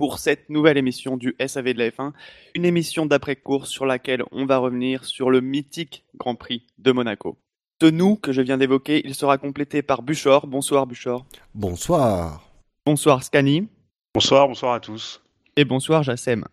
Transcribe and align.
pour 0.00 0.18
cette 0.18 0.48
nouvelle 0.48 0.78
émission 0.78 1.18
du 1.18 1.36
SAV 1.46 1.74
de 1.74 1.78
la 1.78 1.90
F1, 1.90 2.12
une 2.54 2.64
émission 2.64 3.04
d'après-course 3.04 3.68
sur 3.68 3.84
laquelle 3.84 4.22
on 4.32 4.46
va 4.46 4.56
revenir 4.56 5.04
sur 5.04 5.28
le 5.30 5.42
mythique 5.42 6.06
Grand 6.16 6.36
Prix 6.36 6.64
de 6.78 6.90
Monaco. 6.90 7.36
Ce 7.82 7.86
nous 7.90 8.16
que 8.16 8.32
je 8.32 8.40
viens 8.40 8.56
d'évoquer, 8.56 9.02
il 9.04 9.14
sera 9.14 9.36
complété 9.36 9.82
par 9.82 10.00
Buchor. 10.00 10.46
Bonsoir 10.46 10.86
Buchor. 10.86 11.26
Bonsoir. 11.54 12.50
Bonsoir 12.86 13.22
Scani. 13.22 13.68
Bonsoir, 14.14 14.48
bonsoir 14.48 14.72
à 14.72 14.80
tous. 14.80 15.20
Et 15.56 15.66
bonsoir 15.66 16.02
Jassem. 16.02 16.46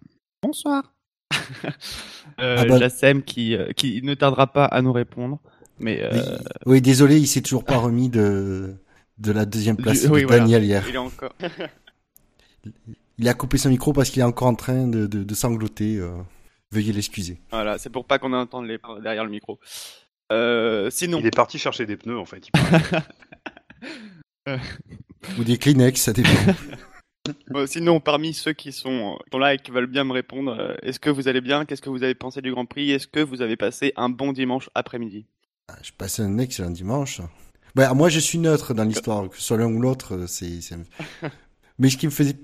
Bonsoir. 0.44 0.94
euh, 2.42 2.58
Ah 2.60 2.66
bah- 2.66 2.80
Jassem 2.80 3.24
qui, 3.24 3.56
euh, 3.56 3.72
qui 3.72 4.02
ne 4.02 4.14
tardera 4.14 4.48
pas 4.48 4.66
à 4.66 4.82
nous 4.82 4.92
répondre. 4.92 5.40
Mais 5.80 6.02
euh, 6.04 6.10
Oui, 6.12 6.20
oui, 6.66 6.82
désolé, 6.82 7.18
il 7.18 7.28
s'est 7.28 7.42
toujours 7.42 7.64
pas 7.64 7.78
remis 7.78 8.10
de, 8.10 8.76
de 9.20 9.32
la 9.32 9.46
deuxième 9.46 9.78
place 9.78 10.02
Du- 10.02 10.08
de 10.08 10.12
oui, 10.12 10.24
voilà. 10.26 10.40
Daniel 10.40 10.66
hier. 10.66 10.84
il 10.90 10.96
est 10.96 10.98
encore. 10.98 11.32
Il 13.18 13.28
a 13.28 13.34
coupé 13.34 13.58
son 13.58 13.70
micro 13.70 13.94
parce 13.94 14.10
qu'il 14.10 14.22
est 14.22 14.26
encore 14.26 14.48
en 14.48 14.56
train 14.56 14.88
de, 14.88 15.08
de, 15.08 15.24
de 15.24 15.36
sangloter. 15.36 15.98
euh, 15.98 16.18
Veuillez 16.72 16.92
l'excuser. 16.94 17.40
voilà, 17.52 17.78
c'est 17.78 17.90
pour 17.90 18.06
pas 18.06 18.20
qu'on 18.20 18.34
entende 18.34 18.66
les 18.68 18.78
derrière 19.02 19.24
le 19.24 19.30
micro. 19.30 19.58
Euh, 20.34 20.90
sinon, 20.90 21.20
Il 21.20 21.26
est 21.26 21.36
parti 21.36 21.58
chercher 21.58 21.86
des 21.86 21.96
pneus 21.96 22.20
en 22.20 22.26
fait. 22.26 22.44
Ou 25.40 25.44
des 25.44 25.58
Kleenex, 25.58 26.02
ça 26.02 26.14
dépend. 26.14 26.30
Sinon, 27.66 28.00
parmi 28.00 28.34
ceux 28.34 28.54
qui 28.54 28.72
sont, 28.72 29.20
sont 29.32 29.38
là 29.38 29.54
et 29.54 29.58
qui 29.58 29.72
veulent 29.72 29.88
bien 29.88 30.06
me 30.06 30.14
répondre, 30.14 30.56
euh, 30.58 30.76
est-ce 30.82 30.98
que 31.00 31.10
vous 31.10 31.28
allez 31.28 31.42
bien? 31.42 31.66
Qu'est-ce 31.66 31.82
que 31.82 31.90
vous 31.90 32.04
avez 32.04 32.16
pensé 32.16 32.42
du 32.42 32.52
Grand 32.52 32.66
Prix? 32.66 32.92
Est-ce 32.92 33.08
que 33.08 33.20
vous 33.20 33.42
avez 33.42 33.58
passé 33.58 33.92
un 33.98 34.08
bon 34.10 34.32
dimanche 34.32 34.70
après-midi? 34.76 35.26
Ah, 35.68 35.76
je 35.84 35.92
passe 35.92 36.22
un 36.22 36.38
excellent 36.38 36.70
dimanche. 36.70 37.20
Ouais, 37.76 37.94
moi, 37.94 38.08
je 38.08 38.20
suis 38.20 38.38
neutre 38.38 38.74
dans 38.74 38.86
l'histoire, 38.86 39.30
que 39.30 39.36
ce 39.36 39.42
soit 39.42 39.58
l'un 39.58 39.68
ou 39.68 39.82
l'autre, 39.82 40.26
c'est, 40.28 40.62
c'est... 40.62 40.78
Mais 41.80 41.90
ce 41.90 41.98
qui 41.98 42.06
me 42.06 42.12
faisait, 42.12 42.38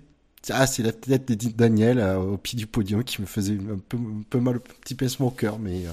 ah, 0.49 0.67
c'est 0.67 0.83
la 0.83 0.91
tête 0.91 1.31
de 1.31 1.49
Daniel 1.49 1.99
euh, 1.99 2.17
au 2.17 2.37
pied 2.37 2.57
du 2.57 2.67
podium 2.67 3.03
qui 3.03 3.21
me 3.21 3.27
faisait 3.27 3.53
un 3.53 3.77
peu, 3.77 3.97
un 3.97 4.23
peu 4.29 4.39
mal, 4.39 4.55
un 4.55 4.59
petit 4.81 4.95
pincement 4.95 5.27
au 5.27 5.31
cœur, 5.31 5.59
mais 5.59 5.85
euh, 5.85 5.91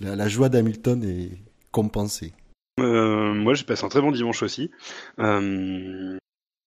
la, 0.00 0.16
la 0.16 0.28
joie 0.28 0.48
d'Hamilton 0.48 1.02
est 1.04 1.30
compensée. 1.70 2.32
Euh, 2.80 3.32
moi, 3.34 3.54
j'ai 3.54 3.64
passé 3.64 3.84
un 3.84 3.88
très 3.88 4.00
bon 4.00 4.10
dimanche 4.10 4.42
aussi. 4.42 4.70
Euh, 5.20 6.16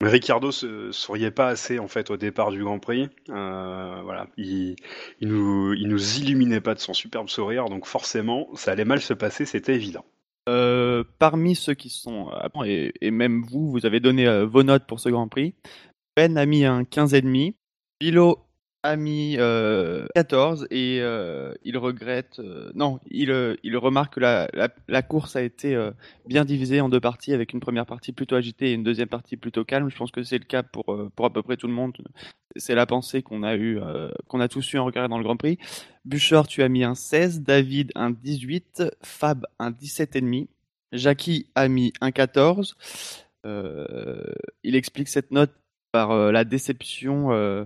Ricardo 0.02 0.52
se 0.52 0.92
souriait 0.92 1.32
pas 1.32 1.48
assez 1.48 1.80
en 1.80 1.88
fait 1.88 2.12
au 2.12 2.18
départ 2.18 2.52
du 2.52 2.64
Grand 2.64 2.80
Prix. 2.80 3.10
Euh, 3.30 4.02
voilà, 4.04 4.28
il, 4.38 4.76
il 5.20 5.28
nous, 5.28 5.74
il 5.74 5.88
nous 5.88 6.20
illuminait 6.20 6.62
pas 6.62 6.76
de 6.76 6.80
son 6.80 6.94
superbe 6.94 7.28
sourire, 7.30 7.66
donc 7.66 7.86
forcément, 7.86 8.48
ça 8.56 8.72
allait 8.72 8.86
mal 8.86 9.02
se 9.02 9.14
passer, 9.14 9.46
c'était 9.46 9.76
évident. 9.76 10.06
Euh, 10.48 11.04
Parmi 11.20 11.56
ceux 11.56 11.74
qui 11.74 11.90
sont, 11.90 12.30
et, 12.64 12.94
et 13.02 13.12
même 13.12 13.44
vous, 13.44 13.70
vous 13.70 13.86
avez 13.86 14.00
donné 14.00 14.28
euh, 14.28 14.46
vos 14.46 14.64
notes 14.64 14.86
pour 14.88 15.02
ce 15.02 15.10
Grand 15.10 15.28
Prix. 15.28 15.56
Ben 16.18 16.36
a 16.36 16.48
mis 16.48 16.66
un 16.66 16.82
15,5. 16.82 17.54
Bilo 18.00 18.40
a 18.82 18.96
mis 18.96 19.36
euh, 19.38 20.08
14 20.16 20.66
et 20.72 20.98
euh, 21.00 21.54
il 21.64 21.78
regrette. 21.78 22.40
euh, 22.40 22.72
non, 22.74 23.00
il, 23.12 23.30
euh, 23.30 23.56
il 23.62 23.78
remarque 23.78 24.16
que 24.16 24.20
la, 24.20 24.48
la, 24.54 24.70
la 24.88 25.02
course 25.04 25.36
a 25.36 25.44
été 25.44 25.80
bien 26.26 26.44
divisée 26.44 26.82
en 26.82 26.90
deux 26.90 27.00
parties, 27.00 27.34
avec 27.34 27.54
une 27.54 27.60
première 27.60 27.86
partie 27.86 28.14
plutôt 28.14 28.34
agitée 28.34 28.72
et 28.72 28.74
une 28.74 28.84
deuxième 28.84 29.10
partie 29.10 29.38
plutôt 29.38 29.64
calme. 29.64 29.92
Je 29.92 29.96
pense 29.96 30.10
que 30.10 30.24
c'est 30.24 30.40
le 30.40 30.46
cas 30.46 30.64
pour, 30.64 30.86
pour 31.16 31.26
à 31.28 31.30
peu 31.32 31.44
près 31.44 31.56
tout 31.56 31.68
le 31.68 31.74
monde. 31.74 31.96
C'est 32.56 32.74
la 32.74 32.88
pensée 32.88 33.22
qu'on 33.22 33.44
a 33.44 33.56
eu, 33.56 33.80
qu'on 34.28 34.40
a 34.40 34.48
tous 34.48 34.74
eu 34.74 34.80
en 34.80 34.86
regardant 34.86 35.10
dans 35.10 35.18
le 35.20 35.24
Grand 35.24 35.38
Prix. 35.38 35.60
Bouchard, 36.04 36.48
tu 36.48 36.64
as 36.64 36.70
mis 36.70 36.84
un 36.84 36.96
16, 36.96 37.44
David 37.44 37.92
un 37.94 38.10
18, 38.10 38.86
Fab 39.04 39.46
un 39.60 39.70
17,5, 39.70 40.48
Jackie 40.94 41.46
a 41.54 41.68
mis 41.68 41.94
un 42.02 42.10
14. 42.10 42.76
Euh, 43.46 44.24
il 44.64 44.76
explique 44.76 45.10
cette 45.10 45.30
note 45.30 45.54
par 45.92 46.12
euh, 46.12 46.32
la 46.32 46.44
déception 46.44 47.32
euh, 47.32 47.66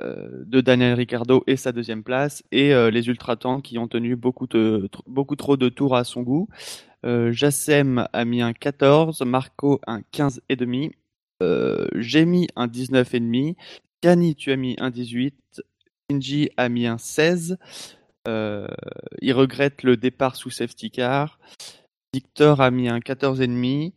euh, 0.00 0.44
de 0.46 0.60
Daniel 0.60 0.94
Ricciardo 0.94 1.44
et 1.46 1.56
sa 1.56 1.72
deuxième 1.72 2.04
place 2.04 2.42
et 2.52 2.72
les 2.90 3.08
ultratants 3.08 3.60
qui 3.60 3.78
ont 3.78 3.88
tenu 3.88 4.16
beaucoup, 4.16 4.46
trop 4.46 5.56
de 5.56 5.68
tours 5.68 5.96
à 5.96 6.04
son 6.04 6.22
goût. 6.22 6.48
Jassem 7.04 8.06
a 8.12 8.24
mis 8.24 8.42
un 8.42 8.52
14, 8.52 9.22
Marco 9.22 9.80
un 9.88 10.02
15,5, 10.12 10.92
euh, 11.42 11.88
j'ai 11.96 12.24
mis 12.24 12.46
un 12.54 12.68
19,5, 12.68 13.56
Kani 14.00 14.36
tu 14.36 14.52
as 14.52 14.56
mis 14.56 14.76
un 14.78 14.90
18, 14.90 15.62
Shinji 16.08 16.50
a 16.56 16.68
mis 16.68 16.86
un 16.86 16.98
16, 16.98 17.58
euh, 18.28 18.68
il 19.20 19.32
regrette 19.32 19.82
le 19.82 19.96
départ 19.96 20.36
sous 20.36 20.50
safety 20.50 20.92
car, 20.92 21.40
Victor 22.14 22.60
a 22.60 22.70
mis 22.70 22.88
un 22.88 23.00
14,5, 23.00 23.92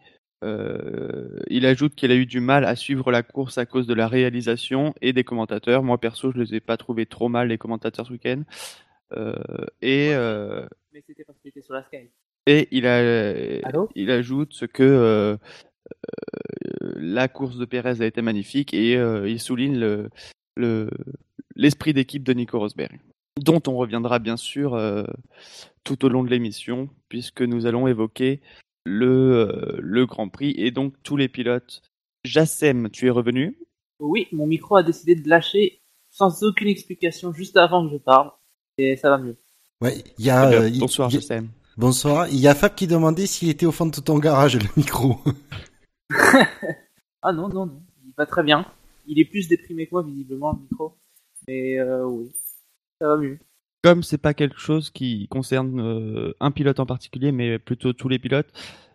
euh, 0.45 1.39
il 1.47 1.65
ajoute 1.65 1.95
qu'il 1.95 2.11
a 2.11 2.15
eu 2.15 2.25
du 2.25 2.39
mal 2.39 2.63
à 2.65 2.75
suivre 2.75 3.11
la 3.11 3.23
course 3.23 3.57
à 3.57 3.65
cause 3.65 3.87
de 3.87 3.93
la 3.93 4.07
réalisation 4.07 4.93
et 5.01 5.11
des 5.11 5.23
commentateurs. 5.23 5.81
Moi 5.83 5.97
perso, 5.99 6.31
je 6.31 6.37
les 6.39 6.55
ai 6.55 6.59
pas 6.59 6.77
trouvés 6.77 7.05
trop 7.07 7.27
mal 7.29 7.47
les 7.49 7.57
commentateurs 7.57 8.05
ce 8.05 8.11
week-end. 8.13 8.43
Euh, 9.13 9.33
et 9.81 10.11
euh, 10.13 10.65
Mais 10.93 11.03
c'était 11.05 11.23
parce 11.23 11.39
qu'il 11.39 11.49
était 11.49 11.61
sur 11.61 11.73
la 11.73 11.83
Sky. 11.83 12.09
et 12.47 12.67
il 12.71 12.85
a 12.87 12.97
Allô? 13.67 13.89
il 13.95 14.09
ajoute 14.11 14.67
que 14.67 15.37
la 16.95 17.27
course 17.27 17.57
de 17.57 17.65
Pérez 17.65 18.01
a 18.01 18.05
été 18.05 18.21
magnifique 18.21 18.73
et 18.73 18.93
il 18.93 19.39
souligne 19.39 19.77
le 19.77 20.09
le- 20.57 20.89
l'esprit 21.55 21.93
d'équipe 21.93 22.23
de 22.23 22.33
Nico 22.33 22.57
Rosberg, 22.59 22.99
dont 23.39 23.61
on 23.67 23.75
reviendra 23.75 24.19
bien 24.19 24.37
sûr 24.37 24.77
tout 25.83 26.05
au 26.05 26.09
long 26.09 26.23
de 26.23 26.29
l'émission 26.29 26.89
puisque 27.09 27.41
nous 27.41 27.65
allons 27.65 27.87
évoquer 27.87 28.41
le 28.85 29.07
euh, 29.07 29.77
le 29.81 30.05
Grand 30.05 30.29
Prix 30.29 30.53
et 30.57 30.71
donc 30.71 30.93
tous 31.03 31.17
les 31.17 31.27
pilotes. 31.27 31.81
Jassem, 32.23 32.89
tu 32.89 33.07
es 33.07 33.09
revenu? 33.09 33.57
Oui, 33.99 34.27
mon 34.31 34.47
micro 34.47 34.75
a 34.75 34.83
décidé 34.83 35.15
de 35.15 35.27
lâcher 35.29 35.81
sans 36.11 36.43
aucune 36.43 36.67
explication 36.67 37.33
juste 37.33 37.57
avant 37.57 37.85
que 37.87 37.93
je 37.93 37.97
parle. 37.97 38.31
Et 38.77 38.95
ça 38.97 39.09
va 39.09 39.17
mieux. 39.17 39.37
Ouais, 39.81 40.03
il 40.17 40.25
y 40.25 40.29
a, 40.29 40.49
euh, 40.49 40.69
il- 40.69 40.79
Bonsoir 40.79 41.09
il 41.09 41.13
y 41.13 41.17
a- 41.17 41.19
Jassem. 41.21 41.49
Bonsoir. 41.77 42.27
Il 42.29 42.39
y 42.39 42.47
a 42.47 42.55
Fab 42.55 42.73
qui 42.75 42.87
demandait 42.87 43.25
s'il 43.25 43.49
était 43.49 43.65
au 43.65 43.71
fond 43.71 43.85
de 43.85 43.99
ton 43.99 44.17
garage, 44.19 44.55
le 44.57 44.69
micro. 44.77 45.17
Ah 47.21 47.33
non, 47.33 47.49
non, 47.49 47.65
non. 47.65 47.81
Il 48.05 48.13
va 48.17 48.25
très 48.25 48.43
bien. 48.43 48.65
Il 49.07 49.19
est 49.19 49.25
plus 49.25 49.47
déprimé 49.47 49.85
que 49.87 49.91
moi, 49.93 50.03
visiblement, 50.03 50.53
le 50.53 50.59
micro. 50.61 50.95
Mais 51.47 51.79
euh, 51.79 52.05
oui, 52.05 52.31
ça 53.01 53.07
va 53.07 53.17
mieux. 53.17 53.39
Comme 53.85 54.01
c'est 54.01 54.17
pas 54.17 54.33
quelque 54.33 54.57
chose 54.57 54.89
qui 54.89 55.27
concerne 55.27 55.79
euh, 55.79 56.33
un 56.39 56.49
pilote 56.49 56.79
en 56.79 56.87
particulier, 56.87 57.31
mais 57.31 57.59
plutôt 57.59 57.93
tous 57.93 58.09
les 58.09 58.17
pilotes 58.17 58.47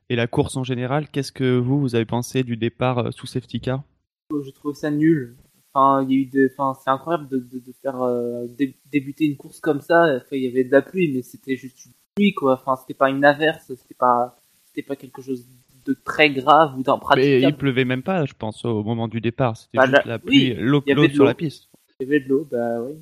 et 0.09 0.17
la 0.17 0.27
course 0.27 0.57
en 0.57 0.65
général, 0.65 1.09
qu'est-ce 1.09 1.31
que 1.31 1.57
vous 1.57 1.79
vous 1.79 1.95
avez 1.95 2.07
pensé 2.07 2.43
du 2.43 2.57
départ 2.57 2.99
euh, 2.99 3.11
sous 3.13 3.29
safety 3.29 3.61
car? 3.61 3.85
Je 4.33 4.51
trouve 4.51 4.75
ça 4.75 4.91
nul. 4.91 5.37
Enfin, 5.73 6.03
il 6.03 6.11
y 6.13 6.19
a 6.19 6.23
eu 6.23 6.27
des... 6.27 6.51
enfin, 6.53 6.77
c'est 6.83 6.91
incroyable 6.91 7.29
de, 7.29 7.39
de, 7.39 7.61
de 7.61 7.73
faire 7.81 8.03
euh, 8.03 8.49
dé- 8.49 8.75
débuter 8.91 9.27
une 9.27 9.37
course 9.37 9.61
comme 9.61 9.81
ça. 9.81 10.17
Enfin, 10.17 10.35
il 10.35 10.43
y 10.43 10.49
avait 10.49 10.65
de 10.65 10.73
la 10.73 10.83
pluie, 10.83 11.13
mais 11.15 11.23
c'était 11.23 11.55
juste 11.55 11.87
une 11.87 11.93
pluie, 12.17 12.35
quoi. 12.35 12.55
Enfin, 12.55 12.75
c'était 12.75 12.99
pas 12.99 13.11
une 13.11 13.25
averse, 13.25 13.67
c'était 13.69 13.95
pas, 13.95 14.37
c'était 14.65 14.83
pas 14.83 14.97
quelque 14.97 15.23
chose 15.23 15.47
de 15.85 15.95
très 16.05 16.31
grave 16.31 16.73
ou 16.75 16.79
Mais 16.79 16.83
d'impraticable. 16.83 17.45
il 17.45 17.57
pleuvait 17.57 17.85
même 17.85 18.03
pas, 18.03 18.27
je 18.27 18.35
pense, 18.35 18.65
au 18.65 18.83
moment 18.83 19.07
du 19.07 19.21
départ. 19.21 19.57
C'était 19.57 19.79
Bah, 19.79 19.85
juste 19.87 20.05
la- 20.05 20.15
la 20.15 20.19
pluie, 20.19 20.53
oui, 20.53 20.57
l'eau 20.59 20.83
sur 21.11 21.25
la 21.25 21.35
piste. 21.35 21.69
Il 22.01 22.09
y 22.09 22.11
avait 22.11 22.21
de 22.21 22.29
l'eau, 22.29 22.49
bah 22.51 22.81
oui. 22.83 22.95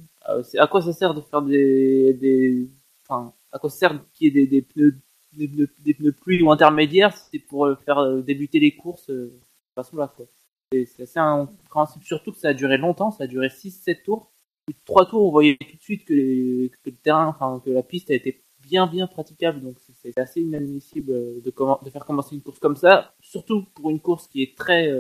C'est- 0.45 0.59
à 0.59 0.67
quoi 0.67 0.83
ça 0.83 0.93
sert 0.93 1.15
de 1.15 1.21
faire 1.21 1.43
des, 1.43 2.15
des, 2.15 2.69
enfin, 3.09 3.33
à 3.53 3.59
quoi 3.59 3.71
ça 3.71 3.79
sert 3.79 4.05
qu'il 4.13 4.37
y 4.37 4.41
ait 4.41 4.47
des, 4.47 4.63
pneus, 4.63 4.97
des 5.33 5.49
pneus, 5.49 5.69
des 5.81 5.95
pneus 5.95 6.13
pluie 6.13 6.43
ou 6.43 6.51
intermédiaires, 6.51 7.17
si 7.17 7.25
c'est 7.33 7.39
pour 7.39 7.67
euh, 7.67 7.77
faire 7.77 7.99
euh, 7.99 8.21
débuter 8.23 8.61
les 8.61 8.77
courses, 8.77 9.09
euh, 9.11 9.27
de 9.27 9.31
cette 9.31 9.75
façon-là, 9.87 10.13
quoi. 10.17 10.27
C'est 10.73 11.03
assez 11.03 11.19
incompréhensible, 11.19 12.05
surtout 12.05 12.33
que 12.33 12.39
ça 12.39 12.49
a 12.49 12.55
duré 12.55 12.77
longtemps, 12.77 13.11
ça 13.11 13.25
a 13.25 13.27
duré 13.27 13.49
6-7 13.49 14.03
tours. 14.05 14.31
Au 14.69 14.73
bout 14.73 14.79
de 14.79 14.85
3 14.85 15.07
tours, 15.07 15.25
on 15.27 15.31
voyait 15.31 15.57
tout 15.57 15.77
de 15.77 15.83
suite 15.83 16.05
que, 16.05 16.13
le 16.15 16.93
terrain, 17.03 17.29
enfin, 17.29 17.63
que 17.65 17.71
la 17.71 17.83
piste 17.83 18.11
a 18.11 18.15
été 18.15 18.43
bien, 18.61 18.87
bien 18.87 19.07
praticable, 19.07 19.63
donc 19.63 19.77
c'est- 20.03 20.19
assez 20.19 20.43
inadmissible 20.43 21.13
de, 21.43 21.43
de 21.45 21.91
faire 21.91 22.05
commencer 22.05 22.35
une 22.35 22.43
course 22.43 22.59
comme 22.59 22.77
ça, 22.77 23.15
surtout 23.23 23.65
pour 23.75 23.89
une 23.91 24.01
course 24.01 24.27
qui 24.29 24.43
est 24.43 24.57
très, 24.59 24.93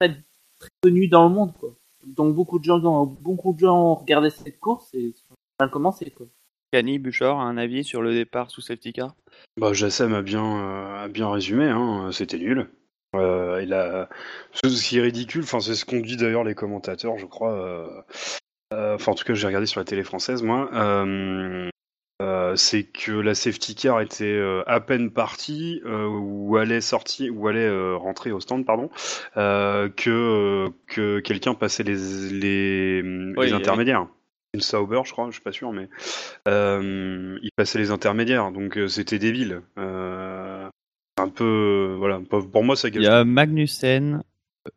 très, 0.00 0.08
très 0.58 0.70
connue 0.82 1.06
dans 1.08 1.28
le 1.28 1.34
monde, 1.34 1.52
quoi. 1.54 1.76
Donc 2.06 2.34
beaucoup 2.34 2.58
de 2.58 2.64
gens, 2.64 3.06
beaucoup 3.06 3.52
de 3.52 3.58
gens 3.58 3.92
ont 3.92 3.94
regardé 3.94 4.30
cette 4.30 4.60
course 4.60 4.94
et 4.94 5.12
ça 5.12 5.34
a 5.58 5.64
mal 5.64 5.70
commencé, 5.70 6.10
quoi. 6.10 6.26
Cani, 6.72 6.98
Buchor, 6.98 7.40
a 7.40 7.44
un 7.44 7.56
avis 7.56 7.84
sur 7.84 8.02
le 8.02 8.12
départ 8.12 8.50
sous 8.50 8.60
safety 8.60 8.92
car? 8.92 9.14
Bah, 9.56 9.72
Jassem 9.72 10.14
a 10.14 10.22
bien, 10.22 10.44
euh, 10.44 11.04
a 11.04 11.08
bien 11.08 11.30
résumé, 11.30 11.66
hein, 11.66 12.10
c'était 12.12 12.38
nul. 12.38 12.68
Euh, 13.14 13.60
il 13.62 13.72
a... 13.72 14.08
Ce 14.52 14.82
qui 14.84 14.98
est 14.98 15.02
ridicule, 15.02 15.42
enfin, 15.44 15.60
c'est 15.60 15.74
ce 15.74 15.84
qu'ont 15.84 16.00
dit 16.00 16.16
d'ailleurs 16.16 16.44
les 16.44 16.54
commentateurs, 16.54 17.18
je 17.18 17.26
crois. 17.26 17.52
euh, 17.52 18.02
euh, 18.72 18.94
Enfin, 18.96 19.12
en 19.12 19.14
tout 19.14 19.24
cas, 19.24 19.34
j'ai 19.34 19.46
regardé 19.46 19.66
sur 19.66 19.80
la 19.80 19.84
télé 19.84 20.02
française, 20.02 20.42
moi. 20.42 20.68
C'est 22.56 22.84
que 22.84 23.12
la 23.12 23.34
safety 23.34 23.74
car 23.74 24.00
était 24.00 24.24
euh, 24.24 24.62
à 24.66 24.80
peine 24.80 25.10
partie 25.10 25.80
euh, 25.84 26.06
ou 26.08 26.56
allait 26.56 26.80
sortir 26.80 27.32
ou 27.36 27.48
allait 27.48 27.60
euh, 27.66 27.96
rentrer 27.96 28.32
au 28.32 28.40
stand 28.40 28.64
pardon 28.66 28.90
euh, 29.36 29.88
que 29.90 30.68
que 30.86 31.20
quelqu'un 31.20 31.54
passait 31.54 31.82
les 31.82 32.30
les, 32.30 33.02
Oui, 33.02 33.34
les 33.36 33.52
oui. 33.52 33.52
intermédiaires 33.52 34.06
une 34.54 34.60
Sauber 34.60 35.02
je 35.04 35.12
crois 35.12 35.26
je 35.26 35.34
suis 35.34 35.42
pas 35.42 35.52
sûr 35.52 35.72
mais 35.72 35.88
euh, 36.48 37.38
il 37.42 37.50
passait 37.56 37.78
les 37.78 37.90
intermédiaires 37.90 38.50
donc 38.52 38.78
euh, 38.78 38.88
c'était 38.88 39.18
débile 39.18 39.62
euh, 39.78 40.68
un 41.18 41.28
peu 41.28 41.94
voilà 41.98 42.20
pour 42.20 42.64
moi 42.64 42.76
ça 42.76 42.88
Il 42.88 43.02
y 43.02 43.06
a 43.06 43.24
Magnussen, 43.24 44.22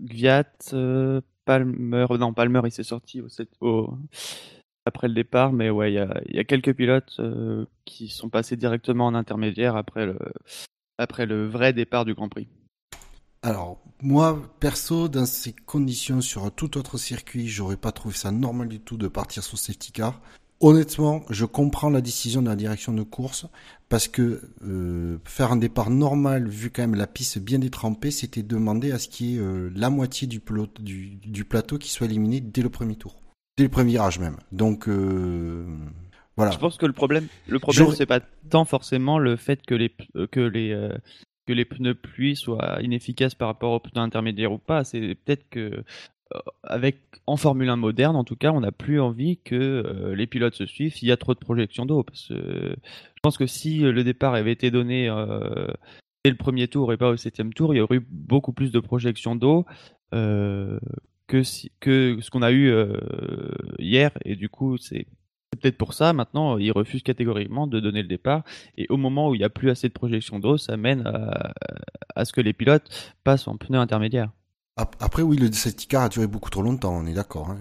Gviat, 0.02 0.46
euh, 0.74 1.22
Palmer. 1.46 2.06
Non, 2.20 2.34
Palmer, 2.34 2.62
il 2.66 2.72
s'est 2.72 2.84
sorti 2.84 3.22
au, 3.22 3.28
au- 3.62 3.98
après 4.90 5.08
le 5.08 5.14
départ, 5.14 5.54
mais 5.54 5.70
ouais, 5.70 5.94
il 5.94 6.36
y 6.36 6.40
a, 6.40 6.44
quelques 6.44 6.74
pilotes 6.74 7.16
euh, 7.20 7.66
qui 7.86 8.10
sont 8.10 8.30
passés 8.30 8.58
directement 8.58 9.06
en 9.06 9.14
intermédiaire 9.14 9.76
après 9.76 10.08
le, 10.08 10.18
après 10.98 11.28
le 11.28 11.48
vrai 11.48 11.74
départ 11.74 12.06
du 12.06 12.16
Grand 12.16 12.28
Prix. 12.28 12.48
Alors, 13.44 13.80
moi, 14.02 14.42
perso, 14.60 15.08
dans 15.08 15.28
ces 15.28 15.54
conditions, 15.54 16.22
sur 16.22 16.44
un 16.44 16.50
tout 16.50 16.78
autre 16.78 16.98
circuit, 16.98 17.48
j'aurais 17.48 17.78
pas 17.78 17.92
trouvé 17.92 18.16
ça 18.16 18.32
normal 18.32 18.68
du 18.68 18.80
tout 18.80 18.98
de 18.98 19.08
partir 19.08 19.44
sur 19.44 19.58
safety 19.58 19.92
car. 19.92 20.20
Honnêtement, 20.62 21.24
je 21.30 21.46
comprends 21.46 21.90
la 21.90 22.02
décision 22.02 22.42
de 22.42 22.50
la 22.50 22.58
direction 22.58 22.92
de 22.92 23.04
course 23.04 23.46
parce 23.88 24.10
que 24.10 24.42
euh, 24.66 25.18
faire 25.24 25.54
un 25.54 25.56
départ 25.56 25.90
normal, 25.90 26.50
vu 26.50 26.70
quand 26.70 26.82
même 26.82 26.96
la 26.96 27.08
piste 27.08 27.40
bien 27.40 27.60
détrempée, 27.60 28.12
c'était 28.12 28.44
demander 28.44 28.92
à 28.92 29.00
ce 29.00 29.08
qu'il 29.08 29.28
y 29.28 29.36
ait 29.36 29.40
euh, 29.40 29.72
la 29.74 29.90
moitié 29.90 30.28
du, 30.28 30.42
du 30.82 31.46
plateau 31.46 31.78
qui 31.78 31.90
soit 31.90 32.08
éliminé 32.08 32.42
dès 32.42 32.62
le 32.62 32.70
premier 32.70 32.96
tour, 32.96 33.19
dès 33.60 33.66
le 33.66 33.70
premier 33.70 33.92
virage 33.92 34.20
même. 34.20 34.38
Donc 34.54 34.88
euh, 34.88 35.66
voilà. 36.38 36.52
Je 36.52 36.58
pense 36.58 36.78
que 36.78 36.86
le 36.86 36.94
problème, 36.94 37.28
le 37.48 37.60
problème, 37.60 37.92
c'est 37.92 38.06
pas 38.06 38.22
tant 38.50 38.64
forcément 38.64 39.20
le 39.20 39.36
fait 39.36 39.66
que 39.66 39.76
les, 39.76 39.94
euh, 40.16 40.28
que 40.28 40.40
les, 40.40 40.72
euh, 40.72 40.98
que 41.46 41.52
les 41.52 41.66
pneus 41.66 41.96
pluie 41.96 42.38
soient 42.38 42.80
inefficaces 42.82 43.36
par 43.36 43.50
rapport 43.50 43.74
aux 43.74 43.80
pneus 43.82 44.02
intermédiaires 44.02 44.54
ou 44.54 44.58
pas. 44.58 44.86
C'est 44.86 45.16
peut-être 45.16 45.50
que 45.50 45.60
euh, 45.60 46.40
avec 46.64 47.02
en 47.28 47.36
Formule 47.36 47.68
1 47.68 47.76
moderne, 47.76 48.16
en 48.16 48.24
tout 48.24 48.38
cas, 48.38 48.52
on 48.52 48.62
n'a 48.62 48.72
plus 48.72 49.02
envie 49.02 49.40
que 49.44 50.14
les 50.16 50.28
pilotes 50.28 50.56
se 50.56 50.66
suivent. 50.66 50.94
s'il 50.94 51.10
y 51.10 51.12
a 51.12 51.18
trop 51.18 51.34
de 51.34 51.40
projections 51.40 51.86
d'eau, 51.86 52.04
parce 52.04 52.30
que 52.30 52.34
je 52.36 53.20
pense 53.22 53.38
que 53.38 53.48
si 53.48 53.80
le 53.80 54.04
départ 54.04 54.36
avait 54.36 54.52
été 54.52 54.72
donné 54.72 55.10
dès 56.24 56.30
le 56.30 56.38
premier 56.38 56.68
tour 56.68 56.94
et 56.94 56.98
pas 56.98 57.10
au 57.10 57.18
septième 57.18 57.52
tour, 57.54 57.74
il 57.74 57.78
y 57.78 57.82
aurait 57.82 57.98
eu 57.98 58.06
beaucoup 58.10 58.54
plus 58.54 58.72
de 58.72 58.80
projections 58.80 59.36
d'eau. 59.36 59.66
euh, 60.14 60.80
que, 61.30 61.44
si, 61.44 61.72
que 61.80 62.18
ce 62.22 62.30
qu'on 62.32 62.42
a 62.42 62.52
eu 62.52 62.68
euh, 62.70 62.92
hier 63.80 64.12
et 64.26 64.36
du 64.36 64.50
coup 64.50 64.78
c'est 64.78 65.06
peut-être 65.52 65.78
pour 65.78 65.94
ça, 65.94 66.14
maintenant, 66.14 66.58
ils 66.58 66.72
refusent 66.72 67.04
catégoriquement 67.04 67.66
de 67.68 67.80
donner 67.80 68.02
le 68.04 68.08
départ. 68.08 68.44
Et 68.78 68.86
au 68.90 68.98
moment 68.98 69.30
où 69.30 69.36
il 69.36 69.40
n'y 69.40 69.44
a 69.44 69.50
plus 69.50 69.70
assez 69.70 69.88
de 69.90 69.94
projection 69.94 70.40
d'eau, 70.40 70.58
ça 70.58 70.78
mène 70.78 71.02
à, 71.08 71.54
à 72.16 72.24
ce 72.24 72.32
que 72.32 72.40
les 72.40 72.54
pilotes 72.54 72.88
passent 73.24 73.48
en 73.48 73.58
pneus 73.58 73.80
intermédiaires. 73.80 74.32
Ap- 74.78 74.96
Après, 75.00 75.24
oui, 75.24 75.38
le 75.38 75.52
safety 75.52 75.88
car 75.88 76.04
a 76.04 76.10
duré 76.10 76.28
beaucoup 76.28 76.50
trop 76.52 76.62
longtemps, 76.62 76.96
on 76.96 77.06
est 77.08 77.14
d'accord. 77.14 77.50
hein. 77.50 77.58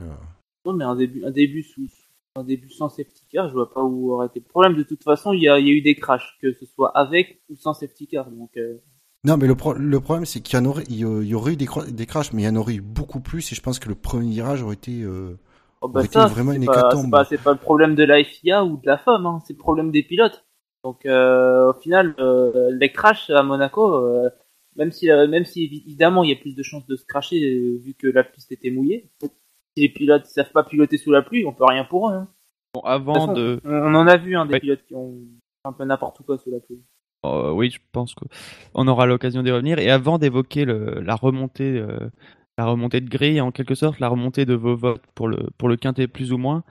Non, 0.67 0.75
mais 0.75 0.85
un 0.85 0.95
début, 0.97 1.25
un 1.25 1.31
début 1.31 1.63
sous, 1.63 1.89
un 2.37 2.45
début 2.45 2.71
sans 2.71 2.89
safety 2.91 3.25
car, 3.33 3.49
je 3.49 3.55
vois 3.55 3.73
pas 3.73 3.83
où 3.83 4.13
aurait 4.13 4.27
été 4.27 4.39
le 4.41 4.45
problème. 4.47 4.77
De 4.77 4.83
toute 4.85 5.03
façon, 5.03 5.33
il 5.33 5.43
y 5.43 5.49
a, 5.49 5.59
il 5.59 5.67
y 5.67 5.71
a 5.71 5.73
eu 5.73 5.81
des 5.81 5.95
crashs, 5.97 6.37
que 6.43 6.53
ce 6.53 6.67
soit 6.67 6.91
avec 6.97 7.41
ou 7.49 7.57
sans 7.57 7.73
safety 7.75 8.07
car. 8.07 8.31
Donc, 8.31 8.57
euh, 8.59 8.79
Non, 9.25 9.37
mais 9.37 9.47
le, 9.47 9.57
pro- 9.57 9.75
le 9.75 10.01
problème, 10.01 10.25
c'est 10.25 10.41
qu'il 10.41 10.59
y, 10.59 10.63
en 10.63 10.65
aurait, 10.65 10.85
il 10.89 10.97
y 10.97 11.35
aurait 11.35 11.53
eu 11.55 11.57
des, 11.57 11.67
des 11.91 12.07
crashs, 12.07 12.33
mais 12.33 12.43
il 12.43 12.45
y 12.45 12.49
en 12.49 12.57
aurait 12.57 12.75
eu 12.75 12.81
beaucoup 12.81 13.21
plus, 13.21 13.51
et 13.53 13.55
je 13.55 13.61
pense 13.61 13.79
que 13.79 13.89
le 13.89 13.95
premier 13.95 14.31
virage 14.31 14.63
aurait 14.63 14.75
été... 14.75 15.03
euh, 15.03 15.37
oh, 15.81 15.89
bah, 15.89 16.01
aurait 16.01 16.07
été 16.07 16.21
ça, 16.21 16.27
vraiment 16.27 16.53
une 16.53 16.65
pas, 16.65 16.79
hécatombe. 16.79 17.25
c'est 17.29 17.43
pas, 17.43 17.53
le 17.53 17.59
problème 17.59 17.95
de 17.97 18.05
la 18.05 18.23
FIA 18.23 18.65
ou 18.65 18.77
de 18.77 18.87
la 18.87 18.97
FOM, 18.97 19.27
hein, 19.27 19.41
c'est 19.45 19.55
le 19.55 19.59
problème 19.59 19.91
des 19.91 20.03
pilotes. 20.05 20.45
Donc, 20.85 21.05
euh, 21.05 21.71
au 21.71 21.75
final, 21.75 22.15
euh, 22.21 22.71
les 22.73 22.93
crashs 22.93 23.31
à 23.31 23.43
Monaco, 23.43 23.93
euh, 23.97 24.31
même 24.77 24.93
si, 24.93 25.11
euh, 25.11 25.27
même 25.27 25.45
si 25.45 25.65
évidemment 25.65 26.23
il 26.23 26.31
y 26.31 26.33
a 26.33 26.37
plus 26.37 26.55
de 26.55 26.63
chances 26.63 26.87
de 26.87 26.95
se 26.95 27.05
crasher 27.05 27.43
euh, 27.43 27.79
vu 27.83 27.95
que 27.95 28.07
la 28.07 28.23
piste 28.23 28.53
était 28.53 28.71
mouillée. 28.71 29.11
Si 29.21 29.83
les 29.83 29.89
pilotes 29.89 30.27
savent 30.27 30.53
pas 30.53 30.63
piloter 30.63 30.97
sous 30.97 31.11
la 31.11 31.23
pluie, 31.23 31.45
on 31.45 31.53
peut 31.53 31.65
rien 31.65 31.85
pour 31.85 32.11
eux. 32.11 32.15
Hein. 32.15 32.29
Bon, 32.75 32.83
De 32.83 32.87
avant 32.87 33.15
façon, 33.15 33.33
de. 33.33 33.61
on, 33.65 33.71
on 33.73 33.95
en 33.97 34.07
a 34.07 34.17
vu 34.17 34.37
hein, 34.37 34.47
des 34.47 34.53
Ouais. 34.55 34.61
pilotes 34.61 34.85
qui 34.87 34.95
ont 34.95 35.19
fait 35.63 35.69
un 35.69 35.73
peu 35.73 35.85
n'importe 35.85 36.23
quoi 36.25 36.39
sous 36.39 36.51
la 36.53 36.61
pluie. 36.61 36.81
Euh, 37.27 37.51
oui, 37.53 37.71
je 37.71 37.79
pense 37.93 38.15
qu'on 38.15 38.87
aura 38.89 39.07
l'occasion 39.07 39.43
d'y 39.43 39.51
revenir. 39.51 39.79
Et 39.79 39.91
avant 39.91 40.19
d'évoquer 40.19 40.65
la 40.65 41.15
remontée, 41.17 41.77
euh, 41.79 42.11
la 42.57 42.67
remontée 42.67 43.01
de 43.01 43.09
grille, 43.09 43.41
en 43.41 43.51
quelque 43.51 43.75
sorte, 43.75 43.99
la 44.01 44.09
remontée 44.09 44.45
de 44.47 44.55
vos 44.55 44.77
votes 44.77 45.03
pour 45.15 45.29
le 45.29 45.49
pour 45.59 45.71
quintet 45.77 46.07
plus 46.09 46.33
ou 46.33 46.39
moins, 46.39 46.65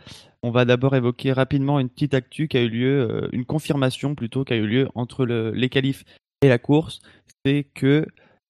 on 0.43 0.51
va 0.51 0.65
d'abord 0.65 0.95
évoquer 0.95 1.33
rapidement 1.33 1.79
une 1.79 1.89
petite 1.89 2.13
actu 2.13 2.47
qui 2.47 2.57
a 2.57 2.61
eu 2.63 2.69
lieu, 2.69 3.07
euh, 3.09 3.29
une 3.33 3.45
confirmation 3.45 4.15
plutôt 4.15 4.43
qui 4.45 4.53
a 4.53 4.57
eu 4.57 4.67
lieu 4.67 4.87
entre 4.95 5.25
le- 5.25 5.51
les 5.51 5.69
qualifs 5.69 6.03
et 6.41 6.49
la 6.49 6.57
course, 6.59 6.99
c'est 7.45 7.65
que 7.73 8.05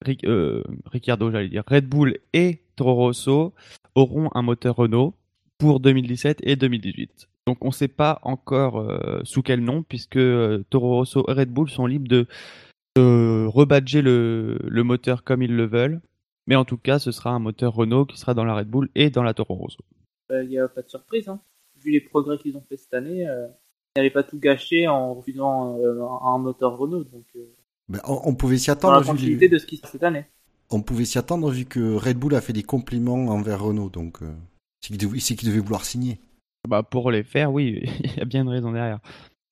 Ric- 0.06 0.26
Ricciardo, 0.86 1.32
j'allais 1.32 1.50
dire, 1.50 1.64
Red 1.68 1.88
Bull 1.88 2.18
et 2.34 2.62
Toro 2.76 2.94
Rosso 2.96 3.54
auront 3.96 4.30
un 4.36 4.44
moteur 4.44 4.76
Renault 4.76 5.16
pour 5.58 5.80
2017 5.80 6.40
et 6.44 6.56
2018. 6.56 7.28
Donc 7.48 7.64
on 7.64 7.68
ne 7.70 7.74
sait 7.74 7.88
pas 7.88 8.20
encore 8.24 8.80
euh, 8.82 9.22
sous 9.24 9.42
quel 9.42 9.62
nom, 9.62 9.82
puisque 9.82 10.18
euh, 10.18 10.64
Toro 10.70 10.96
Rosso 10.98 11.26
et 11.30 11.32
Red 11.32 11.50
Bull 11.50 11.70
sont 11.70 11.86
libres 11.88 12.08
de, 12.10 12.28
de 12.98 13.46
rebadger 13.48 14.02
le, 14.02 14.60
le 14.62 14.84
moteur 14.84 15.24
comme 15.24 15.42
ils 15.42 15.56
le 15.56 15.66
veulent. 15.66 16.02
Mais 16.46 16.56
en 16.56 16.66
tout 16.66 16.78
cas, 16.78 17.00
ce 17.00 17.12
sera 17.12 17.32
un 17.32 17.40
moteur 17.40 17.74
Renault 17.74 18.06
qui 18.06 18.18
sera 18.20 18.34
dans 18.34 18.44
la 18.44 18.54
Red 18.56 18.68
Bull 18.68 18.90
et 18.96 19.10
dans 19.10 19.24
la 19.24 19.34
Toro 19.34 19.56
Rosso. 19.56 19.80
Euh, 20.32 20.44
Il 20.44 20.50
n'y 20.50 20.60
a 20.60 20.68
pas 20.68 20.82
de 20.82 20.90
surprise. 20.90 21.28
Hein. 21.30 21.40
Vu 21.84 21.92
les 21.92 22.02
progrès 22.02 22.38
qu'ils 22.38 22.56
ont 22.58 22.64
fait 22.68 22.78
cette 22.78 22.94
année, 22.94 23.28
euh, 23.28 23.48
ils 23.96 24.00
n'avaient 24.00 24.10
pas 24.10 24.24
tout 24.24 24.40
gâché 24.40 24.88
en 24.88 25.14
refusant 25.14 25.78
euh, 25.80 26.04
un 26.24 26.38
moteur 26.38 26.78
Renault. 26.78 27.04
Donc, 27.06 27.26
on, 28.04 28.22
on 28.26 28.36
pouvait 28.36 28.58
s'y 28.58 28.68
dans 28.76 28.92
la 28.92 28.98
attendre, 28.98 29.14
vu, 29.20 29.38
les- 29.38 29.48
de 29.50 29.58
ce 29.58 29.66
qui 29.66 29.78
se 29.78 29.82
passe 29.84 29.92
cette 29.92 30.04
année. 30.04 30.26
on 30.70 30.82
pouvait 30.82 31.06
s'y 31.06 31.18
attendre 31.18 31.50
vu 31.50 31.64
que 31.66 31.96
Red 31.96 32.18
Bull 32.18 32.36
a 32.36 32.42
fait 32.42 32.52
des 32.54 32.64
compliments 32.64 33.28
envers 33.28 33.62
Renault, 33.64 33.90
donc 33.90 34.22
euh, 34.22 34.34
c'est 34.82 34.90
qu'il 34.90 34.98
devait, 34.98 35.20
c'est 35.22 35.36
qu'il 35.36 35.48
devait 35.50 35.60
vouloir 35.62 35.86
signer. 35.86 36.20
Bah, 36.68 36.84
pour 36.84 37.12
les 37.12 37.24
faire, 37.24 37.52
oui, 37.52 37.82
il 38.04 38.16
y 38.18 38.22
a 38.22 38.26
bien 38.26 38.42
une 38.44 38.50
raison 38.50 38.72
derrière. 38.72 39.00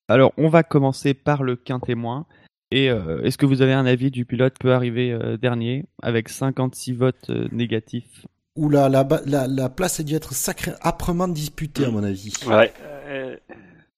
Alors, 0.08 0.32
on 0.36 0.48
va 0.48 0.62
commencer 0.62 1.14
par 1.14 1.42
le 1.42 1.56
quintémoin. 1.56 2.26
Et 2.72 2.90
euh, 2.90 3.22
est-ce 3.22 3.38
que 3.38 3.46
vous 3.46 3.62
avez 3.62 3.72
un 3.72 3.86
avis 3.86 4.10
du 4.10 4.24
pilote 4.24 4.54
peut 4.58 4.72
arriver 4.72 5.12
euh, 5.12 5.36
dernier 5.36 5.84
avec 6.02 6.28
56 6.28 6.92
votes 6.94 7.30
euh, 7.30 7.46
négatifs? 7.52 8.26
Oula, 8.56 8.88
la, 8.88 9.06
la, 9.26 9.46
la 9.46 9.68
place 9.68 10.00
a 10.00 10.02
dû 10.02 10.14
être 10.14 10.32
sacré, 10.34 10.72
âprement 10.82 11.28
disputée 11.28 11.84
à 11.84 11.90
mon 11.90 12.02
avis. 12.02 12.32
Ouais. 12.46 12.72
euh, 13.06 13.36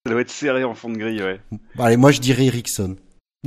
ça 0.05 0.11
doit 0.11 0.21
être 0.21 0.29
serré 0.29 0.63
en 0.63 0.75
fond 0.75 0.89
de 0.89 0.97
grille, 0.97 1.21
ouais. 1.23 1.39
Bon, 1.75 1.83
allez, 1.83 1.97
moi 1.97 2.11
je 2.11 2.19
dirais 2.21 2.45
Ericsson. 2.45 2.95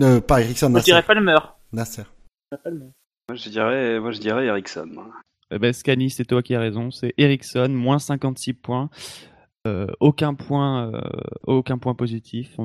Euh, 0.00 0.20
pas 0.20 0.40
Ericsson, 0.40 0.70
Moi, 0.70 0.80
je 0.80 0.90
Nasser. 0.90 0.90
dirais 0.92 1.02
Palmer. 1.02 1.38
Nasser. 1.72 2.02
Je 2.02 2.56
dirais 2.56 2.62
Palmer. 2.64 2.86
Moi 3.28 3.36
je 3.36 3.48
dirais, 3.50 4.00
moi 4.00 4.10
je 4.12 4.20
dirais 4.20 4.46
Ericsson. 4.46 4.88
Eh 5.52 5.58
ben, 5.58 5.72
Scani, 5.72 6.10
c'est 6.10 6.24
toi 6.24 6.42
qui 6.42 6.54
as 6.54 6.60
raison. 6.60 6.90
C'est 6.90 7.12
Ericsson, 7.18 7.68
moins 7.68 7.98
56 7.98 8.54
points. 8.54 8.88
Euh, 9.66 9.86
aucun 10.00 10.34
point, 10.34 10.92
euh, 10.92 11.00
aucun 11.46 11.78
point 11.78 11.94
positif. 11.94 12.54
on- 12.58 12.64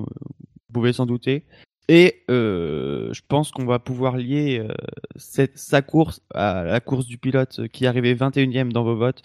Vous 0.69 0.73
pouvez 0.73 0.93
s'en 0.93 1.05
douter. 1.05 1.45
Et 1.89 2.23
euh, 2.29 3.13
je 3.13 3.21
pense 3.27 3.51
qu'on 3.51 3.65
va 3.65 3.79
pouvoir 3.79 4.17
lier 4.17 4.59
euh, 4.59 4.73
cette, 5.15 5.57
sa 5.57 5.81
course 5.81 6.21
à 6.33 6.63
la 6.63 6.79
course 6.81 7.05
du 7.05 7.17
pilote 7.17 7.67
qui 7.69 7.85
est 7.85 7.87
arrivé 7.87 8.13
21e 8.15 8.71
dans 8.73 8.83
vos 8.83 8.95
votes. 8.97 9.21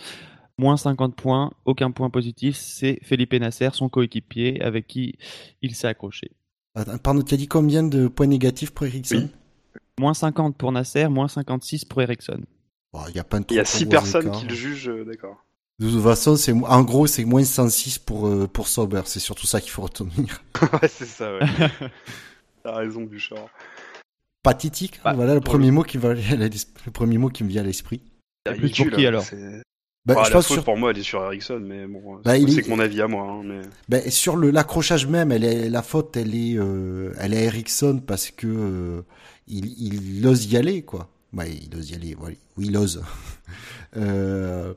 Moins 0.58 0.76
50 0.76 1.16
points, 1.16 1.50
aucun 1.64 1.90
point 1.90 2.10
positif. 2.10 2.56
C'est 2.56 3.00
Felipe 3.02 3.32
Nasser, 3.34 3.70
son 3.72 3.88
coéquipier, 3.88 4.60
avec 4.62 4.86
qui 4.86 5.16
il 5.62 5.74
s'est 5.74 5.88
accroché. 5.88 6.30
Attends, 6.74 6.98
Pardon, 6.98 7.22
tu 7.22 7.34
as 7.34 7.36
dit 7.38 7.48
combien 7.48 7.82
de 7.82 8.06
points 8.06 8.26
négatifs 8.28 8.70
pour 8.70 8.86
Ericsson 8.86 9.28
Oui. 9.74 9.80
Moins 9.98 10.14
50 10.14 10.56
pour 10.56 10.70
Nasser, 10.72 11.08
moins 11.08 11.28
56 11.28 11.84
pour 11.86 12.00
Ericsson. 12.02 12.40
Bon, 12.92 13.00
Il 13.08 13.16
y 13.16 13.18
a 13.18 13.24
pas 13.24 13.40
de 13.40 13.46
Il 13.50 13.56
y 13.56 13.58
a 13.58 13.64
trop 13.64 13.76
six 13.78 13.84
gros 13.84 13.90
personnes 13.90 14.26
écarts. 14.28 14.40
qui 14.40 14.46
le 14.46 14.54
jugent, 14.54 14.92
d'accord. 15.06 15.44
De 15.82 15.90
toute 15.90 16.02
façon, 16.02 16.36
c'est 16.36 16.52
en 16.52 16.82
gros, 16.84 17.08
c'est 17.08 17.24
moins 17.24 17.42
106 17.42 17.98
pour 17.98 18.28
euh, 18.28 18.46
pour 18.46 18.68
Sauber. 18.68 19.02
C'est 19.06 19.18
surtout 19.18 19.48
ça 19.48 19.60
qu'il 19.60 19.72
faut 19.72 19.82
retenir. 19.82 20.44
ouais, 20.62 20.88
c'est 20.88 21.06
ça, 21.06 21.34
ouais. 21.34 21.40
T'as 22.62 22.76
raison, 22.76 23.02
Bouchard. 23.02 23.48
Pathétique. 24.44 25.00
Bah, 25.02 25.12
voilà 25.14 25.34
le 25.34 25.40
premier 25.40 25.72
mot 25.72 25.82
qui 25.82 25.98
va 25.98 26.14
le 26.14 26.90
premier 26.92 27.18
mot 27.18 27.30
qui 27.30 27.42
me 27.42 27.48
vient 27.48 27.62
à 27.62 27.64
l'esprit. 27.64 28.00
C'est 28.46 28.54
plus 28.54 28.70
pour 28.70 28.90
qui, 28.96 29.06
alors 29.06 29.24
Bah, 30.04 30.14
Bah, 30.14 30.22
je 30.24 30.30
la 30.30 30.36
pense 30.36 30.46
faute 30.46 30.56
sur, 30.58 30.64
pour 30.64 30.76
moi, 30.76 30.92
elle 30.92 30.98
est 30.98 31.02
sur 31.02 31.24
Ericsson, 31.24 31.60
mais 31.60 31.86
bon, 31.86 32.20
Bah, 32.24 32.34
c'est 32.36 32.42
est- 32.42 32.62
que 32.62 32.70
mon 32.70 32.78
avis 32.78 33.02
à 33.02 33.08
moi. 33.08 33.24
Hein, 33.28 33.42
mais... 33.44 33.62
ben, 33.88 34.08
sur 34.08 34.36
le 34.36 34.50
l'accrochage 34.52 35.08
même, 35.08 35.32
elle 35.32 35.42
est 35.44 35.68
la 35.68 35.82
faute, 35.82 36.16
elle 36.16 36.34
est 36.36 36.56
euh, 36.58 37.12
elle 37.18 37.34
est 37.34 37.44
Ericsson 37.44 38.00
parce 38.06 38.30
que 38.30 38.46
euh, 38.46 39.02
il 39.48 39.66
il 40.18 40.24
ose 40.28 40.46
y 40.46 40.56
aller 40.56 40.82
quoi. 40.82 41.08
Bah, 41.32 41.44
il 41.48 41.74
ose 41.76 41.90
y 41.90 41.94
aller. 41.96 42.14
Voilà. 42.16 42.36
Oui, 42.56 42.66
il 42.68 42.76
ose. 42.76 43.02
Euh, 43.94 44.72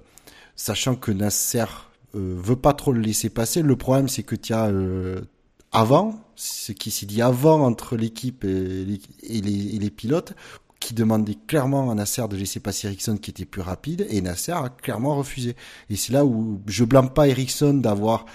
sachant 0.56 0.96
que 0.96 1.12
Nasser 1.12 1.66
euh, 2.16 2.36
veut 2.38 2.56
pas 2.56 2.74
trop 2.74 2.92
le 2.94 3.02
laisser 3.02 3.30
passer. 3.30 3.62
Le 3.62 3.76
problème, 3.76 4.08
c'est 4.08 4.24
que 4.24 4.36
tu 4.36 4.54
as 4.54 4.68
euh, 4.68 5.22
avant, 5.72 6.20
ce 6.36 6.72
qui 6.72 6.92
s'est 6.92 7.06
dit 7.06 7.22
avant 7.22 7.62
entre 7.66 7.98
l'équipe 7.98 8.44
et, 8.46 8.86
les, 8.86 9.02
et 9.24 9.42
les- 9.42 9.76
et 9.76 9.80
les 9.80 9.90
pilotes, 9.90 10.34
qui 10.80 10.94
demandait 10.94 11.38
clairement 11.48 11.90
à 11.90 11.96
Nasser 11.96 12.28
de 12.30 12.36
laisser 12.36 12.60
passer 12.60 12.88
Ericsson 12.88 13.18
qui 13.18 13.32
était 13.32 13.46
plus 13.46 13.62
rapide, 13.62 14.06
et 14.10 14.22
Nasser 14.22 14.52
a 14.52 14.70
clairement 14.70 15.16
refusé. 15.16 15.56
Et 15.90 15.96
c'est 15.96 16.14
là 16.14 16.24
où 16.26 16.62
je 16.68 16.84
blâme 16.86 17.10
pas 17.10 17.28
Ericsson 17.28 17.74
d'avoir 17.76 18.26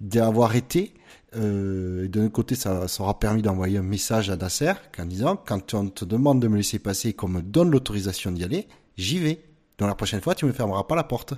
d'avoir 0.00 0.54
été, 0.56 0.92
Euh, 1.34 2.04
et 2.06 2.08
notre 2.18 2.32
côté, 2.32 2.54
ça, 2.54 2.88
ça 2.88 3.02
aura 3.02 3.18
permis 3.18 3.42
d'envoyer 3.42 3.76
un 3.78 3.82
message 3.82 4.30
à 4.30 4.36
Nasser 4.36 4.72
en 4.98 5.04
disant 5.04 5.36
quand 5.36 5.74
on 5.74 5.88
te 5.88 6.04
demande 6.06 6.40
de 6.40 6.48
me 6.48 6.56
laisser 6.56 6.78
passer, 6.78 7.12
qu'on 7.12 7.28
me 7.28 7.42
donne 7.42 7.70
l'autorisation 7.70 8.30
d'y 8.32 8.44
aller, 8.44 8.68
j'y 8.96 9.18
vais. 9.18 9.42
Donc 9.76 9.88
la 9.88 9.94
prochaine 9.96 10.22
fois, 10.22 10.34
tu 10.34 10.46
me 10.46 10.52
fermeras 10.52 10.84
pas 10.84 10.94
la 10.96 11.04
porte. 11.04 11.34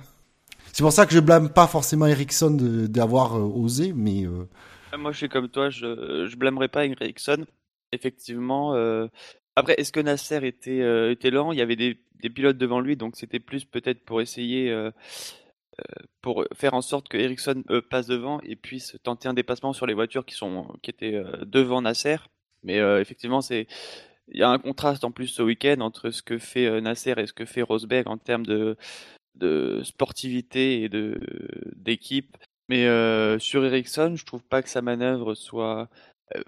C'est 0.73 0.83
pour 0.83 0.91
ça 0.91 1.05
que 1.05 1.13
je 1.13 1.19
blâme 1.19 1.51
pas 1.51 1.67
forcément 1.67 2.05
Ericsson 2.05 2.57
d'avoir 2.89 3.35
euh, 3.35 3.41
osé, 3.41 3.93
mais 3.93 4.25
euh, 4.25 4.47
Moi, 4.97 5.11
je 5.11 5.17
suis 5.17 5.29
comme 5.29 5.49
toi, 5.49 5.69
je, 5.69 6.25
je 6.27 6.35
blâmerai 6.35 6.67
pas 6.67 6.85
Ericsson. 6.85 7.45
Effectivement. 7.91 8.75
euh, 8.75 9.07
Après, 9.55 9.75
est-ce 9.77 9.91
que 9.91 9.99
Nasser 9.99 10.39
était, 10.47 11.11
était 11.11 11.31
lent? 11.31 11.51
Il 11.51 11.57
y 11.59 11.61
avait 11.61 11.75
des, 11.75 11.99
des 12.21 12.29
pilotes 12.29 12.57
devant 12.57 12.79
lui, 12.79 12.95
donc 12.95 13.15
c'était 13.15 13.39
plus 13.39 13.65
peut-être 13.65 14.05
pour 14.05 14.21
essayer, 14.21 14.73
pour 16.21 16.45
faire 16.53 16.75
en 16.75 16.81
sorte 16.81 17.09
que 17.09 17.17
Ericsson 17.17 17.63
passe 17.89 18.07
devant 18.07 18.39
et 18.41 18.55
puisse 18.55 18.95
tenter 19.03 19.27
un 19.27 19.33
dépassement 19.33 19.73
sur 19.73 19.85
les 19.85 19.93
voitures 19.95 20.25
qui 20.25 20.35
sont, 20.35 20.67
qui 20.81 20.91
étaient 20.91 21.21
devant 21.45 21.81
Nasser. 21.81 22.17
Mais 22.63 22.77
effectivement, 23.01 23.41
il 23.49 23.65
y 24.39 24.43
a 24.43 24.49
un 24.49 24.59
contraste 24.59 25.03
en 25.03 25.11
plus 25.11 25.27
ce 25.27 25.41
week-end 25.41 25.81
entre 25.81 26.11
ce 26.11 26.21
que 26.21 26.37
fait 26.37 26.79
Nasser 26.81 27.15
et 27.17 27.25
ce 27.25 27.33
que 27.33 27.45
fait 27.45 27.63
Rosberg 27.63 28.07
en 28.07 28.17
termes 28.17 28.45
de, 28.45 28.77
de 29.39 29.81
sportivité 29.83 30.83
et 30.83 30.89
de 30.89 31.19
d'équipe. 31.75 32.37
Mais 32.69 32.85
euh, 32.85 33.39
sur 33.39 33.65
Ericsson, 33.65 34.15
je 34.15 34.25
trouve 34.25 34.43
pas 34.43 34.61
que 34.61 34.69
sa 34.69 34.81
manœuvre 34.81 35.33
soit, 35.35 35.89
euh, 36.35 36.41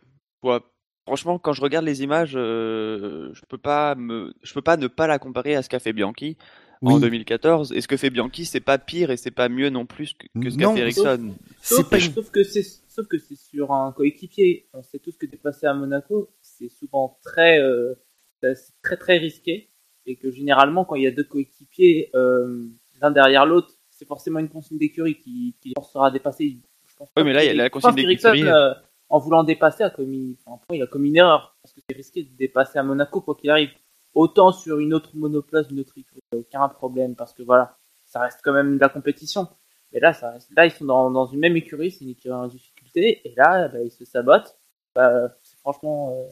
soit- 0.44 0.68
Franchement, 1.08 1.40
quand 1.40 1.52
je 1.52 1.62
regarde 1.62 1.84
les 1.84 2.04
images, 2.04 2.34
euh, 2.36 3.32
je 3.34 3.42
peux 3.50 3.58
pas 3.58 3.96
me, 3.96 4.34
je 4.44 4.54
peux 4.54 4.62
pas 4.62 4.78
ne 4.78 4.86
pas 4.86 5.08
la 5.08 5.18
comparer 5.18 5.56
à 5.56 5.64
ce 5.64 5.68
qu'a 5.68 5.80
fait 5.80 5.94
Bianchi 5.94 6.38
en 6.84 6.94
oui, 6.96 7.02
2014. 7.02 7.74
Et 7.74 7.82
ce 7.82 7.88
que 7.88 7.98
fait 7.98 8.12
Bianchi, 8.12 8.46
c'est 8.46 8.60
pas 8.60 8.78
pire 8.78 9.10
et 9.10 9.18
c'est 9.18 9.32
pas 9.32 9.50
mieux 9.50 9.72
non 9.72 9.88
plus 9.88 10.14
que, 10.14 10.28
que 10.40 10.50
ce 10.52 10.58
qu'a 10.58 10.72
fait 10.72 10.80
Ericsson. 10.82 11.34
Sauf, 11.60 11.90
pas 11.90 11.98
que- 11.98 12.04
sauf 12.04 12.30
que 12.30 12.44
c'est 12.44 12.64
sauf 12.88 13.08
que 13.08 13.18
c'est 13.18 13.36
sur 13.36 13.72
un 13.72 13.92
coéquipier. 13.94 14.68
On 14.74 14.84
sait 14.84 15.00
tous 15.00 15.18
que 15.18 15.26
t'es 15.26 15.38
passé 15.38 15.66
à 15.66 15.74
Monaco, 15.74 16.30
c'est 16.40 16.70
souvent 16.70 17.18
très 17.24 17.60
euh, 17.60 17.96
c'est 18.44 18.56
très 18.84 18.96
très 18.98 19.18
risqué 19.18 19.70
et 20.06 20.18
que 20.18 20.30
généralement 20.32 20.86
quand 20.86 20.96
il 20.96 21.04
y 21.04 21.08
a 21.08 21.12
deux 21.12 21.24
coéquipiers 21.24 22.12
euh, 22.16 22.68
l'un 23.02 23.12
derrière 23.12 23.46
l'autre, 23.46 23.74
c'est 23.90 24.08
forcément 24.08 24.40
une 24.40 24.50
consigne 24.50 24.78
d'écurie 24.78 25.20
qui 25.20 25.56
qui 25.62 25.74
à 25.96 26.12
dépasser. 26.12 26.58
Je 26.88 26.96
pense 26.96 27.10
Oui, 27.18 27.24
mais 27.24 27.34
là, 27.34 27.44
il 27.44 27.48
y 27.48 27.50
a 27.50 27.54
la 27.54 27.70
consigne 27.70 27.96
d'écurie. 27.96 28.44
euh, 28.48 28.74
en 29.10 29.20
voulant 29.20 29.44
dépasser, 29.44 29.84
a 29.84 29.90
commis, 29.90 30.38
enfin, 30.46 30.62
il 30.72 30.82
a 30.82 30.88
commis 30.88 31.10
une 31.10 31.18
erreur 31.18 31.56
parce 31.62 31.74
que 31.74 31.82
c'est 31.88 31.96
risqué 31.96 32.24
de 32.24 32.30
dépasser 32.38 32.80
à 32.80 32.84
Monaco 32.84 33.22
quoi 33.22 33.36
qu'il 33.36 33.50
arrive. 33.50 33.72
Autant 34.14 34.52
sur 34.52 34.80
une 34.80 34.94
autre 34.94 35.12
monoplace, 35.14 35.70
une 35.70 35.80
autre 35.80 35.94
écurie, 35.98 36.22
aucun 36.36 36.68
problème 36.70 37.16
parce 37.16 37.34
que 37.34 37.44
voilà, 37.44 37.78
ça 38.06 38.22
reste 38.22 38.42
quand 38.44 38.54
même 38.54 38.76
de 38.76 38.82
la 38.82 38.90
compétition. 38.90 39.48
Mais 39.94 40.00
là, 40.00 40.14
ça 40.14 40.32
reste, 40.32 40.50
là, 40.56 40.66
ils 40.66 40.72
sont 40.72 40.86
dans, 40.86 41.12
dans 41.12 41.26
une 41.26 41.40
même 41.40 41.56
écurie, 41.58 41.92
c'est 41.92 42.04
une 42.06 42.12
écurie 42.12 42.34
en 42.34 42.48
difficulté, 42.48 43.22
et 43.26 43.34
là, 43.36 43.68
bah, 43.68 43.80
ils 43.84 43.92
se 43.92 44.06
sabotent. 44.06 44.58
Bah, 44.96 45.30
c'est 45.44 45.58
franchement, 45.60 46.14
euh, 46.14 46.24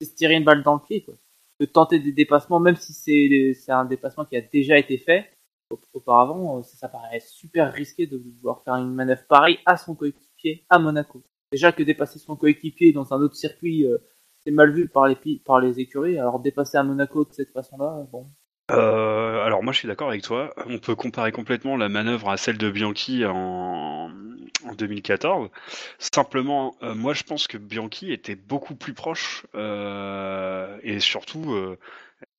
c'est 0.00 0.08
se 0.08 0.14
tirer 0.14 0.34
une 0.34 0.44
balle 0.44 0.62
dans 0.62 0.74
le 0.74 0.80
pied, 0.80 1.02
quoi. 1.02 1.14
De 1.60 1.66
tenter 1.66 1.98
des 1.98 2.12
dépassements, 2.12 2.60
même 2.60 2.76
si 2.76 2.92
c'est, 2.92 3.52
c'est 3.54 3.72
un 3.72 3.84
dépassement 3.84 4.24
qui 4.24 4.36
a 4.36 4.40
déjà 4.40 4.78
été 4.78 4.98
fait 4.98 5.28
auparavant, 5.92 6.58
euh, 6.58 6.62
ça, 6.62 6.88
paraît 6.88 7.20
super 7.20 7.72
risqué 7.72 8.06
de 8.06 8.20
vouloir 8.38 8.62
faire 8.64 8.74
une 8.74 8.94
manœuvre 8.94 9.22
pareille 9.28 9.58
à 9.66 9.76
son 9.76 9.94
coéquipier 9.94 10.64
à 10.70 10.78
Monaco. 10.78 11.22
Déjà 11.52 11.72
que 11.72 11.82
dépasser 11.82 12.18
son 12.18 12.36
coéquipier 12.36 12.92
dans 12.92 13.12
un 13.12 13.20
autre 13.20 13.36
circuit, 13.36 13.86
euh, 13.86 13.98
c'est 14.44 14.50
mal 14.50 14.72
vu 14.72 14.88
par 14.88 15.08
les, 15.08 15.16
par 15.44 15.60
les 15.60 15.80
écuries, 15.80 16.18
alors 16.18 16.40
dépasser 16.40 16.78
à 16.78 16.82
Monaco 16.82 17.24
de 17.24 17.32
cette 17.32 17.50
façon-là, 17.52 18.06
bon. 18.12 18.30
Euh, 18.70 19.42
alors 19.44 19.62
moi 19.62 19.72
je 19.72 19.78
suis 19.78 19.88
d'accord 19.88 20.08
avec 20.08 20.22
toi. 20.22 20.52
On 20.66 20.78
peut 20.78 20.94
comparer 20.94 21.32
complètement 21.32 21.78
la 21.78 21.88
manœuvre 21.88 22.28
à 22.28 22.36
celle 22.36 22.58
de 22.58 22.70
Bianchi 22.70 23.24
en, 23.24 24.10
en 24.64 24.74
2014. 24.76 25.48
Simplement, 25.98 26.76
moi 26.82 27.14
je 27.14 27.22
pense 27.22 27.46
que 27.46 27.56
Bianchi 27.56 28.12
était 28.12 28.36
beaucoup 28.36 28.74
plus 28.74 28.92
proche 28.92 29.46
et 29.54 31.00
surtout, 31.00 31.56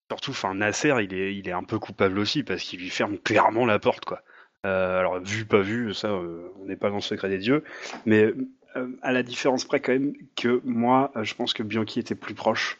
surtout, 0.09 0.31
enfin 0.31 0.53
Nasser, 0.55 0.93
il 1.03 1.13
est, 1.13 1.35
il 1.35 1.47
est 1.47 1.53
un 1.53 1.63
peu 1.63 1.79
coupable 1.79 2.19
aussi 2.19 2.43
parce 2.43 2.63
qu'il 2.63 2.79
lui 2.79 2.89
ferme 2.89 3.17
clairement 3.17 3.65
la 3.65 3.79
porte 3.79 4.05
quoi. 4.05 4.21
Euh, 4.65 4.99
alors 4.99 5.19
vu 5.21 5.45
pas 5.45 5.61
vu, 5.61 5.93
ça, 5.93 6.09
euh, 6.09 6.51
on 6.59 6.65
n'est 6.65 6.75
pas 6.75 6.89
dans 6.89 6.95
le 6.95 7.01
secret 7.01 7.29
des 7.29 7.37
dieux, 7.37 7.63
mais 8.05 8.33
euh, 8.75 8.87
à 9.01 9.11
la 9.11 9.23
différence 9.23 9.63
près 9.63 9.79
quand 9.79 9.93
même 9.93 10.13
que 10.35 10.61
moi, 10.65 11.11
je 11.21 11.33
pense 11.33 11.53
que 11.53 11.63
Bianchi 11.63 11.99
était 11.99 12.15
plus 12.15 12.33
proche. 12.33 12.77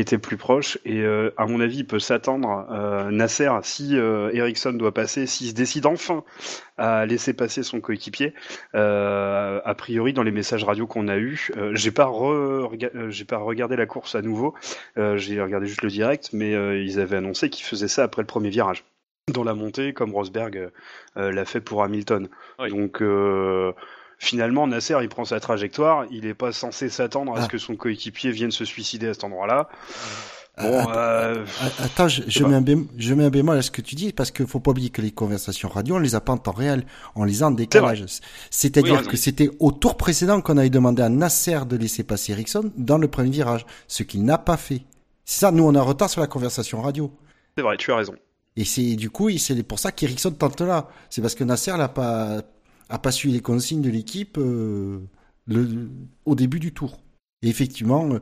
Était 0.00 0.16
plus 0.16 0.38
proche. 0.38 0.78
Et 0.86 1.02
euh, 1.02 1.30
à 1.36 1.44
mon 1.44 1.60
avis 1.60 1.80
il 1.80 1.86
peut 1.86 1.98
s'attendre 1.98 2.66
euh, 2.70 3.10
Nasser 3.10 3.50
si 3.62 3.98
euh, 3.98 4.30
Ericsson 4.32 4.72
doit 4.72 4.94
passer 4.94 5.26
s'il 5.26 5.48
se 5.48 5.52
décide 5.52 5.84
enfin 5.84 6.24
à 6.78 7.04
laisser 7.04 7.34
passer 7.34 7.62
son 7.62 7.82
coéquipier 7.82 8.32
euh, 8.74 9.60
a 9.62 9.74
priori 9.74 10.14
dans 10.14 10.22
les 10.22 10.30
messages 10.30 10.64
radio 10.64 10.86
qu'on 10.86 11.08
a 11.08 11.18
eu 11.18 11.50
euh, 11.58 11.74
j'ai 11.74 11.90
pas 11.90 12.10
j'ai 13.10 13.26
pas 13.26 13.36
regardé 13.36 13.76
la 13.76 13.84
course 13.84 14.14
à 14.14 14.22
nouveau. 14.22 14.54
J'ai 14.96 15.42
regardé 15.42 15.66
juste 15.66 15.82
le 15.82 15.90
direct 15.90 16.30
mais 16.32 16.52
ils 16.82 16.98
avaient 16.98 17.18
annoncé 17.18 17.50
qu'ils 17.50 17.66
faisaient 17.66 17.86
ça 17.86 18.04
après 18.04 18.22
le 18.22 18.26
premier 18.26 18.48
virage. 18.48 18.84
Dans 19.30 19.44
la 19.44 19.52
montée 19.52 19.92
comme 19.92 20.14
Rosberg 20.14 20.70
l'a 21.14 21.44
fait 21.44 21.60
pour 21.60 21.82
Hamilton. 21.82 22.30
Oui. 22.58 22.70
donc 22.70 23.02
Finalement, 24.22 24.66
Nasser, 24.66 24.96
il 25.00 25.08
prend 25.08 25.24
sa 25.24 25.40
trajectoire, 25.40 26.04
il 26.10 26.24
n'est 26.26 26.34
pas 26.34 26.52
censé 26.52 26.90
s'attendre 26.90 27.34
à 27.34 27.38
Ah. 27.38 27.42
ce 27.44 27.48
que 27.48 27.56
son 27.56 27.74
coéquipier 27.74 28.30
vienne 28.32 28.50
se 28.50 28.66
suicider 28.66 29.08
à 29.08 29.14
cet 29.14 29.24
endroit-là. 29.24 29.68
Ah, 30.58 30.62
Bon, 30.62 30.90
euh, 30.94 31.44
att- 31.62 31.84
attends, 31.86 32.08
je, 32.08 32.22
je 32.26 32.42
pas. 32.42 32.48
mets 32.50 32.54
un 32.56 32.60
bémol, 32.60 32.86
je 32.98 33.14
mets 33.14 33.24
un 33.24 33.30
bémol 33.30 33.56
à 33.56 33.62
ce 33.62 33.70
que 33.70 33.80
tu 33.80 33.94
dis 33.94 34.12
parce 34.12 34.30
qu'il 34.30 34.46
faut 34.46 34.60
pas 34.60 34.72
oublier 34.72 34.90
que 34.90 35.00
les 35.00 35.10
conversations 35.10 35.70
radio, 35.70 35.94
on 35.96 36.00
les 36.00 36.14
a 36.14 36.20
pas 36.20 36.34
en 36.34 36.36
temps 36.36 36.52
réel, 36.52 36.84
on 37.14 37.24
les 37.24 37.42
a 37.42 37.46
en 37.46 37.50
décalage. 37.50 38.04
C'est-à-dire 38.50 39.00
Oui, 39.00 39.06
que 39.08 39.16
c'était 39.16 39.48
au 39.58 39.72
tour 39.72 39.96
précédent 39.96 40.42
qu'on 40.42 40.58
avait 40.58 40.68
demandé 40.68 41.00
à 41.02 41.08
Nasser 41.08 41.60
de 41.66 41.76
laisser 41.78 42.02
passer 42.04 42.32
Ericsson 42.32 42.70
dans 42.76 42.98
le 42.98 43.08
premier 43.08 43.30
virage, 43.30 43.64
ce 43.88 44.02
qu'il 44.02 44.22
n'a 44.24 44.36
pas 44.36 44.58
fait. 44.58 44.82
C'est 45.24 45.40
ça, 45.40 45.50
nous 45.50 45.64
on 45.64 45.74
a 45.74 45.78
un 45.78 45.82
retard 45.82 46.10
sur 46.10 46.20
la 46.20 46.26
conversation 46.26 46.82
radio. 46.82 47.10
c'est 47.56 47.62
vrai, 47.62 47.78
tu 47.78 47.90
as 47.90 47.96
raison. 47.96 48.14
Et 48.56 48.64
c'est 48.66 48.96
du 48.96 49.08
coup, 49.08 49.30
c'est 49.38 49.62
pour 49.62 49.78
ça 49.78 49.92
qu'Ericsson 49.92 50.32
tente 50.32 50.60
là. 50.60 50.88
C'est 51.08 51.22
parce 51.22 51.34
que 51.36 51.44
Nasser 51.44 51.72
n'a 51.78 51.88
pas 51.88 52.42
a 52.90 52.98
pas 52.98 53.12
suivi 53.12 53.32
les 53.34 53.40
consignes 53.40 53.80
de 53.80 53.88
l'équipe 53.88 54.36
euh, 54.38 55.00
au 56.26 56.34
début 56.34 56.60
du 56.60 56.72
tour. 56.72 57.00
Et 57.42 57.48
effectivement, 57.48 58.12
euh, 58.12 58.18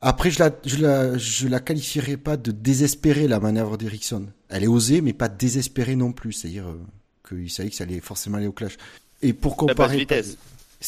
après 0.00 0.30
je 0.30 0.40
la 0.40 0.50
je 0.64 0.76
la 0.76 1.16
je 1.16 1.48
la 1.48 1.60
qualifierais 1.60 2.16
pas 2.16 2.36
de 2.36 2.50
désespérer 2.50 3.28
la 3.28 3.40
manœuvre 3.40 3.78
d'Ericsson. 3.78 4.26
Elle 4.48 4.64
est 4.64 4.68
osée, 4.68 5.00
mais 5.00 5.12
pas 5.12 5.28
désespérée 5.28 5.96
non 5.96 6.12
plus. 6.12 6.32
C'est-à-dire 6.32 6.68
euh, 6.68 6.80
qu'il 7.26 7.50
savait 7.50 7.70
que 7.70 7.76
ça 7.76 7.84
allait 7.84 8.00
forcément 8.00 8.36
aller 8.36 8.48
au 8.48 8.52
clash. 8.52 8.76
Et 9.22 9.32
pour 9.32 9.52
La 9.52 9.74
basse 9.74 9.76
comparer, 9.76 9.98
vitesse. 9.98 10.36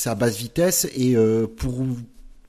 à 0.04 0.14
basse 0.14 0.36
vitesse 0.36 0.86
et 0.94 1.16
pour 1.56 1.86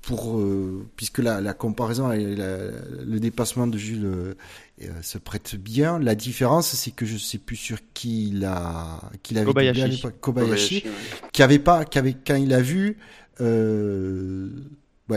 pour 0.09 0.39
euh, 0.39 0.87
puisque 0.95 1.19
la, 1.19 1.39
la 1.39 1.53
comparaison 1.53 2.11
et 2.11 2.35
la- 2.35 2.71
le 3.05 3.19
dépassement 3.19 3.67
de 3.67 3.77
Jules 3.77 4.05
euh, 4.05 4.33
euh, 4.81 4.87
se 5.03 5.19
prête 5.19 5.55
bien. 5.55 5.99
La 5.99 6.15
différence, 6.15 6.67
c'est 6.69 6.89
que 6.89 7.05
je 7.05 7.15
sais 7.17 7.37
plus 7.37 7.57
sur 7.57 7.77
qui 7.93 8.29
il 8.29 8.43
a 8.43 8.99
qu'il 9.21 9.37
avait 9.37 9.45
Kobayashi. 9.45 9.79
doublé 9.81 9.93
à 9.93 9.95
l'époque. 9.95 10.15
Kobayashi, 10.19 10.81
Kobayashi, 10.81 10.87
ouais. 10.87 11.29
qui 11.31 11.43
avait 11.43 11.59
pas, 11.59 11.85
qui 11.85 11.99
avait 11.99 12.15
quand 12.25 12.37
il 12.37 12.53
a 12.55 12.61
vu, 12.61 12.97
euh, 13.39 14.49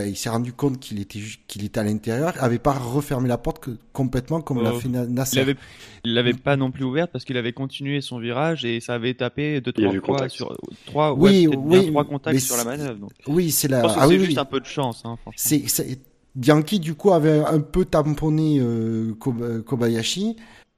il 0.01 0.17
s'est 0.17 0.31
rendu 0.31 0.53
compte 0.53 0.81
qu'il 0.81 1.01
était 1.01 1.21
qu'il 1.47 1.65
était 1.65 1.81
à 1.81 1.85
l'intérieur, 1.85 2.33
avait 2.41 2.59
pas 2.59 2.73
refermé 2.73 3.29
la 3.29 3.39
porte 3.39 3.59
que- 3.63 3.77
complètement 3.93 4.41
comme 4.41 4.63
l'a 4.63 4.73
Oh, 4.75 4.79
fait 4.81 4.89
Na- 4.89 5.07
Nasser. 5.07 5.37
Il 5.37 5.41
avait, 5.41 5.57
il 6.05 6.15
l'avait 6.15 6.33
pas 6.33 6.57
non 6.57 6.71
plus 6.71 6.85
ouverte 6.85 7.11
parce 7.13 7.25
qu'il 7.25 7.37
avait 7.37 7.53
continué 7.53 8.01
son 8.01 8.19
virage 8.19 8.65
et 8.65 8.81
ça 8.81 8.95
avait 8.95 9.15
tapé 9.15 9.61
deux 9.61 9.73
Il 9.77 9.83
y 9.83 9.87
a 9.87 9.89
trois 9.89 9.97
eu 9.97 10.01
fois 10.01 10.15
contact. 10.17 10.35
sur 10.35 10.57
trois, 10.87 11.13
Oui, 11.15 11.47
ouais, 11.47 11.57
oui, 11.57 11.81
bien 11.81 11.91
trois 11.91 12.05
contacts 12.05 12.39
sur 12.41 12.57
la 12.57 12.65
manœuvre. 12.65 12.99
Donc. 12.99 13.11
Oui, 13.27 13.51
c'est 13.51 13.69
la. 13.69 13.79
Je 13.79 13.83
pense 13.83 13.95
que 13.95 13.99
ah 14.01 14.03
c'est 14.07 14.09
oui, 14.15 14.19
juste 14.21 14.31
oui. 14.33 14.39
un 14.39 14.45
peu 14.45 14.61
de 14.61 14.67
chance, 14.67 15.03
hein, 15.05 15.17
franchement. 15.21 15.33
C'est, 15.37 15.65
c'est- 15.69 16.01
Bianchi, 16.35 16.81
du 16.81 16.95
coup, 16.95 17.13
avait 17.13 17.41
un 17.41 17.61
peu 17.61 17.85
tamponné 17.85 18.59
euh, 18.61 19.13
Kob- 19.21 19.63
Kobayashi. 19.63 20.37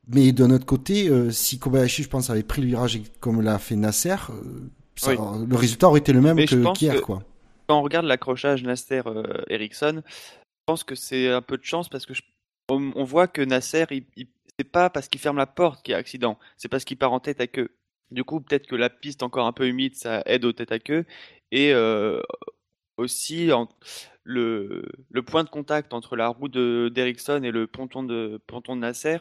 Mais 0.08 0.32
d'un 0.32 0.50
autre 0.50 0.66
côté, 0.66 1.08
euh, 1.08 1.30
si 1.30 1.58
Kobayashi, 1.58 2.02
je 2.02 2.08
pense, 2.08 2.28
avait 2.28 2.42
pris 2.42 2.60
le 2.60 2.66
virage 2.68 3.00
comme 3.20 3.40
l'a 3.40 3.58
fait 3.58 3.76
Nasser, 3.76 4.16
euh, 4.30 4.68
ça- 4.96 5.12
Oui. 5.12 5.16
le 5.48 5.56
résultat 5.56 5.88
aurait 5.88 6.00
été 6.00 6.12
le 6.12 6.20
même 6.20 6.36
Mais 6.36 6.46
que 6.46 6.56
que- 6.56 7.00
quoi. 7.00 7.22
Quand 7.66 7.78
on 7.78 7.82
regarde 7.82 8.06
l'accrochage 8.06 8.62
Nasser 8.62 9.02
euh, 9.06 9.44
je 9.50 10.00
pense 10.66 10.84
que 10.84 10.94
c'est 10.94 11.28
un 11.28 11.42
peu 11.42 11.58
de 11.58 11.64
chance 11.64 11.88
parce 11.88 12.06
que 12.06 12.14
on, 12.68 13.04
voit 13.04 13.28
que 13.28 13.42
Nasser, 13.42 13.84
il, 13.90 14.06
il- 14.16 14.28
c'est 14.58 14.64
pas 14.64 14.88
parce 14.88 15.08
qu'il 15.08 15.20
ferme 15.20 15.36
la 15.36 15.46
porte 15.46 15.84
qu'il 15.84 15.92
y 15.92 15.94
a 15.94 15.98
accident, 15.98 16.38
c'est 16.56 16.68
parce 16.68 16.84
qu'il 16.84 16.96
part 16.96 17.12
en 17.12 17.20
tête 17.20 17.40
à 17.40 17.46
queue. 17.46 17.76
Du 18.10 18.24
coup, 18.24 18.40
peut-être 18.40 18.66
que 18.66 18.76
la 18.76 18.88
piste 18.88 19.22
encore 19.22 19.46
un 19.46 19.52
peu 19.52 19.66
humide, 19.66 19.96
ça 19.96 20.22
aide 20.26 20.44
au 20.44 20.52
tête 20.52 20.72
à 20.72 20.78
queue 20.78 21.04
et 21.50 21.72
euh, 21.72 22.22
aussi 22.96 23.50
le, 24.22 24.84
point 25.26 25.44
de 25.44 25.48
contact 25.48 25.92
entre 25.92 26.16
la 26.16 26.28
roue 26.28 26.48
de 26.48 26.90
d'Ericsson 26.94 27.42
et 27.42 27.50
le 27.50 27.66
ponton 27.66 28.02
de 28.02 28.40
ponton 28.46 28.76
de 28.76 28.80
Nasser. 28.82 29.18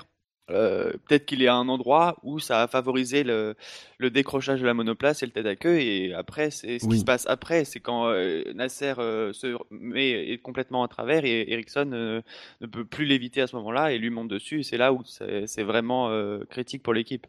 Euh, 0.49 0.91
peut-être 1.07 1.25
qu'il 1.25 1.41
est 1.41 1.47
à 1.47 1.55
un 1.55 1.69
endroit 1.69 2.17
où 2.23 2.39
ça 2.39 2.63
a 2.63 2.67
favorisé 2.67 3.23
le, 3.23 3.55
le 3.97 4.09
décrochage 4.09 4.59
de 4.59 4.65
la 4.65 4.73
monoplace 4.73 5.23
et 5.23 5.25
le 5.25 5.31
tête 5.31 5.45
à 5.45 5.55
queue 5.55 5.79
et 5.79 6.13
après 6.13 6.51
c'est 6.51 6.79
ce 6.79 6.85
Oui. 6.85 6.95
qui 6.95 6.99
se 6.99 7.05
passe 7.05 7.25
après 7.27 7.63
c'est 7.63 7.79
quand 7.79 8.07
euh, 8.07 8.43
Nasser 8.53 8.93
euh, 8.97 9.31
se 9.31 9.55
met 9.71 10.31
est 10.33 10.37
complètement 10.39 10.83
à 10.83 10.89
travers 10.89 11.23
et 11.23 11.49
Ericsson 11.51 11.91
euh, 11.93 12.21
ne 12.59 12.67
peut 12.67 12.83
plus 12.83 13.05
l'éviter 13.05 13.39
à 13.41 13.47
ce 13.47 13.55
moment-là 13.55 13.93
et 13.93 13.97
lui 13.97 14.09
monte 14.09 14.27
dessus 14.27 14.63
c'est 14.63 14.77
là 14.77 14.91
où 14.91 15.01
c'est 15.05 15.63
vraiment 15.63 16.09
critique 16.49 16.83
pour 16.83 16.93
l'équipe. 16.93 17.25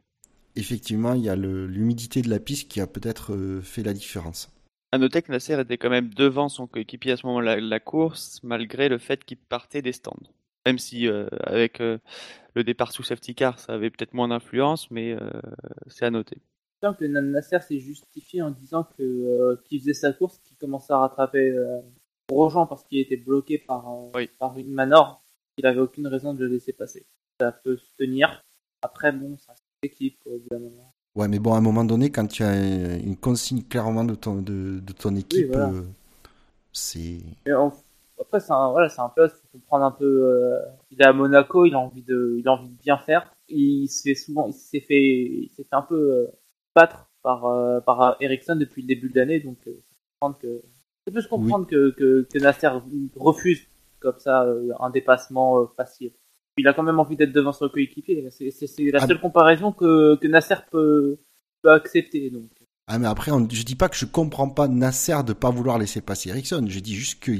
Effectivement, 0.56 1.14
il 1.14 1.22
y 1.22 1.28
a 1.28 1.36
l'humidité 1.36 2.22
de 2.22 2.30
la 2.30 2.38
piste 2.38 2.70
qui 2.70 2.80
a 2.80 2.86
peut-être 2.86 3.36
fait 3.62 3.82
la 3.82 3.92
différence. 3.92 4.50
À 4.92 4.98
noter 4.98 5.22
que 5.22 5.32
Nasser 5.32 5.60
était 5.60 5.78
quand 5.78 5.90
même 5.90 6.14
devant 6.14 6.48
son 6.48 6.68
coéquipier 6.68 7.12
à 7.12 7.16
ce 7.16 7.26
moment-là 7.26 7.56
de 7.56 7.68
la 7.68 7.80
course, 7.80 8.38
malgré 8.44 8.88
le 8.88 8.98
fait 8.98 9.24
qu'il 9.24 9.36
partait 9.38 9.82
des 9.82 9.92
stands. 9.92 10.14
Même 10.66 10.78
si 10.78 11.06
euh, 11.08 11.26
avec 11.42 11.80
euh, 11.80 11.98
le 12.54 12.64
départ 12.64 12.92
sous 12.92 13.02
safety 13.02 13.34
car, 13.34 13.58
ça 13.58 13.74
avait 13.74 13.90
peut-être 13.90 14.14
moins 14.14 14.28
d'influence, 14.28 14.90
mais 14.90 15.12
euh, 15.12 15.30
c'est 15.88 16.04
à 16.06 16.10
noter. 16.10 16.38
que 16.80 17.04
Nasser 17.04 17.60
s'est 17.60 17.80
justifié 17.80 18.42
en 18.42 18.50
disant 18.50 18.84
que 18.96 19.02
euh, 19.02 19.56
qu'il 19.64 19.80
faisait 19.80 19.94
sa 19.94 20.12
course, 20.12 20.38
qu'il 20.44 20.56
commençait 20.56 20.92
à 20.92 20.98
rattraper 20.98 21.50
euh, 21.50 21.80
Grosjean 22.28 22.66
parce 22.66 22.84
qu'il 22.84 22.98
était 22.98 23.16
bloqué 23.16 23.58
par, 23.58 23.88
euh, 23.90 24.10
Oui. 24.14 24.30
par 24.38 24.56
une 24.58 24.72
manor. 24.72 25.22
Il 25.58 25.66
avait 25.66 25.80
aucune 25.80 26.06
raison 26.06 26.34
de 26.34 26.44
le 26.44 26.52
laisser 26.52 26.72
passer. 26.72 27.06
Ça 27.40 27.52
peut 27.52 27.76
se 27.76 27.94
tenir. 27.96 28.42
Après, 28.82 29.12
bon, 29.12 29.36
ça 29.38 29.54
d'un 30.50 30.58
moment. 30.58 30.92
Ouais, 31.14 31.28
mais 31.28 31.38
bon, 31.38 31.54
à 31.54 31.58
un 31.58 31.60
moment 31.60 31.84
donné, 31.84 32.10
quand 32.10 32.26
tu 32.26 32.42
as 32.42 32.56
une 32.96 33.16
consigne 33.16 33.62
clairement 33.62 34.04
de 34.04 34.14
ton, 34.14 34.36
de, 34.36 34.80
de 34.80 34.92
ton 34.92 35.14
équipe, 35.14 35.48
voilà. 35.48 35.70
euh, 35.70 35.82
c'est. 36.72 37.18
Après, 38.26 38.40
c'est 38.40 38.52
un, 38.52 38.70
voilà, 38.70 38.88
c'est 38.88 39.00
un 39.00 39.08
peu, 39.08 39.28
faut 39.28 39.48
comprendre 39.52 39.84
un 39.84 39.90
peu. 39.90 40.04
euh, 40.04 40.58
il 40.90 41.00
est 41.00 41.04
à 41.04 41.12
Monaco, 41.12 41.64
il 41.64 41.74
a 41.74 41.78
envie 41.78 42.02
de, 42.02 42.36
il 42.38 42.46
a 42.48 42.52
envie 42.52 42.68
de 42.68 42.78
bien 42.82 42.98
faire. 42.98 43.32
Il 43.48 43.88
s'est 43.88 44.14
souvent, 44.14 44.46
il 44.48 44.52
s'est 44.54 44.80
fait, 44.80 45.02
il 45.02 45.50
s'est 45.54 45.64
fait 45.64 45.76
un 45.76 45.82
peu 45.82 45.94
euh, 46.12 46.26
battre 46.74 47.08
par 47.22 47.46
euh, 47.46 47.80
par 47.80 48.16
Ericsson 48.20 48.56
depuis 48.56 48.82
le 48.82 48.88
début 48.88 49.08
de 49.10 49.18
l'année, 49.18 49.40
donc 49.40 49.58
euh, 49.66 49.72
comprendre 50.20 50.38
que, 50.40 50.62
peut 51.10 51.20
se 51.20 51.28
comprendre 51.28 51.66
que, 51.66 51.90
que 51.90 52.26
que 52.32 52.38
Nasser 52.38 52.68
refuse 53.16 53.66
comme 54.00 54.18
ça 54.18 54.46
un 54.80 54.90
dépassement 54.90 55.66
facile. 55.76 56.12
Il 56.56 56.68
a 56.68 56.72
quand 56.74 56.82
même 56.82 57.00
envie 57.00 57.16
d'être 57.16 57.32
devant 57.32 57.52
son 57.52 57.68
coéquipier. 57.68 58.26
C'est 58.30 58.50
c'est 58.50 58.66
c'est 58.66 58.90
la 58.90 59.00
Ah, 59.02 59.06
seule 59.06 59.20
comparaison 59.20 59.72
que 59.72 60.16
que 60.16 60.28
Nasser 60.28 60.56
peut 60.70 61.18
peut 61.62 61.70
accepter. 61.72 62.30
Donc 62.30 62.50
Ah, 62.86 62.98
mais 62.98 63.06
après, 63.08 63.30
on- 63.32 63.48
je 63.50 63.62
dis 63.64 63.74
pas 63.76 63.88
que 63.88 63.96
je 63.96 64.06
comprends 64.06 64.48
pas 64.48 64.68
Nasser 64.68 65.22
de 65.26 65.32
pas 65.32 65.50
vouloir 65.50 65.78
laisser 65.78 66.00
passer 66.00 66.28
Ericsson. 66.30 66.64
Je 66.68 66.80
dis 66.80 66.94
juste 66.94 67.20
que, 67.22 67.32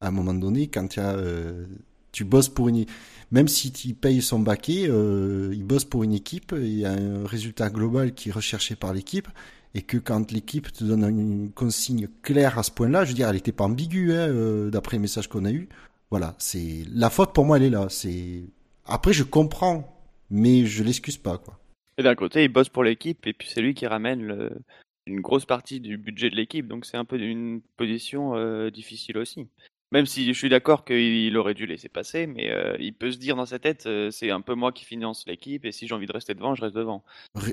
à 0.00 0.08
un 0.08 0.10
moment 0.10 0.34
donné, 0.34 0.68
quand 0.68 0.98
euh, 0.98 1.66
tu 2.12 2.24
bosses 2.24 2.48
pour 2.48 2.68
une, 2.68 2.84
même 3.30 3.48
si 3.48 3.72
tu 3.72 3.94
payes 3.94 4.22
son 4.22 4.38
baquet, 4.38 4.86
euh, 4.88 5.50
il 5.52 5.64
bosse 5.64 5.84
pour 5.84 6.04
une 6.04 6.12
équipe, 6.12 6.54
il 6.56 6.78
y 6.78 6.84
a 6.84 6.92
un 6.92 7.26
résultat 7.26 7.70
global 7.70 8.14
qui 8.14 8.28
est 8.28 8.32
recherché 8.32 8.76
par 8.76 8.92
l'équipe, 8.92 9.28
et 9.74 9.82
que 9.82 9.96
quand 9.96 10.30
l'équipe 10.30 10.72
te 10.72 10.84
donne 10.84 11.04
une 11.04 11.50
consigne 11.50 12.08
claire 12.22 12.58
à 12.58 12.62
ce 12.62 12.70
point-là, 12.70 13.04
je 13.04 13.10
veux 13.10 13.16
dire, 13.16 13.28
elle 13.28 13.36
était 13.36 13.52
pas 13.52 13.64
ambiguë, 13.64 14.12
hein, 14.12 14.28
euh, 14.28 14.70
d'après 14.70 14.96
les 14.96 15.00
messages 15.00 15.28
qu'on 15.28 15.44
a 15.44 15.50
eus. 15.50 15.68
Voilà, 16.10 16.34
c'est, 16.38 16.84
la 16.92 17.10
faute 17.10 17.32
pour 17.32 17.44
moi, 17.44 17.56
elle 17.56 17.64
est 17.64 17.70
là. 17.70 17.88
C'est, 17.88 18.44
après, 18.86 19.12
je 19.12 19.24
comprends, 19.24 20.00
mais 20.30 20.64
je 20.66 20.84
l'excuse 20.84 21.16
pas, 21.16 21.38
quoi. 21.38 21.58
Et 21.98 22.02
d'un 22.02 22.14
côté, 22.14 22.44
il 22.44 22.48
bosse 22.48 22.68
pour 22.68 22.84
l'équipe, 22.84 23.26
et 23.26 23.32
puis 23.32 23.48
c'est 23.52 23.62
lui 23.62 23.74
qui 23.74 23.86
ramène 23.86 24.22
le- 24.22 24.58
une 25.06 25.20
grosse 25.20 25.44
partie 25.44 25.80
du 25.80 25.96
budget 25.98 26.30
de 26.30 26.36
l'équipe, 26.36 26.66
donc 26.66 26.86
c'est 26.86 26.96
un 26.96 27.04
peu 27.04 27.18
une 27.18 27.60
position 27.76 28.34
difficile 28.70 29.18
aussi. 29.18 29.48
Même 29.94 30.06
si 30.06 30.26
je 30.26 30.36
suis 30.36 30.48
d'accord 30.48 30.84
qu'il 30.84 31.36
aurait 31.36 31.54
dû 31.54 31.66
laisser 31.66 31.88
passer, 31.88 32.26
mais 32.26 32.50
euh, 32.50 32.76
il 32.80 32.94
peut 32.94 33.12
se 33.12 33.16
dire 33.16 33.36
dans 33.36 33.46
sa 33.46 33.60
tête, 33.60 33.86
euh, 33.86 34.10
c'est 34.10 34.32
un 34.32 34.40
peu 34.40 34.56
moi 34.56 34.72
qui 34.72 34.84
finance 34.84 35.22
l'équipe, 35.28 35.64
et 35.64 35.70
si 35.70 35.86
j'ai 35.86 35.94
envie 35.94 36.08
de 36.08 36.12
rester 36.12 36.34
devant, 36.34 36.56
je 36.56 36.62
reste 36.62 36.74
devant. 36.74 37.04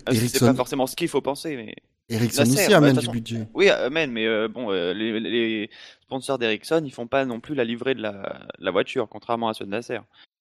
Ah, 0.07 0.15
c'est- 0.15 0.39
pas 0.39 0.55
forcément 0.55 0.87
ce 0.87 0.95
qu'il 0.95 1.07
faut 1.07 1.21
penser, 1.21 1.55
mais 1.55 1.75
Ericsson 2.09 2.41
Nasser, 2.41 2.53
aussi 2.53 2.71
bah, 2.71 2.77
amène 2.77 2.95
de 2.95 3.01
du 3.01 3.09
budget. 3.09 3.47
oui, 3.53 3.69
amen, 3.69 4.09
mais 4.09 4.25
euh, 4.25 4.47
bon, 4.47 4.71
les, 4.71 5.19
les 5.19 5.69
sponsors 6.01 6.39
d'Ericsson, 6.39 6.81
ils 6.83 6.91
font 6.91 7.05
pas 7.05 7.25
non 7.25 7.39
plus 7.39 7.53
la 7.53 7.63
livrée 7.63 7.93
de 7.93 8.01
la, 8.01 8.71
voiture, 8.71 9.07
contrairement 9.07 9.49
à 9.49 9.53
ceux 9.53 9.65
de 9.65 9.69
Nasser. 9.69 9.99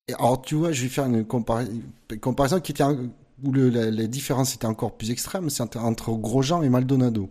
Et 0.09 0.15
alors, 0.15 0.41
tu 0.41 0.55
vois, 0.55 0.73
je 0.73 0.83
vais 0.85 0.89
faire 0.89 1.05
une, 1.05 1.25
compara- 1.25 1.69
une 1.69 2.19
comparaison 2.19 2.61
qui 2.61 2.73
était 2.73 2.83
un- 2.83 3.11
où 3.45 3.53
le, 3.53 3.69
la, 3.69 3.91
la 3.91 4.07
différence 4.07 4.55
était 4.55 4.67
encore 4.67 4.97
plus 4.97 5.11
extrême, 5.11 5.51
c'est 5.51 5.77
entre 5.77 6.13
Grosjean 6.13 6.63
et 6.63 6.71
Maldonado. 6.71 7.29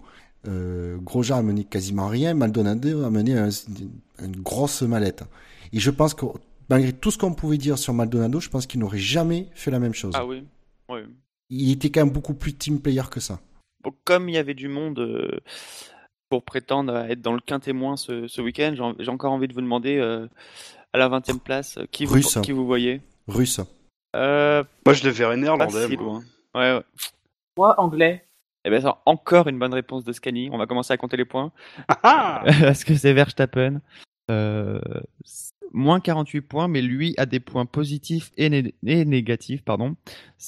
Euh, 0.47 0.97
Grosjean 0.97 1.37
a 1.37 1.41
mené 1.41 1.63
quasiment 1.65 2.07
rien, 2.07 2.33
Maldonado 2.33 3.03
a 3.03 3.09
mené 3.09 3.37
un- 3.37 3.49
une 4.23 4.37
grosse 4.41 4.81
mallette. 4.83 5.23
Et 5.73 5.79
je 5.79 5.91
pense 5.91 6.13
que 6.13 6.25
malgré 6.69 6.93
tout 6.93 7.11
ce 7.11 7.17
qu'on 7.17 7.33
pouvait 7.33 7.57
dire 7.57 7.77
sur 7.77 7.93
Maldonado, 7.93 8.39
je 8.39 8.49
pense 8.49 8.65
qu'il 8.65 8.79
n'aurait 8.79 8.97
jamais 8.99 9.47
fait 9.53 9.71
la 9.71 9.79
même 9.79 9.93
chose. 9.93 10.13
Ah 10.15 10.25
oui, 10.25 10.43
oui. 10.89 10.99
Il 11.49 11.71
était 11.71 11.89
quand 11.89 12.05
même 12.05 12.13
beaucoup 12.13 12.33
plus 12.35 12.53
team 12.53 12.79
player 12.79 13.01
que 13.11 13.19
ça. 13.19 13.39
Bon, 13.83 13.91
comme 14.05 14.29
il 14.29 14.35
y 14.35 14.37
avait 14.37 14.53
du 14.53 14.67
monde 14.69 14.99
euh, 14.99 15.39
pour 16.29 16.43
prétendre 16.43 16.93
à 16.93 17.09
être 17.09 17.21
dans 17.21 17.33
le 17.33 17.39
quin 17.45 17.59
témoin 17.59 17.97
ce, 17.97 18.27
ce 18.27 18.41
week-end, 18.41 18.73
j'ai 18.75 18.81
en- 18.81 18.95
j'ai 18.99 19.09
encore 19.09 19.31
envie 19.33 19.47
de 19.47 19.53
vous 19.53 19.61
demander 19.61 19.97
euh, 19.97 20.27
à 20.93 20.97
la 20.99 21.07
20 21.09 21.29
e 21.29 21.33
place 21.39 21.79
qui 21.91 22.05
vous, 22.05 22.13
Russe. 22.15 22.37
qui 22.43 22.51
vous 22.51 22.65
voyez? 22.65 23.01
Russe. 23.27 23.59
Euh, 24.15 24.63
Moi, 24.85 24.93
je 24.93 25.03
le 25.03 25.09
verrais 25.11 25.37
néerlandais. 25.37 25.87
si 25.87 25.95
ouais, 25.97 26.07
ouais. 26.55 26.81
moi, 27.57 27.79
anglais. 27.79 28.23
Eh 28.69 28.71
ben, 28.71 28.81
ça, 28.83 29.01
encore 29.07 29.47
une 29.47 29.57
bonne 29.57 29.73
réponse 29.73 30.03
de 30.03 30.13
Scani. 30.13 30.49
On 30.51 30.59
va 30.59 30.67
commencer 30.67 30.93
à 30.93 30.97
compter 30.97 31.17
les 31.17 31.25
points. 31.25 31.51
Ah 31.87 32.43
Parce 32.61 32.83
que 32.83 32.93
c'est 32.93 33.13
Verstappen. 33.13 33.81
Euh, 34.29 34.79
moins 35.73 35.99
48 35.99 36.41
points, 36.41 36.67
mais 36.67 36.83
lui 36.83 37.15
a 37.17 37.25
des 37.25 37.39
points 37.39 37.65
positifs 37.65 38.31
et, 38.37 38.47
né- 38.51 38.75
et 38.85 39.05
négatifs. 39.05 39.63
Pardon. 39.63 39.95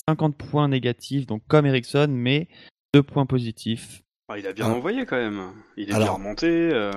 50 0.08 0.38
points 0.38 0.68
négatifs, 0.68 1.26
donc 1.26 1.42
comme 1.48 1.66
Ericsson, 1.66 2.06
mais 2.12 2.48
2 2.94 3.02
points 3.02 3.26
positifs. 3.26 4.04
Ah, 4.30 4.38
il 4.38 4.46
a 4.46 4.54
bien 4.54 4.68
Ah. 4.68 4.76
envoyé 4.76 5.06
quand 5.08 5.16
même. 5.18 5.42
Il 5.78 5.90
est 5.90 5.98
bien 5.98 6.12
remonté. 6.12 6.48
euh, 6.48 6.92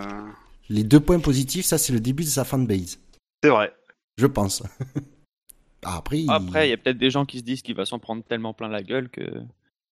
Les 0.69 0.85
deux 0.85 1.01
points 1.01 1.21
positifs, 1.21 1.65
ça 1.65 1.79
c'est 1.79 1.95
le 1.95 2.01
début 2.01 2.25
de 2.25 2.29
sa 2.29 2.45
fanbase. 2.45 2.99
C'est 3.43 3.49
vrai. 3.51 3.73
Je 4.19 4.27
pense. 4.27 4.63
Ah, 5.87 5.97
Après, 5.97 6.21
il- 6.21 6.31
Après, 6.31 6.67
il 6.67 6.71
y 6.71 6.75
a 6.75 6.77
peut-être 6.77 6.99
des 6.99 7.11
gens 7.11 7.25
qui 7.25 7.39
se 7.39 7.45
disent 7.45 7.63
qu'il 7.63 7.75
va 7.77 7.87
s'en 7.87 7.99
prendre 7.99 8.23
tellement 8.25 8.53
plein 8.53 8.69
la 8.69 8.83
gueule 8.83 9.09
que 9.09 9.23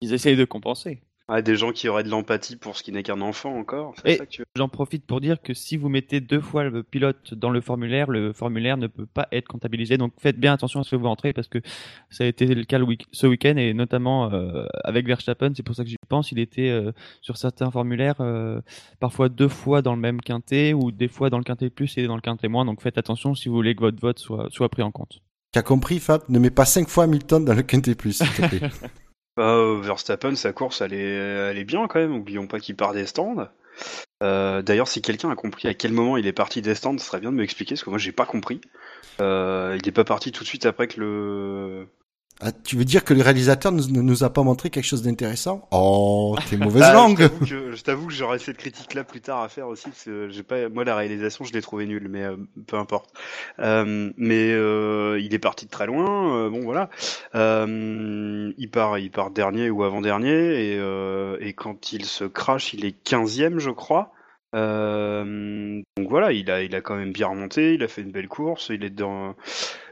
ils 0.03 0.13
essayent 0.13 0.37
de 0.37 0.45
compenser. 0.45 1.01
Ah, 1.29 1.41
des 1.41 1.55
gens 1.57 1.73
qui 1.73 1.89
auraient 1.89 2.03
de 2.03 2.09
l'empathie 2.11 2.57
pour 2.57 2.77
ce 2.77 2.83
qui 2.83 2.91
n'est 2.93 3.03
qu'un 3.05 3.21
enfant 3.21 3.57
encore. 3.57 3.95
C'est 4.03 4.13
Et- 4.13 4.17
ça 4.17 4.27
que 4.27 4.31
tu 4.31 4.41
veux. 4.43 4.47
J'en 4.57 4.69
profite 4.69 5.07
pour 5.07 5.21
dire 5.21 5.41
que 5.41 5.55
si 5.55 5.77
vous 5.77 5.89
mettez 5.89 6.21
deux 6.21 6.41
fois 6.41 6.65
le 6.65 6.83
pilote 6.83 7.33
dans 7.35 7.49
le 7.51 7.61
formulaire, 7.61 8.11
le 8.11 8.33
formulaire 8.33 8.77
ne 8.77 8.87
peut 8.89 9.07
pas 9.07 9.29
être 9.33 9.47
comptabilisé. 9.49 9.97
Donc 9.97 10.13
faites 10.21 10.39
bien 10.39 10.53
attention 10.53 10.81
à 10.81 10.85
ce 10.85 10.91
que 10.91 10.97
vous 10.97 11.07
rentrez 11.07 11.33
parce 11.33 11.49
que 11.49 11.59
ça 12.11 12.25
a 12.25 12.27
été 12.27 12.47
le 12.47 12.65
cas 12.65 12.79
le 12.79 12.85
week- 12.85 13.07
ce 13.13 13.27
week-end 13.27 13.57
et 13.57 13.73
notamment 13.73 14.33
euh, 14.33 14.67
avec 14.85 15.07
Verstappen. 15.07 15.53
C'est 15.57 15.63
pour 15.63 15.75
ça 15.77 15.85
que 15.85 15.89
j'y 15.91 15.97
pense. 16.09 16.33
Il 16.33 16.39
était 16.39 16.69
euh, 16.71 16.93
sur 17.21 17.37
certains 17.37 17.71
formulaires 17.71 18.17
euh, 18.21 18.61
parfois 19.01 19.29
deux 19.29 19.49
fois 19.49 19.81
dans 19.81 19.95
le 19.95 20.01
même 20.01 20.21
quintet 20.21 20.73
ou 20.75 20.91
des 20.91 21.09
fois 21.09 21.31
dans 21.31 21.39
le 21.39 21.45
quintet 21.45 21.71
plus 21.71 21.97
et 21.99 22.07
dans 22.07 22.17
le 22.17 22.21
quintet 22.21 22.49
moins. 22.49 22.65
Donc 22.65 22.83
faites 22.83 22.99
attention 22.99 23.35
si 23.35 23.49
vous 23.49 23.55
voulez 23.55 23.75
que 23.75 23.81
votre 23.81 24.01
vote 24.01 24.19
soit, 24.19 24.49
soit 24.51 24.69
pris 24.69 24.83
en 24.83 24.91
compte. 24.91 25.21
Tu 25.53 25.59
as 25.59 25.63
compris, 25.63 25.99
Fab? 26.01 26.23
Ne 26.29 26.39
mets 26.39 26.51
pas 26.51 26.65
cinq 26.65 26.89
fois 26.89 27.05
Hamilton 27.05 27.45
dans 27.45 27.55
le 27.55 27.63
quintet 27.63 27.95
plus, 27.95 28.15
s'il 28.15 28.27
te 28.29 28.49
plaît. 28.49 28.61
Bah, 29.37 29.81
Verstappen, 29.81 30.35
sa 30.37 30.53
course, 30.53 30.81
elle 30.83 30.93
est, 30.93 30.99
elle 31.51 31.59
est 31.59 31.65
bien 31.65 31.87
quand 31.89 31.99
même. 32.01 32.15
Oublions 32.15 32.47
pas 32.47 32.61
qu'il 32.61 32.77
part 32.77 32.93
des 32.93 33.07
stands. 33.07 33.49
Euh, 34.23 34.63
D'ailleurs, 34.63 34.89
si 34.89 35.03
quelqu'un 35.03 35.31
a 35.31 35.37
compris 35.37 35.69
à 35.69 35.75
quel 35.75 35.93
moment 35.93 36.17
il 36.17 36.27
est 36.27 36.33
parti 36.33 36.63
des 36.63 36.75
stands, 36.75 36.99
ce 36.99 37.07
serait 37.07 37.21
bien 37.21 37.33
de 37.33 37.37
me 37.37 37.45
expliquer, 37.45 37.75
parce 37.75 37.85
que 37.85 37.91
moi, 37.91 37.99
j'ai 37.99 38.13
pas 38.13 38.27
compris. 38.27 38.61
Euh, 39.21 39.79
il 39.81 39.89
est 39.89 39.93
pas 39.93 40.05
parti 40.05 40.33
tout 40.33 40.45
de 40.45 40.49
suite 40.49 40.67
après 40.67 40.89
que 40.89 41.01
le. 41.01 41.89
Ah, 42.45 42.51
tu 42.51 42.77
veux 42.77 42.85
dire 42.85 43.05
que 43.05 43.15
le 43.15 43.23
réalisateur 43.23 43.71
nous- 43.71 43.87
ne 43.89 44.01
nous 44.03 44.25
a 44.25 44.31
pas 44.33 44.43
montré 44.43 44.69
quelque 44.69 44.85
chose 44.85 45.03
d'intéressant? 45.03 45.69
Oh, 45.71 46.35
t'es 46.51 46.57
mauvaise 46.59 46.83
Ah, 46.85 46.93
langue 46.93 47.19
Je 47.21 47.27
t'avoue 47.29 47.47
que- 47.47 47.77
je 47.77 47.83
t'avoue 47.85 48.07
que 48.09 48.13
j'aurai 48.13 48.39
cette 48.41 48.57
critique-là 48.57 49.05
plus 49.05 49.21
tard 49.21 49.43
à 49.43 49.49
faire 49.49 49.69
aussi, 49.69 49.85
parce 49.91 50.03
que 50.05 50.29
j'ai 50.29 50.43
pas, 50.43 50.69
moi 50.69 50.85
la 50.85 50.97
réalisation 50.97 51.45
je 51.45 51.53
l'ai 51.53 51.63
trouvé 51.63 51.87
nulle, 51.87 52.09
mais 52.09 52.23
euh, 52.25 52.37
peu 52.67 52.77
importe. 52.77 53.11
Euh, 53.61 54.11
mais 54.17 54.51
euh, 54.53 55.21
il 55.23 55.33
est 55.35 55.39
parti 55.39 55.67
de 55.67 55.71
très 55.71 55.87
loin, 55.87 56.51
bon 56.51 56.63
voilà. 56.63 56.91
Il 57.35 58.69
part, 58.73 58.99
il 58.99 59.11
part 59.11 59.31
dernier 59.31 59.71
ou 59.71 59.85
avant 59.85 60.01
dernier, 60.01 60.73
et, 60.75 61.47
et 61.47 61.53
quand 61.53 61.93
il 61.93 62.05
se 62.07 62.25
crache, 62.25 62.75
il 62.75 62.85
est 62.85 62.97
15e 63.09 63.59
je 63.61 63.71
crois. 63.71 64.13
Euh, 64.55 65.81
donc 65.97 66.09
voilà, 66.11 66.33
il 66.33 66.51
a, 66.51 66.63
il 66.63 66.75
a 66.75 66.81
quand 66.81 66.97
même 66.97 67.13
bien 67.13 67.29
remonté, 67.29 67.75
il 67.75 67.83
a 67.83 67.89
fait 67.89 68.03
une 68.03 68.11
belle 68.13 68.29
course, 68.29 68.69
il 68.71 68.85
est 68.85 68.91
dans, 68.91 69.35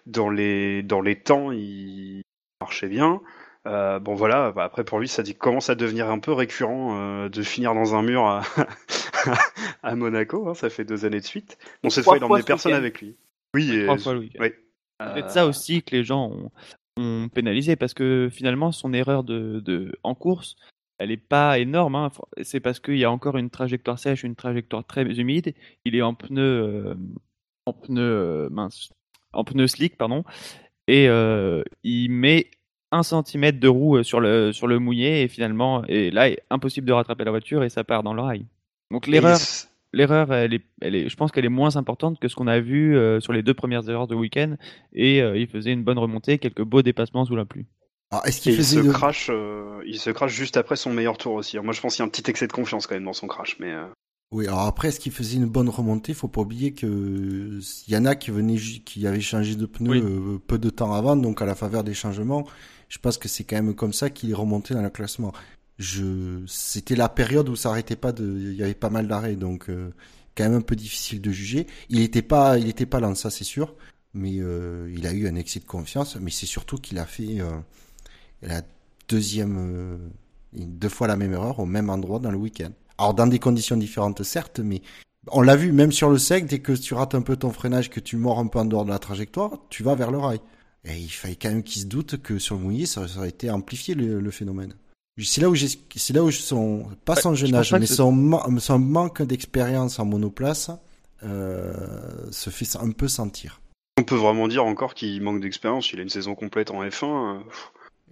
dans 0.06 0.28
les, 0.28 0.82
dans 0.82 1.00
les 1.00 1.16
temps, 1.16 1.50
il 1.52 2.22
marchait 2.60 2.88
bien. 2.88 3.20
Euh, 3.66 3.98
bon 3.98 4.14
voilà, 4.14 4.52
bah, 4.52 4.64
après 4.64 4.84
pour 4.84 4.98
lui 5.00 5.08
ça 5.08 5.22
dit- 5.22 5.34
commence 5.34 5.68
à 5.68 5.74
devenir 5.74 6.08
un 6.10 6.18
peu 6.18 6.32
récurrent 6.32 6.98
euh, 6.98 7.28
de 7.28 7.42
finir 7.42 7.74
dans 7.74 7.94
un 7.94 8.02
mur 8.02 8.24
à, 8.24 8.42
à 9.82 9.94
Monaco, 9.96 10.48
hein, 10.48 10.54
ça 10.54 10.70
fait 10.70 10.84
deux 10.84 11.04
années 11.04 11.20
de 11.20 11.24
suite. 11.26 11.58
Bon 11.82 11.90
cette 11.90 12.04
Trois 12.04 12.14
fois 12.14 12.16
il 12.18 12.20
fois 12.20 12.36
emmenait 12.36 12.44
personne 12.46 12.72
avec 12.72 13.00
lui. 13.02 13.16
Oui, 13.54 13.70
et- 13.70 13.98
fois 13.98 14.14
oui. 14.14 14.30
Peut-être 14.30 15.26
Euh, 15.26 15.28
ça 15.28 15.46
aussi 15.46 15.82
que 15.82 15.94
les 15.96 16.04
gens 16.04 16.30
ont, 16.30 16.50
ont 16.98 17.28
pénalisé 17.28 17.76
parce 17.76 17.94
que 17.94 18.28
finalement 18.32 18.72
son 18.72 18.92
erreur 18.94 19.24
de, 19.24 19.60
de 19.60 19.92
en 20.02 20.14
course, 20.14 20.56
elle 20.98 21.10
est 21.10 21.16
pas 21.16 21.58
énorme. 21.58 21.94
hein. 21.96 22.10
C'est 22.42 22.60
parce 22.60 22.80
qu'il 22.80 22.96
y 22.98 23.04
a 23.04 23.10
encore 23.10 23.36
une 23.38 23.50
trajectoire 23.50 23.98
sèche, 23.98 24.22
une 24.24 24.36
trajectoire 24.36 24.84
très 24.86 25.02
humide. 25.04 25.54
Il 25.86 25.96
est 25.96 26.02
en 26.02 26.14
pneu, 26.14 26.42
euh, 26.42 26.94
en 27.66 27.72
pneu 27.74 28.02
euh, 28.02 28.48
mince, 28.50 28.90
en 29.32 29.44
pneu 29.44 29.66
slick 29.66 29.96
pardon, 29.96 30.24
et 30.90 31.08
euh, 31.08 31.62
il 31.84 32.10
met 32.10 32.50
un 32.90 33.02
centimètre 33.02 33.60
de 33.60 33.68
roue 33.68 33.98
euh, 33.98 34.02
sur 34.02 34.20
le 34.20 34.52
sur 34.52 34.66
le 34.66 34.78
mouillé 34.78 35.22
et 35.22 35.28
finalement 35.28 35.84
et 35.86 36.10
là 36.10 36.28
impossible 36.50 36.86
de 36.86 36.92
rattraper 36.92 37.24
la 37.24 37.30
voiture 37.30 37.62
et 37.62 37.68
ça 37.68 37.84
part 37.84 38.02
dans 38.02 38.14
le 38.14 38.22
rail. 38.22 38.46
Donc 38.90 39.06
l'erreur 39.06 39.38
elle 39.92 40.54
est, 40.54 40.64
elle 40.80 40.94
est, 40.94 41.08
je 41.08 41.16
pense 41.16 41.32
qu'elle 41.32 41.44
est 41.44 41.48
moins 41.48 41.76
importante 41.76 42.18
que 42.18 42.28
ce 42.28 42.34
qu'on 42.34 42.46
a 42.46 42.60
vu 42.60 42.96
euh, 42.96 43.20
sur 43.20 43.32
les 43.32 43.42
deux 43.42 43.54
premières 43.54 43.88
heures 43.88 44.06
de 44.06 44.14
week-end. 44.14 44.56
Et 44.92 45.22
euh, 45.22 45.36
il 45.36 45.46
faisait 45.46 45.72
une 45.72 45.84
bonne 45.84 45.98
remontée, 45.98 46.38
quelques 46.38 46.62
beaux 46.62 46.82
dépassements 46.82 47.24
sous 47.24 47.36
la 47.36 47.44
pluie. 47.44 47.66
Alors, 48.12 48.26
est-ce 48.26 48.40
qu'il 48.40 48.54
il 48.54 48.64
se 48.64 48.80
crache, 48.80 49.30
euh, 49.30 49.80
il 49.86 49.98
se 49.98 50.10
crache 50.10 50.32
juste 50.32 50.56
après 50.56 50.76
son 50.76 50.92
meilleur 50.92 51.16
tour 51.16 51.34
aussi. 51.34 51.58
Moi 51.58 51.72
je 51.72 51.80
pense 51.80 51.94
qu'il 51.94 52.02
y 52.02 52.04
a 52.04 52.06
un 52.06 52.10
petit 52.10 52.28
excès 52.28 52.48
de 52.48 52.52
confiance 52.52 52.86
quand 52.86 52.96
même 52.96 53.04
dans 53.04 53.12
son 53.12 53.28
crash, 53.28 53.56
mais 53.60 53.72
euh, 53.72 53.86
Oui, 54.32 54.46
alors 54.46 54.60
après, 54.60 54.88
est-ce 54.88 55.00
qu'il 55.00 55.10
faisait 55.12 55.36
une 55.38 55.46
bonne 55.46 55.68
remontée? 55.68 56.14
Faut 56.14 56.28
pas 56.28 56.42
oublier 56.42 56.72
que 56.72 57.58
il 57.88 57.92
y 57.92 57.96
en 57.96 58.04
a 58.06 58.14
qui 58.14 58.30
venaient, 58.30 58.56
qui 58.56 59.06
avaient 59.06 59.20
changé 59.20 59.56
de 59.56 59.66
pneus 59.66 59.90
Oui. 59.90 60.00
euh, 60.02 60.38
peu 60.46 60.56
de 60.58 60.70
temps 60.70 60.92
avant, 60.94 61.16
donc 61.16 61.42
à 61.42 61.46
la 61.46 61.56
faveur 61.56 61.82
des 61.82 61.94
changements, 61.94 62.46
je 62.88 62.98
pense 62.98 63.18
que 63.18 63.26
c'est 63.26 63.42
quand 63.42 63.56
même 63.56 63.74
comme 63.74 63.92
ça 63.92 64.08
qu'il 64.08 64.30
est 64.30 64.34
remonté 64.34 64.72
dans 64.74 64.82
le 64.82 64.90
classement. 64.90 65.32
Je, 65.78 66.44
c'était 66.46 66.94
la 66.94 67.08
période 67.08 67.48
où 67.48 67.56
ça 67.56 67.70
arrêtait 67.70 67.96
pas 67.96 68.12
de, 68.12 68.24
il 68.24 68.54
y 68.54 68.62
avait 68.62 68.74
pas 68.74 68.90
mal 68.90 69.08
d'arrêts, 69.08 69.34
donc 69.34 69.68
euh, 69.68 69.90
quand 70.36 70.44
même 70.44 70.54
un 70.54 70.60
peu 70.60 70.76
difficile 70.76 71.20
de 71.20 71.32
juger. 71.32 71.66
Il 71.88 72.00
était 72.00 72.22
pas, 72.22 72.56
il 72.58 72.68
était 72.68 72.86
pas 72.86 73.00
lent, 73.00 73.16
ça 73.16 73.30
c'est 73.30 73.42
sûr, 73.44 73.74
mais 74.14 74.34
euh, 74.38 74.92
il 74.96 75.08
a 75.08 75.12
eu 75.12 75.26
un 75.26 75.34
excès 75.34 75.58
de 75.58 75.64
confiance, 75.64 76.16
mais 76.20 76.30
c'est 76.30 76.46
surtout 76.46 76.76
qu'il 76.76 76.98
a 76.98 77.06
fait 77.06 77.40
euh, 77.40 77.50
la 78.42 78.62
deuxième, 79.08 79.98
deux 80.52 80.88
fois 80.88 81.08
la 81.08 81.16
même 81.16 81.32
erreur 81.32 81.58
au 81.58 81.66
même 81.66 81.90
endroit 81.90 82.20
dans 82.20 82.30
le 82.30 82.36
week-end. 82.38 82.70
Alors 83.00 83.14
dans 83.14 83.26
des 83.26 83.38
conditions 83.38 83.76
différentes 83.78 84.22
certes, 84.22 84.60
mais 84.60 84.82
on 85.28 85.40
l'a 85.40 85.56
vu 85.56 85.72
même 85.72 85.90
sur 85.90 86.10
le 86.10 86.18
sec, 86.18 86.44
dès 86.46 86.58
que 86.58 86.72
tu 86.72 86.92
rates 86.94 87.14
un 87.14 87.22
peu 87.22 87.34
ton 87.36 87.50
freinage, 87.50 87.88
que 87.88 87.98
tu 88.00 88.16
mords 88.16 88.38
un 88.38 88.46
peu 88.46 88.58
en 88.58 88.66
dehors 88.66 88.84
de 88.84 88.90
la 88.90 88.98
trajectoire, 88.98 89.52
tu 89.70 89.82
vas 89.82 89.94
vers 89.94 90.10
le 90.10 90.18
rail. 90.18 90.40
Et 90.84 90.96
il 90.98 91.08
fallait 91.08 91.36
quand 91.36 91.48
même 91.48 91.62
qu'ils 91.62 91.82
se 91.82 91.86
doutent 91.86 92.18
que 92.22 92.38
sur 92.38 92.56
le 92.56 92.60
mouillé, 92.62 92.84
ça, 92.86 93.08
ça 93.08 93.18
aurait 93.18 93.30
été 93.30 93.50
amplifié 93.50 93.94
le, 93.94 94.20
le 94.20 94.30
phénomène. 94.30 94.74
C'est 95.18 95.40
là 95.40 95.48
où 95.50 95.56
c'est 95.56 96.12
là 96.14 96.22
où 96.22 96.30
son, 96.30 96.86
pas 97.04 97.14
Ouais, 97.14 97.20
son 97.22 97.34
je 97.34 97.46
jeune 97.46 97.54
âge, 97.54 97.72
mais 97.72 97.86
ce- 97.86 97.94
son, 97.96 98.12
ma- 98.12 98.46
son 98.58 98.78
manque 98.78 99.22
d'expérience 99.22 99.98
en 99.98 100.04
monoplace 100.06 100.70
euh, 101.22 102.30
se 102.30 102.50
fait 102.50 102.76
un 102.76 102.90
peu 102.92 103.08
sentir. 103.08 103.60
On 103.98 104.02
peut 104.04 104.14
vraiment 104.16 104.48
dire 104.48 104.64
encore 104.64 104.94
qu'il 104.94 105.20
manque 105.22 105.40
d'expérience. 105.40 105.92
Il 105.92 106.00
a 106.00 106.02
une 106.02 106.08
saison 106.08 106.34
complète 106.34 106.70
en 106.70 106.82
F1. 106.82 107.40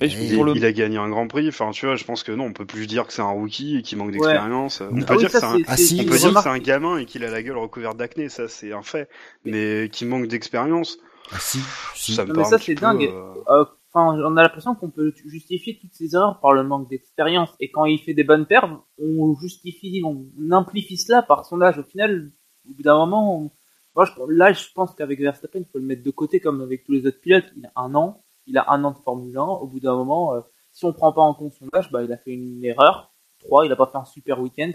Et 0.01 0.07
Et 0.07 0.09
Il, 0.29 0.35
pour 0.37 0.45
le- 0.45 0.57
il 0.57 0.65
a 0.65 0.73
gagné 0.73 0.97
un 0.97 1.09
Grand 1.09 1.27
Prix. 1.27 1.49
Enfin, 1.49 1.71
tu 1.73 1.87
vois, 1.87 1.97
je 1.97 2.05
pense 2.05 2.23
que 2.23 2.31
non, 2.33 2.45
on 2.45 2.53
peut 2.53 2.67
plus 2.67 2.87
dire 2.87 3.07
que 3.07 3.13
c'est 3.13 3.23
un 3.23 3.31
rookie 3.31 3.79
et 3.79 3.83
qu'il 3.83 3.99
manque 3.99 4.13
d'expérience. 4.13 4.81
On 4.81 5.01
peut 5.03 5.17
dire 5.17 5.31
que 5.31 5.39
c'est 5.39 5.45
un, 5.45 5.59
Ah, 5.67 5.77
si, 5.77 5.97
on 5.99 6.03
une 6.03 6.09
peut 6.09 6.15
dire 6.15 6.23
que 6.23 6.29
remarque. 6.29 6.45
c'est 6.45 6.51
un 6.51 6.59
gamin 6.59 6.99
et 6.99 7.05
qu'il 7.05 7.25
a 7.25 7.31
la 7.31 7.43
gueule 7.43 7.57
recouverte 7.59 7.97
d'acné. 7.97 8.29
Ça, 8.29 8.47
c'est 8.49 8.73
un 8.73 8.83
fait. 8.83 9.09
Mais 9.45 9.89
qu'il 9.91 10.07
manque 10.09 10.29
d'expérience, 10.29 10.99
Ah 11.33 11.37
si, 11.41 11.59
si. 11.97 12.15
ça 12.15 12.25
me 12.25 12.33
Non, 12.33 12.39
mais 12.41 12.45
ça, 12.45 12.59
c'est 12.59 12.75
dingue. 12.75 13.05
euh, 13.05 13.35
Euh, 13.49 13.65
Enfin, 13.95 14.21
on 14.23 14.37
a 14.37 14.43
l'impression 14.43 14.75
qu'on 14.75 14.91
peut 14.91 15.15
justifier 15.25 15.79
toutes 15.81 15.95
ces 15.95 16.15
erreurs 16.15 16.41
par 16.41 16.53
le 16.53 16.63
manque 16.63 16.91
d'expérience. 16.91 17.49
Et 17.59 17.71
quand 17.71 17.87
il 17.87 17.99
fait 17.99 18.13
des 18.13 18.23
bonnes 18.23 18.45
pertes, 18.45 18.71
on 19.03 19.35
justifie, 19.41 20.03
on 20.05 20.27
amplifie 20.53 20.99
cela 20.99 21.23
par 21.23 21.47
son 21.47 21.63
âge. 21.63 21.79
Au 21.79 21.83
final, 21.85 22.31
au 22.69 22.75
bout 22.75 22.83
d'un 22.83 22.99
moment, 22.99 23.41
on- 23.45 23.51
moi, 23.97 24.05
je, 24.05 24.13
là, 24.31 24.53
je 24.53 24.63
pense 24.75 24.95
qu'avec 24.95 25.19
Verstappen, 25.19 25.61
il 25.61 25.65
faut 25.73 25.79
le 25.79 25.87
mettre 25.87 26.03
de 26.03 26.11
côté 26.11 26.39
comme 26.39 26.61
avec 26.61 26.85
tous 26.85 26.93
les 26.93 27.07
autres 27.07 27.19
pilotes. 27.19 27.47
Il 27.57 27.65
a 27.65 27.73
un 27.81 27.95
an, 27.95 28.23
il 28.49 28.59
a 28.59 28.71
un 28.71 28.83
an 28.85 28.91
de 28.93 28.99
Formule 28.99 29.37
1. 29.37 29.43
Au 29.43 29.67
bout 29.67 29.81
d'un 29.81 29.95
moment, 29.95 30.35
euh, 30.35 30.41
si 30.73 30.85
on 30.85 30.93
prend 30.93 31.13
pas 31.13 31.23
en 31.23 31.35
compte 31.35 31.53
son 31.53 31.67
âge, 31.75 31.91
bah, 31.91 32.03
il 32.03 32.13
a 32.13 32.17
fait 32.17 32.33
une 32.33 32.65
erreur. 32.65 33.13
Trois, 33.39 33.65
il 33.67 33.73
a 33.73 33.77
pas 33.77 33.87
fait 33.87 33.99
un 33.99 34.05
super 34.05 34.41
week-end. 34.41 34.73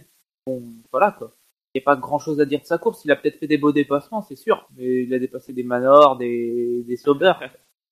Bon, 0.47 0.61
voilà, 0.91 1.11
quoi. 1.11 1.35
Il 1.73 1.79
n'y 1.79 1.83
a 1.83 1.85
pas 1.85 1.95
grand 1.95 2.19
chose 2.19 2.39
à 2.39 2.45
dire 2.45 2.59
de 2.61 2.65
sa 2.65 2.77
course. 2.77 3.03
Il 3.03 3.11
a 3.11 3.15
peut-être 3.15 3.39
fait 3.39 3.47
des 3.47 3.57
beaux 3.57 3.71
dépassements, 3.71 4.21
c'est 4.21 4.35
sûr. 4.35 4.67
Mais 4.77 5.03
il 5.03 5.13
a 5.13 5.19
dépassé 5.19 5.53
des 5.53 5.63
Manor, 5.63 6.17
des, 6.17 6.83
des 6.87 6.97
Sauber. 6.97 7.33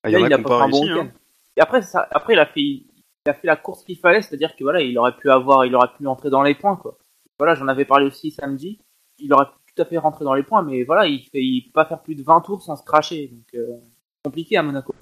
ah, 0.04 0.10
il 0.10 0.15
a 0.15 0.20
il 0.20 0.44
pas 0.44 0.58
fait 0.58 0.63
un 0.63 0.70
bon 0.70 0.82
week-end. 0.84 1.06
hein. 1.08 1.12
Et 1.58 1.62
après, 1.62 1.82
ça, 1.82 2.08
après, 2.12 2.34
il 2.34 2.39
a 2.39 2.46
fait, 2.46 2.62
il 2.62 2.86
a 3.26 3.34
fait 3.34 3.48
la 3.48 3.56
course 3.58 3.84
qu'il 3.84 3.98
fallait, 3.98 4.22
c'est-à-dire 4.22 4.56
que 4.56 4.63
voilà, 4.63 4.82
il 4.82 4.98
aurait 4.98 5.15
pu 5.17 5.30
avoir, 5.30 5.65
il 5.65 5.76
aurait 5.76 5.91
pu 5.98 6.06
entrer 6.08 6.30
dans 6.30 6.44
les 6.44 6.56
points, 6.56 6.76
quoi. 6.78 6.98
Voilà, 7.39 7.56
j'en 7.56 7.67
avais 7.67 7.86
parlé 7.86 8.06
aussi 8.06 8.32
samedi. 8.32 8.80
Il 9.17 9.34
aurait 9.34 9.46
pu 9.48 9.74
tout 9.76 9.82
à 9.82 9.86
fait 9.86 9.98
rentrer 9.98 10.26
dans 10.26 10.34
les 10.34 10.44
points, 10.44 10.62
mais 10.63 10.84
voilà, 10.84 11.08
il 11.08 11.22
fait, 11.24 11.41
il 11.41 11.63
peut 11.65 11.72
pas 11.74 11.86
faire 11.86 12.02
plus 12.04 12.15
de 12.15 12.24
20 12.24 12.41
tours 12.41 12.62
sans 12.62 12.76
se 12.76 12.84
cracher, 12.84 13.28
donc 13.30 13.46
euh, 13.56 13.78
compliqué 14.24 14.58
à 14.58 14.63
Monaco. 14.63 14.94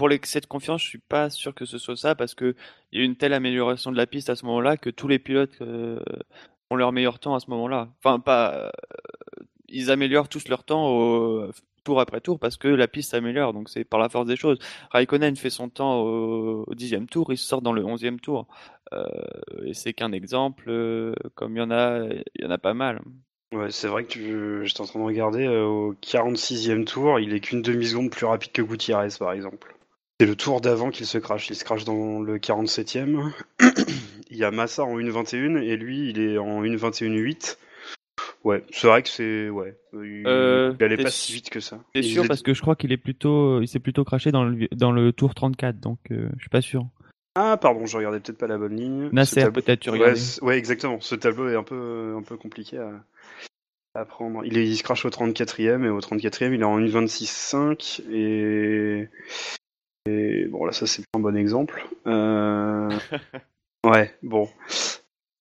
Pour 0.00 0.08
de 0.08 0.46
confiance, 0.48 0.82
je 0.82 0.88
suis 0.88 0.98
pas 0.98 1.28
sûr 1.28 1.54
que 1.54 1.66
ce 1.66 1.76
soit 1.76 1.94
ça 1.94 2.14
parce 2.14 2.34
que 2.34 2.54
il 2.90 2.98
y 2.98 3.02
a 3.02 3.04
une 3.04 3.16
telle 3.16 3.34
amélioration 3.34 3.92
de 3.92 3.98
la 3.98 4.06
piste 4.06 4.30
à 4.30 4.34
ce 4.34 4.46
moment-là 4.46 4.78
que 4.78 4.88
tous 4.88 5.08
les 5.08 5.18
pilotes 5.18 5.60
euh, 5.60 6.00
ont 6.70 6.76
leur 6.76 6.90
meilleur 6.90 7.18
temps 7.18 7.34
à 7.34 7.40
ce 7.40 7.50
moment-là. 7.50 7.90
Enfin, 8.02 8.18
pas. 8.18 8.54
euh, 8.54 8.70
ils 9.68 9.90
améliorent 9.90 10.30
tous 10.30 10.48
leur 10.48 10.64
temps 10.64 10.88
au, 10.88 11.50
tour 11.84 12.00
après 12.00 12.22
tour 12.22 12.38
parce 12.38 12.56
que 12.56 12.68
la 12.68 12.88
piste 12.88 13.10
s'améliore. 13.10 13.52
Donc 13.52 13.68
c'est 13.68 13.84
par 13.84 14.00
la 14.00 14.08
force 14.08 14.26
des 14.26 14.36
choses. 14.36 14.58
Raikkonen 14.90 15.36
fait 15.36 15.50
son 15.50 15.68
temps 15.68 16.00
au, 16.00 16.74
dixième 16.74 17.06
tour, 17.06 17.30
il 17.30 17.36
sort 17.36 17.60
dans 17.60 17.74
le 17.74 17.84
onzième 17.84 18.20
tour. 18.20 18.48
Euh, 18.94 19.04
et 19.66 19.74
c'est 19.74 19.92
qu'un 19.92 20.12
exemple. 20.12 20.72
comme 21.34 21.56
il 21.56 21.58
y 21.58 21.62
en 21.62 21.70
a, 21.70 22.06
y 22.38 22.46
en 22.46 22.50
a 22.50 22.56
pas 22.56 22.72
mal. 22.72 23.02
Ouais, 23.52 23.70
c'est 23.70 23.88
vrai 23.88 24.04
que 24.04 24.08
tu... 24.08 24.66
j'étais 24.66 24.80
en 24.80 24.86
train 24.86 25.00
de 25.00 25.04
regarder 25.04 25.46
au 25.46 25.92
46e 25.92 26.86
tour, 26.86 27.20
il 27.20 27.34
est 27.34 27.40
qu'une 27.40 27.60
demi-seconde 27.60 28.10
plus 28.10 28.24
rapide 28.24 28.52
que 28.52 28.62
Gutiérrez, 28.62 29.08
par 29.18 29.32
exemple. 29.32 29.76
C'est 30.20 30.26
le 30.26 30.36
tour 30.36 30.60
d'avant 30.60 30.90
qu'il 30.90 31.06
se 31.06 31.16
crache. 31.16 31.48
Il 31.48 31.56
se 31.56 31.64
crache 31.64 31.86
dans 31.86 32.20
le 32.20 32.36
47e. 32.36 33.32
il 34.30 34.36
y 34.36 34.44
a 34.44 34.50
Massa 34.50 34.84
en 34.84 34.98
1.21 34.98 35.62
et 35.62 35.78
lui, 35.78 36.10
il 36.10 36.20
est 36.20 36.36
en 36.36 36.62
1.21.8. 36.62 37.56
Ouais, 38.44 38.62
c'est 38.70 38.86
vrai 38.86 39.02
que 39.02 39.08
c'est. 39.08 39.48
Ouais. 39.48 39.78
Il, 39.94 40.24
Euh, 40.26 40.74
il 40.78 40.84
allait 40.84 40.98
pas 40.98 41.10
si 41.10 41.32
vite 41.32 41.48
que 41.48 41.60
ça. 41.60 41.78
C'est 41.94 42.02
sûr 42.02 42.24
est- 42.24 42.28
parce 42.28 42.42
que 42.42 42.52
je 42.52 42.60
crois 42.60 42.76
qu'il 42.76 42.92
est 42.92 42.98
plutôt, 42.98 43.62
il 43.62 43.66
s'est 43.66 43.78
plutôt 43.78 44.04
craché 44.04 44.30
dans 44.30 44.44
le 44.44 44.68
dans 44.72 44.92
le 44.92 45.10
tour 45.14 45.34
34, 45.34 45.80
donc 45.80 45.98
euh, 46.10 46.28
je 46.36 46.40
suis 46.40 46.50
pas 46.50 46.60
sûr. 46.60 46.86
Ah, 47.34 47.56
pardon, 47.56 47.86
je 47.86 47.96
regardais 47.96 48.20
peut-être 48.20 48.36
pas 48.36 48.46
la 48.46 48.58
bonne 48.58 48.76
ligne. 48.76 49.08
Nasser 49.12 49.50
peut-être 49.50 49.80
tu 49.80 49.88
Ouais, 49.88 49.98
regardais. 50.00 50.20
ouais, 50.42 50.58
exactement. 50.58 51.00
Ce 51.00 51.14
tableau 51.14 51.48
est 51.48 51.56
un 51.56 51.62
peu, 51.62 52.14
un 52.18 52.22
peu 52.22 52.36
compliqué 52.36 52.76
à, 52.76 52.90
à 53.94 54.04
prendre. 54.04 54.44
Il, 54.44 54.58
est, 54.58 54.66
il 54.66 54.76
se 54.76 54.82
crache 54.82 55.06
au 55.06 55.10
34e 55.10 55.82
et 55.82 55.88
au 55.88 56.00
34e, 56.00 56.52
il 56.52 56.60
est 56.60 56.64
en 56.64 56.78
1.26.5 56.78 58.02
et... 58.12 59.08
et 60.06 60.46
bon 60.46 60.64
là 60.64 60.72
ça 60.72 60.86
c'est 60.86 61.02
pas 61.10 61.18
un 61.18 61.22
bon 61.22 61.36
exemple. 61.36 61.86
Euh... 62.06 62.90
ouais, 63.86 64.14
bon. 64.22 64.48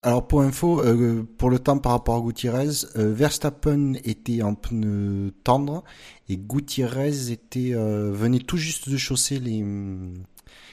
Alors 0.02 0.28
pour 0.28 0.42
info, 0.44 0.82
euh, 0.82 1.24
pour 1.38 1.50
le 1.50 1.60
temps 1.60 1.78
par 1.78 1.92
rapport 1.92 2.16
à 2.16 2.22
Gutiérrez, 2.22 2.70
euh, 2.96 3.12
Verstappen 3.14 3.96
était 4.06 4.42
en 4.42 4.56
pneu 4.56 5.34
tendre 5.44 5.84
et 6.30 6.38
Gutiérrez 6.38 7.32
était 7.32 7.72
euh, 7.74 8.10
venait 8.14 8.40
tout 8.40 8.56
juste 8.56 8.90
de 8.90 8.96
chausser 8.96 9.40
les 9.40 9.62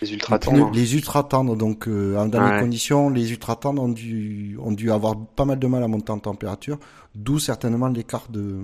Les 0.00 0.12
ultra 0.12 0.38
tendres. 0.38 0.70
les 0.72 0.94
ultra 0.94 1.24
tendres. 1.24 1.56
Donc 1.56 1.88
euh, 1.88 2.14
dans 2.28 2.38
Ouais. 2.40 2.54
les 2.54 2.60
conditions, 2.60 3.10
les 3.10 3.32
ultra 3.32 3.56
tendres 3.56 3.82
ont 3.82 3.88
dû 3.88 4.56
ont 4.60 4.70
dû 4.72 4.92
avoir 4.92 5.16
pas 5.34 5.44
mal 5.44 5.58
de 5.58 5.66
mal 5.66 5.82
à 5.82 5.88
monter 5.88 6.12
en 6.12 6.20
température, 6.20 6.78
d'où 7.16 7.40
certainement 7.40 7.88
l'écart 7.88 8.28
de 8.30 8.60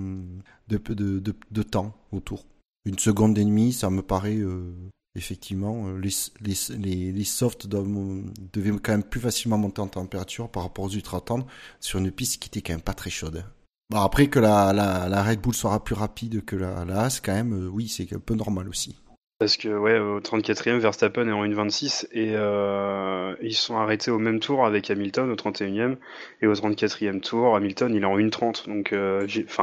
de, 0.69 0.77
de 0.77 1.19
de 1.19 1.33
de 1.51 1.63
temps 1.63 1.93
autour. 2.13 2.45
Une 2.85 2.99
seconde 2.99 3.37
et 3.37 3.43
demie, 3.43 3.73
ça 3.73 3.89
me 3.89 4.01
paraît 4.01 4.37
euh, 4.37 4.73
effectivement 5.15 5.87
euh, 5.87 5.97
les 5.99 6.09
les 6.41 6.77
les, 6.77 7.11
les 7.11 7.23
softs 7.23 7.67
devaient 7.67 8.71
quand 8.81 8.93
même 8.93 9.03
plus 9.03 9.19
facilement 9.19 9.57
monter 9.57 9.81
en 9.81 9.87
température 9.87 10.49
par 10.49 10.63
rapport 10.63 10.85
aux 10.85 10.89
ultra 10.89 11.21
tendres 11.21 11.45
sur 11.79 11.99
une 11.99 12.11
piste 12.11 12.41
qui 12.41 12.49
était 12.49 12.61
quand 12.61 12.73
même 12.73 12.81
pas 12.81 12.93
très 12.93 13.09
chaude. 13.09 13.45
Bon 13.89 14.01
après 14.01 14.27
que 14.27 14.39
la 14.39 14.73
la, 14.73 15.07
la 15.07 15.23
Red 15.23 15.41
Bull 15.41 15.53
sera 15.53 15.83
plus 15.83 15.95
rapide 15.95 16.43
que 16.43 16.55
la 16.55 16.81
Haas 16.81 17.21
quand 17.23 17.33
même, 17.33 17.53
euh, 17.53 17.69
oui 17.69 17.87
c'est 17.87 18.11
un 18.13 18.19
peu 18.19 18.33
normal 18.33 18.67
aussi. 18.67 18.99
Parce 19.39 19.57
que 19.57 19.67
ouais, 19.67 19.99
au 19.99 20.21
34e, 20.21 20.77
Verstappen 20.77 21.27
est 21.27 21.31
en 21.33 21.45
1.26 21.45 22.07
et 22.13 22.33
euh, 22.33 23.35
ils 23.41 23.55
sont 23.55 23.75
arrêtés 23.75 24.09
au 24.09 24.19
même 24.19 24.39
tour 24.39 24.65
avec 24.65 24.89
Hamilton 24.89 25.29
au 25.29 25.35
31e 25.35 25.97
et 26.41 26.47
au 26.47 26.53
34e 26.53 27.19
tour, 27.19 27.55
Hamilton 27.55 27.93
il 27.93 28.03
est 28.03 28.05
en 28.05 28.17
1.30 28.17 28.67
donc 28.67 28.93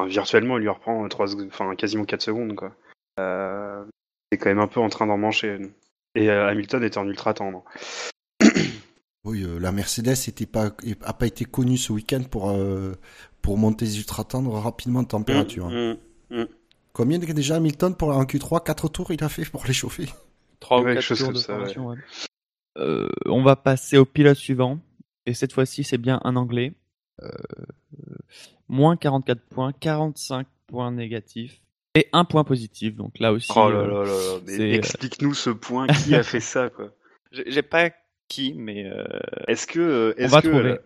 virtuellement 0.09 0.59
il 0.59 0.63
lui 0.63 0.69
reprend 0.69 1.09
3 1.09 1.47
enfin 1.47 1.75
quasiment 1.77 2.05
4 2.05 2.21
secondes 2.21 2.55
quoi. 2.55 2.77
C'est 4.31 4.39
quand 4.39 4.49
même 4.51 4.59
un 4.59 4.69
peu 4.69 4.81
en 4.81 4.89
train 4.89 5.07
d'en 5.07 5.19
mancher. 5.19 5.59
Et 6.15 6.31
euh, 6.31 6.49
Hamilton 6.49 6.83
était 6.85 6.99
en 6.99 7.07
ultra 7.09 7.35
tendre. 7.35 7.65
Oui, 9.25 9.43
euh, 9.45 9.59
la 9.59 9.71
Mercedes 9.71 10.17
était 10.29 10.47
pas 10.47 10.71
a 11.05 11.13
pas 11.13 11.27
été 11.27 11.45
connue 11.45 11.77
ce 11.77 11.93
week-end 11.93 12.23
pour 12.23 12.51
euh, 12.51 12.95
pour 13.43 13.59
monter 13.59 13.85
les 13.85 13.99
ultra 13.99 14.25
tendres 14.25 14.55
rapidement 14.55 15.01
en 15.01 15.05
température. 15.05 15.67
hein. 15.67 15.99
Mm, 16.31 16.41
mm. 16.41 16.47
Combien 16.95 17.19
déjà 17.19 17.57
Hamilton 17.57 17.95
pour 17.95 18.13
un 18.13 18.25
Q3 18.25 18.63
4 18.65 18.89
tours 18.89 19.13
il 19.13 19.23
a 19.23 19.29
fait 19.29 19.45
pour 19.45 19.67
les 19.67 19.75
chauffer 19.75 20.09
3 20.61 20.81
ou 20.81 20.85
Ouais, 20.85 20.95
4 20.95 20.95
quelque 20.95 21.03
chose 21.03 21.19
tours 21.19 21.27
comme 21.29 21.35
de 21.35 21.39
ça, 21.39 21.53
ouais. 21.53 21.59
formation. 21.59 21.87
ouais. 21.89 21.97
Euh, 22.79 23.09
on 23.27 23.43
va 23.43 23.57
passer 23.57 23.99
au 23.99 24.07
pilote 24.07 24.39
suivant. 24.39 24.79
Et 25.27 25.35
cette 25.35 25.53
fois-ci, 25.53 25.85
c'est 25.85 25.99
bien 25.99 26.19
un 26.25 26.37
anglais. 26.37 26.73
Euh, 27.23 27.29
moins 28.69 28.97
44 28.97 29.39
points, 29.51 29.73
45 29.73 30.47
points 30.67 30.91
négatifs 30.93 31.61
et 31.95 32.09
un 32.13 32.25
point 32.25 32.45
positif. 32.45 32.95
Donc 32.97 33.19
là 33.19 33.33
aussi, 33.33 33.53
Oh 33.57 33.71
là 33.71 33.79
euh, 33.79 33.87
là 33.87 34.05
là 34.05 34.41
c'est- 34.47 34.71
explique-nous 34.71 35.35
ce 35.35 35.51
point, 35.51 35.87
qui 35.87 36.15
a 36.15 36.23
fait 36.23 36.41
ça 36.41 36.71
quoi 36.71 36.91
j'ai 37.47 37.63
pas 37.63 37.91
qui, 38.29 38.55
mais 38.57 38.85
euh, 38.87 39.05
Est-ce 39.49 39.67
que, 39.67 39.81
euh, 39.81 40.15
On 40.19 40.23
est-ce 40.23 40.33
va 40.33 40.43
que 40.43 40.49
trouver. 40.49 40.77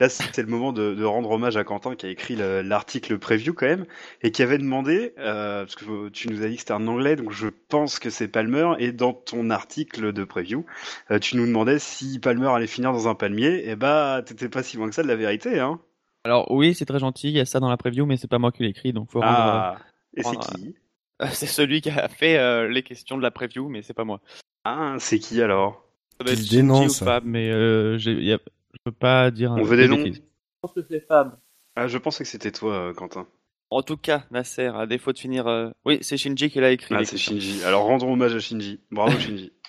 là, 0.00 0.08
c'était 0.08 0.40
le 0.42 0.48
moment 0.48 0.72
de, 0.72 0.94
de 0.94 1.04
rendre 1.04 1.30
hommage 1.30 1.56
à 1.58 1.64
Quentin 1.64 1.96
qui 1.96 2.06
a 2.06 2.08
écrit 2.08 2.34
le- 2.34 2.62
l'article 2.62 3.18
preview 3.18 3.52
quand 3.52 3.66
même 3.66 3.84
et 4.22 4.30
qui 4.30 4.42
avait 4.42 4.56
demandé, 4.58 5.12
euh, 5.18 5.64
parce 5.64 5.74
que 5.76 6.08
tu 6.08 6.28
nous 6.30 6.42
as 6.42 6.48
dit 6.48 6.54
que 6.54 6.60
c'était 6.60 6.72
un 6.72 6.86
anglais, 6.88 7.16
donc 7.16 7.30
je 7.30 7.48
pense 7.68 7.98
que 7.98 8.08
c'est 8.10 8.28
Palmer. 8.28 8.72
Et 8.78 8.92
dans 8.92 9.12
ton 9.12 9.50
article 9.50 10.12
de 10.14 10.24
preview, 10.24 10.64
euh, 11.10 11.18
tu 11.18 11.36
nous 11.36 11.46
demandais 11.46 11.78
si 11.78 12.18
Palmer 12.18 12.48
allait 12.48 12.66
finir 12.66 12.92
dans 12.92 13.06
un 13.06 13.14
palmier. 13.14 13.68
Et 13.68 13.76
bah, 13.76 14.22
t'étais 14.24 14.48
pas 14.48 14.62
si 14.62 14.78
loin 14.78 14.88
que 14.88 14.94
ça 14.94 15.02
de 15.02 15.08
la 15.08 15.16
vérité, 15.16 15.60
hein 15.60 15.78
alors 16.26 16.50
oui, 16.50 16.74
c'est 16.74 16.86
très 16.86 16.98
gentil. 17.00 17.28
Il 17.28 17.34
y 17.34 17.40
a 17.40 17.44
ça 17.44 17.60
dans 17.60 17.68
la 17.68 17.76
preview, 17.76 18.06
mais 18.06 18.16
c'est 18.16 18.28
pas 18.30 18.38
moi 18.38 18.50
qui 18.50 18.62
l'ai 18.62 18.70
écrit, 18.70 18.94
donc 18.94 19.10
faut 19.10 19.20
rendre. 19.20 19.30
Ah, 19.36 19.76
et 20.16 20.22
c'est 20.22 20.36
qui 20.38 20.74
euh, 21.22 21.26
c'est 21.32 21.46
celui 21.46 21.80
qui 21.80 21.90
a 21.90 22.08
fait 22.08 22.38
euh, 22.38 22.68
les 22.68 22.82
questions 22.82 23.16
de 23.16 23.22
la 23.22 23.30
preview, 23.30 23.68
mais 23.68 23.82
c'est 23.82 23.94
pas 23.94 24.04
moi. 24.04 24.20
Ah, 24.64 24.96
c'est 24.98 25.18
qui 25.18 25.40
alors? 25.42 25.84
Ça 26.18 26.24
doit 26.24 26.32
être 26.32 26.38
Qu'il 26.38 26.46
Shinji 26.48 26.56
dénonce. 26.62 27.00
ou 27.00 27.04
Fab, 27.04 27.24
mais 27.24 27.50
euh, 27.50 27.98
j'ai- 27.98 28.14
y 28.22 28.32
a- 28.32 28.38
je 28.72 28.78
peux 28.84 28.92
pas 28.92 29.30
dire. 29.30 29.52
On 29.52 29.62
veut 29.62 29.76
des 29.76 29.88
noms 29.88 29.96
bêtises. 29.96 30.16
Je 30.22 30.22
pense 30.62 30.72
que 30.72 30.82
c'est 30.88 31.00
Fab. 31.06 31.36
Ah, 31.76 31.86
je 31.88 31.98
pensais 31.98 32.24
que 32.24 32.30
c'était 32.30 32.52
toi, 32.52 32.72
euh, 32.90 32.92
Quentin. 32.94 33.26
En 33.70 33.82
tout 33.82 33.96
cas, 33.96 34.24
Nasser, 34.30 34.66
à 34.74 34.86
défaut 34.86 35.12
de 35.12 35.18
finir. 35.18 35.46
euh, 35.48 35.70
Oui, 35.84 35.98
c'est 36.02 36.16
Shinji 36.16 36.50
qui 36.50 36.60
l'a 36.60 36.70
écrit. 36.70 36.94
Ah, 36.96 37.04
c'est. 37.04 37.16
Shinji. 37.18 37.62
Alors 37.64 37.84
rendons 37.84 38.12
hommage 38.12 38.34
à 38.34 38.40
Shinji. 38.40 38.80
Bravo 38.90 39.18
Shinji. 39.18 39.52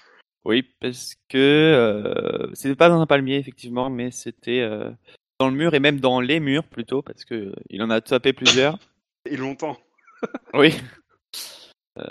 Oui, 0.48 0.62
parce 0.80 1.16
que 1.28 1.38
euh, 1.40 2.52
c'était 2.54 2.76
pas 2.76 2.88
dans 2.90 3.02
un 3.02 3.08
palmier, 3.08 3.38
effectivement, 3.38 3.90
mais 3.90 4.12
c'était 4.12 4.60
euh, 4.62 4.92
dans 5.40 5.48
le 5.50 5.56
mur 5.56 5.74
et 5.74 5.80
même 5.80 6.00
dans 6.00 6.20
les 6.22 6.40
murs 6.40 6.66
plutôt, 6.66 7.02
parce 7.02 7.26
que 7.26 7.34
euh, 7.34 7.54
il 7.72 7.82
en 7.82 7.90
a 7.90 8.00
tapé 8.00 8.32
plusieurs. 8.32 8.78
Et 9.28 9.38
longtemps. 9.38 9.76
Oui. 10.54 10.74
Euh, 12.00 12.04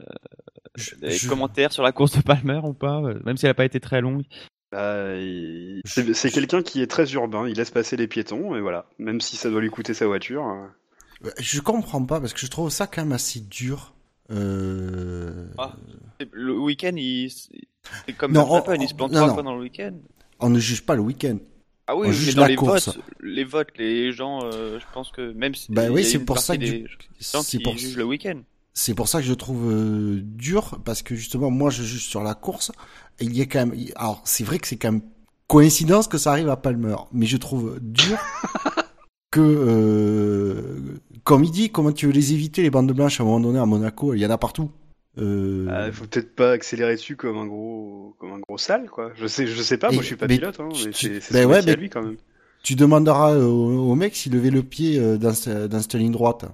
Je- 0.77 0.95
Des 0.97 1.11
je- 1.11 1.29
commentaires 1.29 1.73
sur 1.73 1.83
la 1.83 1.93
course 1.93 2.17
de 2.17 2.23
Palmer 2.23 2.61
ou 2.65 2.73
pas, 2.75 3.01
euh, 3.01 3.21
même 3.25 3.37
si 3.37 3.47
elle 3.47 3.51
n'a 3.51 3.55
pas 3.55 3.65
été 3.65 3.79
très 3.81 4.01
longue. 4.01 4.25
Bah, 4.73 5.15
il- 5.17 5.81
c'est 5.85 6.31
quelqu'un 6.31 6.63
qui 6.63 6.83
est 6.83 6.87
très 6.91 7.13
urbain. 7.13 7.47
Il 7.49 7.57
laisse 7.57 7.71
passer 7.71 7.97
les 7.97 8.09
piétons 8.09 8.57
et 8.57 8.61
voilà. 8.61 8.87
Même 8.99 9.21
si 9.21 9.37
ça 9.37 9.51
doit 9.51 9.61
lui 9.61 9.71
coûter 9.71 9.95
sa 9.95 10.07
voiture. 10.07 10.45
euh. 10.47 11.31
Je 11.39 11.61
comprends 11.61 12.05
pas 12.05 12.21
parce 12.21 12.33
que 12.33 12.41
je 12.41 12.49
trouve 12.49 12.71
ça 12.71 12.87
quand 12.89 13.03
même 13.03 13.13
assez 13.13 13.39
dur. 13.41 13.95
Euh... 14.33 15.47
Ah. 15.59 15.75
Le 16.33 16.59
week-end, 16.59 16.93
il... 16.97 17.31
c'est 17.31 18.13
comme 18.17 18.33
Non, 18.33 18.47
on- 18.51 18.73
il 18.75 18.89
se 18.89 18.95
plante 18.95 19.13
trois 19.13 19.33
fois 19.33 19.43
dans 19.45 19.55
le 19.55 19.61
week-end. 19.61 19.93
On 20.41 20.51
ne 20.51 20.59
juge 20.59 20.85
pas 20.85 20.97
le 20.97 21.03
week-end. 21.03 21.39
Ah 21.87 21.97
oui, 21.97 22.09
mais 22.09 22.15
juge 22.15 22.35
dans 22.35 22.43
la 22.43 22.49
les 22.49 22.57
course. 22.57 22.87
votes, 22.89 22.99
les 23.21 23.45
votes, 23.45 23.69
les 23.77 24.13
gens, 24.13 24.41
euh, 24.43 24.79
je 24.79 24.85
pense 24.95 25.11
que 25.11 25.33
même 25.33 25.55
si 25.55 25.71
Bah 25.71 25.89
oui, 25.91 26.05
c'est 26.05 26.19
pour 26.19 26.39
ça 26.39 26.57
que 26.57 26.65
c'est 27.21 27.59
pour 27.61 27.77
jugent 27.77 27.97
le 27.97 28.05
week-end. 28.05 28.41
C'est 28.73 28.95
pour 28.95 29.07
ça 29.07 29.21
que 29.21 29.27
je 29.27 29.35
trouve 29.35 29.71
euh, 29.71 30.21
dur 30.23 30.81
parce 30.85 31.03
que 31.03 31.15
justement 31.15 31.51
moi 31.51 31.71
je 31.71 31.83
juge 31.85 32.07
sur 32.07 32.23
la 32.23 32.35
course 32.35 32.73
et 33.21 33.25
il 33.25 33.37
y 33.37 33.41
a 33.41 33.47
quand 33.47 33.67
même 33.67 33.77
alors 33.95 34.21
c'est 34.25 34.43
vrai 34.43 34.59
que 34.59 34.67
c'est 34.67 34.77
quand 34.77 34.91
même 34.91 35.03
coïncidence 35.47 36.09
que 36.09 36.19
ça 36.19 36.33
arrive 36.33 36.49
à 36.49 36.57
Palmer 36.57 36.97
mais 37.13 37.27
je 37.27 37.37
trouve 37.37 37.79
dur 37.81 38.19
que 39.31 39.41
euh, 39.41 40.99
comme 41.23 41.45
il 41.45 41.53
dit 41.53 41.71
comment 41.71 41.93
tu 41.93 42.07
veux 42.07 42.13
les 42.13 42.33
éviter 42.33 42.63
les 42.63 42.71
bandes 42.71 42.91
blanches 42.91 43.21
à 43.21 43.23
un 43.23 43.27
moment 43.27 43.39
donné 43.39 43.61
à 43.61 43.67
Monaco 43.67 44.13
il 44.13 44.21
y 44.21 44.27
en 44.27 44.31
a 44.31 44.39
partout 44.39 44.73
euh, 45.19 45.67
Ah, 45.71 45.93
faut 45.93 46.05
peut-être 46.07 46.35
pas 46.35 46.51
accélérer 46.53 46.95
dessus 46.95 47.17
comme 47.17 47.39
un 47.39 47.47
gros, 47.47 48.15
comme 48.19 48.33
un 48.33 48.41
gros 48.41 48.59
sale, 48.59 48.89
quoi. 48.91 49.13
Je 49.17 49.27
sais, 49.27 49.47
je 49.47 49.63
sais 49.63 49.79
pas. 49.79 49.91
Et- 49.91 49.95
moi, 49.95 50.03
je 50.03 50.07
suis 50.07 50.17
pas 50.17 50.27
mais 50.27 50.39
pilote, 50.39 50.59
hein, 50.61 50.69
tu- 50.73 51.11
mais 51.11 51.21
c'est 51.21 51.33
ben 51.33 51.47
ouais, 51.47 51.69
à 51.69 51.75
lui 51.77 51.89
quand 51.91 52.03
même. 52.03 52.17
tu 52.63 52.75
demanderas 52.75 53.37
au, 53.37 53.91
au 53.91 53.95
mec 53.95 54.17
s'il 54.17 54.33
levait 54.33 54.51
le 54.51 54.63
pied 54.63 54.99
euh, 54.99 55.17
dans, 55.17 55.33
dans 55.69 55.81
cette 55.81 55.95
ligne 55.95 56.13
droite 56.13 56.47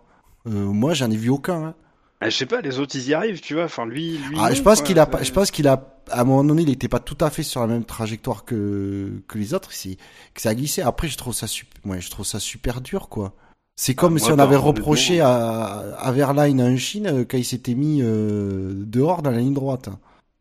euh, 0.46 0.50
moi 0.50 0.94
j'en 0.94 1.10
ai 1.10 1.16
vu 1.16 1.28
aucun 1.28 1.64
hein. 1.66 1.74
Ah, 2.22 2.28
je 2.28 2.36
sais 2.36 2.44
pas, 2.46 2.60
les 2.60 2.78
autres 2.78 2.96
ils 2.96 3.08
y 3.08 3.14
arrivent, 3.14 3.40
tu 3.40 3.54
vois. 3.54 3.64
Enfin, 3.64 3.86
lui, 3.86 4.18
lui. 4.18 4.36
Ah, 4.38 4.50
non, 4.50 4.54
je 4.54 4.60
pense 4.62 4.82
qu'il 4.82 4.98
a, 4.98 5.08
je 5.22 5.32
pense 5.32 5.50
qu'il 5.50 5.66
a, 5.66 5.96
à 6.10 6.20
un 6.20 6.24
moment 6.24 6.44
donné, 6.44 6.60
il 6.62 6.68
était 6.70 6.86
pas 6.88 6.98
tout 6.98 7.16
à 7.20 7.30
fait 7.30 7.42
sur 7.42 7.62
la 7.62 7.66
même 7.66 7.84
trajectoire 7.86 8.44
que 8.44 9.22
que 9.26 9.38
les 9.38 9.54
autres. 9.54 9.72
C'est 9.72 9.96
que 10.34 10.40
ça 10.42 10.50
a 10.50 10.54
glissé. 10.54 10.82
Après, 10.82 11.08
je 11.08 11.16
trouve 11.16 11.32
ça 11.32 11.46
super, 11.46 11.80
ouais, 11.90 11.98
je 12.02 12.10
trouve 12.10 12.26
ça 12.26 12.38
super 12.38 12.82
dur, 12.82 13.08
quoi. 13.08 13.32
C'est 13.82 13.94
comme 13.94 14.16
Ah, 14.16 14.18
si 14.18 14.24
moi, 14.26 14.34
on 14.34 14.36
pas, 14.36 14.42
avait 14.42 14.56
reproché 14.56 15.20
à, 15.22 15.94
à 15.98 16.12
Verline 16.12 16.60
en 16.60 16.76
Chine 16.76 17.06
euh, 17.06 17.24
quand 17.24 17.38
il 17.38 17.46
s'était 17.46 17.72
mis 17.74 18.02
euh, 18.02 18.74
dehors 18.74 19.22
dans 19.22 19.30
la 19.30 19.38
ligne 19.38 19.54
droite. 19.54 19.88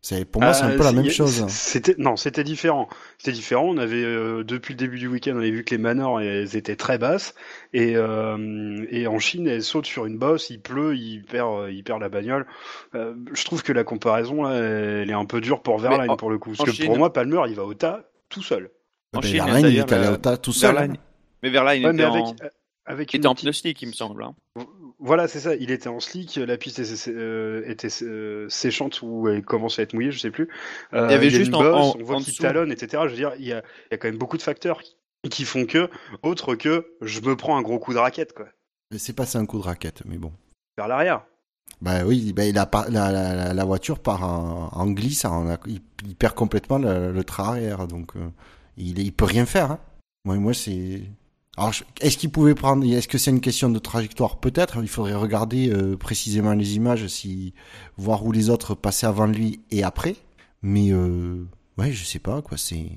C'est 0.02 0.26
pour 0.26 0.42
moi, 0.42 0.54
c'est 0.54 0.64
un 0.66 0.72
Ah, 0.74 0.76
peu 0.76 0.84
la 0.84 0.92
même 0.92 1.10
chose. 1.10 1.46
C'était 1.48 1.96
non, 1.98 2.18
c'était 2.18 2.44
différent. 2.44 2.90
C'était 3.18 3.32
différent. 3.32 3.64
On 3.70 3.78
avait 3.78 4.04
euh, 4.04 4.44
depuis 4.44 4.74
le 4.74 4.78
début 4.78 4.98
du 5.00 5.08
week-end, 5.08 5.32
on 5.36 5.38
avait 5.38 5.52
vu 5.52 5.64
que 5.64 5.74
les 5.74 5.78
manors 5.82 6.20
elles 6.20 6.54
étaient 6.58 6.76
très 6.76 6.98
basses 6.98 7.34
et 7.74 7.96
euh, 7.96 8.86
et 8.92 9.08
en 9.08 9.20
Chine, 9.20 9.48
elles 9.48 9.64
sautent 9.64 9.86
sur 9.86 10.06
une 10.06 10.18
bosse, 10.18 10.50
il 10.50 10.60
pleut, 10.60 10.98
il 10.98 11.24
perd 11.24 11.72
il 11.72 11.82
perd 11.86 12.02
la 12.02 12.10
bagnole. 12.10 12.46
Euh, 12.94 13.14
je 13.34 13.46
trouve 13.46 13.64
que 13.64 13.72
la 13.72 13.86
comparaison 13.86 14.44
là, 14.44 14.54
elle 14.56 15.10
est 15.10 15.14
un 15.14 15.26
peu 15.26 15.40
dure 15.40 15.62
pour 15.62 15.80
Verlaine 15.80 16.10
en- 16.10 16.18
pour 16.18 16.30
le 16.30 16.40
coup, 16.40 16.52
parce 16.58 16.70
que 16.70 16.76
Chine- 16.76 16.88
pour 16.88 16.98
moi, 16.98 17.14
Palmer, 17.14 17.42
il 17.48 17.56
va 17.56 17.64
au 17.64 17.74
tas 17.74 18.02
tout 18.28 18.42
seul. 18.44 18.70
En 19.16 19.20
Ben, 19.20 19.28
Chine, 19.30 19.38
Verlaine, 19.38 19.66
il 19.68 19.78
est 19.78 19.94
allé 19.94 20.10
au 20.10 20.18
tas 20.18 20.36
tout 20.36 20.52
seul. 20.52 20.74
Verlaine. 20.74 20.98
Mais 21.42 21.50
Verlaine, 21.50 21.82
il 21.82 21.86
Ouais, 21.86 21.94
mais 21.94 22.04
était 22.04 22.12
avec 22.12 22.24
en, 22.26 22.36
avec 22.90 23.14
il 23.14 23.18
une 23.18 23.22
était 23.22 23.28
en 23.28 23.36
petite- 23.36 23.52
slick, 23.54 23.82
il 23.82 23.88
me 23.88 23.94
semble. 23.94 24.24
hein. 24.24 24.36
Voilà, 25.00 25.30
c'est 25.30 25.40
ça. 25.40 25.56
Il 25.56 25.72
était 25.72 25.88
en 25.88 26.02
slick, 26.02 26.36
la 26.36 26.58
piste 26.58 26.80
était, 26.80 27.10
euh, 27.12 27.64
était 27.66 27.88
euh, 28.02 28.50
séchante 28.50 29.02
ou 29.02 29.30
elle 29.30 29.44
commençait 29.44 29.82
à 29.82 29.84
être 29.84 29.94
mouillée, 29.94 30.12
je 30.12 30.20
sais 30.20 30.32
plus. 30.32 30.50
Euh, 30.94 31.08
Il 31.08 31.12
y 31.12 31.16
avait 31.16 31.28
a 31.28 31.30
juste 31.30 31.48
une 31.48 31.56
en- 31.56 31.62
bosse, 31.62 31.96
en- 31.96 31.98
on 31.98 32.04
voit 32.04 32.16
en 32.18 32.20
qu'il 32.20 32.34
dessous. 32.34 32.42
talonne, 32.42 32.72
etc. 32.72 33.04
Je 33.06 33.10
veux 33.12 33.16
dire, 33.16 33.32
il 33.40 33.46
y 33.46 33.54
a, 33.54 33.64
il 33.86 33.92
y 33.92 33.96
a 33.96 33.98
quand 33.98 34.10
même 34.10 34.18
beaucoup 34.18 34.36
de 34.38 34.42
facteurs 34.42 34.82
qui, 35.30 35.46
font 35.46 35.66
que, 35.66 35.90
autre 36.24 36.56
que, 36.56 36.86
je 37.02 37.22
me 37.22 37.38
prends 37.38 37.58
un 37.58 37.62
gros 37.62 37.80
coup 37.80 37.94
de 37.94 37.98
raquette, 38.00 38.34
quoi, 38.34 38.48
Mais 38.92 38.98
C'est 38.98 39.14
passé 39.14 39.38
un 39.38 39.46
coup 39.46 39.58
de 39.60 39.64
raquette, 39.64 40.02
mais 40.06 40.18
bon. 40.18 40.34
vers 40.78 40.88
l'arrière. 40.90 41.24
Bah 41.82 42.04
oui, 42.06 42.34
bah, 42.34 42.46
il 42.46 42.58
a 42.58 42.66
pas, 42.66 42.90
la, 42.90 43.12
la, 43.12 43.36
la- 43.36 43.54
la 43.54 43.64
voiture 43.66 44.00
part 44.00 44.24
en, 44.24 44.70
en 44.74 44.88
glisse, 44.92 45.24
en- 45.24 45.56
il, 45.68 45.80
il 46.06 46.16
perd 46.16 46.34
complètement 46.36 46.78
le, 46.78 47.12
le 47.14 47.24
train 47.24 47.50
arrière, 47.50 47.88
donc 47.88 48.16
euh, 48.18 48.28
il, 48.76 49.00
il 49.00 49.14
peut 49.14 49.26
rien 49.26 49.46
faire. 49.46 49.72
Hein. 49.72 49.80
Moi, 50.26 50.36
moi 50.36 50.54
c'est. 50.54 51.04
Alors, 51.58 51.74
est-ce 52.00 52.18
qu'il 52.18 52.30
pouvait 52.30 52.56
prendre 52.56 52.86
Est-ce 52.86 53.08
que 53.08 53.18
c'est 53.18 53.32
une 53.32 53.42
question 53.42 53.70
de 53.70 53.80
trajectoire? 53.80 54.40
Peut-être. 54.40 54.78
Il 54.82 54.88
faudrait 54.88 55.16
regarder 55.16 55.70
euh, 55.70 55.98
précisément 55.98 56.54
les 56.54 56.76
images, 56.76 57.06
si 57.08 57.54
voir 57.98 58.26
où 58.26 58.32
les 58.32 58.50
autres 58.50 58.76
passaient 58.76 59.08
avant 59.08 59.26
lui 59.28 59.60
et 59.72 59.84
après. 59.84 60.16
Mais 60.62 60.92
euh, 60.92 61.44
ouais, 61.78 61.92
je 61.92 62.04
sais 62.06 62.20
pas 62.20 62.42
quoi. 62.42 62.58
C'est 62.58 62.88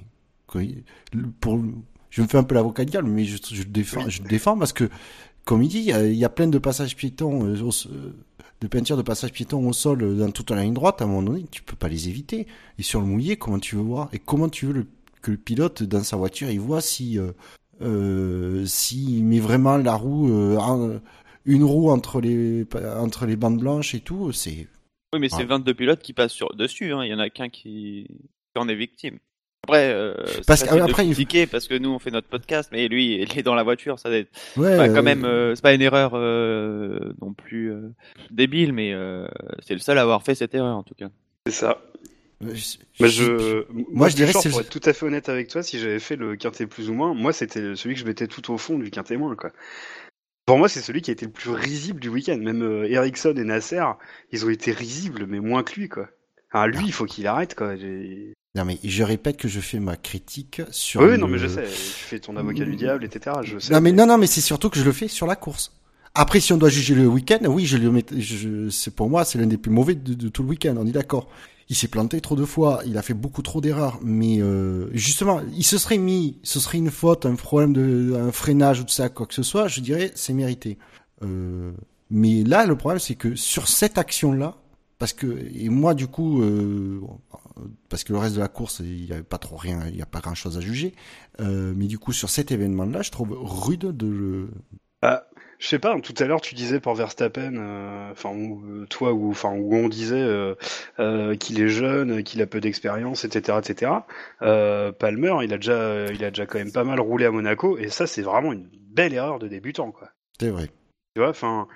pour. 1.41 1.61
Je 2.11 2.21
me 2.23 2.27
fais 2.29 2.37
un 2.39 2.45
peu 2.45 2.55
l'avocat 2.55 2.85
diable, 2.85 3.09
mais 3.09 3.25
je, 3.25 3.39
je 3.53 3.63
le 3.63 3.69
défends, 3.71 4.09
je 4.09 4.23
défends 4.23 4.59
parce 4.59 4.75
que, 4.75 4.91
comme 5.45 5.63
il 5.63 5.69
dit, 5.69 5.79
il 5.79 5.85
y 5.85 5.93
a, 5.93 6.07
il 6.07 6.15
y 6.15 6.25
a 6.25 6.29
plein 6.29 6.47
de 6.47 6.59
passages 6.59 6.95
piétons 6.95 7.47
euh, 7.47 7.63
au- 7.63 7.89
euh, 7.91 8.13
de 8.61 8.67
peinture 8.69 8.97
de 8.99 9.03
passage 9.03 9.33
piéton 9.33 9.67
au 9.67 9.73
sol 9.73 10.03
euh, 10.03 10.15
dans 10.19 10.31
toute 10.31 10.51
la 10.51 10.63
ligne 10.63 10.75
droite, 10.75 11.01
à 11.01 11.05
un 11.05 11.09
moment 11.09 11.23
donné, 11.23 11.47
tu 11.51 11.63
peux 11.63 11.75
pas 11.75 11.89
les 11.89 12.09
éviter. 12.11 12.47
Et 12.79 12.83
sur 12.83 13.01
le 13.01 13.07
mouillé, 13.07 13.37
comment 13.37 13.59
tu 13.59 13.77
veux 13.77 13.83
voir? 13.83 14.09
Et 14.13 14.19
comment 14.19 14.49
tu 14.51 14.67
veux 14.67 14.73
le- 14.75 14.87
que 15.23 15.31
le 15.31 15.37
pilote, 15.39 15.83
dans 15.85 16.03
sa 16.05 16.17
voiture, 16.17 16.51
il 16.51 16.61
voit 16.61 16.83
si 16.83 17.19
euh, 17.19 17.33
s'il 18.67 19.25
met 19.25 19.41
vraiment 19.41 19.77
la 19.77 19.95
roue, 19.95 20.31
euh, 20.33 20.99
une 21.45 21.65
roue 21.65 21.91
entre 21.91 22.21
les 22.21 22.67
entre 22.99 23.27
les 23.27 23.37
bandes 23.37 23.59
blanches 23.59 23.95
et 23.95 24.01
tout, 24.01 24.33
c'est 24.33 24.67
Oui, 25.13 25.21
mais 25.21 25.29
c'est 25.29 25.39
Ouais. 25.39 25.45
22 25.45 25.75
pilotes 25.75 26.01
qui 26.03 26.13
passent 26.13 26.33
sur 26.33 26.55
dessus. 26.55 26.93
Hein. 26.93 27.05
Il 27.05 27.11
y 27.11 27.15
en 27.15 27.19
a 27.19 27.29
qu'un 27.31 27.49
qui... 27.49 28.07
qui 28.55 28.59
en 28.61 28.69
est 28.69 28.75
victime. 28.75 29.19
Après, 29.65 29.93
euh, 29.93 30.15
c'est 30.27 30.45
Parce 30.47 30.65
que- 30.65 30.75
après, 30.75 31.05
de 31.05 31.09
il- 31.11 31.15
parce 31.47 31.69
que 31.69 31.79
nous 31.79 31.91
on 31.91 31.99
fait 32.01 32.11
notre 32.11 32.27
podcast, 32.27 32.71
mais 32.73 32.89
lui 32.89 33.15
il 33.23 33.39
est 33.39 33.43
dans 33.45 33.55
la 33.55 33.63
voiture, 33.63 33.99
ça 34.01 34.11
être 34.19 34.29
ouais. 34.57 34.75
Enfin, 34.75 34.89
euh, 34.91 34.95
quand 34.95 35.03
même, 35.05 35.25
euh, 35.25 35.55
c'est 35.55 35.63
pas 35.63 35.73
une 35.75 35.83
erreur 35.83 36.13
euh, 36.15 37.13
non 37.21 37.33
plus 37.33 37.71
euh, 37.71 37.91
débile, 38.33 38.73
mais 38.73 38.93
euh, 38.93 39.29
c'est 39.65 39.75
le 39.75 39.79
seul 39.81 39.99
à 39.99 40.03
avoir 40.03 40.25
fait 40.25 40.35
cette 40.35 40.53
erreur 40.55 40.77
en 40.77 40.83
tout 40.83 40.95
cas. 40.97 41.11
C'est 41.47 41.53
ça. 41.53 41.81
Mais 42.43 42.55
je- 42.57 42.79
je, 43.09 43.65
moi, 43.93 44.09
je 44.09 44.17
dirais 44.17 44.33
c'est- 44.33 44.51
pour 44.51 44.61
être 44.61 44.69
tout 44.71 44.81
à 44.85 44.93
fait 44.93 45.07
honnête 45.07 45.29
avec 45.29 45.49
toi, 45.49 45.63
si 45.63 45.79
j'avais 45.79 45.99
fait 46.01 46.17
le 46.17 46.37
quintet 46.37 46.67
plus 46.67 46.91
ou 46.91 46.95
moins, 46.95 47.15
moi, 47.15 47.33
c'était 47.33 47.75
celui 47.77 47.95
que 47.95 48.01
je 48.01 48.05
mettais 48.07 48.27
tout 48.27 48.53
au 48.53 48.59
fond 48.59 48.79
du 48.79 48.91
quintet 48.91 49.17
moins, 49.17 49.35
quoi. 49.37 49.51
Pour 50.47 50.59
moi, 50.59 50.69
c'est 50.69 50.81
celui 50.81 51.03
qui 51.03 51.11
a 51.11 51.13
été 51.13 51.25
le 51.27 51.31
plus 51.33 51.51
risible 51.51 52.01
du 52.01 52.09
week-end. 52.09 52.37
Même 52.39 52.63
euh, 52.63 52.91
Ericsson 52.91 53.35
et 53.37 53.45
Nasser, 53.45 53.85
ils 54.33 54.45
ont 54.45 54.51
été 54.51 54.73
risibles, 54.73 55.27
mais 55.29 55.39
moins 55.41 55.63
que 55.63 55.79
lui, 55.79 55.89
quoi. 55.89 56.09
Lui, 56.67 56.85
il 56.87 56.93
faut 56.93 57.07
qu'il 57.07 57.27
arrête, 57.27 57.55
quoi. 57.55 57.75
Non 58.55 58.67
mais 58.67 58.79
je 58.85 59.03
répète 59.03 59.39
que 59.39 59.49
je 59.49 59.61
fais 59.61 59.81
ma 59.81 59.97
critique 59.97 60.61
sur. 60.71 61.01
Oui, 61.01 61.13
le- 61.13 61.17
non, 61.17 61.27
mais 61.29 61.39
je 61.39 61.47
sais. 61.47 61.63
Tu 61.65 61.71
fais 61.71 62.19
ton 62.19 62.37
avocat 62.37 62.65
du 62.67 62.77
diable, 62.77 63.03
etc. 63.05 63.37
Je 63.43 63.59
sais. 63.59 63.73
Non 63.73 63.81
mais 63.81 63.93
non 63.93 64.05
non 64.05 64.19
mais 64.19 64.27
c'est 64.27 64.43
surtout 64.43 64.69
que 64.69 64.79
je 64.79 64.85
le 64.85 64.93
fais 64.93 65.09
sur 65.09 65.27
la 65.27 65.37
course. 65.37 65.73
Après 66.15 66.39
si 66.41 66.53
on 66.53 66.59
doit 66.59 66.69
juger 66.69 66.95
le 66.95 67.07
week-end, 67.07 67.39
oui 67.47 67.65
je 67.65 67.79
le 67.79 67.91
mets. 67.91 68.05
Je, 68.15 68.69
c'est 68.69 68.95
pour 68.95 69.09
moi 69.09 69.25
c'est 69.25 69.39
l'un 69.39 69.47
des 69.47 69.57
plus 69.57 69.71
mauvais 69.71 69.95
de, 69.95 70.13
de 70.13 70.29
tout 70.29 70.43
le 70.43 70.51
week-end. 70.51 70.75
On 70.77 70.87
est 70.87 70.91
d'accord. 70.93 71.31
Il 71.73 71.75
s'est 71.75 71.89
planté 71.89 72.21
trop 72.21 72.37
de 72.37 72.45
fois, 72.45 72.83
il 72.85 72.99
a 72.99 73.03
fait 73.03 73.15
beaucoup 73.15 73.41
trop 73.41 73.63
d'erreurs, 73.63 73.99
mais 74.03 74.43
euh, 74.43 74.91
justement, 74.93 75.41
il 75.57 75.65
se 75.65 75.79
serait 75.79 75.97
mis, 75.97 76.39
ce 76.43 76.61
serait 76.61 76.77
une 76.77 76.91
faute, 76.91 77.25
un 77.25 77.35
problème 77.35 77.73
de, 77.73 78.29
freinage 78.31 78.81
ou 78.81 78.85
tout 78.85 78.93
ça, 78.93 79.09
quoi 79.09 79.25
que 79.25 79.33
ce 79.33 79.43
soit, 79.43 79.69
je 79.69 79.81
dirais, 79.81 80.13
c'est 80.15 80.35
mérité. 80.35 80.77
Euh, 81.23 81.73
mais 82.11 82.45
là, 82.45 82.67
le 82.67 82.77
problème, 82.77 82.99
c'est 82.99 83.15
que 83.15 83.37
sur 83.37 83.69
cette 83.69 83.97
action-là, 83.97 84.57
parce 84.99 85.15
que 85.15 85.49
et 85.55 85.71
moi 85.71 85.95
du 85.95 86.09
coup, 86.09 86.43
euh, 86.43 87.01
parce 87.89 88.05
que 88.05 88.13
le 88.13 88.19
reste 88.19 88.35
de 88.35 88.41
la 88.41 88.49
course, 88.49 88.81
il 88.81 89.07
y 89.07 89.13
avait 89.15 89.23
pas 89.23 89.39
trop 89.39 89.57
rien, 89.57 89.81
il 89.89 89.97
y 89.97 90.03
a 90.03 90.07
pas 90.07 90.21
grand-chose 90.21 90.59
à 90.59 90.61
juger. 90.61 90.93
Mais 91.39 91.87
du 91.87 91.99
coup, 91.99 92.13
sur 92.13 92.29
cet 92.29 92.53
événement-là, 92.53 93.01
je 93.01 93.11
trouve 93.11 93.31
rude 93.33 93.97
de 93.97 94.07
le. 94.07 94.51
Je 95.63 95.69
sais 95.69 95.79
pas. 95.79 95.97
Tout 96.01 96.15
à 96.19 96.25
l'heure, 96.25 96.41
tu 96.41 96.57
disais 96.57 96.81
pour 96.81 96.97
Verstappen, 96.97 97.55
euh, 97.55 98.11
enfin 98.11 98.35
euh, 98.35 98.85
toi 98.87 99.13
ou 99.13 99.31
enfin 99.31 99.53
où 99.53 99.77
on 99.77 99.89
disait 99.89 100.17
euh, 100.21 100.57
euh, 100.99 101.37
qu'il 101.37 101.63
est 101.63 101.69
jeune, 101.69 102.25
qu'il 102.25 102.43
a 102.43 102.47
peu 102.47 102.61
d'expérience, 102.61 103.25
etc., 103.25 103.61
etc. 103.61 103.93
Palmer, 104.99 105.37
il 105.45 105.53
a 105.55 105.59
déjà, 105.59 106.07
il 106.07 106.25
a 106.25 106.31
déjà 106.31 106.47
quand 106.47 106.59
même 106.59 106.73
pas 106.73 106.83
mal 106.83 106.99
roulé 106.99 107.27
à 107.27 107.31
Monaco, 107.31 107.79
et 107.79 107.91
ça, 107.91 108.09
c'est 108.09 108.23
vraiment 108.23 108.53
une 108.53 108.69
belle 108.73 109.15
erreur 109.15 109.39
de 109.39 109.47
débutant, 109.47 109.93
quoi. 109.93 110.09
C'est 110.41 110.51
vrai. 110.51 110.67
Tu 111.15 111.21
vois, 111.21 111.31
enfin. 111.31 111.69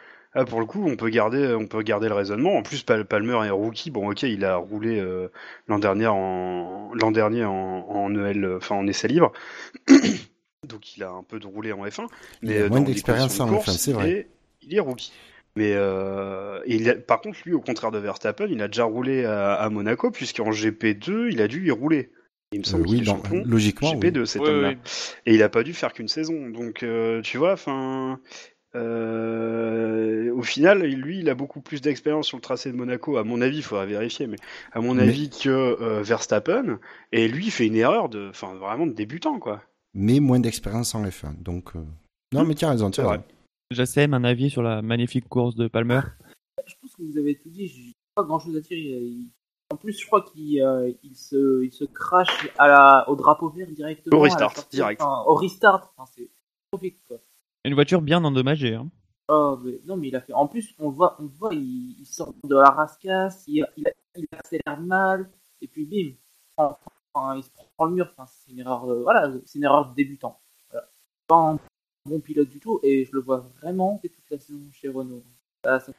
Pour 0.50 0.60
le 0.60 0.66
coup, 0.66 0.84
on 0.86 0.96
peut 0.96 1.08
garder, 1.08 1.54
on 1.54 1.66
peut 1.66 1.80
garder 1.82 2.08
le 2.08 2.14
raisonnement. 2.14 2.56
En 2.58 2.62
plus, 2.62 2.82
Pal- 2.82 3.06
Palmer 3.06 3.46
est 3.46 3.50
rookie. 3.50 3.90
Bon, 3.90 4.10
ok, 4.10 4.24
il 4.24 4.44
a 4.44 4.56
roulé 4.56 5.00
euh, 5.00 5.28
l'an 5.66 5.78
dernier 5.78 6.08
en 6.08 6.90
l'an 6.92 7.10
dernier 7.10 7.44
en, 7.46 7.86
en 7.88 8.14
EL, 8.14 8.56
enfin 8.56 8.74
en 8.74 8.86
essai 8.86 9.08
libre. 9.08 9.32
Donc, 10.66 10.96
il 10.96 11.02
a 11.02 11.10
un 11.10 11.22
peu 11.22 11.38
de 11.38 11.46
roulé 11.46 11.72
en 11.72 11.84
F1. 11.86 12.06
Il 12.42 12.48
Mais 12.50 12.58
a 12.58 12.62
euh, 12.62 12.68
moins 12.68 12.80
d'expérience 12.80 13.38
en 13.40 13.46
F1, 13.46 13.50
course, 13.50 13.76
c'est 13.76 13.90
il 13.92 13.94
vrai. 13.94 14.10
est- 14.10 14.28
Il 14.62 14.74
est 14.74 14.80
rookie. 14.80 15.12
Mais 15.54 15.72
euh, 15.74 16.60
et 16.66 16.74
il 16.76 16.90
a- 16.90 16.94
par 16.96 17.20
contre, 17.20 17.38
lui, 17.46 17.54
au 17.54 17.60
contraire 17.60 17.90
de 17.90 17.98
Verstappen, 17.98 18.46
il 18.50 18.60
a 18.60 18.68
déjà 18.68 18.84
roulé 18.84 19.24
à, 19.24 19.54
à 19.54 19.70
Monaco, 19.70 20.10
puisqu'en 20.10 20.50
GP2, 20.50 21.28
il 21.30 21.40
a 21.40 21.48
dû 21.48 21.66
y 21.66 21.70
rouler. 21.70 22.10
Il 22.52 22.60
me 22.60 22.64
semble 22.64 22.82
Euh, 22.82 22.86
qu'il 22.86 22.96
oui, 22.96 23.02
est 23.02 23.06
dans- 23.06 23.16
champion 23.16 23.42
logiquement. 23.46 23.90
oui. 23.92 23.96
GP2 23.98 24.24
cet 24.26 24.42
Ouais, 24.42 24.48
homme-là. 24.50 24.68
ouais. 24.68 24.78
Et 25.24 25.34
il 25.34 25.42
a 25.42 25.48
pas 25.48 25.62
dû 25.62 25.72
faire 25.72 25.92
qu'une 25.92 26.08
saison. 26.08 26.48
Donc, 26.50 26.82
euh, 26.82 27.22
tu 27.22 27.38
vois, 27.38 27.54
enfin, 27.54 28.20
euh, 28.74 30.30
au 30.32 30.42
final, 30.42 30.82
lui, 30.82 31.20
il 31.20 31.28
a 31.30 31.34
beaucoup 31.34 31.60
plus 31.60 31.80
d'expérience 31.80 32.26
sur 32.26 32.36
le 32.36 32.42
tracé 32.42 32.70
de 32.70 32.76
Monaco. 32.76 33.16
À 33.16 33.24
mon 33.24 33.40
avis, 33.40 33.58
il 33.58 33.62
faudra 33.62 33.86
vérifier, 33.86 34.26
mais 34.26 34.36
à 34.72 34.80
mon 34.80 34.94
Mais- 34.94 35.02
avis 35.04 35.30
que 35.30 35.48
euh, 35.48 36.02
Verstappen. 36.02 36.78
Et 37.12 37.28
lui, 37.28 37.46
il 37.46 37.50
fait 37.50 37.66
une 37.66 37.76
erreur 37.76 38.08
de, 38.08 38.28
enfin, 38.30 38.54
vraiment 38.54 38.86
de 38.86 38.92
débutant, 38.92 39.38
quoi. 39.38 39.62
Mais 39.98 40.20
moins 40.20 40.38
d'expérience 40.40 40.94
en 40.94 41.02
F1. 41.04 41.42
Donc, 41.42 41.74
euh, 41.74 41.82
non, 42.32 42.44
mais 42.44 42.54
tu 42.54 42.64
as 42.66 42.70
raison, 42.70 42.90
tu 42.90 43.00
as 43.00 43.08
raison. 43.08 43.24
J'assème 43.70 44.12
un 44.14 44.24
avis 44.24 44.50
sur 44.50 44.62
la 44.62 44.82
magnifique 44.82 45.28
course 45.28 45.54
de 45.56 45.68
Palmer. 45.68 46.00
Je 46.66 46.74
pense 46.80 46.94
que 46.94 47.02
vous 47.02 47.16
avez 47.18 47.36
tout 47.38 47.48
dit. 47.48 47.66
J'ai 47.68 47.92
pas 48.14 48.22
grand 48.24 48.38
chose 48.38 48.56
à 48.56 48.60
dire. 48.60 48.76
Il- 48.76 48.86
il- 49.22 49.30
En 49.72 49.76
plus, 49.76 49.98
je 49.98 50.06
crois 50.06 50.22
qu'il 50.22 50.60
euh, 50.62 50.92
il 51.02 51.16
se, 51.16 51.64
il 51.64 51.72
se 51.72 51.84
crache 51.84 52.48
à 52.58 52.68
la, 52.68 53.04
au 53.08 53.16
drapeau 53.16 53.48
vert 53.50 53.66
directement. 53.72 54.16
Au 54.16 54.20
restart, 54.20 54.54
sortie. 54.54 54.76
direct. 54.76 55.00
Enfin, 55.02 55.24
au 55.26 55.34
restart. 55.34 55.92
Enfin, 55.96 56.10
c'est 56.14 56.28
trop 56.70 56.80
vite, 56.80 56.98
quoi. 57.08 57.18
Une 57.64 57.74
voiture 57.74 58.00
bien 58.00 58.22
endommagée. 58.22 58.74
Hein. 58.74 58.88
Oh, 59.28 59.58
mais, 59.64 59.80
non, 59.84 59.96
mais 59.96 60.08
il 60.08 60.14
a 60.16 60.20
fait. 60.20 60.32
En 60.32 60.46
plus, 60.46 60.72
on 60.78 60.88
le 60.90 60.94
voit, 60.94 61.16
on 61.20 61.26
voit 61.26 61.52
il, 61.52 61.96
il 61.98 62.06
sort 62.06 62.32
de 62.44 62.54
la 62.54 62.70
rascasse, 62.70 63.42
il, 63.48 63.66
il, 63.76 63.84
il 64.14 64.26
accélère 64.30 64.80
mal, 64.80 65.28
et 65.60 65.66
puis 65.66 65.84
bim. 65.84 66.14
Enfin, 66.56 67.36
il 67.36 67.42
se 67.42 67.50
prend 67.50 67.65
le 67.84 67.92
mur. 67.92 68.12
C'est 68.26 68.52
une 68.52 68.60
erreur. 68.60 68.90
euh, 68.90 69.02
voilà, 69.02 69.30
c'est 69.44 69.58
une 69.58 69.64
erreur 69.64 69.90
de 69.90 69.94
débutant. 69.94 70.40
Pas 71.28 71.36
un 71.36 71.58
bon 72.08 72.20
pilote 72.20 72.48
du 72.48 72.60
tout, 72.60 72.80
et 72.82 73.04
je 73.04 73.10
le 73.12 73.20
vois 73.20 73.50
vraiment 73.60 74.00
toute 74.02 74.30
la 74.30 74.38
saison 74.38 74.60
chez 74.72 74.88
Renault. 74.88 75.22
Ça, 75.64 75.80
sent 75.80 75.92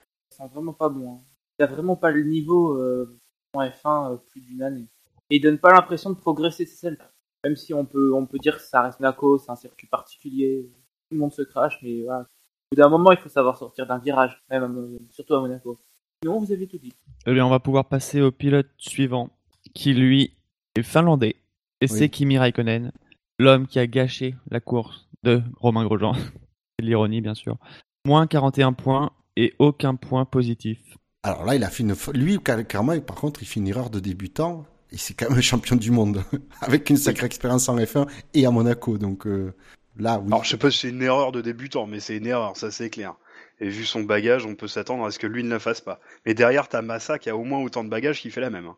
vraiment 0.52 0.74
pas 0.74 0.90
bon. 0.90 1.14
hein. 1.16 1.20
Il 1.60 1.64
a 1.64 1.68
vraiment 1.68 1.96
pas 1.96 2.12
le 2.12 2.24
niveau 2.24 2.74
euh, 2.80 3.20
en 3.54 3.62
F1 3.64 4.14
euh, 4.14 4.18
plus 4.18 4.42
d'une 4.42 4.62
année. 4.64 4.88
Et 5.30 5.36
il 5.38 5.42
donne 5.42 5.58
pas 5.58 5.74
l'impression 5.74 6.10
de 6.12 6.16
progresser, 6.16 6.66
c'est 6.66 6.76
celle 6.78 6.98
Même 7.44 7.56
si 7.58 7.74
on 7.74 7.86
peut, 7.86 8.14
on 8.14 8.26
peut 8.26 8.38
dire 8.40 8.56
que 8.58 8.62
ça 8.64 8.82
reste 8.84 9.00
Monaco, 9.02 9.38
c'est 9.38 9.52
un 9.52 9.56
circuit 9.56 9.88
particulier, 9.88 10.70
tout 11.10 11.16
le 11.16 11.18
monde 11.20 11.34
se 11.34 11.42
crache, 11.42 11.78
mais 11.84 12.04
voilà. 12.04 12.22
Au 12.22 12.76
bout 12.76 12.82
d'un 12.82 12.90
moment, 12.90 13.12
il 13.12 13.18
faut 13.18 13.30
savoir 13.30 13.58
sortir 13.58 13.86
d'un 13.88 13.98
virage, 13.98 14.42
même 14.50 14.68
Mo- 14.68 14.98
surtout 15.12 15.34
à 15.36 15.42
Monaco. 15.42 15.78
Sinon, 16.24 16.40
vous 16.40 16.52
avez 16.52 16.68
tout 16.68 16.78
dit. 16.78 16.94
Eh 17.26 17.42
on 17.42 17.50
va 17.50 17.60
pouvoir 17.60 17.86
passer 17.90 18.22
au 18.22 18.32
pilote 18.32 18.68
suivant, 18.78 19.30
qui 19.74 19.94
lui 19.94 20.34
est 20.76 20.84
finlandais. 20.84 21.36
Et 21.82 21.88
c'est. 21.88 22.10
Kimi 22.10 22.38
Raikkonen, 22.38 22.92
l'homme 23.40 23.68
qui 23.68 23.80
a 23.80 23.88
gâché 23.88 24.36
la 24.50 24.60
course 24.60 25.08
de 25.24 25.42
Romain 25.58 25.86
Grosjean. 25.86 26.14
c'est 26.14 26.84
de 26.84 26.88
l'ironie, 26.88 27.22
bien 27.22 27.34
sûr. 27.34 27.58
Moins 28.06 28.28
41 28.28 28.74
points 28.74 29.12
et 29.36 29.54
aucun 29.60 29.96
point 29.96 30.26
positif. 30.26 30.80
Alors 31.24 31.46
là, 31.46 31.56
il 31.56 31.64
a 31.64 31.70
fait 31.70 31.84
une. 31.84 31.96
Lui, 32.14 32.40
carrément, 32.40 33.00
par 33.02 33.16
contre, 33.16 33.44
il 33.44 33.46
fait 33.46 33.60
une 33.60 33.68
erreur 33.68 33.90
de 33.90 34.00
débutant. 34.00 34.66
Et 34.92 34.98
c'est 34.98 35.14
quand 35.14 35.30
même 35.30 35.40
un 35.40 35.42
champion 35.42 35.76
du 35.76 35.92
monde. 35.92 36.24
Avec 36.62 36.90
une 36.90 36.98
sacrée 36.98 37.26
expérience 37.26 37.68
en 37.68 37.78
F1 37.78 38.08
et 38.34 38.46
à 38.46 38.52
Monaco. 38.52 38.98
Donc 38.98 39.28
euh, 39.28 39.54
là, 39.98 40.20
oui. 40.20 40.28
Alors, 40.28 40.44
je 40.44 40.52
sais 40.52 40.58
pas 40.58 40.72
si 40.72 40.80
c'est 40.80 40.90
une 40.90 41.02
erreur 41.02 41.32
de 41.32 41.42
débutant, 41.42 41.86
mais 41.86 42.00
c'est 42.00 42.18
une 42.18 42.28
erreur, 42.28 42.56
ça 42.56 42.72
c'est 42.72 42.90
clair. 42.90 43.16
Et 43.60 43.70
vu 43.70 43.86
son 43.86 44.04
bagage, 44.04 44.46
on 44.46 44.56
peut 44.56 44.68
s'attendre 44.68 45.06
à 45.06 45.12
ce 45.12 45.20
que 45.20 45.28
lui 45.28 45.44
ne 45.44 45.50
la 45.50 45.60
fasse 45.60 45.82
pas. 45.82 46.00
Mais 46.26 46.34
derrière, 46.34 46.70
t'as 46.70 46.82
Massa 46.82 47.18
qui 47.20 47.30
a 47.30 47.36
au 47.36 47.44
moins 47.44 47.60
autant 47.60 47.84
de 47.84 47.90
bagages 47.90 48.22
qui 48.22 48.30
fait 48.30 48.42
la 48.42 48.50
même. 48.50 48.72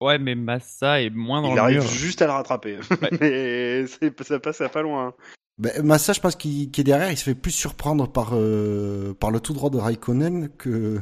Ouais, 0.00 0.18
mais 0.18 0.34
Massa 0.34 1.02
est 1.02 1.10
moins 1.10 1.42
dans 1.42 1.48
Il 1.50 1.54
le 1.56 1.60
arrive 1.60 1.78
mur. 1.78 1.88
juste 1.88 2.22
à 2.22 2.26
le 2.26 2.32
rattraper. 2.32 2.78
mais 3.20 3.86
c'est- 3.86 4.22
ça 4.22 4.38
passe 4.38 4.60
à 4.60 4.68
pas 4.68 4.82
loin. 4.82 5.08
hein. 5.08 5.14
Ben, 5.58 5.82
Massa, 5.84 6.12
je 6.12 6.20
pense 6.20 6.36
qu'il 6.36 6.64
est 6.64 6.84
derrière, 6.84 7.10
il 7.10 7.16
se 7.18 7.24
fait 7.24 7.34
plus 7.34 7.50
surprendre 7.50 8.06
par, 8.06 8.30
euh, 8.34 9.12
par 9.14 9.32
le 9.32 9.40
tout 9.40 9.52
droit 9.52 9.70
de 9.70 9.76
Raikkonen 9.78 10.48
que. 10.56 11.00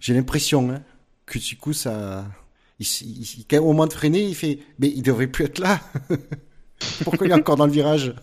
J'ai 0.00 0.12
l'impression 0.12 0.70
hein, 0.70 0.82
que 1.24 1.38
du 1.38 1.56
coup, 1.56 1.72
ça. 1.72 2.26
Il, 2.78 2.86
il, 3.50 3.58
au 3.58 3.68
moment 3.68 3.86
de 3.86 3.94
freiner, 3.94 4.22
il 4.22 4.34
fait. 4.34 4.58
Mais 4.78 4.88
il 4.88 5.00
devrait 5.02 5.28
plus 5.28 5.46
être 5.46 5.58
là. 5.58 5.80
Pourquoi 7.04 7.26
il 7.26 7.30
est 7.30 7.34
encore 7.34 7.56
dans 7.56 7.64
le 7.64 7.72
virage? 7.72 8.14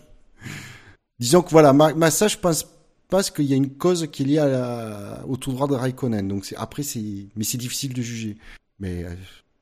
Disons 1.18 1.42
que 1.42 1.50
voilà, 1.50 1.72
Ma- 1.72 1.92
Massa, 1.94 2.28
je 2.28 2.36
pense, 2.38 2.68
pense 3.08 3.30
qu'il 3.30 3.46
y 3.46 3.52
a 3.52 3.56
une 3.56 3.76
cause 3.76 4.06
qui 4.12 4.22
est 4.22 4.26
liée 4.26 4.38
à 4.38 4.46
la- 4.46 5.24
au 5.26 5.36
tout 5.36 5.50
droit 5.52 5.66
de 5.66 5.74
Raikkonen. 5.74 6.28
Donc 6.28 6.44
c'est- 6.44 6.56
après, 6.56 6.84
c'est. 6.84 7.26
Mais 7.34 7.42
c'est 7.42 7.58
difficile 7.58 7.92
de 7.94 8.02
juger. 8.02 8.36
Mais 8.78 9.02
euh, 9.04 9.14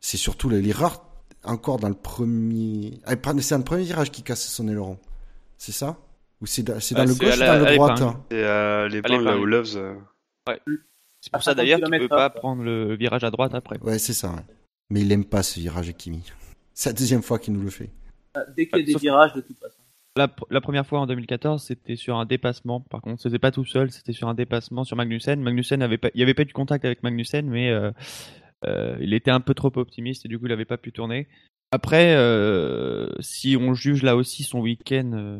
c'est 0.02 0.18
surtout 0.18 0.50
l'erreur 0.50 1.02
encore 1.44 1.78
dans 1.78 1.88
le 1.88 1.94
premier. 1.94 3.00
Ah, 3.06 3.12
C'est 3.40 3.50
dans 3.54 3.58
le 3.58 3.64
premier 3.64 3.84
virage 3.84 4.10
qui 4.10 4.22
casse 4.22 4.46
son 4.46 4.68
aileron. 4.68 4.98
C'est 5.56 5.72
ça? 5.72 5.96
Ou 6.42 6.46
c'est 6.46 6.62
dans, 6.62 6.78
c'est 6.80 6.94
dans 6.94 7.02
Ouais, 7.02 7.06
le 7.06 7.12
c'est 7.14 7.24
gauche 7.24 7.32
à 7.32 7.36
ou 7.36 7.38
dans 7.38 7.52
à 7.52 7.58
le 7.58 7.64
l'épingle. 7.70 8.02
hein 8.02 8.24
euh, 8.32 8.88
les 8.88 8.98
Allez, 8.98 9.02
plans 9.02 9.20
là 9.20 9.38
où 9.38 9.46
Loves. 9.46 9.76
euh, 9.76 9.94
C'est 11.20 11.30
pour 11.30 11.38
À 11.38 11.40
ça 11.40 11.50
50 11.52 11.56
d'ailleurs 11.56 11.78
qu'il 11.78 11.84
peut 11.84 11.90
kilomètres 11.96 12.08
pas 12.14 12.30
quoi. 12.30 12.40
prendre 12.40 12.62
le 12.64 12.96
virage 12.96 13.24
à 13.24 13.30
droite 13.30 13.54
après. 13.54 13.78
Ouais, 13.80 13.98
c'est 13.98 14.12
ça. 14.12 14.30
ouais. 14.30 14.42
Mais 14.90 15.00
il 15.02 15.12
aime 15.12 15.24
pas 15.24 15.42
ce 15.42 15.58
virage 15.60 15.92
Kimi. 15.96 16.22
C'est 16.74 16.90
la 16.90 16.94
deuxième 16.94 17.22
fois 17.22 17.38
qu'il 17.38 17.52
nous 17.54 17.62
le 17.62 17.70
fait. 17.70 17.90
Euh, 18.36 18.40
Dès 18.56 18.66
qu'il 18.66 18.72
y 18.72 18.74
a 18.74 18.78
Ouais, 18.78 18.84
des 18.84 18.92
sauf- 18.92 19.02
virages, 19.02 19.32
de 19.34 19.40
toute 19.42 19.58
façon. 19.58 19.76
La, 20.16 20.26
pr- 20.26 20.44
la 20.50 20.60
première 20.60 20.86
fois 20.86 21.00
en 21.00 21.06
2014, 21.06 21.62
c'était 21.62 21.96
sur 21.96 22.16
un 22.18 22.26
dépassement. 22.26 22.80
Par 22.80 23.00
contre, 23.02 23.22
c'était 23.22 23.38
pas 23.38 23.50
tout 23.50 23.64
seul, 23.64 23.90
c'était 23.92 24.12
sur 24.12 24.28
un 24.28 24.34
dépassement 24.34 24.84
sur 24.84 24.96
Magnussen. 24.96 25.40
Magnussen 25.40 25.80
avait 25.82 25.96
pas, 25.98 26.08
il 26.14 26.20
y 26.20 26.22
avait 26.22 26.34
pas 26.34 26.42
eu 26.42 26.46
de 26.46 26.52
contact 26.52 26.84
avec 26.84 27.02
Magnussen, 27.02 27.46
mais 27.48 27.70
euh, 27.70 27.90
euh, 28.64 28.96
il 29.00 29.14
était 29.14 29.30
un 29.30 29.40
peu 29.40 29.54
trop 29.54 29.72
optimiste 29.76 30.24
et 30.24 30.28
du 30.28 30.38
coup, 30.38 30.46
il 30.46 30.52
avait 30.52 30.64
pas 30.64 30.76
pu 30.78 30.92
tourner. 30.92 31.26
Après, 31.70 32.14
euh, 32.16 33.08
si 33.20 33.56
on 33.58 33.74
juge 33.74 34.02
là 34.02 34.14
aussi 34.16 34.42
son 34.42 34.60
week-end 34.60 35.10
euh, 35.14 35.38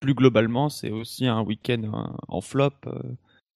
plus 0.00 0.14
globalement, 0.14 0.68
c'est 0.68 0.90
aussi 0.90 1.26
un 1.26 1.42
week-end 1.42 1.82
hein, 1.92 2.16
en 2.28 2.40
flop. 2.40 2.70
euh, 2.86 2.92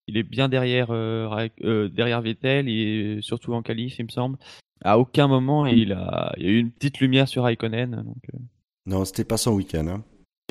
il 0.07 0.16
est 0.18 0.22
bien 0.22 0.48
derrière 0.50 0.88
euh, 0.90 1.48
euh, 1.62 1.88
derrière 1.88 2.20
Vettel 2.20 2.68
et 2.68 3.18
surtout 3.22 3.55
en 3.55 3.62
qualif, 3.62 3.98
il 3.98 4.05
me 4.05 4.11
semble. 4.11 4.37
À 4.85 4.98
aucun 4.98 5.29
moment 5.29 5.64
il 5.66 5.92
a, 5.92 6.35
il 6.37 6.44
y 6.44 6.46
a 6.46 6.50
eu 6.50 6.59
une 6.59 6.70
petite 6.70 7.00
lumière 7.00 7.27
sur 7.29 7.44
Raikkonen. 7.44 7.90
Donc, 8.05 8.22
euh, 8.35 8.38
Non, 8.87 9.05
c'était 9.07 9.24
pas 9.24 9.38
son 9.38 9.53
week-end. 9.53 9.87
Hein. 9.87 10.03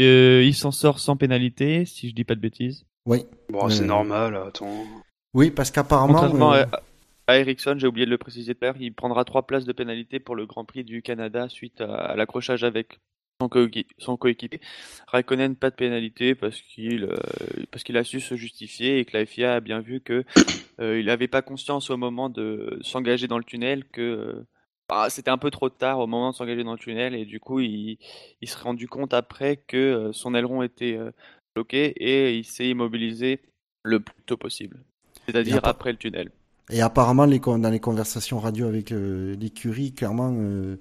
euh, 0.01 0.43
il 0.43 0.55
s'en 0.55 0.71
sort 0.71 0.97
sans 0.99 1.17
pénalité, 1.17 1.85
si 1.85 2.09
je 2.09 2.15
dis 2.15 2.23
pas 2.23 2.33
de 2.35 2.39
bêtises. 2.39 2.85
Oui. 3.05 3.25
Bon, 3.51 3.69
c'est 3.69 3.85
normal, 3.85 4.35
attends. 4.35 4.85
Oui, 5.35 5.51
parce 5.51 5.69
qu'apparemment. 5.71 6.13
Contrairement 6.13 6.53
euh, 6.53 6.63
à, 6.71 6.81
à 7.27 7.37
Ericsson, 7.37 7.75
j'ai 7.77 7.87
oublié 7.87 8.05
de 8.05 8.11
le 8.11 8.17
préciser 8.17 8.53
tout 8.55 8.63
à 8.63 8.67
l'heure, 8.67 8.77
il 8.79 8.93
prendra 8.93 9.23
trois 9.25 9.45
places 9.47 9.65
de 9.65 9.73
pénalité 9.73 10.19
pour 10.19 10.35
le 10.35 10.45
Grand 10.45 10.65
Prix 10.65 10.83
du 10.83 11.01
Canada 11.01 11.47
suite 11.49 11.81
à, 11.81 11.93
à 11.95 12.15
l'accrochage 12.15 12.63
avec 12.63 12.99
son 13.41 13.47
coéqui- 13.47 13.87
son 13.97 14.17
coéquipier. 14.17 14.59
Raikkonen, 15.07 15.55
pas 15.55 15.69
de 15.69 15.75
pénalité 15.75 16.35
parce 16.35 16.61
qu'il 16.61 17.05
euh, 17.05 17.15
parce 17.71 17.83
qu'il 17.83 17.97
a 17.97 18.03
su 18.03 18.19
se 18.19 18.35
justifier 18.35 18.99
et 18.99 19.05
que 19.05 19.17
la 19.17 19.25
FIA 19.25 19.55
a 19.55 19.59
bien 19.59 19.79
vu 19.79 20.01
que 20.01 20.23
euh, 20.79 20.99
il 20.99 21.05
n'avait 21.07 21.27
pas 21.27 21.41
conscience 21.41 21.89
au 21.89 21.97
moment 21.97 22.29
de 22.29 22.77
s'engager 22.81 23.27
dans 23.27 23.37
le 23.37 23.43
tunnel 23.43 23.85
que 23.85 24.01
euh, 24.01 24.47
bah, 24.89 25.09
c'était 25.09 25.31
un 25.31 25.37
peu 25.37 25.49
trop 25.49 25.69
tard 25.69 25.99
au 25.99 26.07
moment 26.07 26.31
de 26.31 26.35
s'engager 26.35 26.63
dans 26.63 26.73
le 26.73 26.79
tunnel 26.79 27.15
et 27.15 27.25
du 27.25 27.39
coup 27.39 27.59
il, 27.59 27.97
il 28.41 28.47
s'est 28.47 28.59
rendu 28.59 28.87
compte 28.87 29.13
après 29.13 29.57
que 29.57 29.77
euh, 29.77 30.13
son 30.13 30.35
aileron 30.35 30.61
était 30.61 30.95
euh, 30.97 31.11
bloqué 31.55 31.93
et 31.97 32.35
il 32.37 32.43
s'est 32.43 32.69
immobilisé 32.69 33.39
le 33.83 33.99
plus 33.99 34.21
tôt 34.25 34.37
possible, 34.37 34.83
c'est-à-dire 35.25 35.59
après 35.63 35.91
le 35.91 35.97
tunnel. 35.97 36.31
Et 36.69 36.81
apparemment, 36.81 37.25
les, 37.25 37.39
dans 37.39 37.69
les 37.69 37.79
conversations 37.79 38.39
radio 38.39 38.67
avec 38.67 38.91
euh, 38.91 39.35
l'écurie, 39.35 39.91
clairement, 39.91 40.33
euh, 40.33 40.77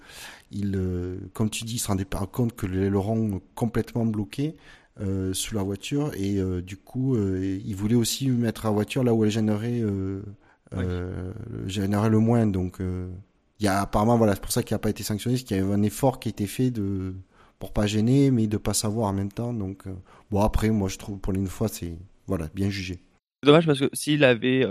il, 0.53 0.77
euh, 0.77 1.19
comme 1.33 1.51
tu 1.51 1.65
dis, 1.65 1.75
il 1.75 1.79
se 1.79 1.89
rendait 1.89 2.05
pas 2.05 2.25
compte 2.27 2.55
que 2.55 2.67
l'aileron 2.67 3.41
complètement 3.55 4.07
bloqué 4.07 4.57
euh, 5.01 5.35
sous 5.35 5.55
la 5.57 5.63
voiture. 5.63 6.13
Et 6.15 6.41
du 6.63 6.77
coup, 6.77 7.17
il 7.17 7.75
voulait 7.75 7.97
aussi 7.97 8.29
mettre 8.29 8.67
la 8.67 8.71
voiture 8.71 9.03
là 9.03 9.13
où 9.13 9.25
elle 9.25 9.31
gênerait, 9.31 9.83
euh, 9.83 11.33
gênerait 11.67 12.11
le 12.11 12.19
moins. 12.19 12.47
Donc, 12.47 12.79
il 12.81 13.65
y 13.65 13.69
a 13.69 13.81
apparemment, 13.81 14.17
voilà, 14.17 14.35
c'est 14.35 14.41
pour 14.43 14.53
ça 14.53 14.63
qu'il 14.63 14.75
n'a 14.75 14.79
pas 14.79 14.91
été 14.91 15.03
sanctionné, 15.03 15.37
c'est 15.37 15.45
qu'il 15.45 15.57
y 15.57 15.61
avait 15.61 15.73
un 15.73 15.83
effort 15.83 16.21
qui 16.21 16.29
a 16.29 16.31
été 16.31 16.47
fait 16.47 16.71
de 16.71 17.15
pour 17.59 17.73
pas 17.73 17.87
gêner, 17.87 18.31
mais 18.31 18.47
de 18.47 18.57
pas 18.57 18.75
savoir 18.75 19.09
en 19.09 19.13
même 19.13 19.33
temps. 19.33 19.53
Donc, 19.53 19.85
bon, 20.31 20.41
après, 20.41 20.71
moi, 20.71 20.89
je 20.89 20.99
trouve 20.99 21.19
pour 21.19 21.33
une 21.33 21.49
fois, 21.49 21.67
c'est 21.69 21.97
voilà, 22.29 22.49
bien 22.55 22.71
jugé. 22.71 23.01
C'est 23.43 23.47
dommage 23.47 23.67
parce 23.67 23.81
que 23.81 23.89
s'il 23.93 24.23
avait, 24.23 24.65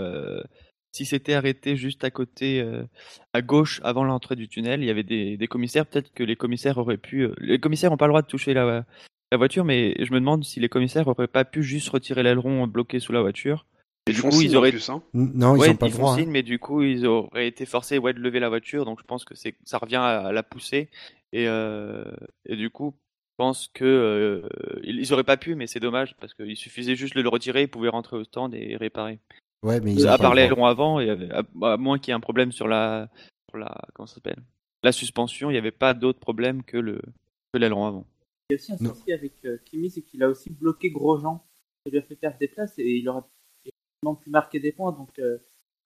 euh, 0.92 0.96
si 0.96 1.04
c'était 1.06 1.34
arrêté 1.34 1.76
juste 1.76 2.04
à 2.04 2.10
côté, 2.10 2.60
euh, 2.60 2.84
à 3.32 3.42
gauche, 3.42 3.80
avant 3.84 4.04
l'entrée 4.04 4.36
du 4.36 4.48
tunnel, 4.48 4.82
il 4.82 4.86
y 4.86 4.90
avait 4.90 5.02
des, 5.02 5.36
des 5.36 5.46
commissaires. 5.48 5.86
Peut-être 5.86 6.12
que 6.14 6.22
les 6.22 6.36
commissaires 6.36 6.78
auraient 6.78 6.98
pu. 6.98 7.22
euh, 7.22 7.34
les 7.38 7.58
commissaires 7.58 7.90
n'ont 7.90 7.96
pas 7.96 8.06
le 8.06 8.12
droit 8.12 8.22
de 8.22 8.26
toucher 8.26 8.54
la, 8.54 8.84
la 9.30 9.38
voiture, 9.38 9.64
mais 9.64 9.94
je 10.04 10.12
me 10.12 10.20
demande 10.20 10.44
si 10.44 10.60
les 10.60 10.68
commissaires 10.68 11.08
auraient 11.08 11.26
pas 11.28 11.44
pu 11.44 11.62
juste 11.62 11.88
retirer 11.88 12.22
l'aileron 12.22 12.66
bloqué 12.66 13.00
sous 13.00 13.12
la 13.12 13.20
voiture. 13.22 13.66
Et 14.06 14.10
Ils 14.10 14.14
du 14.14 14.20
font 14.20 14.30
coup, 14.30 14.36
signe 14.40 14.50
ils 14.50 14.56
en 14.56 14.58
auraient. 14.58 14.70
plus, 14.72 14.90
hein. 14.90 15.02
Non, 15.14 15.52
ouais, 15.56 15.68
ils 15.68 15.70
ont 15.70 15.76
pas 15.76 15.86
le 15.86 15.92
droit. 15.92 16.12
hein. 16.12 16.18
signe, 16.18 16.30
mais 16.30 16.42
du 16.42 16.58
coup, 16.58 16.82
ils 16.82 17.06
auraient 17.06 17.46
été 17.46 17.66
forcés 17.66 17.98
ouais, 17.98 18.12
de 18.12 18.18
lever 18.20 18.40
la 18.40 18.48
voiture. 18.48 18.84
Donc, 18.84 18.98
je 19.00 19.04
pense 19.04 19.24
que 19.24 19.34
c'est, 19.34 19.54
ça 19.64 19.78
revient 19.78 19.96
à 19.96 20.32
la 20.32 20.42
pousser. 20.42 20.90
Et, 21.32 21.46
euh, 21.48 22.04
et 22.46 22.56
du 22.56 22.68
coup, 22.68 22.94
je 22.98 23.34
pense 23.38 23.70
que 23.72 23.84
euh, 23.84 24.48
ils 24.82 24.98
ils 24.98 25.12
auraient 25.12 25.24
pas 25.24 25.36
pu, 25.36 25.54
mais 25.54 25.66
c'est 25.68 25.80
dommage 25.80 26.14
parce 26.20 26.34
qu'il 26.34 26.56
suffisait 26.56 26.96
juste 26.96 27.16
de 27.16 27.22
le 27.22 27.28
retirer, 27.28 27.62
ils 27.62 27.68
pouvaient 27.68 27.88
rentrer 27.88 28.16
au 28.16 28.24
stand 28.24 28.54
et 28.54 28.76
réparer. 28.76 29.18
Ouais, 29.62 29.80
mais 29.80 29.94
ils 29.94 30.06
ont 30.06 30.10
à 30.10 30.18
part 30.18 30.32
avant, 30.66 30.98
et 31.00 31.10
à, 31.10 31.16
à- 31.62 31.72
à 31.72 31.76
moins 31.76 31.98
qu'il 31.98 32.08
y 32.08 32.10
ait 32.10 32.16
un 32.16 32.20
problème 32.20 32.50
sur 32.52 32.66
la, 32.66 33.08
sur 33.48 33.58
la, 33.58 33.72
comment 33.94 34.06
ça 34.06 34.16
s'appelle, 34.16 34.42
la 34.82 34.92
suspension, 34.92 35.50
il 35.50 35.52
n'y 35.52 35.58
avait 35.58 35.70
pas 35.70 35.94
d'autre 35.94 36.18
problème 36.18 36.62
que 36.64 36.76
le, 36.76 37.00
que 37.52 37.58
l'aileron 37.58 37.86
avant. 37.86 38.06
Il 38.50 38.54
y 38.54 38.56
a 38.56 38.56
aussi 38.56 38.72
un 38.72 38.76
Non. 38.80 38.94
souci 38.94 39.12
avec 39.12 39.32
euh, 39.44 39.58
Kimi, 39.64 39.90
c'est 39.90 40.02
qu'il 40.02 40.22
a 40.22 40.28
aussi 40.28 40.50
bloqué 40.50 40.90
Grosjean. 40.90 41.44
Ça 41.84 41.90
lui 41.90 41.98
a 41.98 42.02
fait 42.02 42.16
perdre 42.16 42.38
des 42.38 42.48
places 42.48 42.78
et 42.78 42.88
il 42.98 43.08
aurait 43.08 43.22
non 44.04 44.16
pu 44.16 44.30
marquer 44.30 44.58
des 44.58 44.72
points. 44.72 44.92
Donc, 44.92 45.16
euh, 45.20 45.38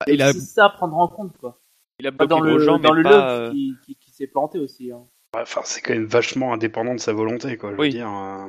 il 0.07 0.21
a, 0.21 0.33
ça 0.33 0.65
à 0.65 0.69
prendre 0.69 0.97
en 0.97 1.07
compte, 1.07 1.37
quoi. 1.37 1.61
il 1.99 2.07
a 2.07 2.11
Pas 2.11 2.25
bloqué 2.25 2.29
dans 2.29 2.39
le, 2.39 2.49
Grosjean, 2.51 2.79
dans 2.79 2.91
mais 2.93 2.97
le 2.97 3.03
pas, 3.03 3.09
love 3.11 3.41
euh, 3.49 3.51
qui, 3.51 3.75
qui, 3.85 3.95
qui 3.95 4.11
s'est 4.11 4.27
planté 4.27 4.57
aussi. 4.59 4.91
Hein. 4.91 5.05
Enfin, 5.35 5.61
c'est 5.63 5.81
quand 5.81 5.93
même 5.93 6.05
vachement 6.05 6.51
indépendant 6.53 6.95
de 6.95 6.99
sa 6.99 7.13
volonté, 7.13 7.57
quoi. 7.57 7.71
Je 7.71 7.77
Oui. 7.79 7.87
veux 7.87 7.93
dire. 7.93 8.09
euh, 8.09 8.47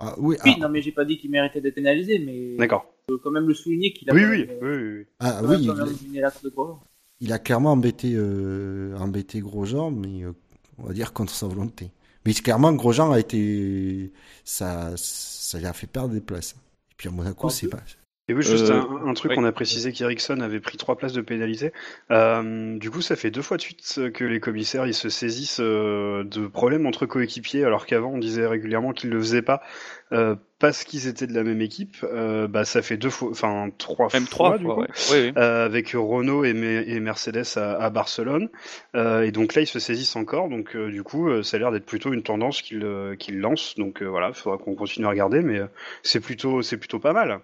Ah, 0.00 0.14
oui, 0.18 0.36
Oui, 0.44 0.52
ah, 0.56 0.60
non, 0.60 0.68
mais 0.68 0.80
j'ai 0.80 0.92
pas 0.92 1.04
dit 1.04 1.18
qu'il 1.18 1.30
méritait 1.30 1.60
d'être 1.60 1.74
pénalisé, 1.74 2.18
mais 2.20 2.56
D'accord. 2.56 2.86
je 3.08 3.14
peux 3.14 3.18
quand 3.18 3.32
même 3.32 3.48
le 3.48 3.54
souligner 3.54 3.92
qu'il 3.92 4.08
a 4.10 4.14
Oui, 4.14 4.24
oui, 4.24 5.06
ah, 5.18 5.40
oui, 5.44 5.68
il, 7.20 7.32
a 7.32 7.38
clairement 7.40 7.72
embêté, 7.72 8.12
euh, 8.14 8.96
embêté 8.96 9.40
Grosjean, 9.40 9.90
mais 9.90 10.22
euh, 10.22 10.32
on 10.78 10.84
va 10.84 10.92
dire 10.92 11.12
contre 11.12 11.32
sa 11.32 11.48
volonté. 11.48 11.90
Mais 12.24 12.32
clairement, 12.32 12.72
Grosjean 12.72 13.10
a 13.10 13.18
été, 13.18 14.12
ça, 14.44 14.92
ça 14.96 15.58
lui 15.58 15.66
a 15.66 15.72
fait 15.72 15.88
perdre 15.88 16.14
des 16.14 16.20
places. 16.20 16.54
Et 16.92 16.94
puis 16.96 17.08
à 17.08 17.10
Monaco, 17.10 17.48
c'est 17.50 17.68
pas. 17.68 17.82
Et 18.30 18.34
oui, 18.34 18.42
juste 18.42 18.70
Euh, 18.70 18.74
un, 18.74 19.08
un 19.08 19.14
truc, 19.14 19.32
oui. 19.32 19.36
on 19.38 19.44
a 19.44 19.52
précisé 19.52 19.90
qu'Ericsson 19.92 20.40
avait 20.40 20.60
pris 20.60 20.76
trois 20.76 20.96
places 20.96 21.14
de 21.14 21.22
pénalité. 21.22 21.72
Euh, 22.10 22.76
du 22.78 22.90
coup, 22.90 23.00
ça 23.00 23.16
fait 23.16 23.30
deux 23.30 23.40
fois 23.42 23.56
de 23.56 23.62
suite 23.62 24.00
que 24.12 24.24
les 24.24 24.38
commissaires 24.40 24.86
ils 24.86 24.94
se 24.94 25.08
saisissent 25.08 25.60
euh, 25.60 26.24
de 26.24 26.46
problèmes 26.46 26.86
entre 26.86 27.06
coéquipiers, 27.06 27.64
alors 27.64 27.86
qu'avant 27.86 28.10
on 28.12 28.18
disait 28.18 28.46
régulièrement 28.46 28.92
qu'ils 28.92 29.08
le 29.10 29.18
faisaient 29.18 29.40
pas 29.42 29.62
euh, 30.12 30.36
parce 30.58 30.84
qu'ils 30.84 31.06
étaient 31.06 31.26
de 31.26 31.32
la 31.32 31.42
même 31.42 31.62
équipe. 31.62 31.96
Euh, 32.02 32.48
bah, 32.48 32.64
ça 32.66 32.82
fait 32.82 32.98
deux 32.98 33.08
fois, 33.10 33.30
enfin 33.30 33.70
trois 33.78 34.08
Même 34.12 34.26
fois, 34.26 34.30
trois 34.30 34.58
du 34.58 34.64
fois, 34.64 34.74
coup. 34.74 34.80
ouais. 34.82 34.88
Oui, 35.10 35.32
oui. 35.34 35.42
Avec 35.42 35.92
Renault 35.94 36.44
et, 36.44 36.52
Me- 36.52 36.86
et 36.86 37.00
Mercedes 37.00 37.44
à, 37.56 37.76
à 37.82 37.88
Barcelone. 37.90 38.50
Euh, 38.94 39.22
et 39.22 39.32
donc 39.32 39.54
là, 39.54 39.62
ils 39.62 39.66
se 39.66 39.78
saisissent 39.78 40.16
encore. 40.16 40.50
Donc 40.50 40.76
euh, 40.76 40.90
du 40.90 41.02
coup, 41.02 41.28
euh, 41.30 41.42
ça 41.42 41.56
a 41.56 41.60
l'air 41.60 41.72
d'être 41.72 41.86
plutôt 41.86 42.12
une 42.12 42.22
tendance 42.22 42.60
qu'ils 42.60 42.84
qu'ils 43.18 43.38
lancent. 43.40 43.74
Donc 43.76 44.02
euh, 44.02 44.06
voilà, 44.06 44.28
il 44.28 44.34
faudra 44.34 44.58
qu'on 44.58 44.74
continue 44.74 45.06
à 45.06 45.10
regarder, 45.10 45.40
mais 45.40 45.60
euh, 45.60 45.66
c'est 46.02 46.20
plutôt, 46.20 46.60
c'est 46.60 46.76
plutôt 46.76 46.98
pas 46.98 47.12
mal. 47.14 47.40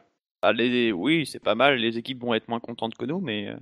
Ah, 0.47 0.53
les- 0.53 0.93
Oui, 0.93 1.25
c'est 1.27 1.43
pas 1.43 1.55
mal. 1.55 1.77
Les 1.79 1.97
équipes 1.97 2.21
vont 2.21 2.35
être 2.35 2.49
moins 2.49 2.61
contentes 2.61 2.95
que 2.97 3.07
nous, 3.07 3.21
mais 3.21 3.49
euh, 3.49 3.57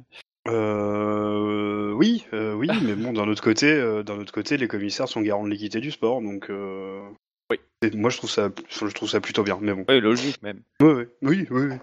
Euh, 0.48 1.92
oui, 1.92 2.24
euh, 2.32 2.54
oui, 2.54 2.68
mais 2.82 2.94
bon, 2.96 3.12
d'un 3.12 3.28
autre 3.28 3.42
côté, 3.42 3.66
euh, 3.70 4.02
d'un 4.02 4.18
autre 4.18 4.32
côté, 4.32 4.56
les 4.56 4.66
commissaires 4.66 5.08
sont 5.08 5.20
garants 5.20 5.44
de 5.44 5.50
l'équité 5.50 5.80
du 5.80 5.92
sport, 5.92 6.20
donc 6.20 6.50
Oui. 6.50 7.58
moi 7.94 8.10
je 8.10 8.16
trouve 8.16 8.30
ça, 8.30 8.50
je 8.68 8.86
trouve 8.94 9.08
ça 9.08 9.20
plutôt 9.20 9.44
bien. 9.44 9.58
Mais 9.60 9.72
bon, 9.74 9.84
oui, 9.88 10.00
logique 10.00 10.42
même. 10.42 10.62
ouais, 10.82 10.92
ouais. 10.94 11.08
oui, 11.22 11.46
oui, 11.50 11.62
oui. 11.70 11.76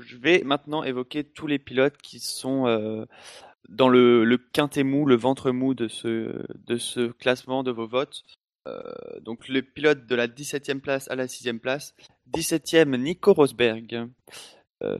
Je 0.00 0.16
vais 0.16 0.42
maintenant 0.44 0.82
évoquer 0.82 1.22
tous 1.22 1.46
les 1.46 1.60
pilotes 1.60 1.98
qui 2.02 2.18
sont 2.18 3.06
dans 3.68 3.88
le, 3.88 4.24
le 4.24 4.38
quintet 4.38 4.82
mou, 4.82 5.06
le 5.06 5.14
ventre 5.14 5.52
mou 5.52 5.74
de 5.74 5.86
ce, 5.86 6.42
de 6.66 6.76
ce 6.78 7.12
classement 7.12 7.62
de 7.62 7.70
vos 7.70 7.86
votes. 7.86 8.22
Euh, 8.68 9.20
donc 9.20 9.48
le 9.48 9.62
pilote 9.62 10.06
de 10.06 10.14
la 10.14 10.28
17e 10.28 10.80
place 10.80 11.10
à 11.10 11.16
la 11.16 11.26
6e 11.26 11.58
place. 11.58 11.94
17e, 12.32 12.96
Nico 12.96 13.32
Rosberg. 13.32 14.08
Euh, 14.82 14.96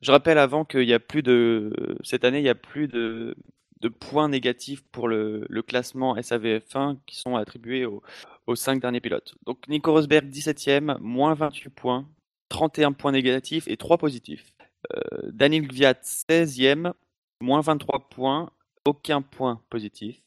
je 0.00 0.10
rappelle 0.12 0.38
avant 0.38 0.64
qu'il 0.64 0.84
y 0.84 0.92
a 0.92 1.00
plus 1.00 1.22
de 1.22 1.96
cette 2.04 2.24
année, 2.24 2.38
il 2.38 2.44
y 2.44 2.48
a 2.48 2.54
plus 2.54 2.88
de, 2.88 3.36
de 3.80 3.88
points 3.88 4.28
négatifs 4.28 4.82
pour 4.92 5.08
le, 5.08 5.44
le 5.48 5.62
classement 5.62 6.16
SAVF1 6.16 6.98
qui 7.06 7.16
sont 7.16 7.36
attribués 7.36 7.84
aux, 7.84 8.02
aux 8.46 8.54
5 8.54 8.80
derniers 8.80 9.00
pilotes. 9.00 9.34
Donc 9.46 9.66
Nico 9.68 9.92
Rosberg 9.92 10.28
17e, 10.28 10.98
moins 11.00 11.34
28 11.34 11.70
points. 11.70 12.06
31 12.48 12.92
points 12.92 13.12
négatifs 13.12 13.66
et 13.66 13.78
3 13.78 13.96
positifs. 13.96 14.52
Euh, 14.94 15.30
Daniel 15.32 15.66
Gviat, 15.66 15.94
16e, 16.02 16.92
moins 17.40 17.60
23 17.60 18.08
points, 18.10 18.50
aucun 18.84 19.22
point 19.22 19.60
positif. 19.70 20.20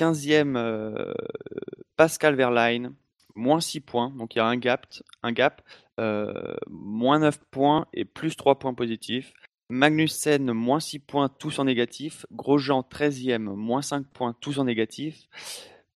15e, 0.00 0.56
euh, 0.56 1.12
Pascal 1.96 2.34
Verlaine, 2.34 2.94
moins 3.34 3.60
6 3.60 3.80
points, 3.80 4.10
donc 4.16 4.34
il 4.34 4.38
y 4.38 4.40
a 4.40 4.46
un 4.46 4.56
gap, 4.56 5.62
euh, 6.00 6.56
moins 6.70 7.18
9 7.18 7.38
points 7.50 7.86
et 7.92 8.06
plus 8.06 8.34
3 8.34 8.58
points 8.58 8.72
positifs. 8.72 9.34
Magnussen, 9.68 10.52
moins 10.52 10.80
6 10.80 11.00
points, 11.00 11.28
tous 11.28 11.58
en 11.58 11.64
négatif. 11.64 12.24
Grosjean, 12.32 12.82
13e, 12.82 13.42
moins 13.42 13.82
5 13.82 14.06
points, 14.06 14.34
tous 14.40 14.58
en 14.58 14.64
négatif. 14.64 15.28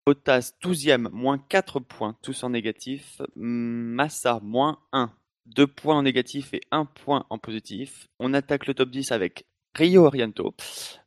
Bottas, 0.06 0.52
12e, 0.62 1.08
moins 1.10 1.38
4 1.38 1.80
points, 1.80 2.14
tous 2.22 2.44
en 2.44 2.50
négatif. 2.50 3.22
Massa, 3.34 4.38
moins 4.42 4.80
1, 4.92 5.10
2 5.46 5.66
points 5.66 5.96
en 5.96 6.02
négatif 6.02 6.52
et 6.52 6.60
1 6.70 6.84
point 6.84 7.24
en 7.30 7.38
positif. 7.38 8.08
On 8.20 8.34
attaque 8.34 8.66
le 8.66 8.74
top 8.74 8.90
10 8.90 9.12
avec 9.12 9.46
Rio 9.74 10.04
Oriento, 10.04 10.54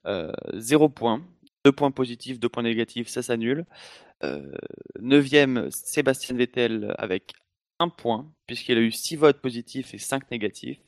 euh, 0.08 0.32
0 0.56 0.90
points, 0.90 1.22
2 1.68 1.74
points 1.74 1.92
positifs, 1.92 2.40
2 2.40 2.48
points 2.48 2.64
négatifs, 2.64 3.10
ça 3.10 3.22
s'annule. 3.22 3.66
Euh, 4.24 4.54
9e, 5.02 5.70
Sébastien 5.70 6.38
Vettel 6.38 6.96
avec 6.98 7.34
1 7.80 7.90
point, 7.90 8.32
puisqu'il 8.48 8.78
a 8.78 8.82
eu 8.82 8.92
6 8.92 9.18
votes 9.18 9.42
positifs 9.42 9.94
et 9.94 9.98
5 9.98 10.32
négatifs. 10.32 10.80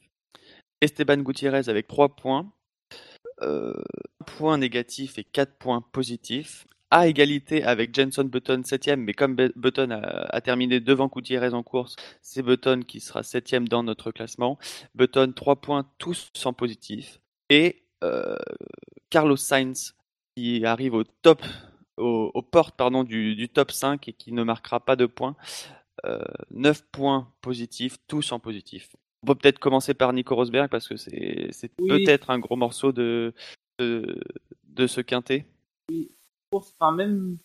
Esteban 0.80 1.18
Gutiérrez 1.18 1.68
avec 1.68 1.88
3 1.88 2.16
points, 2.16 2.54
euh, 3.42 3.74
1 4.22 4.24
point 4.24 4.58
négatif 4.58 5.18
et 5.18 5.26
4 5.26 5.58
points 5.58 5.82
positifs. 5.82 6.66
À 6.92 7.08
égalité 7.08 7.62
avec 7.64 7.94
Jenson 7.94 8.24
Button 8.24 8.62
7ème, 8.62 9.02
mais 9.02 9.14
comme 9.14 9.36
Button 9.36 9.92
a, 9.92 10.42
terminé 10.42 10.80
devant 10.80 11.08
Gutiérrez 11.08 11.54
en 11.54 11.62
course, 11.62 11.98
c'est 12.22 12.42
Button 12.42 12.84
qui 12.88 13.02
sera 13.02 13.22
7ème 13.22 13.68
dans 13.68 13.84
notre 13.84 14.12
classement. 14.12 14.58
Button 14.96 15.34
3 15.36 15.58
points, 15.58 15.86
tous 15.98 16.30
sans 16.34 16.54
positif. 16.54 17.20
Et 17.50 17.84
euh, 18.02 18.38
Carlos 19.10 19.36
Sainz 19.36 19.94
qui 20.40 20.66
arrive 20.66 20.94
au 20.94 21.04
top, 21.04 21.42
au- 21.98 22.32
aux 22.34 22.42
portes 22.42 22.76
pardon, 22.78 23.04
du, 23.04 23.36
du 23.36 23.50
top 23.50 23.72
5 23.72 24.08
et 24.08 24.14
qui 24.14 24.32
ne 24.32 24.44
marquera 24.44 24.80
pas 24.80 24.96
de 24.96 25.06
points. 25.06 25.36
Euh, 26.06 26.24
9 26.52 26.82
points 26.92 27.32
positifs, 27.42 27.98
tous 28.08 28.32
en 28.32 28.40
positif. 28.40 28.96
On 29.24 29.28
peut 29.28 29.36
peut-être 29.36 29.60
commencer 29.60 29.94
par 29.94 30.14
Nico 30.14 30.34
Rosberg 30.36 30.70
parce 30.70 30.88
que 30.88 30.96
c'est 30.96 31.50
Oui. 31.82 31.90
peut-être 31.90 32.30
un 32.30 32.40
gros 32.40 32.56
morceau 32.56 32.92
de, 32.94 33.34
de, 33.80 34.18
de 34.64 34.88
ce 34.88 35.02
quintet. 35.02 35.46
course, 36.52 36.74
enfin 36.80 36.94
même, 36.94 37.38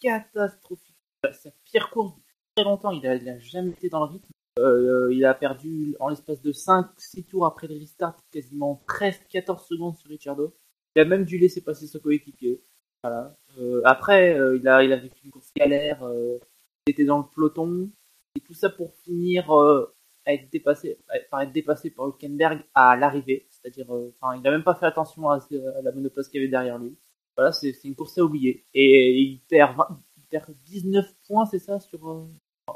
catastrophique. 0.00 0.94
Sa 1.32 1.50
pire 1.64 1.90
course 1.90 2.14
depuis 2.14 2.34
très 2.54 2.64
longtemps, 2.64 2.92
il 2.92 3.04
a, 3.08 3.16
il 3.16 3.28
a 3.28 3.38
jamais 3.40 3.70
été 3.70 3.88
dans 3.88 4.04
le 4.06 4.12
rythme. 4.12 4.28
Euh, 4.60 5.08
il 5.12 5.24
a 5.24 5.34
perdu 5.34 5.96
en 6.00 6.08
l'espace 6.08 6.40
de 6.40 6.52
5-6 6.52 7.24
tours 7.26 7.44
après 7.46 7.66
le 7.66 7.74
restart 7.76 8.16
quasiment 8.32 8.82
13-14 8.88 9.66
secondes 9.66 9.96
sur 9.96 10.08
Ricciardo. 10.08 10.54
Il 10.96 11.02
a 11.02 11.04
même 11.04 11.24
dû 11.24 11.38
laisser 11.38 11.62
passer 11.62 11.86
son 11.86 11.98
coéquipier. 11.98 12.62
Voilà. 13.02 13.36
Euh, 13.58 13.80
après, 13.84 14.38
euh, 14.38 14.56
il, 14.56 14.66
a, 14.68 14.82
il 14.82 14.92
a 14.92 14.96
vécu 14.96 15.24
une 15.24 15.30
course 15.30 15.52
galère, 15.54 16.02
euh, 16.02 16.38
il 16.86 16.90
était 16.92 17.04
dans 17.04 17.18
le 17.18 17.24
peloton, 17.32 17.90
et 18.36 18.40
tout 18.40 18.54
ça 18.54 18.70
pour 18.70 18.92
finir 19.04 19.50
à 19.50 20.32
être 20.34 20.50
dépassé, 20.50 20.98
par 21.30 21.42
être 21.42 21.52
dépassé 21.52 21.90
par 21.90 22.06
Hülkenberg 22.06 22.64
à 22.74 22.96
l'arrivée. 22.96 23.46
C'est-à-dire, 23.50 23.90
enfin, 23.90 24.36
il 24.36 24.42
n'a 24.42 24.50
même 24.50 24.64
pas 24.64 24.74
fait 24.74 24.86
attention 24.86 25.30
à, 25.30 25.36
à 25.36 25.82
la 25.82 25.92
monoplace 25.92 26.28
qu'il 26.28 26.40
y 26.40 26.44
avait 26.44 26.50
derrière 26.50 26.78
lui. 26.78 26.96
Voilà, 27.36 27.52
c'est 27.52 27.72
une 27.84 27.94
course 27.94 28.18
à 28.18 28.24
oublier. 28.24 28.66
Et 28.74 29.12
il 29.20 29.40
perd, 29.48 29.76
20 29.76 29.98
il 30.16 30.22
perd 30.24 30.54
19 30.66 31.06
points, 31.26 31.46
c'est 31.46 31.58
ça, 31.60 31.78
sur, 31.80 32.28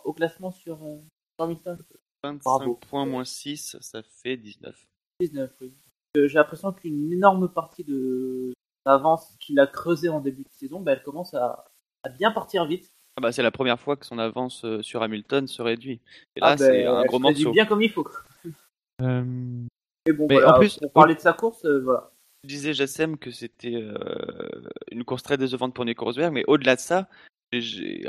au 0.05 0.13
classement 0.13 0.51
sur, 0.53 0.79
sur 0.79 1.45
Hamilton 1.45 1.77
25 2.25 2.43
Bravo. 2.45 2.75
points 2.89 3.05
moins 3.07 3.25
6, 3.25 3.77
ça 3.81 4.03
fait 4.03 4.37
19. 4.37 4.75
19, 5.21 5.51
oui. 5.61 5.75
Euh, 6.17 6.29
J'ai 6.29 6.35
l'impression 6.35 6.73
qu'une 6.73 7.13
énorme 7.13 7.49
partie 7.49 7.85
de 7.85 8.53
l'avance 8.85 9.35
qu'il 9.41 9.59
a 9.61 9.67
creusé 9.67 10.09
en 10.09 10.21
début 10.21 10.43
de 10.43 10.51
saison, 10.51 10.81
bah, 10.81 10.93
elle 10.93 11.03
commence 11.03 11.35
à, 11.35 11.65
à 12.03 12.09
bien 12.11 12.31
partir 12.33 12.67
vite. 12.67 12.93
Ah 13.17 13.21
bah, 13.21 13.33
c'est 13.33 13.43
la 13.43 13.51
première 13.51 13.81
fois 13.81 13.97
que 13.97 14.07
son 14.07 14.19
avance 14.19 14.65
euh, 14.65 14.83
sur 14.83 15.03
Hamilton 15.03 15.47
se 15.47 15.63
réduit. 15.63 16.01
Et 16.37 16.41
là, 16.41 16.49
Ah, 16.49 16.57
bah, 16.57 16.65
c'est 16.67 16.85
un 16.87 17.01
elle 17.01 17.07
gros 17.07 17.19
morceau. 17.19 17.51
bien 17.53 17.67
comme 17.67 17.83
il 17.83 17.91
faut. 17.91 18.07
Euh, 19.01 19.23
Mais 20.07 20.13
bon, 20.13 20.27
Mais 20.29 20.35
voilà, 20.37 20.57
en 20.57 20.59
plus- 20.59 20.79
pour 20.79 20.93
parler 20.93 21.15
de 21.15 21.21
sa 21.21 21.33
course, 21.33 21.65
euh, 21.65 21.81
voilà. 21.81 22.11
Tu 22.43 22.49
disais, 22.49 22.75
Jassem, 22.75 23.17
que 23.19 23.31
c'était 23.31 23.75
euh, 23.75 23.95
une 24.91 25.05
course 25.05 25.23
très 25.23 25.39
décevante 25.39 25.75
pour 25.75 25.85
Nico 25.85 26.05
Rosberg, 26.05 26.33
mais 26.33 26.45
au-delà 26.49 26.75
de 26.77 26.81
ça, 26.81 27.09
j'ai- 27.53 28.05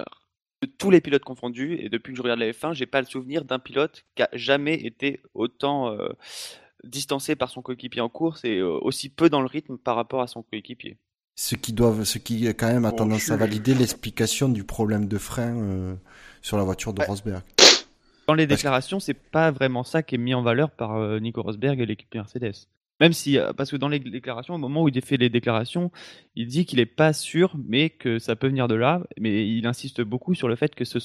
de 0.62 0.68
tous 0.78 0.90
les 0.90 1.02
pilotes 1.02 1.24
confondus, 1.24 1.76
et 1.80 1.90
depuis 1.90 2.14
que 2.14 2.18
je 2.18 2.24
regarde 2.24 2.40
la 2.40 2.52
F1, 2.52 2.74
j'ai 2.74 2.86
pas 2.88 3.02
le 3.02 3.06
souvenir 3.08 3.44
d'un 3.46 3.60
pilote 3.60 4.06
qui 4.16 4.24
a 4.24 4.30
jamais 4.34 4.76
été 4.76 5.22
autant 5.36 5.92
euh, 5.92 6.10
distancé 6.84 7.36
par 7.36 7.50
son 7.50 7.62
coéquipier 7.62 8.02
en 8.02 8.10
course 8.10 8.44
et 8.46 8.58
euh, 8.58 8.78
aussi 8.82 9.10
peu 9.10 9.30
dans 9.30 9.42
le 9.42 9.48
rythme 9.48 9.78
par 9.78 9.96
rapport 9.96 10.22
à 10.22 10.28
son 10.28 10.44
coéquipier. 10.44 10.98
Ce 11.36 11.56
qui 11.56 11.74
doivent, 11.74 12.04
ce 12.04 12.18
qui 12.20 12.46
quand 12.56 12.68
même 12.68 12.86
a 12.86 12.92
Bon, 12.92 12.98
tendance 12.98 13.26
je- 13.26 13.34
à 13.34 13.38
valider 13.38 13.74
l'explication 13.74 14.50
du 14.50 14.64
problème 14.64 15.08
de 15.08 15.18
frein 15.18 15.56
euh, 15.58 15.96
sur 16.42 16.58
la 16.58 16.64
voiture 16.64 16.94
de 16.94 17.00
Ouais. 17.02 17.08
Rosberg. 17.08 17.42
Dans 18.28 18.36
les 18.36 18.46
Parce 18.48 18.60
que- 18.60 18.62
déclarations, 18.64 19.00
c'est 19.00 19.14
pas 19.16 19.52
vraiment 19.52 19.84
ça 19.84 20.04
qui 20.04 20.16
est 20.16 20.18
mis 20.20 20.34
en 20.34 20.44
valeur 20.44 20.70
par 20.72 20.96
euh, 20.96 21.20
Nico 21.20 21.42
Rosberg 21.42 21.80
et 21.82 21.86
l'équipe 21.86 22.14
Mercedes. 22.14 22.68
Même 23.00 23.12
si, 23.12 23.38
euh, 23.40 23.52
parce 23.54 23.72
que 23.72 23.76
dans 23.76 23.88
les 23.90 24.00
déclarations, 24.00 24.54
au 24.54 24.60
moment 24.60 24.84
où 24.84 24.88
il 24.90 25.02
fait 25.02 25.18
les 25.18 25.30
déclarations, 25.30 25.92
il 26.36 26.48
dit 26.48 26.66
qu'il 26.66 26.80
est 26.80 26.86
pas 26.86 27.12
sûr, 27.12 27.56
mais 27.68 27.90
que 27.90 28.20
ça 28.20 28.36
peut 28.36 28.48
venir 28.48 28.68
de 28.68 28.76
là. 28.76 29.02
Mais 29.20 29.48
il 29.48 29.66
insiste 29.66 30.02
beaucoup 30.02 30.36
sur 30.36 30.48
le 30.48 30.56
fait 30.56 30.76
que 30.76 30.86
ce 30.86 31.00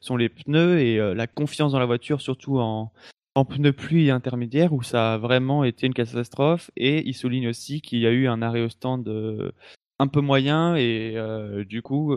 sont 0.00 0.16
les 0.16 0.28
pneus 0.28 0.78
et 0.80 0.98
euh, 1.00 1.14
la 1.14 1.26
confiance 1.26 1.72
dans 1.72 1.78
la 1.80 1.86
voiture, 1.86 2.20
surtout 2.20 2.58
en, 2.60 2.92
en 3.34 3.44
pneus 3.44 3.72
pluie 3.72 4.10
intermédiaire, 4.10 4.72
où 4.72 4.82
ça 4.82 5.14
a 5.14 5.18
vraiment 5.18 5.64
été 5.64 5.86
une 5.86 5.94
catastrophe. 5.94 6.70
Et 6.76 7.06
il 7.08 7.14
souligne 7.14 7.48
aussi 7.48 7.80
qu'il 7.80 8.00
y 8.00 8.06
a 8.06 8.10
eu 8.10 8.26
un 8.26 8.42
arrêt 8.42 8.62
au 8.62 8.68
stand 8.68 9.08
euh, 9.08 9.52
un 9.98 10.06
peu 10.06 10.20
moyen 10.20 10.76
et 10.76 11.14
euh, 11.16 11.64
du 11.64 11.82
coup, 11.82 12.16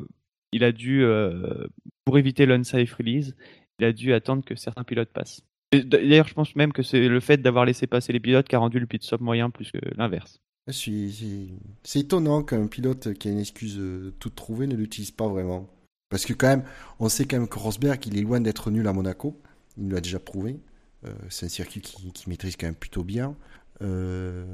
il 0.51 0.63
a 0.63 0.71
dû, 0.71 1.03
euh, 1.03 1.67
pour 2.05 2.17
éviter 2.17 2.45
l'unsafe 2.45 2.93
release, 2.93 3.35
il 3.79 3.85
a 3.85 3.93
dû 3.93 4.13
attendre 4.13 4.43
que 4.43 4.55
certains 4.55 4.83
pilotes 4.83 5.11
passent. 5.11 5.41
D'ailleurs, 5.73 6.27
je 6.27 6.33
pense 6.33 6.55
même 6.55 6.71
que 6.71 6.83
c'est 6.83 7.07
le 7.07 7.19
fait 7.19 7.37
d'avoir 7.37 7.65
laissé 7.65 7.87
passer 7.87 8.13
les 8.13 8.19
pilotes 8.19 8.47
qui 8.47 8.55
a 8.55 8.59
rendu 8.59 8.79
le 8.79 8.87
pit 8.87 9.03
stop 9.03 9.21
moyen 9.21 9.49
plus 9.49 9.71
que 9.71 9.79
l'inverse. 9.97 10.39
C'est 10.71 11.99
étonnant 11.99 12.43
qu'un 12.43 12.67
pilote 12.67 13.13
qui 13.13 13.27
a 13.27 13.31
une 13.31 13.39
excuse 13.39 13.79
toute 14.19 14.35
trouvée 14.35 14.67
ne 14.67 14.75
l'utilise 14.75 15.11
pas 15.11 15.27
vraiment. 15.27 15.67
Parce 16.09 16.25
que 16.25 16.33
quand 16.33 16.47
même, 16.47 16.63
on 16.99 17.09
sait 17.09 17.25
quand 17.25 17.37
même 17.37 17.47
que 17.47 17.59
Rosberg, 17.59 18.05
il 18.07 18.17
est 18.17 18.21
loin 18.21 18.39
d'être 18.39 18.71
nul 18.71 18.87
à 18.87 18.93
Monaco. 18.93 19.39
Il 19.77 19.89
l'a 19.89 20.01
déjà 20.01 20.19
prouvé. 20.19 20.59
Euh, 21.05 21.13
c'est 21.29 21.45
un 21.45 21.49
circuit 21.49 21.81
qui, 21.81 22.11
qui 22.11 22.29
maîtrise 22.29 22.55
quand 22.57 22.67
même 22.67 22.75
plutôt 22.75 23.03
bien. 23.03 23.35
Euh, 23.81 24.45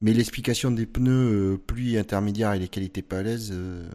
mais 0.00 0.12
l'explication 0.12 0.70
des 0.70 0.86
pneus 0.86 1.54
euh, 1.54 1.58
pluie 1.58 1.98
intermédiaire 1.98 2.52
et 2.52 2.58
les 2.58 2.68
qualités 2.68 3.02
pas 3.02 3.18
à 3.18 3.22
l'aise, 3.22 3.50
euh, 3.52 3.88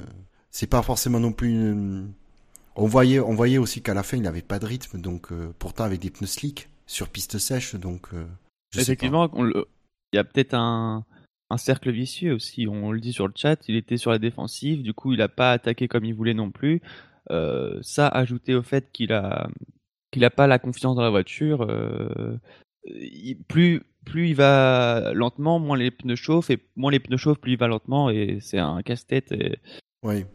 c'est 0.51 0.67
pas 0.67 0.81
forcément 0.81 1.19
non 1.19 1.31
plus 1.31 1.49
une... 1.49 2.11
On 2.75 2.87
voyait, 2.87 3.19
on 3.19 3.35
voyait 3.35 3.59
aussi 3.59 3.81
qu'à 3.81 3.93
la 3.93 4.01
fin, 4.03 4.17
il 4.17 4.23
n'avait 4.23 4.41
pas 4.41 4.59
de 4.59 4.65
rythme. 4.65 4.99
Donc, 4.99 5.31
euh, 5.31 5.53
pourtant, 5.59 5.83
avec 5.83 6.01
des 6.01 6.09
pneus 6.09 6.27
slick 6.27 6.69
sur 6.87 7.07
piste 7.07 7.37
sèche. 7.37 7.75
Donc, 7.75 8.07
euh, 8.13 8.25
je 8.71 8.79
sais 8.79 8.85
pas. 8.85 9.05
Effectivement, 9.05 9.31
le- 9.41 9.67
il 10.11 10.15
y 10.17 10.19
a 10.19 10.23
peut-être 10.23 10.55
un, 10.55 11.05
un 11.51 11.57
cercle 11.57 11.91
vicieux 11.91 12.33
aussi. 12.33 12.67
On 12.67 12.91
le 12.91 12.99
dit 12.99 13.13
sur 13.13 13.27
le 13.27 13.33
chat, 13.35 13.59
il 13.67 13.75
était 13.75 13.97
sur 13.97 14.11
la 14.11 14.17
défensive, 14.17 14.81
du 14.81 14.93
coup, 14.93 15.13
il 15.13 15.19
n'a 15.19 15.29
pas 15.29 15.51
attaqué 15.51 15.87
comme 15.87 16.05
il 16.05 16.15
voulait 16.15 16.33
non 16.33 16.49
plus. 16.51 16.81
Euh, 17.31 17.79
ça, 17.81 18.07
ajouté 18.07 18.55
au 18.55 18.63
fait 18.63 18.91
qu'il 18.91 19.13
a 19.13 19.47
qu'il 20.13 20.23
a 20.25 20.29
pas 20.29 20.47
la 20.47 20.59
confiance 20.59 20.95
dans 20.95 21.01
la 21.01 21.09
voiture, 21.09 21.65
euh, 21.69 22.37
il- 22.85 23.37
plus 23.47 23.81
plus 24.05 24.29
il 24.29 24.35
va 24.35 25.11
lentement, 25.13 25.59
moins 25.59 25.77
les 25.77 25.89
pneus 25.91 26.17
chauffent 26.17 26.49
et 26.49 26.59
moins 26.75 26.91
les 26.91 26.99
pneus 26.99 27.15
chauffent, 27.17 27.39
plus 27.39 27.53
il 27.53 27.57
va 27.57 27.67
lentement 27.67 28.09
et 28.09 28.39
c'est 28.41 28.59
un 28.59 28.81
casse-tête. 28.81 29.31
et- 29.31 29.57
Oui. 30.03 30.25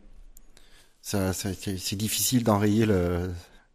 Ça, 1.03 1.33
ça- 1.35 1.53
c'est 1.53 1.97
difficile 1.97 2.45
d'enrayer 2.45 2.87
le, 2.87 3.31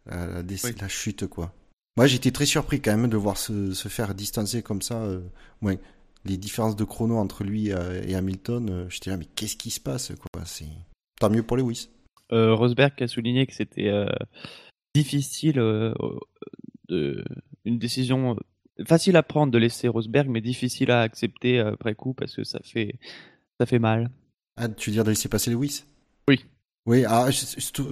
la, 0.06 0.26
la 0.26 0.42
dé- 0.42 0.56
Oui. 0.64 0.70
la 0.80 0.88
chute, 0.88 1.26
quoi. 1.28 1.52
Moi, 1.96 2.06
j'étais 2.08 2.32
très 2.32 2.44
surpris 2.46 2.80
quand 2.80 2.96
même 2.96 3.08
de 3.08 3.16
voir 3.16 3.36
se, 3.36 3.72
se 3.72 3.86
faire 3.88 4.14
distancer 4.16 4.62
comme 4.62 4.82
ça. 4.82 5.00
euh, 5.02 5.20
ouais. 5.62 5.78
Les 6.24 6.36
différences 6.36 6.74
de 6.74 6.84
chrono 6.84 7.16
entre 7.18 7.44
lui 7.44 7.72
euh, 7.72 8.02
et 8.04 8.14
Hamilton, 8.16 8.68
euh, 8.70 8.86
j'étais 8.90 9.10
là, 9.10 9.16
mais 9.16 9.26
qu'est-ce 9.36 9.56
qui 9.56 9.70
se 9.70 9.78
passe, 9.80 10.10
quoi? 10.16 10.42
Tant 11.20 11.30
mieux 11.30 11.42
pour 11.44 11.56
Lewis. 11.56 11.88
Euh, 12.32 12.54
Rosberg 12.54 13.00
a 13.00 13.06
souligné 13.06 13.46
que 13.46 13.54
c'était 13.54 13.88
difficile, 14.94 15.58
euh, 15.58 15.92
de, 16.88 17.24
une 17.64 17.78
décision 17.78 18.36
euh, 18.78 18.84
facile 18.84 19.16
à 19.16 19.22
prendre 19.22 19.52
de 19.52 19.58
laisser 19.58 19.88
Rosberg, 19.88 20.28
mais 20.28 20.40
difficile 20.40 20.90
à 20.90 21.00
accepter 21.00 21.58
après 21.58 21.94
coup 21.94 22.14
parce 22.14 22.34
que 22.36 22.44
ça 22.44 22.60
fait, 22.62 22.98
ça 23.58 23.66
fait 23.66 23.78
mal. 23.78 24.10
Ah, 24.56 24.68
tu 24.68 24.90
veux 24.90 24.94
dire 24.94 25.04
de 25.04 25.10
laisser 25.10 25.28
passer 25.28 25.50
Lewis? 25.50 25.84
Oui. 26.28 26.44
Oui, 26.86 27.04
ah, 27.08 27.28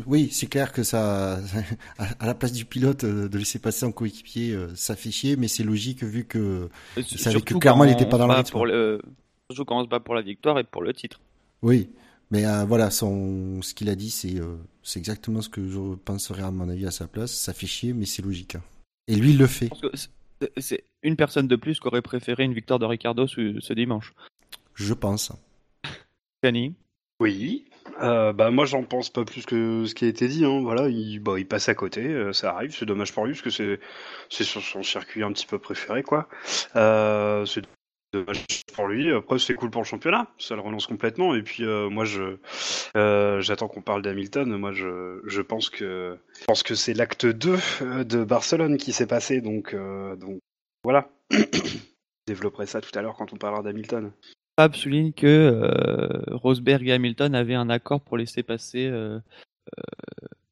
oui, 0.06 0.28
c'est 0.30 0.46
clair 0.48 0.70
que 0.70 0.82
ça, 0.82 1.38
à 1.98 2.26
la 2.26 2.34
place 2.34 2.52
du 2.52 2.66
pilote 2.66 3.04
euh, 3.04 3.26
de 3.28 3.38
laisser 3.38 3.58
passer 3.58 3.86
un 3.86 3.92
coéquipier, 3.92 4.52
euh, 4.52 4.68
ça 4.74 4.96
fait 4.96 5.10
chier, 5.10 5.36
mais 5.36 5.48
c'est 5.48 5.64
logique 5.64 6.04
vu 6.04 6.26
que 6.26 6.68
Euh, 6.98 7.02
savait 7.02 7.40
que 7.40 7.54
clairement, 7.54 7.84
il 7.84 7.92
était 7.92 8.04
pas 8.04 8.18
dans 8.18 8.28
rythme. 8.28 8.50
pour 8.50 8.66
le- 8.66 9.00
Surtout 9.50 9.64
quand 9.64 9.80
on 9.80 9.84
se 9.84 9.88
bat 9.88 10.00
pour 10.00 10.14
la 10.14 10.22
victoire 10.22 10.58
et 10.58 10.64
pour 10.64 10.82
le 10.82 10.92
titre. 10.92 11.20
Oui, 11.62 11.88
mais 12.30 12.44
euh, 12.46 12.64
voilà, 12.64 12.90
son, 12.90 13.60
ce 13.62 13.72
qu'il 13.74 13.88
a 13.88 13.94
dit, 13.94 14.10
c'est 14.10 14.38
euh, 14.38 14.56
c'est 14.82 14.98
exactement 14.98 15.42
ce 15.42 15.48
que 15.48 15.66
je 15.68 15.94
penserais 15.96 16.42
à 16.42 16.50
mon 16.50 16.68
avis 16.68 16.86
à 16.86 16.90
sa 16.90 17.06
place. 17.06 17.32
Ça 17.32 17.52
fait 17.52 17.66
chier, 17.66 17.92
mais 17.92 18.06
c'est 18.06 18.22
logique. 18.22 18.56
hein. 18.56 18.62
Et 19.08 19.16
lui, 19.16 19.30
il 19.30 19.38
le 19.38 19.46
fait. 19.46 19.70
C'est- 20.56 20.84
une 21.04 21.16
personne 21.16 21.46
de 21.46 21.54
plus 21.56 21.78
qui 21.78 21.86
aurait 21.86 22.02
préféré 22.02 22.42
une 22.44 22.54
victoire 22.54 22.78
de 22.80 22.84
Ricardo 22.86 23.26
ce, 23.26 23.58
ce 23.60 23.72
dimanche. 23.72 24.12
Je 24.74 24.92
pense. 24.94 25.32
Fanny 26.44 26.74
Oui. 27.20 27.64
Euh, 28.00 28.32
bah 28.32 28.50
moi 28.50 28.64
j'en 28.64 28.82
pense 28.84 29.10
pas 29.10 29.24
plus 29.24 29.44
que 29.44 29.84
ce 29.86 29.94
qui 29.94 30.04
a 30.04 30.08
été 30.08 30.26
dit. 30.28 30.44
Hein. 30.44 30.60
Voilà, 30.62 30.88
il, 30.88 31.18
bah, 31.20 31.38
il 31.38 31.46
passe 31.46 31.68
à 31.68 31.74
côté, 31.74 32.00
euh, 32.06 32.32
ça 32.32 32.54
arrive. 32.54 32.74
C'est 32.74 32.86
dommage 32.86 33.12
pour 33.12 33.24
lui 33.26 33.32
parce 33.32 33.42
que 33.42 33.50
c'est 33.50 33.80
c'est 34.30 34.44
sur 34.44 34.62
son 34.62 34.82
circuit 34.82 35.22
un 35.22 35.32
petit 35.32 35.46
peu 35.46 35.58
préféré 35.58 36.02
quoi. 36.02 36.28
Euh, 36.76 37.44
c'est 37.46 37.62
pour 38.74 38.86
lui. 38.86 39.12
Après 39.12 39.38
c'est 39.38 39.54
cool 39.54 39.70
pour 39.70 39.82
le 39.82 39.86
championnat, 39.86 40.28
ça 40.38 40.54
le 40.54 40.60
relance 40.60 40.86
complètement. 40.86 41.34
Et 41.34 41.42
puis 41.42 41.64
euh, 41.64 41.88
moi 41.88 42.04
euh, 42.96 43.40
j'attends 43.40 43.68
qu'on 43.68 43.82
parle 43.82 44.02
d'Hamilton. 44.02 44.56
Moi 44.56 44.72
je 44.72 45.40
pense 45.40 45.70
que 45.70 46.16
je 46.40 46.44
pense 46.44 46.62
que 46.62 46.74
c'est 46.74 46.94
l'acte 46.94 47.26
2 47.26 47.56
euh, 47.82 48.04
de 48.04 48.24
Barcelone 48.24 48.76
qui 48.76 48.92
s'est 48.92 49.06
passé. 49.06 49.40
Donc 49.40 49.74
voilà. 50.84 51.08
Je 51.30 51.38
développerai 52.26 52.66
ça 52.66 52.80
tout 52.80 52.96
à 52.98 53.02
l'heure 53.02 53.16
quand 53.16 53.32
on 53.32 53.36
parlera 53.36 53.62
d'Hamilton. 53.62 54.12
Fab 54.58 54.74
souligne 54.74 55.12
que 55.12 56.30
Rosberg 56.30 56.86
et 56.86 56.92
Hamilton 56.92 57.34
avaient 57.34 57.54
un 57.54 57.70
accord 57.70 58.02
pour 58.02 58.18
laisser 58.18 58.42
passer, 58.42 58.90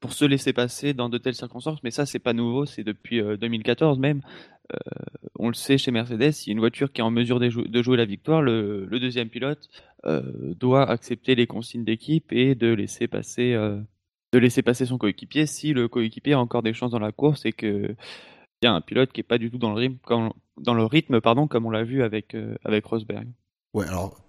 pour 0.01 0.15
se 0.15 0.25
laisser 0.25 0.53
passer 0.53 0.95
dans 0.95 1.09
de 1.09 1.19
telles 1.19 1.35
circonstances, 1.35 1.83
mais 1.83 1.91
ça 1.91 2.07
c'est 2.07 2.19
pas 2.19 2.33
nouveau, 2.33 2.65
c'est 2.65 2.85
depuis 2.85 3.21
euh, 3.21 3.37
2014 3.37 3.99
même. 3.99 4.23
On 5.39 5.49
le 5.49 5.55
sait 5.55 5.79
chez 5.79 5.91
Mercedes, 5.91 6.33
si 6.33 6.51
une 6.51 6.59
voiture 6.59 6.93
qui 6.93 7.01
est 7.01 7.05
en 7.05 7.11
mesure 7.11 7.41
de, 7.41 7.49
jou- 7.49 7.67
de 7.67 7.83
jouer 7.83 7.97
la 7.97 8.05
victoire, 8.05 8.43
le, 8.43 8.87
deuxième 8.91 9.29
pilote 9.29 9.69
euh, 10.05 10.23
doit 10.55 10.89
accepter 10.89 11.35
les 11.35 11.47
consignes 11.47 11.85
d'équipe 11.85 12.33
et 12.33 12.55
de 12.55 12.73
laisser 12.73 13.09
passer, 13.09 13.55
euh, 13.55 13.81
de 14.33 14.39
laisser 14.39 14.63
passer 14.63 14.87
son 14.87 14.99
coéquipier 14.99 15.47
si 15.47 15.73
le 15.73 15.89
coéquipier 15.89 16.35
a 16.35 16.41
encore 16.41 16.63
des 16.63 16.75
chances 16.75 16.91
dans 16.91 16.99
la 16.99 17.13
course 17.13 17.47
et 17.47 17.53
que 17.53 17.95
y 18.63 18.67
a 18.67 18.73
un 18.73 18.83
pilote 18.83 19.13
qui 19.13 19.21
est 19.21 19.25
pas 19.25 19.39
du 19.39 19.51
tout 19.51 19.59
dans 19.59 19.73
le 19.73 19.81
rythme, 19.81 19.97
comme, 20.03 20.33
pardon, 21.23 21.47
comme 21.47 21.65
on 21.67 21.71
l'a 21.71 21.85
vu 21.85 22.03
avec 22.03 22.35
euh, 22.35 22.57
avec 22.65 22.85
Rosberg. 22.85 23.27
Ouais, 23.73 23.87
alors, 23.87 24.21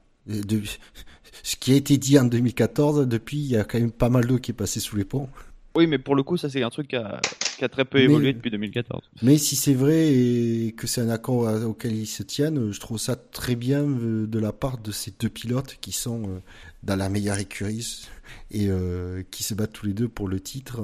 ce 1.44 1.56
qui 1.58 1.74
a 1.74 1.76
été 1.76 1.98
dit 1.98 2.18
en 2.18 2.26
2014, 2.26 3.08
depuis, 3.08 3.38
il 3.38 3.48
y 3.48 3.58
a 3.58 3.64
quand 3.64 3.80
même 3.80 3.92
pas 3.92 4.10
mal 4.10 4.26
d'eau 4.26 4.38
qui 4.38 4.52
est 4.52 4.56
passée 4.56 4.80
sous 4.80 4.96
les 4.96 5.04
ponts. 5.04 5.30
Oui, 5.76 5.88
mais 5.88 5.98
pour 5.98 6.16
le 6.16 6.24
coup, 6.24 6.38
ça 6.38 6.50
c'est 6.50 6.64
un 6.64 6.70
truc 6.70 6.90
qui 6.90 6.96
a, 6.98 7.22
qui 7.58 7.64
a 7.64 7.70
très 7.70 7.86
peu 7.86 7.98
Mais- 7.98 8.04
évolué 8.06 8.34
depuis 8.34 8.52
2014. 8.52 9.02
Mais 9.22 9.38
si 9.38 9.56
c'est 9.56 9.74
vrai 9.74 10.14
et 10.14 10.74
que 10.78 10.86
c'est 10.88 11.02
un 11.02 11.10
accord 11.10 11.48
auquel 11.66 11.94
ils 11.96 12.06
se 12.08 12.24
tiennent, 12.24 12.72
je 12.72 12.80
trouve 12.80 12.98
ça 12.98 13.16
très 13.16 13.56
bien 13.56 13.82
euh, 13.84 14.28
de 14.28 14.40
la 14.40 14.52
part 14.52 14.78
de 14.80 14.92
ces 14.92 15.12
deux 15.20 15.30
pilotes 15.30 15.78
qui 15.80 15.92
sont 15.94 16.24
euh, 16.28 16.40
dans 16.84 16.96
la 16.98 17.08
meilleure 17.10 17.40
écurie 17.40 18.06
et 18.52 18.68
euh, 18.70 19.24
qui 19.32 19.44
se 19.44 19.54
battent 19.54 19.74
tous 19.74 19.86
les 19.86 19.94
deux 19.94 20.10
pour 20.10 20.28
le 20.28 20.40
titre. 20.40 20.82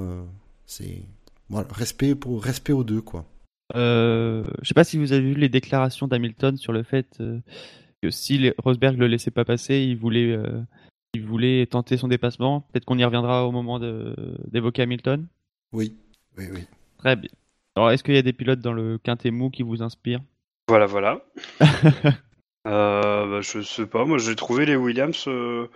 C'est 0.66 1.02
voilà, 1.50 1.68
respect 1.72 2.16
pour 2.16 2.44
respect 2.44 2.74
aux 2.74 2.84
deux 2.84 3.02
quoi. 3.02 3.26
Euh, 3.76 4.44
je 4.62 4.68
sais 4.70 4.74
pas 4.74 4.84
si 4.86 4.98
vous 4.98 5.12
avez 5.12 5.22
vu 5.22 5.34
les 5.34 5.50
déclarations 5.50 6.08
d'Hamilton 6.08 6.56
sur 6.58 6.72
le 6.72 6.84
fait 6.84 7.22
que 8.02 8.10
si 8.10 8.52
Rosberg 8.58 8.98
le 8.98 9.08
laissait 9.08 9.32
pas 9.32 9.44
passer, 9.46 9.80
il 9.80 9.98
voulait, 9.98 10.32
euh, 10.32 10.62
il 11.18 11.26
voulait 11.26 11.66
tenter 11.66 11.98
son 11.98 12.08
dépassement. 12.08 12.62
Peut-être 12.62 12.86
qu'on 12.86 12.98
y 12.98 13.04
reviendra 13.04 13.46
au 13.46 13.52
moment 13.52 13.80
de- 13.80 14.16
d'évoquer 14.48 14.84
Hamilton. 14.84 15.28
Oui, 15.74 15.96
oui, 16.38 16.46
oui. 16.52 16.62
Très 16.98 17.16
bien. 17.16 17.30
Alors, 17.76 17.92
est-ce 17.92 18.04
qu'il 18.04 18.16
y 18.16 18.18
a 18.18 18.24
des 18.24 18.34
pilotes 18.34 18.60
dans 18.60 18.74
le 18.74 18.98
quintet 18.98 19.32
mou 19.32 19.50
qui 19.50 19.64
vous 19.64 19.84
inspirent? 19.84 20.22
Voilà, 20.68 20.86
voilà. 20.86 21.22
Euh, 22.68 23.26
bah, 23.30 23.40
je 23.42 23.62
sais 23.62 23.86
pas, 23.86 24.04
moi 24.04 24.18
j'ai 24.18 24.36
trouvé 24.36 24.66
les 24.66 24.76
Williams 24.76 25.24
euh, 25.30 25.70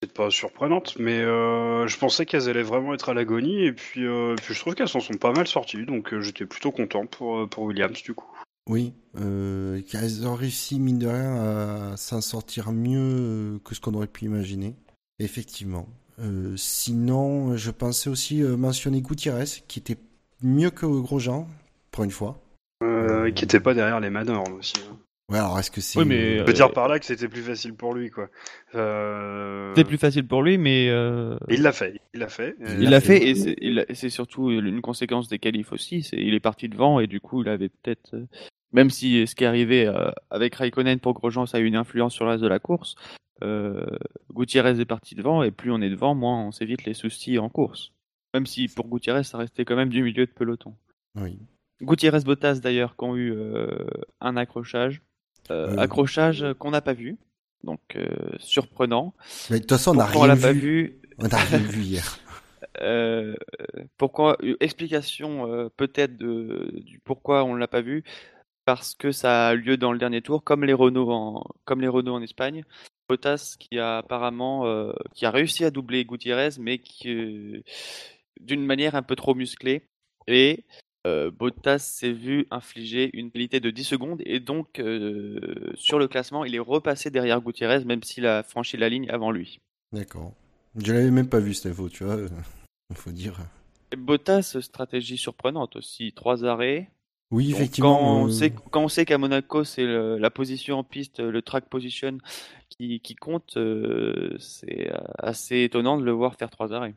peut-être 0.00 0.14
pas 0.14 0.28
surprenantes, 0.28 0.96
mais 0.98 1.20
euh, 1.20 1.86
je 1.86 1.96
pensais 1.98 2.26
qu'elles 2.26 2.48
allaient 2.48 2.64
vraiment 2.64 2.94
être 2.94 3.10
à 3.10 3.14
l'agonie, 3.14 3.64
et 3.64 3.72
puis, 3.72 4.04
euh, 4.04 4.34
puis 4.34 4.54
je 4.54 4.58
trouve 4.58 4.74
qu'elles 4.74 4.88
s'en 4.88 4.98
sont 4.98 5.14
pas 5.14 5.30
mal 5.30 5.46
sorties, 5.46 5.86
donc 5.86 6.12
euh, 6.12 6.20
j'étais 6.20 6.46
plutôt 6.46 6.72
content 6.72 7.06
pour, 7.06 7.48
pour 7.48 7.62
Williams 7.64 8.02
du 8.02 8.12
coup. 8.12 8.26
Oui, 8.68 8.94
euh, 9.20 9.82
qu'elles 9.82 10.26
ont 10.26 10.34
réussi 10.34 10.80
mine 10.80 10.98
de 10.98 11.06
rien 11.06 11.34
à 11.92 11.96
s'en 11.96 12.20
sortir 12.20 12.72
mieux 12.72 12.98
euh, 12.98 13.58
que 13.64 13.74
ce 13.74 13.80
qu'on 13.80 13.92
aurait 13.94 14.06
pu 14.06 14.24
imaginer. 14.24 14.74
Effectivement. 15.18 15.86
Euh, 16.18 16.54
sinon, 16.56 17.56
je 17.56 17.70
pensais 17.70 18.08
aussi 18.08 18.40
mentionner 18.42 19.00
Gutiérrez, 19.02 19.44
qui 19.68 19.80
était 19.80 19.98
mieux 20.42 20.70
que 20.70 20.86
Grosjean, 20.86 21.46
pour 21.90 22.04
une 22.04 22.10
fois. 22.10 22.40
Euh, 22.82 23.30
qui 23.32 23.44
était 23.44 23.60
pas 23.60 23.74
derrière 23.74 24.00
les 24.00 24.10
Manors 24.10 24.50
aussi. 24.58 24.74
hein. 24.90 24.96
Ouais, 25.30 25.38
alors 25.38 25.58
est-ce 25.58 25.70
que 25.70 25.80
c'est... 25.80 25.98
Oui, 25.98 26.04
mais, 26.04 26.36
Je 26.38 26.42
Euh, 26.42 26.44
veux 26.44 26.52
dire 26.52 26.70
par 26.72 26.86
là 26.86 26.98
que 26.98 27.06
c'était 27.06 27.28
plus 27.28 27.40
facile 27.42 27.74
pour 27.74 27.94
lui, 27.94 28.10
quoi. 28.10 28.28
Euh, 28.74 29.72
C'était 29.74 29.88
plus 29.88 29.96
facile 29.98 30.26
pour 30.26 30.42
lui, 30.42 30.58
mais 30.58 30.88
euh, 30.90 31.36
Il 31.48 31.62
l'a 31.62 31.72
fait, 31.72 31.98
il 32.12 32.20
l'a 32.20 32.28
fait. 32.28 32.56
Il 32.60 32.90
l'a 32.90 33.00
fait. 33.00 33.20
fait 33.20 33.30
et 33.30 33.94
c'est- 33.94 34.10
surtout 34.10 34.50
une 34.50 34.82
conséquence 34.82 35.28
des 35.28 35.38
qualifs 35.38 35.72
aussi. 35.72 36.02
C'est 36.02 36.18
il 36.18 36.34
est 36.34 36.40
parti 36.40 36.68
devant 36.68 37.00
et 37.00 37.06
du 37.06 37.20
coup 37.20 37.42
il 37.42 37.48
avait 37.48 37.70
peut-être, 37.70 38.14
même 38.74 38.90
si 38.90 39.26
ce 39.26 39.34
qui 39.34 39.44
est 39.44 39.46
arrivé 39.46 39.86
euh, 39.86 40.10
avec 40.30 40.56
Raikkonen 40.56 40.98
pour 40.98 41.14
Grosjean 41.14 41.46
ça 41.46 41.58
a 41.58 41.60
eu 41.60 41.64
une 41.64 41.76
influence 41.76 42.12
sur 42.12 42.24
le 42.24 42.32
reste 42.32 42.42
de 42.42 42.48
la 42.48 42.58
course, 42.58 42.96
euh, 43.42 43.86
Gutiérrez 44.32 44.80
est 44.80 44.84
parti 44.84 45.14
devant 45.14 45.42
et 45.42 45.52
plus 45.52 45.70
on 45.70 45.80
est 45.80 45.88
devant, 45.88 46.14
moins 46.14 46.44
on 46.44 46.52
s'évite 46.52 46.84
les 46.84 46.92
soucis 46.92 47.38
en 47.38 47.48
course. 47.48 47.92
Même 48.34 48.46
si 48.46 48.68
pour 48.68 48.88
Gutiérrez 48.88 49.22
ça 49.22 49.38
restait 49.38 49.64
quand 49.64 49.76
même 49.76 49.88
du 49.88 50.02
milieu 50.02 50.26
de 50.26 50.30
peloton. 50.30 50.74
Oui. 51.14 51.38
Gutiérrez 51.80 52.20
Bottas 52.20 52.56
d'ailleurs 52.56 52.96
qui 52.96 53.04
ont 53.04 53.16
eu 53.16 53.32
euh, 53.32 53.86
un 54.20 54.36
accrochage, 54.36 55.02
euh, 55.50 55.76
accrochage 55.78 56.44
qu'on 56.58 56.72
n'a 56.72 56.80
pas 56.80 56.94
vu, 56.94 57.16
donc 57.62 57.96
surprenant. 58.38 59.14
Mais 59.50 59.56
de 59.56 59.62
toute 59.62 59.70
façon, 59.70 59.92
on 59.92 59.94
n'a 59.94 60.06
rien 60.06 60.36
pas 60.36 60.52
vu. 60.52 60.60
vu 60.60 61.00
On 61.18 61.28
n'a 61.28 61.36
rien 61.36 61.58
vu 61.58 61.80
hier. 61.80 62.18
Pourquoi 63.98 64.36
explication 64.58 65.70
peut-être 65.76 66.16
de 66.16 66.72
du 66.84 66.98
pourquoi 66.98 67.44
on 67.44 67.54
l'a 67.54 67.68
pas 67.68 67.82
vu 67.82 68.02
parce 68.64 68.94
que 68.94 69.12
ça 69.12 69.48
a 69.48 69.54
lieu 69.54 69.76
dans 69.76 69.92
le 69.92 69.98
dernier 69.98 70.22
tour 70.22 70.42
comme 70.42 70.64
les 70.64 70.72
Renault 70.72 71.10
en 71.10 71.44
comme 71.64 71.80
les 71.80 71.88
Renault 71.88 72.14
en 72.14 72.22
Espagne 72.22 72.64
Bottas 73.08 73.56
qui 73.58 73.78
a 73.78 73.98
apparemment 73.98 74.66
euh, 74.66 74.92
qui 75.14 75.26
a 75.26 75.30
réussi 75.30 75.64
à 75.64 75.70
doubler 75.70 76.04
Gutiérrez 76.04 76.50
mais 76.58 76.78
qui 76.78 77.10
euh, 77.10 77.62
d'une 78.40 78.64
manière 78.64 78.94
un 78.94 79.02
peu 79.02 79.16
trop 79.16 79.34
musclée 79.34 79.82
et 80.26 80.64
euh, 81.06 81.30
Bottas 81.30 81.80
s'est 81.80 82.12
vu 82.12 82.46
infliger 82.50 83.10
une 83.12 83.30
pénalité 83.30 83.60
de 83.60 83.70
10 83.70 83.84
secondes 83.84 84.22
et 84.24 84.40
donc 84.40 84.80
sur 85.74 85.98
le 85.98 86.08
classement, 86.08 86.46
il 86.46 86.54
est 86.54 86.60
repassé 86.60 87.10
derrière 87.10 87.42
Gutiérrez 87.42 87.84
même 87.84 88.02
s'il 88.02 88.26
a 88.26 88.42
franchi 88.42 88.76
la 88.76 88.88
ligne 88.88 89.10
avant 89.10 89.30
lui. 89.30 89.60
D'accord. 89.92 90.32
Je 90.76 90.92
l'avais 90.92 91.10
même 91.10 91.28
pas 91.28 91.40
vu 91.40 91.54
cette 91.54 91.76
tu 91.90 92.04
vois. 92.04 92.16
Il 92.90 92.96
faut 92.96 93.12
dire. 93.12 93.38
Et 93.92 93.96
Bottas, 93.96 94.56
stratégie 94.60 95.18
surprenante 95.18 95.76
aussi, 95.76 96.12
trois 96.12 96.44
arrêts. 96.44 96.90
Oui, 97.30 97.50
Donc, 97.50 97.60
effectivement. 97.60 97.96
quand, 97.98 98.22
on 98.22 98.26
euh, 98.26 98.30
sait, 98.30 98.52
quand 98.70 98.82
on 98.84 98.88
sait 98.88 99.04
qu'à 99.04 99.18
Monaco, 99.18 99.64
c'est 99.64 99.86
la 99.86 100.30
position 100.30 100.78
en 100.78 100.84
piste, 100.84 101.20
le 101.20 101.42
track 101.42 101.68
position 101.68 102.18
qui, 102.68 103.00
qui 103.00 103.14
compte, 103.14 103.56
euh, 103.56 104.36
c'est 104.38 104.90
euh, 104.90 104.98
assez 105.18 105.62
étonnant 105.62 105.98
de 105.98 106.04
le 106.04 106.12
voir 106.12 106.34
faire 106.34 106.50
trois 106.50 106.72
arrêts. 106.72 106.94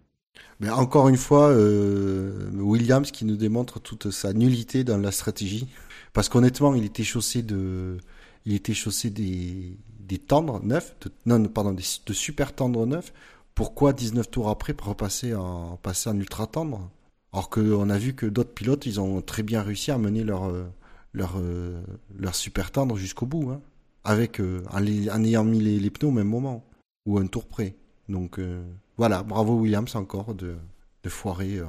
Mais 0.59 0.69
encore 0.69 1.09
une 1.09 1.17
fois, 1.17 1.49
euh, 1.49 2.49
Williams 2.53 3.11
qui 3.11 3.25
nous 3.25 3.37
démontre 3.37 3.79
toute 3.79 4.11
sa 4.11 4.33
nullité 4.33 4.83
dans 4.83 4.97
la 4.97 5.11
stratégie. 5.11 5.67
Parce 6.13 6.29
qu'honnêtement, 6.29 6.73
il 6.75 6.85
était 6.85 7.03
chaussé 7.03 7.41
de, 7.43 7.97
il 8.45 8.53
était 8.53 8.73
chaussé 8.73 9.09
des, 9.09 9.77
des 9.99 10.17
tendres 10.17 10.63
neufs, 10.63 10.95
de, 11.01 11.11
non, 11.25 11.43
pardon, 11.45 11.71
des, 11.71 11.83
de 12.05 12.13
super 12.13 12.53
tendres 12.53 12.85
neufs. 12.85 13.13
Pourquoi 13.55 13.93
19 13.93 14.29
tours 14.29 14.49
après 14.49 14.73
pour 14.73 14.87
repasser 14.87 15.33
en, 15.33 15.77
passer 15.77 16.09
en 16.09 16.17
ultra 16.17 16.47
tendre? 16.47 16.89
Alors 17.37 17.51
qu'on 17.51 17.87
a 17.91 17.99
vu 17.99 18.15
que 18.15 18.25
d'autres 18.25 18.51
pilotes, 18.55 18.87
ils 18.87 18.99
ont 18.99 19.21
très 19.21 19.43
bien 19.43 19.61
réussi 19.61 19.91
à 19.91 19.99
mener 19.99 20.23
leur, 20.23 20.45
euh, 20.45 20.63
leur, 21.13 21.35
euh, 21.37 21.79
leur 22.17 22.33
super 22.33 22.71
tendre 22.71 22.97
jusqu'au 22.97 23.27
bout, 23.27 23.51
hein. 23.51 23.61
Avec, 24.03 24.39
euh, 24.39 24.63
en, 24.71 24.79
les- 24.79 25.07
en 25.11 25.23
ayant 25.23 25.43
mis 25.43 25.59
les, 25.59 25.79
les 25.79 25.91
pneus 25.91 26.07
au 26.07 26.11
même 26.11 26.29
moment. 26.29 26.65
Ou 27.05 27.19
un 27.19 27.27
tour 27.27 27.45
près. 27.45 27.75
Donc, 28.09 28.39
euh, 28.39 28.63
voilà, 28.97 29.21
bravo 29.21 29.53
Williams 29.53 29.95
encore 29.95 30.33
de, 30.33 30.55
de 31.03 31.09
foirer. 31.09 31.59
euh. 31.59 31.65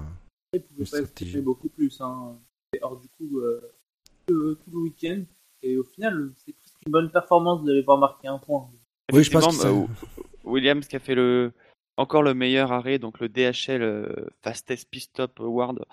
Il 0.54 0.62
pouvait 0.62 0.84
Une 0.84 0.86
pas 0.90 0.96
stratégie. 1.04 1.40
beaucoup 1.42 1.68
plus. 1.68 2.00
Hein. 2.00 2.38
Or, 2.80 2.96
du 2.98 3.08
coup, 3.08 3.38
euh, 3.40 3.60
tout, 4.26 4.54
tout 4.54 4.70
le 4.72 4.78
week-end, 4.84 5.22
et 5.62 5.76
au 5.76 5.84
final, 5.84 6.32
c'est 6.46 6.54
presque 6.54 6.76
une 6.86 6.92
bonne 6.92 7.10
performance 7.10 7.62
de 7.62 7.74
les 7.74 7.82
voir 7.82 7.98
marquer 7.98 8.28
un 8.28 8.38
point. 8.38 8.70
Oui, 9.12 9.22
je 9.22 9.30
pense 9.30 9.48
que 9.48 9.52
ça- 9.62 9.68
euh, 9.68 9.84
Williams 10.44 10.86
qui 10.88 10.96
a 10.96 11.00
fait 11.00 11.14
le 11.14 11.52
encore 11.98 12.22
le 12.22 12.34
meilleur 12.34 12.72
arrêt, 12.72 12.98
donc 12.98 13.20
le 13.20 13.28
DHL 13.28 13.82
euh, 13.82 14.06
Fastest 14.42 14.88
Pit 14.90 15.02
Stop 15.02 15.40
Award, 15.40 15.84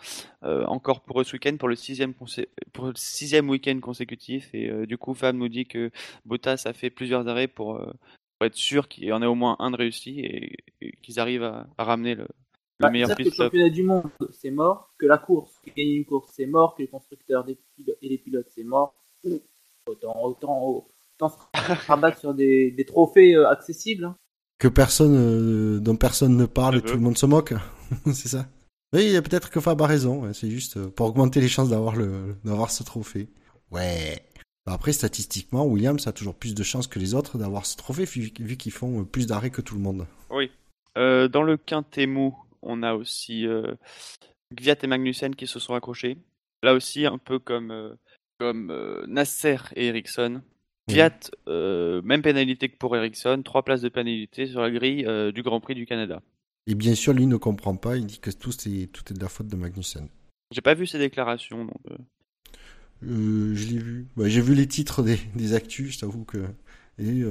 euh, 0.44 0.66
encore 0.68 1.02
pour 1.02 1.22
eux 1.22 1.24
ce 1.26 1.34
week-end, 1.34 1.58
pour 1.58 1.68
le 1.70 1.76
sixième, 1.76 2.14
pour 2.74 2.86
le 2.88 2.94
sixième 2.96 3.50
week-end 3.50 3.80
consécutif. 3.82 4.50
Et 4.54 4.70
euh, 4.70 4.86
du 4.86 4.98
coup, 4.98 5.14
Fab 5.16 5.36
nous 5.36 5.50
dit 5.50 5.66
que 5.68 5.92
Bottas 6.26 6.64
a 6.66 6.74
fait 6.74 6.90
plusieurs 6.92 7.28
arrêts 7.28 7.48
pour, 7.50 7.80
pour 7.80 8.46
être 8.48 8.56
sûr 8.56 8.88
qu'il 8.88 9.06
y 9.06 9.14
en 9.14 9.22
ait 9.22 9.26
au 9.28 9.36
moins 9.36 9.58
un 9.60 9.72
de 9.72 9.78
réussi 9.78 10.20
et, 10.22 10.58
et 10.82 10.92
qu'ils 11.02 11.20
arrivent 11.20 11.44
à, 11.44 11.68
à 11.78 11.84
ramener 11.86 12.16
le, 12.16 12.28
le 12.80 12.88
Bah, 12.88 12.90
meilleur 12.90 13.14
pit 13.14 13.26
que 13.26 13.30
le 13.30 13.34
stop. 13.34 13.56
championnat 13.56 13.70
du 13.70 13.84
monde, 13.84 14.12
c'est 14.32 14.52
mort, 14.52 14.94
que 14.98 15.06
la 15.06 15.18
course, 15.18 15.62
gagner 15.76 15.94
une 15.96 16.06
course, 16.06 16.32
c'est 16.36 16.46
mort, 16.46 16.76
que 16.76 16.82
les 16.84 16.88
constructeurs 16.90 17.44
des 17.46 17.58
et 18.02 18.10
les 18.10 18.18
pilotes, 18.18 18.50
c'est 18.50 18.64
mort. 18.66 18.94
Autant, 19.88 20.24
autant, 20.24 20.86
autant 21.16 21.30
se 21.30 21.38
rabattre 21.88 22.20
sur 22.20 22.34
des, 22.34 22.72
des 22.72 22.86
trophées 22.86 23.36
euh, 23.36 23.48
accessibles. 23.50 24.06
hein. 24.06 24.18
Que 24.58 24.68
personne, 24.68 25.16
euh, 25.16 25.80
dont 25.80 25.96
personne 25.96 26.38
ne 26.38 26.46
parle 26.46 26.78
et 26.78 26.82
tout 26.82 26.94
le 26.94 27.00
monde 27.00 27.18
se 27.18 27.26
moque. 27.26 27.54
c'est 28.06 28.30
ça. 28.30 28.48
Oui, 28.94 29.20
peut-être 29.22 29.50
que 29.50 29.60
Fab 29.60 29.82
a 29.82 29.88
raison. 29.88 30.32
C'est 30.34 30.50
juste 30.50 30.78
euh, 30.78 30.88
pour 30.90 31.08
augmenter 31.08 31.42
les 31.42 31.50
chances 31.50 31.70
d'avoir 31.70 31.96
le, 31.96 32.36
d'avoir 32.44 32.72
ce 32.72 32.84
trophée. 32.84 33.28
Ouais. 33.72 34.22
Bah, 34.66 34.74
Après, 34.74 34.94
statistiquement, 34.94 35.66
Williams 35.66 36.08
a 36.08 36.12
toujours 36.12 36.36
plus 36.36 36.56
de 36.56 36.64
chances 36.64 36.88
que 36.88 37.00
les 37.00 37.14
autres 37.14 37.38
d'avoir 37.38 37.66
ce 37.66 37.78
trophée 37.78 38.06
vu, 38.06 38.32
vu 38.40 38.58
qu'ils 38.58 38.72
font 38.72 39.02
euh, 39.02 39.04
plus 39.04 39.28
d'arrêts 39.28 39.52
que 39.52 39.62
tout 39.62 39.76
le 39.76 39.82
monde. 39.82 40.08
Oui. 40.30 40.52
Euh, 40.98 41.28
dans 41.28 41.44
le 41.44 41.58
quintet 41.58 42.08
mou, 42.08 42.38
on 42.62 42.82
a 42.82 42.94
aussi 42.94 43.46
euh, 43.46 43.74
Gviat 44.54 44.78
et 44.82 44.88
Magnussen 44.88 45.36
qui 45.36 45.48
se 45.48 45.60
sont 45.60 45.74
accrochés. 45.74 46.18
Là 46.64 46.74
aussi, 46.74 47.06
un 47.06 47.18
peu 47.18 47.38
comme, 47.38 47.72
euh, 47.72 47.96
comme 48.40 48.74
Nasser 49.08 49.58
et 49.76 49.88
Ericsson. 49.88 50.42
Gviat, 50.88 51.20
euh, 51.48 52.02
même 52.04 52.22
pénalité 52.22 52.70
que 52.70 52.78
pour 52.78 52.96
Ericsson, 52.96 53.42
trois 53.44 53.64
places 53.64 53.82
de 53.82 53.90
pénalité 53.90 54.48
sur 54.48 54.62
la 54.62 54.72
grille 54.72 55.06
euh, 55.06 55.32
du 55.32 55.42
Grand 55.42 55.60
Prix 55.60 55.76
du 55.76 55.86
Canada. 55.86 56.22
Et 56.68 56.76
bien 56.76 56.96
sûr, 56.96 57.14
lui 57.14 57.26
ne 57.26 57.38
comprend 57.38 57.76
pas. 57.76 57.98
Il 57.98 58.06
dit 58.06 58.20
que 58.20 58.32
tout, 58.32 58.52
c'est, 58.52 58.88
tout 58.92 59.04
est 59.12 59.16
de 59.16 59.22
la 59.22 59.30
faute 59.30 59.48
de 59.48 59.56
Magnussen. 59.56 60.08
J'ai 60.52 60.62
pas 60.62 60.74
vu 60.74 60.86
ces 60.86 61.00
déclarations, 61.00 61.66
donc 61.66 61.82
euh, 63.04 63.56
je 63.56 63.68
l'ai 63.68 63.80
vu. 63.80 64.08
Bah, 64.16 64.28
j'ai 64.28 64.42
vu 64.42 64.54
les 64.56 64.68
titres 64.68 65.04
des, 65.04 65.20
des 65.36 65.54
actus, 65.54 65.94
je 65.94 66.00
t'avoue 66.00 66.24
que. 66.24 66.46
Et 66.98 67.24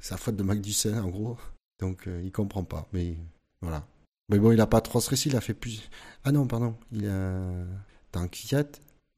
c'est 0.00 0.10
la 0.12 0.16
faute 0.16 0.36
de 0.36 0.42
Magnussen, 0.42 0.98
en 0.98 1.08
gros. 1.08 1.38
Donc, 1.80 2.08
il 2.24 2.32
comprend 2.32 2.64
pas. 2.64 2.88
Mais 2.92 3.14
voilà. 3.60 3.86
Mais 4.28 4.38
bon, 4.38 4.52
il 4.52 4.60
a 4.60 4.66
pas 4.66 4.80
trop 4.80 5.00
stressé, 5.00 5.28
il 5.28 5.36
a 5.36 5.40
fait 5.40 5.54
plus. 5.54 5.88
Ah 6.24 6.32
non, 6.32 6.46
pardon. 6.46 6.76
Il 6.92 7.06
a. 7.06 7.64
Dans 8.12 8.26
Kvyat. 8.26 8.66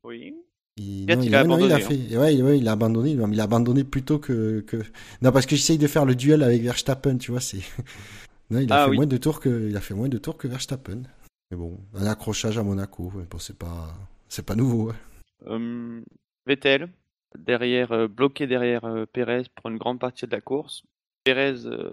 oui. 0.04 0.34
Il... 0.76 1.06
Kvyat, 1.06 1.16
non, 1.16 1.22
il 1.22 1.34
a 1.34 1.44
non, 1.44 1.54
abandonné, 1.54 1.72
hein. 1.74 1.76
a 1.76 1.80
fait... 1.80 2.16
ouais, 2.16 2.42
ouais, 2.42 2.58
il 2.58 2.68
a 2.68 2.72
abandonné. 2.72 3.14
mais 3.14 3.24
Il 3.34 3.40
a 3.40 3.44
abandonné 3.44 3.84
plutôt 3.84 4.18
que. 4.18 4.60
que... 4.60 4.78
Non, 5.20 5.32
parce 5.32 5.46
que 5.46 5.54
j'essaye 5.56 5.78
de 5.78 5.86
faire 5.86 6.04
le 6.04 6.14
duel 6.14 6.42
avec 6.42 6.62
Verstappen, 6.62 7.18
tu 7.18 7.30
vois. 7.30 7.40
C'est. 7.40 7.58
non, 8.50 8.60
il 8.60 8.72
a 8.72 8.82
Ah 8.82 8.84
fait 8.84 8.90
oui. 8.90 8.96
moins 8.96 9.06
de 9.06 9.16
tours 9.18 9.40
que. 9.40 9.68
Il 9.68 9.76
a 9.76 9.80
fait 9.80 9.94
moins 9.94 10.08
de 10.08 10.18
tours 10.18 10.36
que 10.38 10.48
Verstappen. 10.48 11.02
Mais 11.50 11.56
bon, 11.56 11.78
un 11.94 12.06
accrochage 12.06 12.56
à 12.58 12.62
Monaco. 12.62 13.12
Bon, 13.30 13.38
c'est 13.38 13.58
pas. 13.58 13.92
C'est 14.28 14.46
pas 14.46 14.54
nouveau. 14.54 14.92
Euh, 15.46 16.00
Vettel, 16.46 16.88
derrière, 17.38 17.92
euh, 17.92 18.08
bloqué 18.08 18.46
derrière 18.46 18.84
euh, 18.84 19.04
Perez 19.04 19.42
pour 19.54 19.70
une 19.70 19.76
grande 19.76 19.98
partie 20.00 20.26
de 20.26 20.30
la 20.32 20.40
course. 20.40 20.82
Perez, 21.24 21.66
euh, 21.66 21.90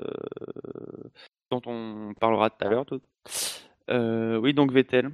dont 1.51 1.61
on 1.65 2.13
parlera 2.19 2.49
tout 2.49 2.65
à 2.65 2.69
l'heure. 2.69 2.85
Euh, 3.89 4.37
oui, 4.37 4.53
donc 4.53 4.71
Vettel. 4.71 5.11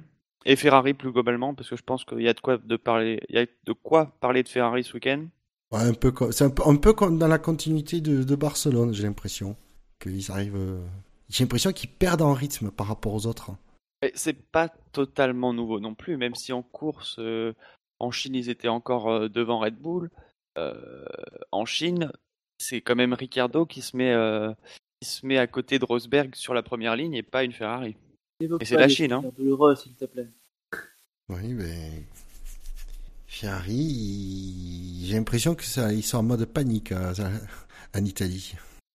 Et 0.48 0.54
Ferrari 0.54 0.94
plus 0.94 1.10
globalement, 1.10 1.54
parce 1.54 1.68
que 1.68 1.76
je 1.76 1.82
pense 1.82 2.04
qu'il 2.04 2.22
y 2.22 2.28
a 2.28 2.32
de 2.32 2.38
quoi 2.38 2.56
de 2.56 2.76
parler, 2.76 3.20
il 3.28 3.34
y 3.34 3.38
a 3.38 3.46
de 3.64 3.72
quoi 3.72 4.16
parler 4.20 4.44
de 4.44 4.48
Ferrari 4.48 4.84
ce 4.84 4.94
week-end. 4.94 5.26
Ouais, 5.72 5.80
un 5.80 5.92
peu 5.92 6.12
c'est 6.30 6.44
un 6.44 6.50
peu, 6.50 6.62
un 6.64 6.76
peu 6.76 6.92
comme 6.92 7.18
dans 7.18 7.26
la 7.26 7.40
continuité 7.40 8.00
de, 8.00 8.22
de 8.22 8.36
Barcelone, 8.36 8.94
j'ai 8.94 9.02
l'impression. 9.02 9.56
Qu'ils 9.98 10.30
arrivent, 10.30 10.56
euh, 10.56 10.86
j'ai 11.28 11.42
l'impression 11.42 11.72
qu'ils 11.72 11.90
perdent 11.90 12.22
en 12.22 12.32
rythme 12.32 12.70
par 12.70 12.86
rapport 12.86 13.12
aux 13.12 13.26
autres. 13.26 13.50
C'est 14.14 14.40
pas 14.40 14.68
totalement 14.92 15.52
nouveau 15.52 15.80
non 15.80 15.96
plus, 15.96 16.16
même 16.16 16.36
si 16.36 16.52
en 16.52 16.62
course, 16.62 17.16
euh, 17.18 17.52
en 17.98 18.12
Chine, 18.12 18.36
ils 18.36 18.48
étaient 18.48 18.68
encore 18.68 19.10
euh, 19.10 19.28
devant 19.28 19.58
Red 19.58 19.76
Bull. 19.76 20.10
En 21.50 21.66
Chine, 21.66 22.12
c'est 22.56 22.80
quand 22.80 22.94
même 22.94 23.12
Ricciardo 23.12 23.66
qui 23.66 23.82
se 23.82 23.94
met, 23.94 24.14
qui 25.02 25.08
se 25.08 25.26
met 25.26 25.36
à 25.36 25.46
côté 25.46 25.78
de 25.78 25.84
Rosberg 25.84 26.34
sur 26.34 26.54
la 26.54 26.62
première 26.62 26.96
ligne 26.96 27.12
et 27.12 27.22
pas 27.22 27.44
une 27.44 27.52
Ferrari. 27.52 27.94
Et 28.40 28.64
c'est 28.66 28.76
la 28.76 28.88
Chine, 28.88 29.12
hein. 29.12 29.16
souvenirs 29.22 29.32
douloureux, 29.38 29.76
s'il 29.76 29.94
te 29.94 30.04
plaît. 30.04 30.28
Oui, 31.28 31.54
mais 31.54 32.02
Ferrari, 33.26 35.00
j'ai 35.04 35.14
l'impression 35.16 35.54
que 35.54 35.64
ça, 35.64 35.92
ils 35.92 36.02
sont 36.02 36.18
en 36.18 36.22
mode 36.22 36.44
panique 36.46 36.92
à- 36.92 37.10
à- 37.10 37.98
en 37.98 38.04
Italie. 38.04 38.54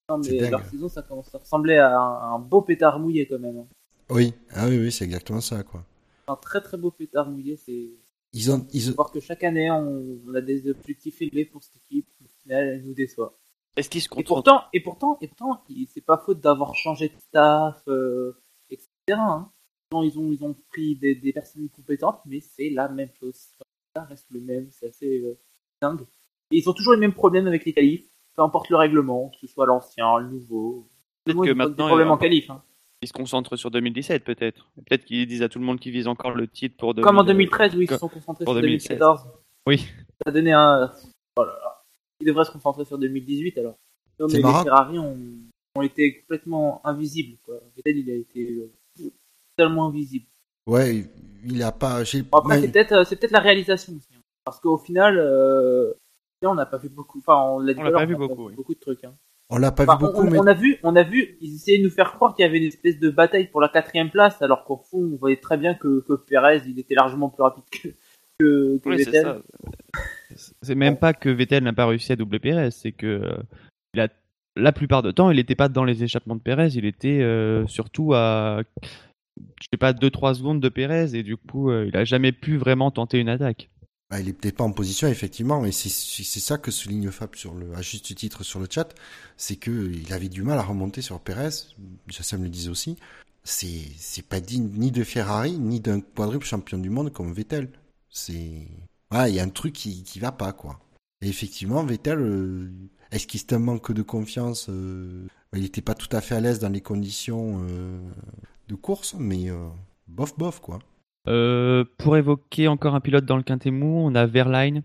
Non, 0.09 0.17
mais 0.19 0.49
leur 0.49 0.65
saison, 0.65 0.89
ça 0.89 1.01
commence 1.01 1.33
à 1.33 1.39
ressembler 1.39 1.77
à 1.77 1.97
un, 1.99 2.35
un 2.35 2.39
beau 2.39 2.61
pétard 2.61 2.99
mouillé 2.99 3.25
quand 3.27 3.39
même. 3.39 3.57
hein. 3.59 3.67
Oui, 4.09 4.33
ah 4.51 4.67
oui, 4.67 4.77
oui, 4.77 4.91
c'est 4.91 5.05
exactement 5.05 5.41
ça, 5.41 5.63
quoi. 5.63 5.83
Un 6.27 6.35
très 6.35 6.61
très 6.61 6.77
beau 6.77 6.91
pétard 6.91 7.29
mouillé. 7.29 7.55
C'est 7.57 7.89
Ils 8.33 8.51
ont, 8.51 8.65
ils 8.73 8.89
ont- 8.91 8.93
voir 8.93 9.11
que 9.11 9.19
chaque 9.19 9.43
année, 9.43 9.71
on, 9.71 10.19
on 10.27 10.35
a 10.35 10.41
des 10.41 10.69
objectifs 10.69 11.21
élevés 11.21 11.45
pour 11.45 11.63
cette 11.63 11.77
équipe. 11.77 12.07
Final, 12.43 12.67
elle 12.67 12.83
nous 12.85 12.93
déçoit. 12.93 13.37
Est-ce 13.77 13.89
qu'ils 13.89 14.01
se 14.01 14.07
Et 14.07 14.09
contentent 14.09 14.27
pourtant, 14.45 14.63
et 14.73 14.79
pourtant, 14.81 15.17
et 15.21 15.27
pourtant, 15.27 15.63
c'est 15.93 16.01
pas 16.05 16.17
faute 16.17 16.41
d'avoir 16.41 16.75
changé 16.75 17.09
de 17.09 17.13
staff, 17.19 17.81
euh, 17.87 18.33
hein. 19.19 19.49
Non, 19.91 20.03
ils 20.03 20.17
ont, 20.17 20.31
ils 20.31 20.43
ont 20.43 20.55
pris 20.69 20.95
des, 20.95 21.15
des 21.15 21.33
personnes 21.33 21.67
compétentes, 21.69 22.21
mais 22.25 22.39
c'est 22.39 22.69
la 22.69 22.87
même 22.87 23.09
chose. 23.19 23.35
Ça 23.95 24.03
reste 24.05 24.27
le 24.31 24.39
même, 24.39 24.67
c'est 24.71 24.87
assez 24.87 25.19
euh, 25.19 25.37
dingue. 25.81 26.01
Et 26.51 26.57
ils 26.59 26.69
ont 26.69 26.73
toujours 26.73 26.93
les 26.93 26.99
mêmes 26.99 27.13
problèmes 27.13 27.47
avec 27.47 27.65
les 27.65 27.73
qualifs, 27.73 28.05
peu 28.35 28.41
importe 28.41 28.69
le 28.69 28.77
règlement, 28.77 29.29
que 29.29 29.39
ce 29.39 29.47
soit 29.47 29.65
l'ancien, 29.65 30.17
le 30.19 30.29
nouveau. 30.29 30.87
Peut-être 31.25 31.43
que 31.43 31.51
maintenant, 31.51 31.85
des 31.85 31.89
problèmes 31.89 32.07
il 32.07 32.09
y 32.09 32.11
a 32.11 32.13
en 32.13 32.17
qualif. 32.17 32.49
hein. 32.49 32.63
Ils 33.03 33.07
se 33.07 33.13
concentrent 33.13 33.55
sur 33.55 33.71
2017 33.71 34.23
peut-être. 34.23 34.69
Peut-être 34.87 35.05
qu'ils 35.05 35.25
disent 35.27 35.41
à 35.41 35.49
tout 35.49 35.57
le 35.59 35.65
monde 35.65 35.79
qu'ils 35.79 35.91
visent 35.91 36.07
encore 36.07 36.31
le 36.35 36.47
titre 36.47 36.77
pour 36.77 36.93
2000, 36.93 37.03
Comme 37.03 37.17
en 37.17 37.23
2013 37.23 37.75
où 37.75 37.81
ils 37.81 37.89
se 37.89 37.97
sont 37.97 38.07
concentrés 38.07 38.45
pour 38.45 38.53
sur 38.53 38.61
2016. 38.61 38.99
2014. 38.99 39.27
Oui. 39.67 39.77
Ça 39.79 40.27
a 40.27 40.31
donné 40.31 40.51
un. 40.53 40.91
Oh 41.35 41.43
là 41.43 41.51
là. 41.63 41.83
Ils 42.21 42.27
devraient 42.27 42.45
se 42.45 42.51
concentrer 42.51 42.85
sur 42.85 42.97
2018 42.99 43.57
alors. 43.57 43.75
Non, 44.19 44.27
mais 44.27 44.35
les 44.35 44.41
Ferrari 44.43 44.99
ont, 44.99 45.17
ont 45.75 45.81
été 45.81 46.19
complètement 46.21 46.85
invisibles. 46.85 47.37
Quoi. 47.43 47.55
Vettel, 47.75 47.97
il 47.97 48.09
a 48.11 48.13
été 48.13 48.51
euh, 48.51 48.71
totalement 49.61 49.87
invisible. 49.87 50.25
ouais, 50.67 51.05
il 51.43 51.61
a 51.63 51.71
pas, 51.71 52.03
j'ai, 52.03 52.21
Bon, 52.23 52.37
après, 52.39 52.55
ouais, 52.55 52.61
c'est 52.61 52.71
peut-être 52.71 52.91
euh, 52.91 53.03
c'est 53.03 53.15
peut-être 53.15 53.31
la 53.31 53.39
réalisation 53.39 53.93
aussi. 53.93 54.07
hein. 54.15 54.19
Parce 54.45 54.59
qu'au 54.59 54.77
final, 54.77 55.17
euh, 55.19 55.91
on 56.43 56.55
n'a 56.55 56.65
pas 56.65 56.77
vu 56.77 56.89
beaucoup. 56.89 57.19
Enfin, 57.19 57.37
on 57.51 57.59
l'a 57.59 57.73
dit 57.73 57.79
On 57.79 57.83
tout 57.83 57.87
à 57.87 57.91
l'a 57.91 57.97
pas 57.99 58.05
l'heure, 58.05 58.09
vu 58.09 58.15
on 58.15 58.25
a 58.25 58.27
beaucoup, 58.27 58.47
oui. 58.49 58.53
beaucoup 58.55 58.73
de 58.73 58.79
trucs. 58.79 59.03
Hein. 59.03 59.13
on 59.49 59.57
l'a 59.57 59.71
pas 59.71 59.83
Enfin, 59.83 59.97
vu 59.97 60.05
beaucoup, 60.05 60.27
on, 60.27 60.29
mais 60.31 60.39
on 60.39 60.47
a 60.47 60.53
vu, 60.53 60.77
on 60.83 60.95
a 60.95 61.03
vu, 61.03 61.37
ils 61.41 61.55
essayaient 61.55 61.77
de 61.79 61.83
nous 61.83 61.89
faire 61.89 62.13
croire 62.13 62.35
qu'il 62.35 62.43
y 62.45 62.47
avait 62.47 62.57
une 62.59 62.63
espèce 62.67 62.99
de 62.99 63.09
bataille 63.09 63.47
pour 63.47 63.61
la 63.61 63.69
quatrième 63.69 64.09
place, 64.11 64.41
alors 64.41 64.63
qu'au 64.65 64.77
fond, 64.77 65.09
on 65.13 65.17
voyait 65.17 65.37
très 65.39 65.57
bien 65.57 65.73
que, 65.75 66.01
que 66.07 66.13
Perez, 66.13 66.61
il 66.67 66.79
était 66.79 66.95
largement 66.95 67.29
plus 67.29 67.43
rapide 67.43 67.63
que, 67.71 67.87
que, 68.39 68.77
que 68.77 68.89
Oui, 68.89 69.03
c'est 69.03 69.11
Vettel. 69.11 69.23
ça. 69.23 69.41
C'est 70.61 70.75
même 70.75 70.97
pas 70.97 71.13
que 71.13 71.29
Vettel 71.29 71.63
n'a 71.63 71.73
pas 71.73 71.85
réussi 71.87 72.11
à 72.11 72.15
doubler 72.15 72.39
Pérez, 72.39 72.71
c'est 72.71 72.91
que 72.93 73.05
euh, 73.07 73.37
il 73.93 73.99
a, 74.01 74.07
la 74.55 74.71
plupart 74.71 75.03
du 75.03 75.13
temps, 75.13 75.29
il 75.31 75.35
n'était 75.37 75.55
pas 75.55 75.69
dans 75.69 75.83
les 75.83 76.03
échappements 76.03 76.35
de 76.35 76.41
Pérez, 76.41 76.69
il 76.75 76.85
était 76.85 77.21
euh, 77.21 77.67
surtout 77.67 78.13
à 78.13 78.61
je 79.61 79.67
sais 79.71 79.77
pas, 79.77 79.93
2-3 79.93 80.35
secondes 80.35 80.59
de 80.59 80.69
Pérez 80.69 81.15
et 81.15 81.23
du 81.23 81.37
coup, 81.37 81.69
euh, 81.69 81.87
il 81.87 81.95
a 81.95 82.05
jamais 82.05 82.31
pu 82.31 82.57
vraiment 82.57 82.91
tenter 82.91 83.19
une 83.19 83.29
attaque. 83.29 83.69
Bah, 84.09 84.19
il 84.19 84.27
est 84.27 84.33
peut-être 84.33 84.57
pas 84.57 84.65
en 84.65 84.73
position 84.73 85.07
effectivement, 85.07 85.63
et 85.65 85.71
c'est 85.71 85.89
ça 85.89 86.57
que 86.57 86.69
souligne 86.69 87.09
Fab 87.11 87.33
sur 87.35 87.53
le 87.53 87.73
à 87.75 87.81
juste 87.81 88.13
titre 88.13 88.43
sur 88.43 88.59
le 88.59 88.67
chat, 88.69 88.93
c'est 89.37 89.55
que 89.55 89.89
il 89.93 90.11
avait 90.11 90.27
du 90.27 90.43
mal 90.43 90.57
à 90.57 90.63
remonter 90.63 91.01
sur 91.01 91.21
Pérez. 91.21 91.49
Ça 92.09 92.37
me 92.37 92.43
le 92.43 92.49
disait 92.49 92.69
aussi. 92.69 92.97
C'est 93.43 93.81
c'est 93.97 94.25
pas 94.25 94.41
digne 94.41 94.69
ni 94.73 94.91
de 94.91 95.05
Ferrari 95.05 95.57
ni 95.57 95.79
d'un 95.79 96.01
quadruple 96.01 96.45
champion 96.45 96.77
du 96.77 96.89
monde 96.89 97.13
comme 97.13 97.31
Vettel. 97.31 97.69
C'est 98.09 98.67
il 99.13 99.33
y 99.33 99.39
a 99.39 99.43
un 99.43 99.49
truc 99.49 99.73
qui 99.73 100.03
qui 100.03 100.19
va 100.19 100.33
pas 100.33 100.51
quoi. 100.51 100.79
Et 101.21 101.29
effectivement, 101.29 101.83
Vettel, 101.83 102.19
euh, 102.19 102.69
est-ce 103.11 103.27
qu'il 103.27 103.39
se 103.39 103.55
manque 103.55 103.91
de 103.91 104.01
confiance 104.01 104.67
euh, 104.69 105.27
Il 105.53 105.61
n'était 105.61 105.81
pas 105.81 105.93
tout 105.93 106.13
à 106.15 106.21
fait 106.21 106.35
à 106.35 106.39
l'aise 106.39 106.59
dans 106.59 106.69
les 106.69 106.81
conditions 106.81 107.65
de 108.71 108.75
course, 108.75 109.15
mais 109.19 109.49
euh, 109.49 109.67
bof 110.07 110.37
bof 110.37 110.61
quoi. 110.61 110.79
Euh, 111.27 111.83
pour 111.97 112.17
évoquer 112.17 112.67
encore 112.67 112.95
un 112.95 113.01
pilote 113.01 113.25
dans 113.25 113.37
le 113.37 113.43
quintet 113.43 113.69
mou, 113.69 113.99
on 113.99 114.15
a 114.15 114.25
Verline 114.25 114.81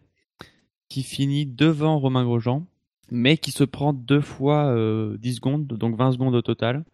qui 0.88 1.02
finit 1.02 1.46
devant 1.46 1.98
Romain 1.98 2.24
Grosjean, 2.24 2.66
mais 3.10 3.38
qui 3.38 3.52
se 3.52 3.64
prend 3.64 3.92
deux 3.92 4.20
fois 4.20 4.66
euh, 4.66 5.16
10 5.18 5.34
secondes, 5.36 5.66
donc 5.66 5.96
20 5.96 6.12
secondes 6.12 6.34
au 6.34 6.42
total, 6.42 6.84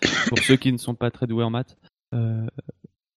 pour 0.28 0.38
ceux 0.38 0.56
qui 0.56 0.72
ne 0.72 0.78
sont 0.78 0.94
pas 0.94 1.10
très 1.10 1.26
doués 1.26 1.44
en 1.44 1.50
maths. 1.50 1.76
Euh, 2.14 2.46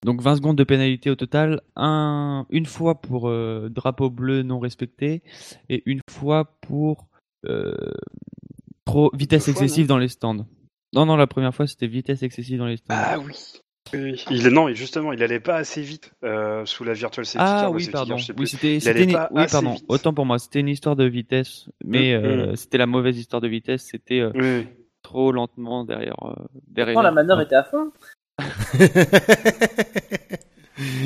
donc 0.04 0.22
20 0.22 0.38
secondes 0.38 0.58
de 0.58 0.64
pénalité 0.64 1.10
au 1.10 1.16
total, 1.16 1.62
un, 1.76 2.46
une 2.50 2.66
fois 2.66 3.02
pour 3.02 3.28
euh, 3.28 3.70
drapeau 3.70 4.10
bleu 4.10 4.44
non 4.44 4.60
respecté 4.60 5.24
et 5.68 5.84
une 5.86 6.02
fois 6.10 6.58
pour 6.62 7.08
euh, 7.46 7.76
trop 8.86 9.12
vitesse 9.14 9.48
excessive 9.50 9.88
dans 9.88 9.98
les 9.98 10.08
stands. 10.08 10.46
Non, 10.96 11.06
non, 11.06 11.16
la 11.18 11.28
première 11.28 11.54
fois 11.54 11.68
c'était 11.68 11.88
vitesse 11.88 12.24
excessive 12.24 12.58
dans 12.58 12.66
les 12.66 12.78
stands. 12.78 12.96
Ah 12.98 13.20
oui. 13.20 13.36
Il, 14.32 14.48
non, 14.48 14.68
et 14.68 14.74
justement, 14.74 15.14
il 15.14 15.22
allait 15.22 15.40
pas 15.40 15.58
assez 15.58 15.82
vite 15.84 16.12
euh, 16.24 16.66
sous 16.66 16.84
la 16.84 16.94
virtual 16.94 17.24
safety 17.24 17.38
Ah 17.40 17.60
car 17.62 17.72
oui, 17.72 17.88
pardon. 17.92 18.16
car, 18.18 18.36
Oui, 18.36 18.48
c'était, 18.48 18.80
une- 19.04 19.12
pardon. 19.52 19.74
vite. 19.74 19.86
Autant 19.88 20.12
pour 20.14 20.26
moi, 20.26 20.40
c'était 20.40 20.60
une 20.60 20.70
histoire 20.70 20.96
de 20.96 21.06
vitesse, 21.06 21.70
mais 21.84 22.18
Mm, 22.18 22.24
euh, 22.26 22.56
c'était 22.56 22.80
la 22.80 22.88
mauvaise 22.88 23.16
histoire 23.18 23.42
de 23.42 23.48
vitesse. 23.48 23.84
C'était 23.92 24.22
euh, 24.22 24.64
trop 25.04 25.32
lentement 25.32 25.86
derrière. 25.86 26.16
euh, 26.24 26.34
derrière. 26.68 27.00
La 27.04 27.12
manœuvre 27.12 27.42
était 27.42 27.56
à 27.56 27.64
fond. 27.64 27.92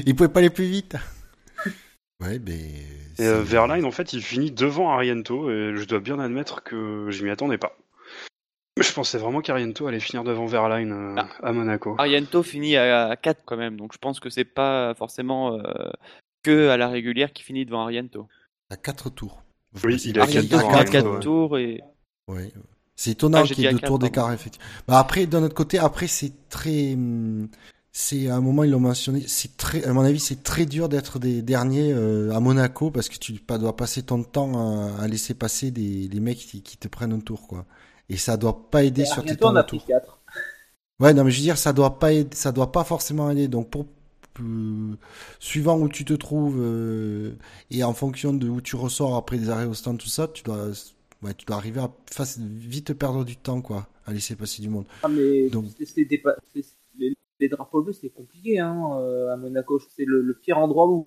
il 0.05 0.15
pouvait 0.15 0.29
pas 0.29 0.39
aller 0.39 0.49
plus 0.49 0.65
vite. 0.65 0.95
Ouais, 2.21 2.37
mais. 2.45 2.59
Et 3.17 3.27
euh, 3.27 3.41
Verline, 3.41 3.85
en 3.85 3.91
fait, 3.91 4.11
il 4.11 4.21
finit 4.21 4.51
devant 4.51 4.89
Ariento, 4.91 5.49
et 5.49 5.73
je 5.77 5.85
dois 5.85 6.01
bien 6.01 6.19
admettre 6.19 6.63
que 6.63 7.07
je 7.11 7.23
m'y 7.23 7.29
attendais 7.29 7.57
pas. 7.57 7.77
Je 8.81 8.93
pensais 8.93 9.17
vraiment 9.17 9.41
qu'Ariento 9.41 9.87
allait 9.87 9.99
finir 9.99 10.23
devant 10.23 10.45
Verline 10.45 10.91
euh, 10.91 11.15
Ah. 11.17 11.29
à 11.43 11.51
Monaco. 11.53 11.95
Ariento 11.97 12.43
finit 12.43 12.77
à, 12.77 13.15
4 13.15 13.41
quand 13.45 13.57
même, 13.57 13.77
donc 13.77 13.93
je 13.93 13.97
pense 13.97 14.19
que 14.19 14.29
c'est 14.29 14.45
pas 14.45 14.93
forcément 14.95 15.53
euh, 15.55 15.89
que 16.43 16.69
à 16.69 16.77
la 16.77 16.87
régulière 16.87 17.33
qui 17.33 17.43
finit 17.43 17.65
devant 17.65 17.81
Ariento. 17.81 18.27
à 18.69 18.77
4 18.77 19.09
tours. 19.09 19.41
Oui, 19.83 19.99
C'est- 19.99 20.09
il 20.09 20.19
a 20.19 20.23
Ariento 20.23 20.57
quatre 20.57 20.59
finit 20.59 20.61
tours, 20.61 20.73
à 20.75 20.79
ouais. 20.79 20.85
4 20.85 21.11
ouais. 21.13 21.19
tours 21.19 21.57
et. 21.57 21.81
C'est 22.95 23.11
étonnant 23.11 23.39
Ah, 23.43 23.47
qu'il 23.47 23.59
y 23.63 23.65
ait 23.65 23.71
deux 23.71 23.79
tours 23.79 23.97
d'écart, 23.99 24.31
effectivement. 24.33 24.67
Bah 24.87 24.99
après, 24.99 25.25
d'un 25.25 25.41
autre 25.43 25.55
côté, 25.55 25.79
après, 25.79 26.07
c'est 26.07 26.33
très, 26.49 26.93
hum, 26.93 27.47
c'est, 27.93 28.27
à 28.27 28.35
un 28.35 28.41
moment, 28.41 28.63
ils 28.65 28.71
l'ont 28.71 28.79
mentionné, 28.81 29.23
c'est 29.25 29.55
très, 29.55 29.85
à 29.85 29.93
mon 29.93 30.01
avis, 30.01 30.19
c'est 30.19 30.43
très 30.43 30.65
dur 30.65 30.89
d'être 30.89 31.17
des 31.17 31.41
derniers 31.41 31.93
euh, 31.93 32.33
à 32.35 32.39
Monaco 32.41 32.91
parce 32.91 33.07
que 33.07 33.17
tu 33.17 33.39
dois 33.47 33.75
passer 33.75 34.03
ton 34.03 34.21
temps 34.23 34.51
à, 34.99 35.01
à 35.03 35.07
laisser 35.07 35.33
passer 35.33 35.71
des, 35.71 36.07
des 36.09 36.19
mecs 36.19 36.39
qui, 36.39 36.61
qui 36.61 36.75
te 36.77 36.87
prennent 36.89 37.13
un 37.13 37.19
tour, 37.21 37.47
quoi. 37.47 37.65
Et 38.09 38.17
ça 38.17 38.37
doit 38.37 38.69
pas 38.69 38.83
aider 38.83 39.03
Et 39.03 39.05
sur 39.05 39.23
tes 39.25 39.35
bientôt, 39.35 39.41
temps 39.43 39.51
on 39.51 39.53
de 39.53 39.59
a 39.59 39.63
pris 39.63 39.79
tour. 39.79 39.87
4. 39.87 40.19
Ouais, 40.99 41.13
non, 41.13 41.23
mais 41.23 41.31
je 41.31 41.37
veux 41.37 41.43
dire, 41.43 41.57
ça 41.57 41.71
doit 41.73 41.97
pas 41.99 42.11
aider, 42.13 42.35
ça 42.35 42.51
doit 42.51 42.71
pas 42.71 42.83
forcément 42.83 43.29
aider. 43.31 43.47
Donc, 43.47 43.69
pour, 43.69 43.85
euh, 44.41 44.95
suivant 45.39 45.79
où 45.79 45.87
tu 45.87 46.03
te 46.05 46.13
trouves, 46.13 46.57
euh, 46.59 47.33
et 47.71 47.83
en 47.83 47.93
fonction 47.93 48.33
de 48.33 48.49
où 48.49 48.61
tu 48.61 48.75
ressors 48.75 49.15
après 49.15 49.37
des 49.37 49.49
arrêts 49.49 49.65
au 49.65 49.73
stand, 49.73 49.97
tout 49.97 50.07
ça, 50.07 50.27
tu 50.27 50.43
dois, 50.43 50.67
ouais, 51.23 51.33
tu 51.35 51.45
dois 51.45 51.55
arriver 51.55 51.79
à 51.79 51.89
vite 52.39 52.93
perdre 52.93 53.23
du 53.23 53.37
temps, 53.37 53.61
quoi, 53.61 53.87
à 54.05 54.11
laisser 54.13 54.35
passer 54.35 54.61
du 54.61 54.69
monde. 54.69 54.85
Ah, 55.03 55.07
mais 55.07 55.49
Donc- 55.49 55.65
des 55.77 56.21
les, 56.97 57.13
les 57.39 57.47
drapeaux 57.47 57.81
bleus, 57.81 57.93
c'est 57.93 58.09
compliqué 58.09 58.59
hein, 58.59 58.77
euh, 58.99 59.31
à 59.31 59.37
Monaco. 59.37 59.79
C'est 59.95 60.03
le, 60.05 60.21
le 60.21 60.33
pire 60.33 60.57
endroit 60.57 60.87
où 60.87 61.05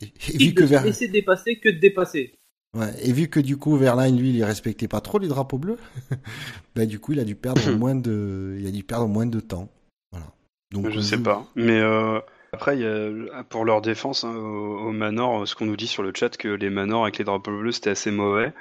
Et, 0.00 0.06
et 0.34 0.38
vu 0.38 0.54
que 0.54 0.64
Ver... 0.64 0.84
laisser 0.84 1.08
dépasser 1.08 1.58
que 1.58 1.68
de 1.68 1.78
dépasser. 1.78 2.37
Ouais, 2.74 2.92
et 3.02 3.12
vu 3.12 3.28
que 3.28 3.40
du 3.40 3.56
coup 3.56 3.76
Verline 3.76 4.18
lui 4.18 4.30
il 4.30 4.44
respectait 4.44 4.88
pas 4.88 5.00
trop 5.00 5.18
les 5.18 5.28
drapeaux 5.28 5.58
bleus, 5.58 5.78
bah 6.74 6.86
du 6.86 6.98
coup 6.98 7.12
il 7.12 7.20
a 7.20 7.24
dû 7.24 7.34
perdre 7.34 7.60
moins 7.76 7.94
de, 7.94 8.56
il 8.58 8.66
a 8.66 8.70
dû 8.70 8.84
perdre 8.84 9.08
moins 9.08 9.26
de 9.26 9.40
temps. 9.40 9.68
Voilà. 10.12 10.26
Donc 10.72 10.90
Je 10.90 11.00
sais 11.00 11.18
pas. 11.18 11.46
Mais 11.54 11.80
euh, 11.80 12.20
après, 12.52 12.78
il 12.78 12.82
y 12.82 12.86
a, 12.86 13.44
pour 13.44 13.64
leur 13.64 13.82
défense, 13.82 14.24
hein, 14.24 14.34
au, 14.34 14.88
au 14.88 14.92
Manor, 14.92 15.46
ce 15.46 15.54
qu'on 15.54 15.66
nous 15.66 15.76
dit 15.76 15.86
sur 15.86 16.02
le 16.02 16.12
chat, 16.14 16.36
que 16.36 16.48
les 16.48 16.70
Manors 16.70 17.02
avec 17.02 17.18
les 17.18 17.24
drapeaux 17.24 17.56
bleus, 17.58 17.72
c'était 17.72 17.90
assez 17.90 18.10
mauvais. 18.10 18.52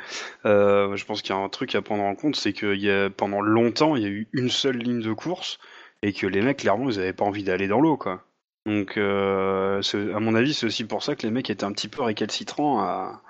Euh, 0.45 0.95
je 0.95 1.05
pense 1.05 1.21
qu'il 1.21 1.33
y 1.33 1.37
a 1.37 1.41
un 1.41 1.49
truc 1.49 1.73
à 1.75 1.81
prendre 1.81 2.03
en 2.03 2.15
compte, 2.15 2.35
c'est 2.35 2.53
que 2.53 2.75
y 2.75 2.89
a, 2.89 3.09
pendant 3.09 3.41
longtemps, 3.41 3.95
il 3.95 4.03
y 4.03 4.05
a 4.05 4.09
eu 4.09 4.27
une 4.33 4.49
seule 4.49 4.77
ligne 4.77 5.01
de 5.01 5.13
course, 5.13 5.57
et 6.01 6.11
que 6.11 6.27
les 6.27 6.41
mecs, 6.41 6.57
clairement, 6.57 6.89
ils 6.89 6.99
avaient 6.99 7.13
pas 7.13 7.25
envie 7.25 7.43
d'aller 7.43 7.67
dans 7.67 7.79
l'eau, 7.79 7.95
quoi. 7.97 8.23
Donc, 8.65 8.97
euh, 8.97 9.81
à 10.13 10.19
mon 10.19 10.35
avis, 10.35 10.53
c'est 10.53 10.65
aussi 10.65 10.83
pour 10.83 11.01
ça 11.01 11.15
que 11.15 11.25
les 11.25 11.31
mecs 11.31 11.49
étaient 11.49 11.63
un 11.63 11.71
petit 11.71 11.87
peu 11.87 12.01
récalcitrants 12.01 12.81
à, 12.81 13.21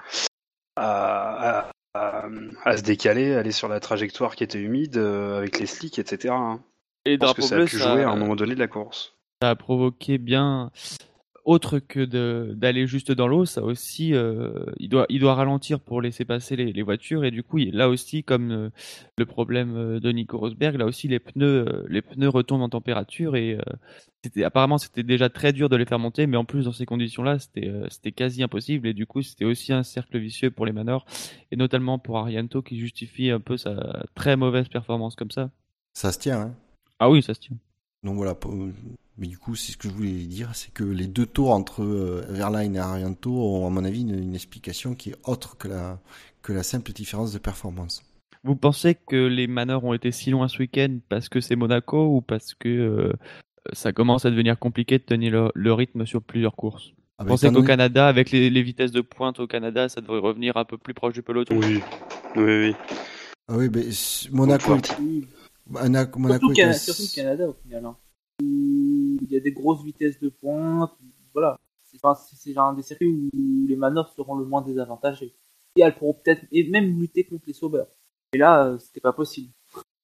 à, 0.77 1.59
à, 1.59 1.71
à- 1.95 2.29
à 2.65 2.77
se 2.77 2.83
décaler, 2.83 3.33
aller 3.33 3.51
sur 3.51 3.67
la 3.67 3.79
trajectoire 3.79 4.35
qui 4.35 4.43
était 4.43 4.59
humide, 4.59 4.97
euh, 4.97 5.37
avec 5.39 5.59
les 5.59 5.65
slicks, 5.65 5.99
etc. 5.99 6.33
hein. 6.33 6.61
et 7.05 7.13
Je 7.13 7.17
pense 7.17 7.33
que 7.33 7.41
ça 7.41 7.57
a 7.57 7.65
pu 7.65 7.77
ça- 7.79 7.93
jouer 7.93 8.03
à 8.03 8.09
un 8.09 8.15
moment 8.15 8.35
donné 8.35 8.53
de 8.55 8.59
la 8.59 8.67
course. 8.67 9.15
ça 9.41 9.49
a 9.49 9.55
provoqué 9.55 10.17
bien 10.17 10.71
autre 11.47 11.79
que 11.79 12.05
d'aller 12.53 12.87
juste 12.87 13.11
dans 13.11 13.27
l'eau, 13.27 13.45
ça 13.45 13.63
aussi 13.63 14.13
euh, 14.13 14.65
il 14.77 14.89
doit 14.89 15.05
il 15.09 15.19
doit 15.21 15.33
ralentir 15.35 15.79
pour 15.79 16.01
laisser 16.01 16.25
passer 16.25 16.55
les, 16.55 16.73
les 16.73 16.81
voitures 16.83 17.23
et 17.25 17.31
du 17.31 17.41
coup 17.43 17.57
il- 17.57 17.73
là 17.75 17.89
aussi 17.89 18.23
comme 18.23 18.51
euh, 18.51 18.69
le 19.17 19.25
problème 19.25 19.75
euh, 19.75 19.99
de 19.99 20.11
Nico 20.11 20.37
Rosberg, 20.37 20.75
là 20.77 20.85
aussi 20.85 21.07
les 21.07 21.19
pneus 21.19 21.65
euh, 21.67 21.85
les 21.89 22.01
pneus 22.01 22.29
retombent 22.29 22.61
en 22.63 22.69
température 22.69 23.35
et 23.35 23.57
c'était 24.23 24.43
apparemment 24.43 24.77
c'était 24.77 25.03
déjà 25.03 25.29
très 25.29 25.53
dur 25.53 25.69
de 25.69 25.75
les 25.77 25.85
faire 25.85 25.99
monter 25.99 26.27
mais 26.27 26.37
en 26.37 26.45
plus 26.45 26.65
dans 26.65 26.73
ces 26.73 26.85
conditions-là, 26.85 27.39
c'était 27.39 27.71
c'était 27.89 28.11
quasi 28.11 28.43
impossible 28.43 28.87
et 28.87 28.93
du 28.93 29.05
coup 29.05 29.21
c'était 29.21 29.45
aussi 29.45 29.73
un 29.73 29.83
cercle 29.83 30.17
vicieux 30.19 30.51
pour 30.51 30.65
les 30.65 30.73
Manors 30.73 31.05
et 31.51 31.55
notamment 31.55 31.99
pour 31.99 32.17
Arianto 32.17 32.61
qui 32.61 32.77
justifie 32.79 33.29
un 33.31 33.39
peu 33.39 33.57
sa 33.57 34.03
très 34.15 34.35
mauvaise 34.35 34.67
performance 34.69 35.15
comme 35.15 35.31
ça. 35.31 35.49
ça 35.93 36.11
se 36.11 36.19
tient. 36.19 36.41
Hein. 36.41 36.55
Ah 36.99 37.09
oui, 37.09 37.21
ça 37.23 37.33
se 37.33 37.39
tient. 37.39 37.57
Donc 38.07 38.15
voilà. 38.15 38.37
Mais 39.17 39.27
du 39.27 39.37
coup, 39.37 39.55
c'est 39.55 39.73
ce 39.73 39.77
que 39.77 39.89
je 39.89 39.93
voulais 39.93 40.11
dire, 40.11 40.51
c'est 40.53 40.71
que 40.73 40.85
les 40.85 41.07
deux 41.07 41.25
tours 41.25 41.51
entre 41.51 41.83
euh, 41.83 42.23
Verline 42.29 42.75
et 42.75 42.79
Arianto 42.79 43.31
ont, 43.31 43.67
à 43.67 43.69
mon 43.69 43.83
avis, 43.83 44.01
une, 44.01 44.17
une 44.17 44.33
explication 44.33 44.95
qui 44.95 45.09
est 45.09 45.15
autre 45.25 45.57
que 45.57 45.67
la 45.67 45.99
que 46.41 46.53
la 46.53 46.63
simple 46.63 46.93
différence 46.93 47.33
de 47.33 47.37
performance. 47.37 48.03
Vous 48.45 48.55
pensez 48.55 48.95
que 48.95 49.17
les 49.17 49.47
manœuvres 49.47 49.83
ont 49.83 49.93
été 49.93 50.13
si 50.13 50.29
loin 50.29 50.47
ce 50.47 50.59
week-end 50.59 50.99
parce 51.09 51.27
que 51.27 51.41
c'est 51.41 51.57
Monaco 51.57 52.15
ou 52.15 52.21
parce 52.21 52.53
que 52.53 52.69
euh, 52.69 53.13
ça 53.73 53.91
commence 53.91 54.23
à 54.23 54.31
devenir 54.31 54.57
compliqué 54.57 54.99
de 54.99 55.03
tenir 55.03 55.33
le, 55.33 55.51
le 55.53 55.73
rythme 55.73 56.05
sur 56.05 56.21
plusieurs 56.21 56.55
courses? 56.55 56.93
Ah, 57.17 57.23
Vous 57.23 57.25
bah, 57.25 57.31
pensez 57.31 57.47
étant 57.47 57.59
qu'au 57.59 57.67
Canada, 57.67 58.07
avec 58.07 58.31
les, 58.31 58.49
les 58.49 58.61
vitesses 58.61 58.91
de 58.93 59.01
pointe 59.01 59.41
au 59.41 59.47
Canada, 59.47 59.89
ça 59.89 59.99
devrait 59.99 60.19
revenir 60.19 60.55
un 60.55 60.63
peu 60.63 60.77
plus 60.77 60.93
proche 60.93 61.15
du 61.15 61.23
peloton? 61.23 61.59
Oui, 61.59 61.81
oui, 62.37 62.43
oui. 62.45 62.75
Ah 63.49 63.57
oui, 63.57 63.69
mais 63.73 63.83
Monaco. 64.31 64.77
Monaco, 65.69 66.19
Monaco 66.19 66.53
Surtout, 66.53 66.53
Cana- 66.55 66.73
le 66.73 67.15
Canada 67.15 67.49
au 67.49 67.53
final. 67.53 67.85
hein. 67.85 67.97
Où 68.43 69.17
Il 69.21 69.27
y 69.31 69.35
a 69.37 69.39
des 69.39 69.51
grosses 69.51 69.83
vitesses 69.83 70.19
de 70.19 70.29
pointe. 70.29 70.91
Voilà. 71.33 71.57
C'est 71.83 71.97
enfin, 72.03 72.19
un 72.57 72.73
des 72.73 72.81
circuits 72.83 73.07
où 73.33 73.67
les 73.67 73.75
manœuvres 73.75 74.09
seront 74.15 74.35
le 74.35 74.45
moins 74.45 74.61
désavantagées. 74.61 75.33
Et 75.75 75.81
elles 75.81 75.95
pourront 75.95 76.13
peut-être 76.13 76.45
et 76.51 76.69
même 76.69 76.99
lutter 76.99 77.23
contre 77.23 77.43
les 77.47 77.53
sauveurs. 77.53 77.87
Et 78.33 78.37
là, 78.37 78.67
euh, 78.67 78.77
c'était 78.77 78.99
pas 78.99 79.13
possible. 79.13 79.51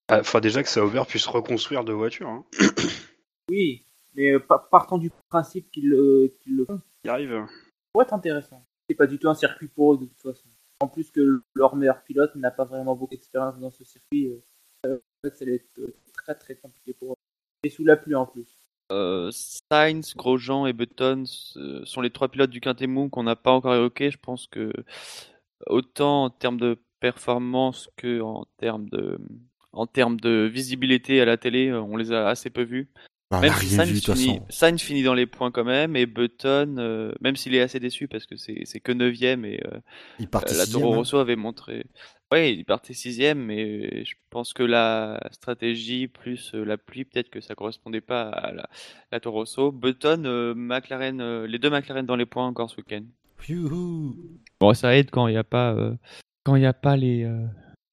Ah, 0.10 0.20
Enfin, 0.20 0.40
déjà 0.40 0.64
que 0.64 0.70
Sauber 0.70 1.04
puisse 1.08 1.26
reconstruire 1.28 1.84
deux 1.84 1.94
voitures. 1.94 2.28
Hein. 2.30 2.46
Oui, 3.50 3.86
mais 4.16 4.32
euh, 4.32 4.40
pa- 4.40 4.68
partant 4.72 4.98
du 4.98 5.12
principe 5.30 5.70
qu'ils 5.72 5.90
le, 5.90 6.34
qu'ils 6.42 6.56
le 6.56 6.66
font, 6.66 6.80
Il 7.04 7.10
arrive. 7.10 7.32
ça 7.32 7.46
pourrait 7.94 8.06
être 8.06 8.14
intéressant. 8.14 8.66
C'est 8.90 8.96
pas 8.96 9.08
du 9.08 9.20
tout 9.20 9.28
un 9.30 9.34
circuit 9.36 9.68
pour 9.68 9.94
eux 9.94 9.98
de 9.98 10.06
toute 10.06 10.22
façon. 10.22 10.48
En 10.80 10.88
plus 10.88 11.12
que 11.12 11.42
leur 11.56 11.76
meilleur 11.76 12.04
pilote 12.04 12.34
n'a 12.36 12.52
pas 12.52 12.64
vraiment 12.66 12.96
beaucoup 12.96 13.12
d'expérience 13.12 13.60
dans 13.60 13.70
ce 13.72 13.84
circuit, 13.84 14.28
euh, 14.28 14.32
euh, 14.36 14.42
fait, 15.32 15.64
euh, 15.80 15.94
très 16.14 16.36
très 16.36 16.56
compliqué 16.56 16.94
pour 16.94 17.14
eux. 17.14 17.18
Et 17.64 17.70
sous 17.70 17.86
la 17.86 17.96
pluie 17.96 18.16
en 18.16 18.26
plus. 18.26 18.48
Euh, 18.92 19.32
Sainz, 19.32 20.14
Grosjean 20.16 20.66
et 20.66 20.74
Button 20.74 21.24
sont 21.26 22.02
les 22.02 22.12
trois 22.12 22.28
pilotes 22.28 22.50
du 22.50 22.60
Quintet 22.60 22.88
Mou 22.88 23.10
qu'on 23.10 23.24
n'a 23.24 23.36
pas 23.36 23.52
encore 23.52 23.74
évoqués. 23.74 24.12
Je 24.12 24.18
pense 24.18 24.48
que 24.48 24.72
autant 25.68 26.26
en 26.26 26.30
termes 26.30 26.60
de 26.60 26.78
performance 27.00 27.90
que 27.98 28.22
en 28.22 28.46
termes 28.58 28.90
de 28.90 29.18
en 29.74 29.88
termes 29.88 30.20
de 30.20 30.50
visibilité 30.52 31.20
à 31.20 31.26
la 31.26 31.38
télé, 31.38 31.70
euh, 31.70 31.82
on 31.82 31.98
les 31.98 32.12
a 32.12 32.28
assez 32.28 32.50
peu 32.50 32.62
vus. 32.62 32.90
Bah, 33.34 33.40
on 33.40 33.42
Même 33.42 33.54
si 33.54 33.66
rien 33.66 33.78
Sainz 33.78 33.90
vu, 33.90 34.00
finit, 34.00 34.28
façon. 34.28 34.46
Sainz 34.50 34.80
finit 34.80 35.02
dans 35.02 35.16
les 35.16 35.26
points 35.26 35.50
quand 35.50 35.64
même, 35.64 35.96
et 35.96 36.06
Button, 36.06 36.76
euh, 36.78 37.12
même 37.20 37.36
s'il 37.36 37.56
est 37.56 37.62
assez 37.62 37.80
déçu 37.80 38.08
parce 38.08 38.28
que 38.28 38.36
c'est 38.36 38.62
c'est 38.66 38.80
que 38.80 38.92
9 38.92 39.20
et 39.24 39.34
euh, 39.66 39.80
Il 40.20 40.28
partait 40.28 40.54
la 40.56 40.68
Toro 40.68 40.94
hein. 40.94 40.98
Rosso 40.98 41.18
avait 41.18 41.36
montré. 41.36 41.88
Ouais, 42.32 42.54
il 42.54 42.64
partait 42.64 42.94
sixième, 42.94 43.40
mais 43.40 44.06
je 44.06 44.14
pense 44.30 44.54
que 44.54 44.62
la 44.62 45.20
stratégie 45.32 46.08
plus 46.08 46.52
euh, 46.54 46.64
la 46.64 46.78
pluie, 46.78 47.06
peut-être 47.06 47.32
que 47.32 47.42
ça 47.42 47.56
correspondait 47.56 48.02
pas 48.02 48.30
à 48.30 48.52
la, 48.52 48.70
la 49.12 49.20
Toro 49.20 49.40
Rosso. 49.40 49.72
Button, 49.72 50.26
euh, 50.26 50.54
McLaren, 50.56 51.20
euh, 51.20 51.48
les 51.48 51.58
deux 51.58 51.72
McLaren 51.72 52.06
dans 52.06 52.16
les 52.16 52.28
points 52.28 52.46
encore 52.46 52.70
ce 52.70 52.78
week-end. 52.78 53.02
Youhou. 53.50 54.16
Bon, 54.60 54.76
ça 54.76 54.96
aide 54.96 55.10
quand 55.10 55.28
il 55.28 55.32
n'y 55.32 55.38
a 55.38 55.44
pas 55.44 55.74
euh, 55.74 55.96
quand 56.44 56.56
il 56.56 56.62
y 56.62 56.68
a 56.68 56.74
pas 56.74 56.96
les 56.98 57.24
euh, 57.24 57.48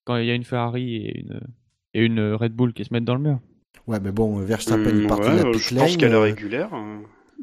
quand 0.05 0.19
il 0.19 0.27
y 0.27 0.31
a 0.31 0.35
une 0.35 0.45
Ferrari 0.45 0.97
et 0.97 1.21
une 1.21 1.41
et 1.95 2.05
une 2.05 2.35
Red 2.35 2.53
Bull 2.53 2.75
qui 2.75 2.85
se 2.85 2.93
mettent 2.93 3.07
dans 3.07 3.15
le 3.15 3.23
mur. 3.23 3.41
Ouais, 3.91 4.01
mais 4.01 4.13
bon, 4.13 4.39
Verstappen, 4.39 4.97
il 4.97 5.03
Hum, 5.03 5.07
partait 5.07 5.31
ouais, 5.31 5.33
de 5.33 5.37
la 5.37 5.45
euh, 5.45 5.53
pit 5.53 5.59
je 5.59 5.75
pense 5.75 5.97
qu'à 5.99 6.09
la 6.09 6.19
euh, 6.19 6.33
régulière. 6.33 6.73
euh, 6.75 7.03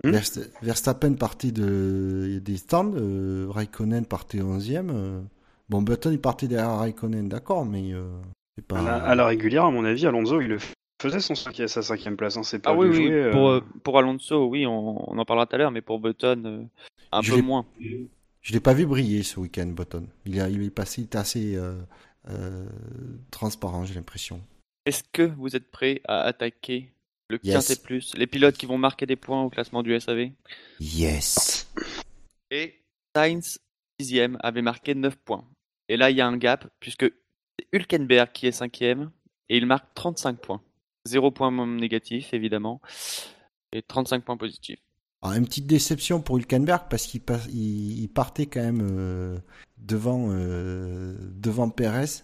Verst- 0.10 0.50
Verstappen 0.62 1.14
partait 1.16 1.52
de, 1.52 2.40
des 2.44 2.58
stands, 2.58 2.94
euh, 2.96 3.48
Raikkonen 3.50 4.06
partait 4.06 4.42
11e. 4.42 4.90
euh. 4.94 5.22
Bon, 5.70 5.82
Button, 5.82 6.12
il 6.12 6.22
partait 6.22 6.48
derrière 6.48 6.78
Raikkonen, 6.78 7.28
d'accord, 7.28 7.66
mais 7.66 7.94
euh, 7.94 8.08
c'est 8.56 8.66
pas. 8.66 8.78
à, 8.78 8.82
la, 8.82 8.96
à 8.98 9.16
la 9.16 9.26
régulière, 9.26 9.66
à 9.66 9.72
mon 9.72 9.86
avis, 9.86 10.06
Alonso, 10.06 10.42
il 10.42 10.48
le 10.48 10.58
faisait 11.02 11.20
son 11.20 11.36
cinquième, 11.36 11.68
sa 11.68 11.82
cinquième 11.82 12.18
place. 12.18 12.38
Hein, 12.38 12.44
c'est 12.44 12.60
pas 12.60 12.72
Ah 12.72 12.76
oui, 12.76 12.88
oui, 12.90 12.94
jouer, 12.94 13.14
euh, 13.14 13.32
pour, 13.32 13.50
euh, 13.50 13.62
pour 13.84 13.98
Alonso, 13.98 14.46
oui, 14.48 14.66
on, 14.66 15.12
on 15.12 15.18
en 15.18 15.26
parlera 15.26 15.46
tout 15.48 15.56
à 15.56 15.58
l'heure, 15.58 15.72
mais 15.72 15.82
pour 15.82 16.00
Button, 16.00 16.44
euh, 16.46 16.64
un 17.12 17.24
Je 17.24 17.32
peu 17.32 17.42
moins. 17.42 17.66
Je 18.42 18.54
l'ai 18.54 18.60
pas 18.60 18.74
vu 18.74 18.86
briller 18.86 19.24
ce 19.24 19.40
week-end, 19.40 19.68
Button. 19.68 20.08
Il, 20.26 20.40
a, 20.40 20.50
il 20.50 20.64
est 20.64 20.70
passé, 20.70 21.02
il 21.02 21.06
était 21.06 21.18
assez 21.18 21.56
euh, 21.56 21.76
euh, 22.30 22.66
transparent, 23.32 23.86
j'ai 23.86 23.94
l'impression. 23.96 24.42
Est-ce 24.88 25.04
que 25.12 25.24
vous 25.24 25.54
êtes 25.54 25.70
prêts 25.70 26.00
à 26.06 26.22
attaquer 26.22 26.94
le 27.28 27.38
Yes. 27.44 27.68
Quintet 27.68 27.82
Plus, 27.82 28.16
les 28.16 28.26
pilotes 28.26 28.56
qui 28.56 28.66
vont 28.66 28.78
marquer 28.78 29.06
des 29.06 29.18
points 29.18 29.44
au 29.44 29.50
classement 29.50 29.84
du 29.84 30.00
SAV 30.00 30.30
Yes. 30.80 31.70
Et 32.52 32.76
Sainz, 33.14 33.60
sixième, 34.00 34.38
avait 34.40 34.62
marqué 34.62 34.96
9 34.96 35.18
points. 35.18 35.44
Et 35.90 35.98
là, 35.98 36.10
il 36.10 36.16
y 36.16 36.22
a 36.22 36.28
un 36.28 36.38
gap, 36.38 36.70
puisque 36.80 37.04
c'est 37.04 37.68
Hülkenberg 37.74 38.32
qui 38.32 38.48
est 38.48 38.54
cinquième, 38.54 39.12
et 39.50 39.58
il 39.58 39.66
marque 39.66 39.94
35 39.94 40.40
points. 40.40 40.62
0 41.06 41.32
points 41.32 41.68
négatif, 41.68 42.34
évidemment, 42.34 42.80
et 43.74 43.82
35 43.82 44.24
points 44.24 44.38
positifs. 44.38 44.80
Alors, 45.22 45.36
une 45.36 45.48
petite 45.48 45.68
déception 45.68 46.22
pour 46.22 46.38
Hülkenberg 46.38 46.84
parce 46.90 47.08
qu'il 47.08 48.10
partait 48.16 48.46
quand 48.46 48.64
même 48.64 48.88
euh, 48.90 49.38
devant, 49.78 50.30
euh, 50.30 51.18
devant 51.20 51.70
Perez 51.70 52.24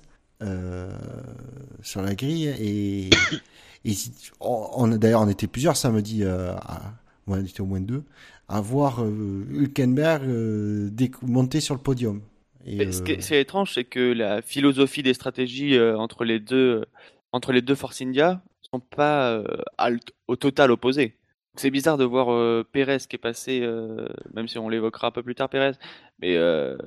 sur 1.81 2.01
la 2.01 2.15
grille 2.15 2.47
et, 2.59 3.09
on, 4.39 4.67
on- 4.75 4.87
d'ailleurs 4.87 5.21
on 5.21 5.29
était 5.29 5.47
plusieurs 5.47 5.77
samedi, 5.77 6.23
euh, 6.23 6.53
à, 6.55 6.93
on 7.27 7.43
était 7.43 7.61
au 7.61 7.65
moins 7.65 7.81
deux, 7.81 8.03
à 8.47 8.61
voir 8.61 9.03
euh, 9.03 9.45
Hülkenberg 9.51 10.23
euh, 10.23 10.89
monter 11.21 11.59
sur 11.59 11.75
le 11.75 11.81
podium. 11.81 12.21
Et, 12.65 12.91
ce 12.91 13.01
qui 13.01 13.11
est, 13.11 13.31
euh, 13.31 13.39
étrange, 13.39 13.73
c'est 13.73 13.83
que 13.83 14.13
la 14.13 14.41
philosophie 14.41 15.03
des 15.03 15.13
stratégies 15.13 15.75
euh, 15.75 15.97
entre 15.97 16.23
les 16.23 16.39
deux, 16.39 16.85
entre 17.31 17.51
les 17.51 17.61
deux 17.61 17.75
Force 17.75 18.01
India 18.01 18.41
sont 18.71 18.79
pas 18.79 19.31
euh, 19.33 19.43
au 20.27 20.35
total 20.35 20.71
opposées. 20.71 21.17
C'est 21.55 21.69
bizarre 21.69 21.97
de 21.97 22.03
voir 22.03 22.31
euh, 22.31 22.63
Pérez 22.71 22.97
qui 23.07 23.15
est 23.15 23.19
passé, 23.19 23.59
euh, 23.61 24.07
même 24.33 24.47
si 24.47 24.57
on 24.57 24.69
l'évoquera 24.69 25.07
un 25.07 25.11
peu 25.11 25.21
plus 25.21 25.35
tard, 25.35 25.49
Pérez, 25.49 25.73
mais 26.19 26.35
euh, 26.35 26.77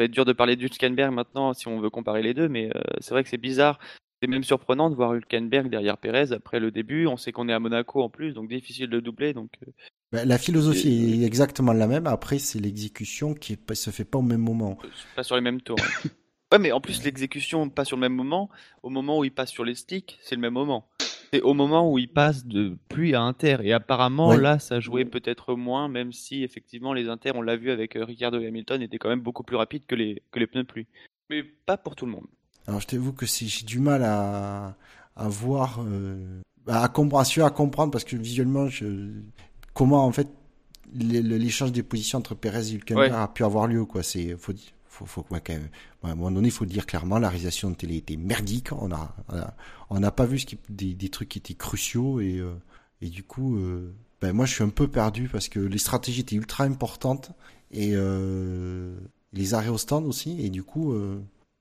va 0.00 0.04
être 0.04 0.10
dur 0.10 0.24
de 0.24 0.32
parler 0.32 0.56
d'Hülkenberg 0.56 1.12
maintenant 1.12 1.52
si 1.54 1.68
on 1.68 1.80
veut 1.80 1.90
comparer 1.90 2.22
les 2.22 2.34
deux, 2.34 2.48
mais 2.48 2.70
euh, 2.76 2.80
c'est 3.00 3.12
vrai 3.12 3.22
que 3.22 3.28
c'est 3.28 3.38
bizarre. 3.38 3.78
C'est 4.22 4.28
même 4.28 4.44
surprenant 4.44 4.90
de 4.90 4.94
voir 4.94 5.14
Hülkenberg 5.14 5.70
derrière 5.70 5.96
Pérez 5.96 6.32
après 6.32 6.60
le 6.60 6.70
début. 6.70 7.06
On 7.06 7.16
sait 7.16 7.32
qu'on 7.32 7.48
est 7.48 7.54
à 7.54 7.58
Monaco 7.58 8.02
en 8.02 8.10
plus, 8.10 8.34
donc 8.34 8.48
difficile 8.50 8.88
de 8.90 9.00
doubler. 9.00 9.32
Donc 9.32 9.50
euh, 9.66 9.70
ben, 10.12 10.28
la 10.28 10.36
philosophie 10.38 11.22
est 11.22 11.26
exactement 11.26 11.72
la 11.72 11.86
même. 11.86 12.06
Après, 12.06 12.38
c'est 12.38 12.58
l'exécution 12.58 13.32
qui 13.34 13.56
pas- 13.56 13.74
se 13.74 13.90
fait 13.90 14.04
pas 14.04 14.18
au 14.18 14.22
même 14.22 14.42
moment. 14.42 14.76
pas 15.16 15.22
sur 15.22 15.36
les 15.36 15.40
mêmes 15.42 15.60
tours. 15.62 15.78
Ouais, 15.78 16.10
Ouais, 16.52 16.58
mais 16.58 16.72
en 16.72 16.80
plus 16.80 17.02
l'exécution 17.04 17.70
pas 17.70 17.84
sur 17.84 17.96
le 17.96 18.00
même 18.00 18.14
moment. 18.14 18.50
Au 18.82 18.90
moment 18.90 19.18
où 19.20 19.24
il 19.24 19.30
passe 19.32 19.50
sur 19.52 19.64
les 19.64 19.76
sticks, 19.76 20.18
c'est 20.20 20.34
le 20.34 20.40
même 20.40 20.52
moment. 20.54 20.88
C'est 21.32 21.42
au 21.42 21.54
moment 21.54 21.90
où 21.92 21.98
il 21.98 22.08
passe 22.08 22.44
de 22.44 22.76
pluie 22.88 23.14
à 23.14 23.22
inter. 23.22 23.58
Et 23.62 23.72
apparemment 23.72 24.28
Ouais. 24.30 24.40
là, 24.40 24.58
ça 24.58 24.80
jouait 24.80 25.04
peut-être 25.04 25.54
moins, 25.54 25.88
même 25.88 26.12
si 26.12 26.42
effectivement 26.42 26.92
les 26.92 27.08
inters, 27.08 27.36
on 27.36 27.42
l'a 27.42 27.56
vu 27.56 27.70
avec 27.70 27.94
euh, 27.96 28.04
Ricciardo 28.04 28.40
et 28.40 28.46
Hamilton, 28.48 28.82
étaient 28.82 28.98
quand 28.98 29.08
même 29.10 29.20
beaucoup 29.20 29.44
plus 29.44 29.56
rapides 29.56 29.86
que 29.86 29.94
les 29.94 30.22
que 30.32 30.38
les 30.40 30.46
pneus 30.48 30.62
de 30.64 30.68
pluie. 30.68 30.86
Mais 31.30 31.42
pas 31.44 31.76
pour 31.76 31.94
tout 31.94 32.04
le 32.06 32.12
monde. 32.12 32.26
Alors 32.66 32.80
je 32.80 32.86
t'avoue 32.88 33.12
que 33.12 33.26
j'ai 33.26 33.64
du 33.64 33.78
mal 33.78 34.02
à, 34.02 34.76
à 35.16 35.28
voir, 35.28 35.80
euh, 35.86 36.40
à, 36.66 36.88
comprendre, 36.88 37.44
à 37.44 37.50
comprendre 37.50 37.90
parce 37.92 38.04
que 38.04 38.16
visuellement, 38.16 38.66
je, 38.68 38.86
comment 39.72 40.04
en 40.04 40.12
fait 40.12 40.28
l'échange 40.92 41.70
des 41.72 41.82
positions 41.84 42.18
entre 42.18 42.34
Perez 42.34 42.70
et 42.70 42.74
Hülkenberg 42.74 43.10
Ouais. 43.12 43.16
a 43.16 43.28
pu 43.28 43.44
avoir 43.44 43.66
lieu 43.68 43.84
quoi. 43.84 44.02
C'est 44.02 44.36
faut 44.36 44.52
dire, 44.52 44.70
faut, 44.90 45.06
faut 45.06 45.24
ouais, 45.30 45.40
quand 45.40 45.54
même, 45.54 45.68
à 46.02 46.08
un 46.10 46.14
moment 46.14 46.30
donné, 46.32 46.48
il 46.48 46.50
faut 46.50 46.64
le 46.64 46.70
dire 46.70 46.84
clairement, 46.84 47.18
la 47.18 47.28
réalisation 47.28 47.70
de 47.70 47.76
télé 47.76 47.96
était 47.96 48.16
merdique. 48.16 48.72
On 48.72 48.92
a, 48.92 49.14
on 49.88 50.00
n'a 50.00 50.10
pas 50.10 50.26
vu 50.26 50.40
ce 50.40 50.46
qui, 50.46 50.58
des, 50.68 50.94
des 50.94 51.08
trucs 51.08 51.28
qui 51.28 51.38
étaient 51.38 51.54
cruciaux 51.54 52.20
et 52.20 52.38
euh, 52.38 52.54
et 53.00 53.08
du 53.08 53.22
coup, 53.22 53.56
euh, 53.56 53.94
ben 54.20 54.32
moi 54.32 54.44
je 54.44 54.54
suis 54.54 54.64
un 54.64 54.68
peu 54.68 54.88
perdu 54.88 55.28
parce 55.28 55.48
que 55.48 55.60
les 55.60 55.78
stratégies 55.78 56.20
étaient 56.20 56.36
ultra 56.36 56.64
importantes 56.64 57.30
et 57.70 57.92
euh, 57.94 58.94
les 59.32 59.54
arrêts 59.54 59.70
au 59.70 59.78
stand 59.78 60.04
aussi 60.06 60.44
et 60.44 60.50
du 60.50 60.62
coup. 60.62 60.94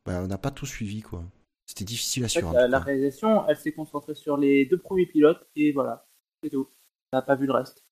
Bah, 0.06 0.22
on 0.24 0.28
n'a 0.28 0.38
pas 0.38 0.50
tout 0.50 0.66
suivi, 0.66 1.02
quoi. 1.02 1.24
C'était 1.66 1.84
difficile 1.84 2.24
à 2.24 2.26
En 2.26 2.30
fait, 2.30 2.40
suivre. 2.40 2.54
la, 2.54 2.80
réalisation, 2.80 3.48
elle 3.48 3.58
s'est 3.58 3.74
concentrée 3.74 4.16
sur 4.16 4.38
les 4.38 4.66
deux 4.66 4.78
premiers 4.78 5.06
pilotes 5.06 5.46
et 5.56 5.72
voilà, 5.72 6.08
c'est 6.42 6.50
tout. 6.50 6.68
On 7.14 7.18
n'a 7.18 7.22
pas 7.22 7.36
vu 7.36 7.46
le 7.46 7.54
reste. 7.54 7.84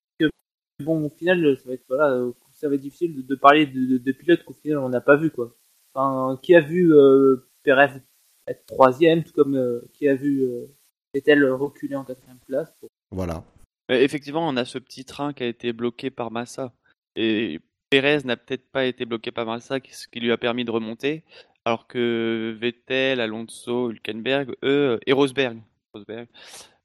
Bon, 0.84 1.06
au 1.06 1.10
final, 1.10 1.58
ça 1.58 1.68
va 1.68 1.74
être 1.74 1.86
voilà, 1.88 2.32
ça 2.58 2.68
va 2.68 2.76
être 2.76 2.82
difficile 2.82 3.16
de, 3.16 3.22
de 3.22 3.36
parler 3.36 3.66
de, 3.66 3.86
de- 3.86 3.98
de 3.98 4.12
pilotes 4.12 4.44
qu'au 4.44 4.54
final 4.54 4.80
on 4.80 4.90
n'a 4.90 5.02
pas 5.02 5.16
vu 5.16 5.32
quoi. 5.32 5.56
Enfin, 5.94 6.40
qui 6.42 6.54
a 6.56 6.62
vu 6.62 6.94
euh, 6.94 7.50
Perez 7.64 8.02
être 8.48 8.66
troisième, 8.66 9.24
tout 9.24 9.34
comme 9.34 9.56
euh, 9.56 9.82
qui 9.94 10.08
a 10.08 10.16
vu 10.16 10.44
euh, 10.44 10.66
Vettel 11.14 11.44
reculer 11.52 11.96
en 11.96 12.04
quatrième 12.04 12.40
place. 12.48 12.72
Voilà. 13.12 13.44
Mais 13.90 14.04
effectivement, 14.04 14.48
on 14.48 14.56
a 14.58 14.66
ce 14.66 14.78
petit 14.78 15.06
train 15.06 15.34
qui 15.34 15.44
a 15.44 15.48
été 15.48 15.74
bloqué 15.74 16.10
par 16.10 16.32
Massa. 16.32 16.74
Et 17.16 17.60
Pérez 17.90 18.20
n'a 18.26 18.38
peut-être 18.38 18.70
pas 18.70 18.86
été 18.86 19.06
bloqué 19.06 19.32
par 19.32 19.46
Massa, 19.46 19.80
ce 19.90 20.08
qui 20.08 20.20
lui 20.20 20.32
a 20.32 20.38
permis 20.38 20.66
de 20.66 20.72
remonter. 20.72 21.24
Alors 21.66 21.88
que 21.88 22.56
Vettel, 22.60 23.20
Alonso, 23.20 23.92
Hülkenberg, 23.92 24.56
eux, 24.64 25.00
et 25.06 25.14
Rosberg, 25.14 25.58
Rosberg 25.94 26.28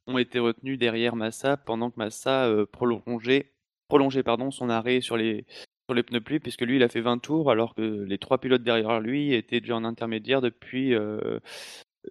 ont 0.09 0.19
été 0.19 0.39
retenus 0.41 0.79
derrière 0.79 1.15
Massa 1.15 1.57
pendant 1.57 1.91
que 1.91 1.99
Massa 1.99 2.47
euh, 2.49 2.67
prolongeait, 2.67 3.52
prolongeait 3.93 4.23
pardon, 4.23 4.51
son 4.51 4.71
arrêt 4.71 5.03
sur 5.03 5.19
les, 5.19 5.45
sur 5.87 5.95
les 5.95 6.03
pneus 6.03 6.23
pluie, 6.23 6.41
puisque 6.41 6.63
lui, 6.63 6.77
il 6.77 6.83
a 6.83 6.89
fait 6.89 7.03
20 7.03 7.19
tours, 7.19 7.51
alors 7.51 7.75
que 7.75 7.83
les 7.83 8.17
trois 8.17 8.39
pilotes 8.39 8.63
derrière 8.63 9.01
lui 9.01 9.35
étaient 9.35 9.61
déjà 9.61 9.77
en 9.77 9.85
intermédiaire 9.85 10.41
depuis 10.41 10.95
euh, 10.95 11.41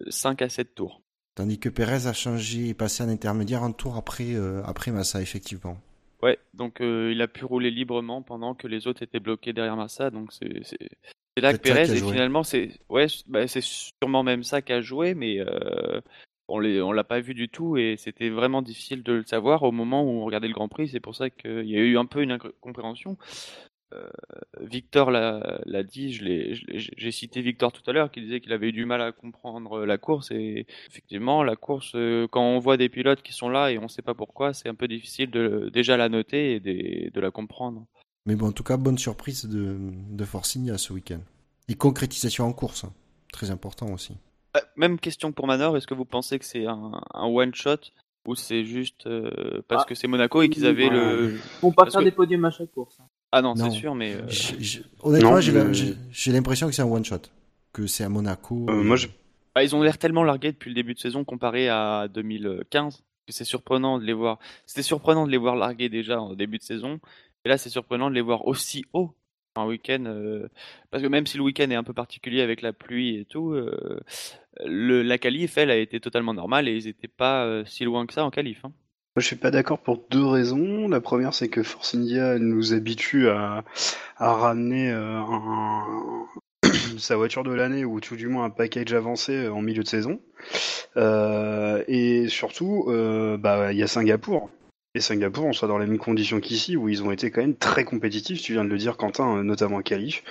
5 0.08 0.42
à 0.42 0.48
7 0.48 0.76
tours. 0.76 1.02
Tandis 1.34 1.58
que 1.58 1.68
Perez 1.68 2.06
a 2.06 2.12
changé 2.12 2.68
et 2.68 2.74
passé 2.74 3.02
en 3.02 3.08
intermédiaire 3.08 3.64
un 3.64 3.72
tour 3.72 3.96
après, 3.96 4.36
euh, 4.36 4.62
après 4.64 4.92
Massa, 4.92 5.20
effectivement. 5.20 5.76
Ouais, 6.22 6.38
donc 6.54 6.80
euh, 6.80 7.10
il 7.12 7.20
a 7.20 7.26
pu 7.26 7.44
rouler 7.44 7.72
librement 7.72 8.22
pendant 8.22 8.54
que 8.54 8.68
les 8.68 8.86
autres 8.86 9.02
étaient 9.02 9.18
bloqués 9.18 9.52
derrière 9.52 9.76
Massa. 9.76 10.10
Donc 10.10 10.32
c'est 10.32 10.52
là 11.36 11.52
que 11.52 11.58
Pérez 11.58 11.90
et 11.90 11.96
finalement 11.96 12.44
c'est 12.44 12.78
ouais 12.90 13.06
bah, 13.26 13.46
sûrement 13.48 14.22
même 14.22 14.44
ça 14.44 14.62
qui 14.62 14.72
a 14.72 14.80
joué, 14.80 15.14
mais 15.14 15.40
euh, 15.40 16.00
on 16.48 16.62
on 16.62 16.92
l'a 16.92 17.04
pas 17.04 17.20
vu 17.20 17.34
du 17.34 17.48
tout 17.48 17.76
et 17.76 17.96
c'était 17.96 18.28
vraiment 18.28 18.62
difficile 18.62 19.02
de 19.02 19.12
le 19.12 19.24
savoir 19.24 19.62
au 19.62 19.72
moment 19.72 20.02
où 20.02 20.08
on 20.08 20.24
regardait 20.24 20.48
le 20.48 20.54
Grand 20.54 20.68
Prix. 20.68 20.88
C'est 20.88 21.00
pour 21.00 21.14
ça 21.14 21.30
qu'il 21.30 21.68
y 21.68 21.76
a 21.76 21.80
eu 21.80 21.96
un 21.96 22.06
peu 22.06 22.22
une 22.22 22.32
incompréhension. 22.32 23.16
Euh, 23.94 24.08
Victor 24.60 25.10
l'a 25.10 25.82
dit, 25.82 26.12
j'ai 26.12 27.12
cité 27.12 27.42
Victor 27.42 27.72
tout 27.72 27.82
à 27.90 27.92
l'heure 27.92 28.10
qui 28.10 28.20
disait 28.20 28.40
qu'il 28.40 28.52
avait 28.52 28.68
eu 28.68 28.72
du 28.72 28.86
mal 28.86 29.02
à 29.02 29.12
comprendre 29.12 29.84
la 29.84 29.98
course 29.98 30.30
et 30.30 30.66
effectivement 30.88 31.42
la 31.42 31.56
course 31.56 31.92
euh, 31.94 32.26
quand 32.30 32.42
on 32.42 32.58
voit 32.58 32.76
des 32.76 32.88
pilotes 32.88 33.22
qui 33.22 33.32
sont 33.32 33.48
là 33.48 33.70
et 33.70 33.78
on 33.78 33.88
sait 33.88 34.02
pas 34.02 34.14
pourquoi 34.14 34.54
c'est 34.54 34.68
un 34.68 34.74
peu 34.74 34.88
difficile 34.88 35.30
de 35.30 35.70
déjà 35.72 35.96
la 35.96 36.08
noter 36.08 36.54
et 36.54 36.60
de, 36.60 37.20
la 37.20 37.30
comprendre. 37.30 37.86
Mais 38.26 38.34
bon, 38.36 38.48
en 38.48 38.52
tout 38.52 38.62
cas, 38.62 38.76
bonne 38.76 38.98
surprise 38.98 39.44
de, 39.46 39.76
de 40.10 40.24
Force 40.24 40.56
India 40.56 40.78
ce 40.78 40.92
week-end. 40.92 41.20
Et 41.68 41.74
concrétisation 41.74 42.46
en 42.46 42.52
course. 42.52 42.84
hein. 42.84 42.92
Très 43.32 43.50
important 43.50 43.92
aussi. 43.92 44.14
Euh, 44.56 44.60
Même 44.76 44.98
question 44.98 45.32
pour 45.32 45.46
Manor, 45.46 45.76
est-ce 45.76 45.86
que 45.86 45.94
vous 45.94 46.04
pensez 46.04 46.38
que 46.38 46.44
c'est 46.44 46.66
un, 46.66 47.00
un 47.14 47.26
one 47.26 47.54
shot 47.54 47.76
ou 48.26 48.34
c'est 48.34 48.64
juste 48.64 49.06
euh, 49.06 49.62
parce 49.68 49.82
Ah. 49.84 49.88
que 49.88 49.94
c'est 49.94 50.06
Monaco 50.06 50.42
et 50.42 50.48
qu'ils 50.48 50.66
avaient 50.66 50.88
le 50.88 51.34
Ils 51.34 51.60
vont 51.60 51.72
pas 51.72 51.82
Parce 51.84 51.94
faire 51.94 52.00
que- 52.00 52.04
des 52.06 52.10
podiums 52.12 52.44
à 52.44 52.50
chaque 52.50 52.70
course. 52.70 52.96
hein. 53.00 53.06
ah 53.32 53.42
non, 53.42 53.54
Non. 53.54 53.64
c'est 53.70 53.76
sûr 53.76 53.94
mais 53.94 54.14
euh, 54.14 54.28
Je- 54.28 54.54
je- 54.60 54.80
honnêtement, 55.02 55.32
non, 55.32 55.40
j'ai 56.12 56.32
l'impression 56.32 56.66
que 56.68 56.72
c'est 56.74 56.82
un 56.82 56.86
one-shot. 56.90 57.22
Que 57.72 57.86
c'est 57.86 58.04
à 58.04 58.08
Monaco. 58.10 58.66
Euh, 58.68 58.82
moi, 58.82 58.96
je- 58.96 59.08
Bah, 59.54 59.62
ils 59.64 59.74
ont 59.74 59.82
l'air 59.82 59.98
tellement 59.98 60.24
largués 60.24 60.52
depuis 60.52 60.68
le 60.68 60.74
début 60.74 60.94
de 60.94 60.98
saison 60.98 61.24
comparé 61.24 61.68
à 61.68 62.06
2015 62.08 63.02
que 63.26 63.32
c'est 63.32 63.44
surprenant 63.44 63.98
de 63.98 64.04
les 64.04 64.12
voir. 64.12 64.38
C'était 64.66 64.82
surprenant 64.82 65.26
de 65.26 65.30
les 65.32 65.38
voir 65.38 65.56
largués 65.56 65.88
déjà 65.88 66.20
en 66.20 66.34
début 66.34 66.58
de 66.58 66.62
saison. 66.62 67.00
Et 67.44 67.48
là, 67.48 67.56
c'est 67.58 67.70
surprenant 67.70 68.08
de 68.10 68.14
les 68.14 68.20
voir 68.20 68.46
aussi 68.46 68.84
haut 68.92 69.10
un 69.56 69.66
week-end. 69.66 70.04
euh, 70.06 70.48
Parce 70.90 71.02
que 71.02 71.08
même 71.08 71.26
si 71.26 71.36
le 71.38 71.42
week-end 71.44 71.68
est 71.70 71.74
un 71.74 71.82
peu 71.82 71.92
particulier 71.92 72.40
avec 72.40 72.62
la 72.62 72.72
pluie 72.72 73.16
et 73.16 73.24
tout, 73.26 73.52
euh, 73.52 74.00
le... 74.64 75.02
la 75.02 75.18
qualif, 75.18 75.58
elle, 75.58 75.70
a 75.70 75.76
été 75.76 76.00
totalement 76.00 76.34
normale 76.34 76.68
et 76.68 76.76
ils 76.76 76.86
n'étaient 76.86 77.08
pas 77.08 77.44
euh, 77.44 77.64
si 77.64 77.84
loin 77.84 78.06
que 78.06 78.12
ça 78.12 78.24
en 78.24 78.30
qualif. 78.30 78.64
hein. 78.64 78.72
Moi, 79.14 79.20
je 79.20 79.26
suis 79.26 79.36
pas 79.36 79.50
d'accord 79.50 79.78
pour 79.78 80.06
deux 80.10 80.24
raisons. 80.24 80.88
La 80.88 81.00
première, 81.00 81.34
c'est 81.34 81.48
que 81.48 81.62
Force 81.62 81.94
India 81.94 82.38
nous 82.38 82.72
habitue 82.72 83.28
à, 83.28 83.62
ramener 84.16 84.90
euh, 84.90 85.20
sa 86.98 87.16
voiture 87.16 87.44
de 87.44 87.52
l'année 87.52 87.84
ou 87.84 88.00
tout 88.00 88.16
du 88.16 88.28
moins 88.28 88.44
un 88.44 88.50
package 88.50 88.94
avancé 88.94 89.32
euh, 89.44 89.52
en 89.52 89.60
milieu 89.60 89.82
de 89.82 89.88
saison. 89.88 90.20
Et 90.96 92.26
surtout, 92.28 92.86
bah, 93.38 93.72
il 93.72 93.78
y 93.78 93.82
a 93.82 93.86
Singapour. 93.86 94.50
Et 94.94 95.00
Singapour, 95.00 95.46
on 95.46 95.52
soit 95.52 95.68
dans 95.68 95.78
les 95.78 95.86
mêmes 95.86 95.98
conditions 95.98 96.40
qu'ici, 96.40 96.76
où 96.76 96.88
ils 96.88 97.02
ont 97.02 97.12
été 97.12 97.30
quand 97.30 97.40
même 97.40 97.56
très 97.56 97.84
compétitifs. 97.84 98.42
Tu 98.42 98.52
viens 98.52 98.64
de 98.64 98.70
le 98.70 98.78
dire, 98.78 98.96
Quentin, 98.96 99.42
notamment 99.42 99.76
en 99.76 99.82
qualif. 99.82 100.22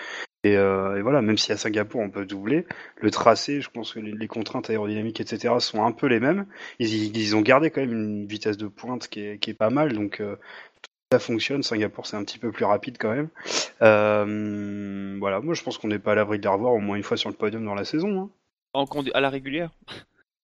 Et, 0.44 0.58
euh, 0.58 0.98
et 0.98 1.02
voilà, 1.04 1.22
même 1.22 1.38
si 1.38 1.52
à 1.52 1.58
Singapour 1.58 2.02
on 2.02 2.10
peut 2.10 2.26
doubler, 2.26 2.66
le 3.00 3.12
tracé, 3.12 3.62
je 3.62 3.70
pense 3.70 3.94
que 3.94 4.00
les, 4.00 4.12
les 4.12 4.28
contraintes 4.28 4.70
aérodynamiques, 4.72 5.22
etc., 5.22 5.54
sont 5.60 5.84
un 5.86 5.92
peu 5.92 6.08
les 6.08 6.20
mêmes. 6.20 6.48
Ils, 6.80 7.16
ils 7.16 7.36
ont 7.36 7.42
gardé 7.42 7.70
quand 7.70 7.82
même 7.82 7.92
une 7.94 8.26
vitesse 8.26 8.58
de 8.58 8.68
pointe 8.68 9.08
qui 9.08 9.22
est, 9.24 9.38
qui 9.38 9.52
est 9.52 9.56
pas 9.56 9.70
mal, 9.70 9.94
donc 9.94 10.20
euh, 10.20 10.36
tout 10.82 10.90
ça 11.12 11.20
fonctionne. 11.20 11.62
Singapour, 11.62 12.08
c'est 12.08 12.18
un 12.18 12.24
petit 12.24 12.40
peu 12.40 12.52
plus 12.52 12.66
rapide 12.66 12.98
quand 13.00 13.12
même. 13.14 13.30
Euh, 13.84 15.16
voilà, 15.20 15.40
moi 15.42 15.54
je 15.54 15.62
pense 15.64 15.78
qu'on 15.78 15.88
n'est 15.90 16.00
pas 16.00 16.14
à 16.14 16.16
l'abri 16.16 16.38
de 16.40 16.44
les 16.44 16.50
revoir 16.50 16.74
au 16.74 16.80
moins 16.80 16.96
une 16.96 17.04
fois 17.04 17.18
sur 17.18 17.30
le 17.30 17.36
podium 17.36 17.64
dans 17.66 17.76
la 17.76 17.86
saison. 17.86 18.22
hein. 18.24 18.30
En 18.74 18.86
à 19.14 19.20
la 19.20 19.30
régulière 19.30 19.70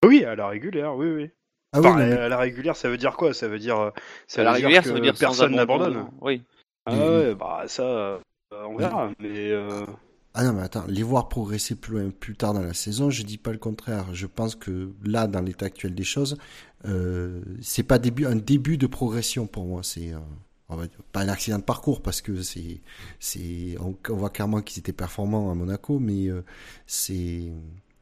Oui, 0.05 0.23
à 0.25 0.35
la 0.35 0.47
régulière, 0.47 0.95
oui, 0.95 1.07
oui. 1.09 1.29
Ah 1.73 1.79
oui, 1.81 1.87
Enfin, 1.87 1.99
non, 1.99 2.05
mais- 2.05 2.17
à 2.17 2.29
la 2.29 2.37
régulière, 2.37 2.75
ça 2.75 2.89
veut 2.89 2.97
dire 2.97 3.15
quoi? 3.17 3.33
Ça 3.33 3.47
veut 3.47 3.59
dire, 3.59 3.91
ça 4.27 4.41
À 4.41 4.43
la 4.43 4.51
veut 4.51 4.55
régulière, 4.57 4.81
que 4.83 4.87
ça 4.89 4.93
veut 4.93 4.99
dire 5.01 5.15
sans 5.15 5.25
personne 5.27 5.57
abandon. 5.57 5.85
n'abandonne. 5.89 6.11
Oui. 6.21 6.43
Ah 6.85 6.93
ouais, 6.95 7.35
bah 7.35 7.63
ça, 7.67 8.19
on 8.67 8.77
verra. 8.77 9.11
Mais 9.19 9.51
euh, 9.51 9.85
Ah 10.33 10.43
non, 10.43 10.53
mais 10.53 10.61
attends, 10.61 10.85
les 10.87 11.03
voir 11.03 11.29
progresser 11.29 11.75
plus, 11.75 11.93
loin- 11.99 12.11
plus 12.11 12.35
tard 12.35 12.53
dans 12.53 12.61
la 12.61 12.73
saison, 12.73 13.09
je 13.09 13.23
dis 13.23 13.37
pas 13.37 13.51
le 13.51 13.57
contraire. 13.57 14.05
Je 14.13 14.27
pense 14.27 14.55
que 14.55 14.91
là, 15.03 15.27
dans 15.27 15.41
l'état 15.41 15.65
actuel 15.65 15.95
des 15.95 16.03
choses, 16.03 16.37
euh, 16.85 17.41
c'est 17.61 17.83
pas 17.83 17.97
début, 17.99 18.25
un 18.25 18.35
début 18.35 18.77
de 18.77 18.87
progression 18.87 19.47
pour 19.47 19.65
moi. 19.65 19.81
C'est 19.83 20.13
euh, 20.13 20.85
pas 21.11 21.21
un 21.21 21.29
accident 21.29 21.57
de 21.57 21.63
parcours 21.63 22.01
parce 22.01 22.21
que 22.21 22.41
c'est, 22.43 22.81
c'est, 23.19 23.77
on, 23.79 23.95
on 24.09 24.15
voit 24.15 24.29
clairement 24.29 24.61
qu'ils 24.61 24.79
étaient 24.79 24.93
performants 24.93 25.49
à 25.51 25.55
Monaco, 25.55 25.97
mais 25.99 26.27
euh, 26.27 26.43
c'est 26.85 27.51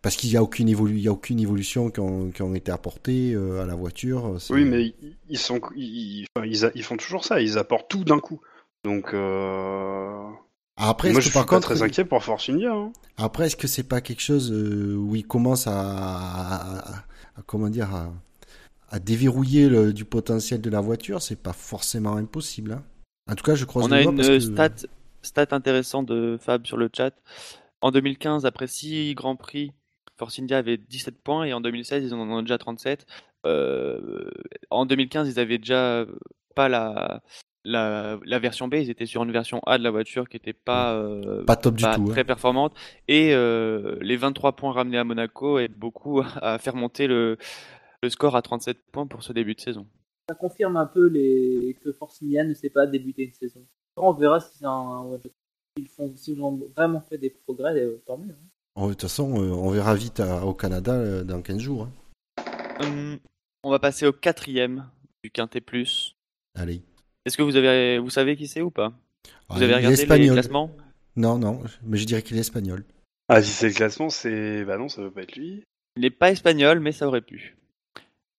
parce 0.02 0.18
qu'il 0.18 0.30
y 0.32 0.38
a 0.38 0.44
aucune 0.44 0.68
évolu, 0.70 0.96
il 0.98 1.02
y 1.02 1.08
a 1.08 1.12
aucune 1.12 1.40
évolution 1.40 1.90
qui 1.90 2.00
ont, 2.00 2.30
qui 2.32 2.42
ont 2.44 2.54
été 2.54 2.72
apportées 2.72 3.34
euh, 3.34 3.64
à 3.64 3.66
la 3.66 3.74
voiture. 3.76 4.38
oui, 4.52 4.66
mais 4.66 4.94
ils- 5.30 5.38
sont, 5.40 5.60
ils, 5.76 6.28
ils, 6.76 6.84
font 6.84 6.98
toujours 6.98 7.24
ça. 7.26 7.40
Ils 7.42 7.58
apportent 7.58 7.90
tout 7.90 8.04
d'un 8.04 8.20
coup. 8.20 8.40
Donc, 8.84 9.14
euh... 9.16 10.28
Après, 10.78 11.10
moi, 11.12 11.20
est-ce 11.20 11.30
je 11.30 11.30
que 11.30 11.32
suis 11.32 11.40
par 11.40 11.46
pas 11.46 11.56
contre, 11.56 11.68
très 11.74 11.82
inquiet 11.82 12.04
pour 12.06 12.24
Force 12.24 12.50
India. 12.50 12.74
hein. 12.74 12.92
Après, 13.18 13.46
est-ce 13.46 13.56
que 13.56 13.68
c'est 13.68 13.84
pas 13.88 14.02
quelque 14.02 14.22
chose 14.22 14.52
euh, 14.52 14.96
où 14.96 15.16
il 15.16 15.26
commence 15.26 15.68
à, 15.68 15.72
à- 15.80 16.80
à- 16.80 16.96
à- 17.38 17.42
comment 17.46 17.70
dire 17.70 17.94
à, 17.96 18.12
à 18.90 19.00
déverrouiller 19.00 19.70
le, 19.70 19.94
du 19.94 20.04
potentiel 20.06 20.60
de 20.62 20.70
la 20.70 20.82
voiture? 20.82 21.22
C'est 21.22 21.42
pas 21.42 21.54
forcément 21.54 22.16
impossible. 22.18 22.74
hein. 22.74 22.84
En 23.32 23.36
tout 23.36 23.44
cas, 23.44 23.56
je 23.56 23.64
croise 23.66 23.86
On 23.88 23.92
a 23.92 24.02
une 24.02 24.16
parce 24.18 24.28
que- 24.28 24.40
stat, 24.42 24.70
stat 25.22 25.48
intéressante 25.52 26.08
de 26.08 26.38
Fab 26.42 26.66
sur 26.68 26.78
le 26.78 26.90
chat. 26.96 27.12
En 27.82 27.92
2015, 27.92 28.46
après 28.46 28.68
6 28.68 29.16
Grands 29.16 29.36
Prix, 29.38 29.72
Force 30.18 30.40
India 30.40 30.58
avait 30.58 30.78
17 30.78 31.16
points 31.24 31.46
et 31.46 31.54
en 31.54 31.62
2016, 31.62 32.04
ils 32.04 32.14
en 32.14 32.20
ont 32.20 32.42
déjà 32.42 32.58
37. 32.58 33.06
Euh, 33.46 34.30
en 34.72 34.86
2015, 34.86 35.30
ils 35.30 35.40
avaient 35.40 35.58
déjà 35.58 36.06
pas 36.56 36.68
la, 36.70 37.22
la, 37.66 38.18
la 38.24 38.40
version 38.40 38.68
B, 38.70 38.76
ils 38.76 38.90
étaient 38.90 39.06
sur 39.06 39.24
une 39.24 39.32
version 39.32 39.60
A 39.66 39.78
de 39.78 39.84
la 39.84 39.92
voiture 39.92 40.30
qui 40.30 40.38
était 40.38 40.54
pas, 40.54 40.94
euh, 40.96 41.44
pas 41.46 41.56
top 41.58 41.76
du 41.76 41.84
pas 41.84 41.96
tout. 41.96 42.06
très 42.06 42.22
hein. 42.22 42.26
performante. 42.26 42.74
Et 43.08 43.34
euh, 43.34 43.98
les 44.02 44.16
23 44.16 44.56
points 44.56 44.72
ramenés 44.72 44.98
à 44.98 45.04
Monaco 45.04 45.60
aident 45.60 45.76
beaucoup 45.78 46.22
à 46.42 46.58
faire 46.60 46.76
monter 46.76 47.08
le, 47.08 47.38
le 48.02 48.10
score 48.10 48.36
à 48.36 48.42
37 48.42 48.78
points 48.92 49.08
pour 49.08 49.24
ce 49.24 49.34
début 49.34 49.56
de 49.56 49.62
saison. 49.62 49.86
Ça 50.30 50.36
confirme 50.36 50.78
un 50.78 50.86
peu 50.88 51.08
les... 51.08 51.78
que 51.84 51.92
Force 51.92 52.22
India 52.24 52.44
ne 52.44 52.54
sait 52.54 52.70
pas 52.70 52.88
débuter 52.88 53.24
une 53.26 53.34
saison. 53.34 53.66
On 53.98 54.14
verra 54.14 54.40
si 54.40 54.58
c'est 54.60 54.66
un... 54.66 55.20
Ils 55.78 55.88
font, 55.90 56.16
s'ils 56.16 56.42
ont 56.42 56.58
vraiment 56.76 57.02
fait 57.02 57.18
des 57.18 57.30
progrès, 57.30 57.76
euh, 57.82 58.02
tant 58.08 58.18
mieux. 58.18 58.32
hein. 58.34 58.48
Oh, 58.78 58.88
De 58.88 58.94
toute 58.94 59.02
façon, 59.04 59.30
euh, 59.42 59.52
on 59.52 59.70
verra 59.72 59.94
vite 59.96 60.20
à- 60.20 60.46
au 60.46 60.54
Canada 60.54 61.24
dans 61.24 61.42
15 61.42 61.60
jours. 61.60 61.84
hein. 61.88 62.44
Hum, 62.82 63.18
on 63.64 63.70
va 63.72 63.80
passer 63.80 64.06
au 64.06 64.12
quatrième 64.14 64.90
du 65.24 65.32
Quintet 65.32 65.62
Plus. 65.62 66.16
Allez. 66.56 66.82
Est-ce 67.26 67.38
que 67.38 67.42
vous 67.44 67.56
avez, 67.56 67.98
vous 68.00 68.10
savez 68.10 68.36
qui 68.36 68.48
c'est 68.48 68.62
ou 68.62 68.70
pas? 68.72 68.90
Vous 68.90 69.32
Ah, 69.50 69.56
avez 69.58 69.66
il 69.66 69.72
est 69.72 69.76
regardé 69.76 70.06
les 70.20 70.30
classements? 70.30 70.72
Non, 71.16 71.38
non, 71.38 71.62
mais 71.84 71.98
je 71.98 72.06
dirais 72.06 72.22
qu'il 72.22 72.38
est 72.38 72.42
espagnol. 72.42 72.84
Ah, 73.30 73.42
si 73.42 73.50
c'est 73.52 73.70
le 73.70 73.74
classement, 73.74 74.10
c'est. 74.10 74.64
Bah 74.66 74.78
non, 74.78 74.90
ça 74.90 75.02
veut 75.02 75.12
pas 75.12 75.24
être 75.24 75.36
lui. 75.36 75.64
Il 75.98 76.02
n'est 76.02 76.10
pas 76.12 76.30
espagnol, 76.32 76.80
mais 76.80 76.92
ça 76.92 77.08
aurait 77.08 77.22
pu. 77.22 77.56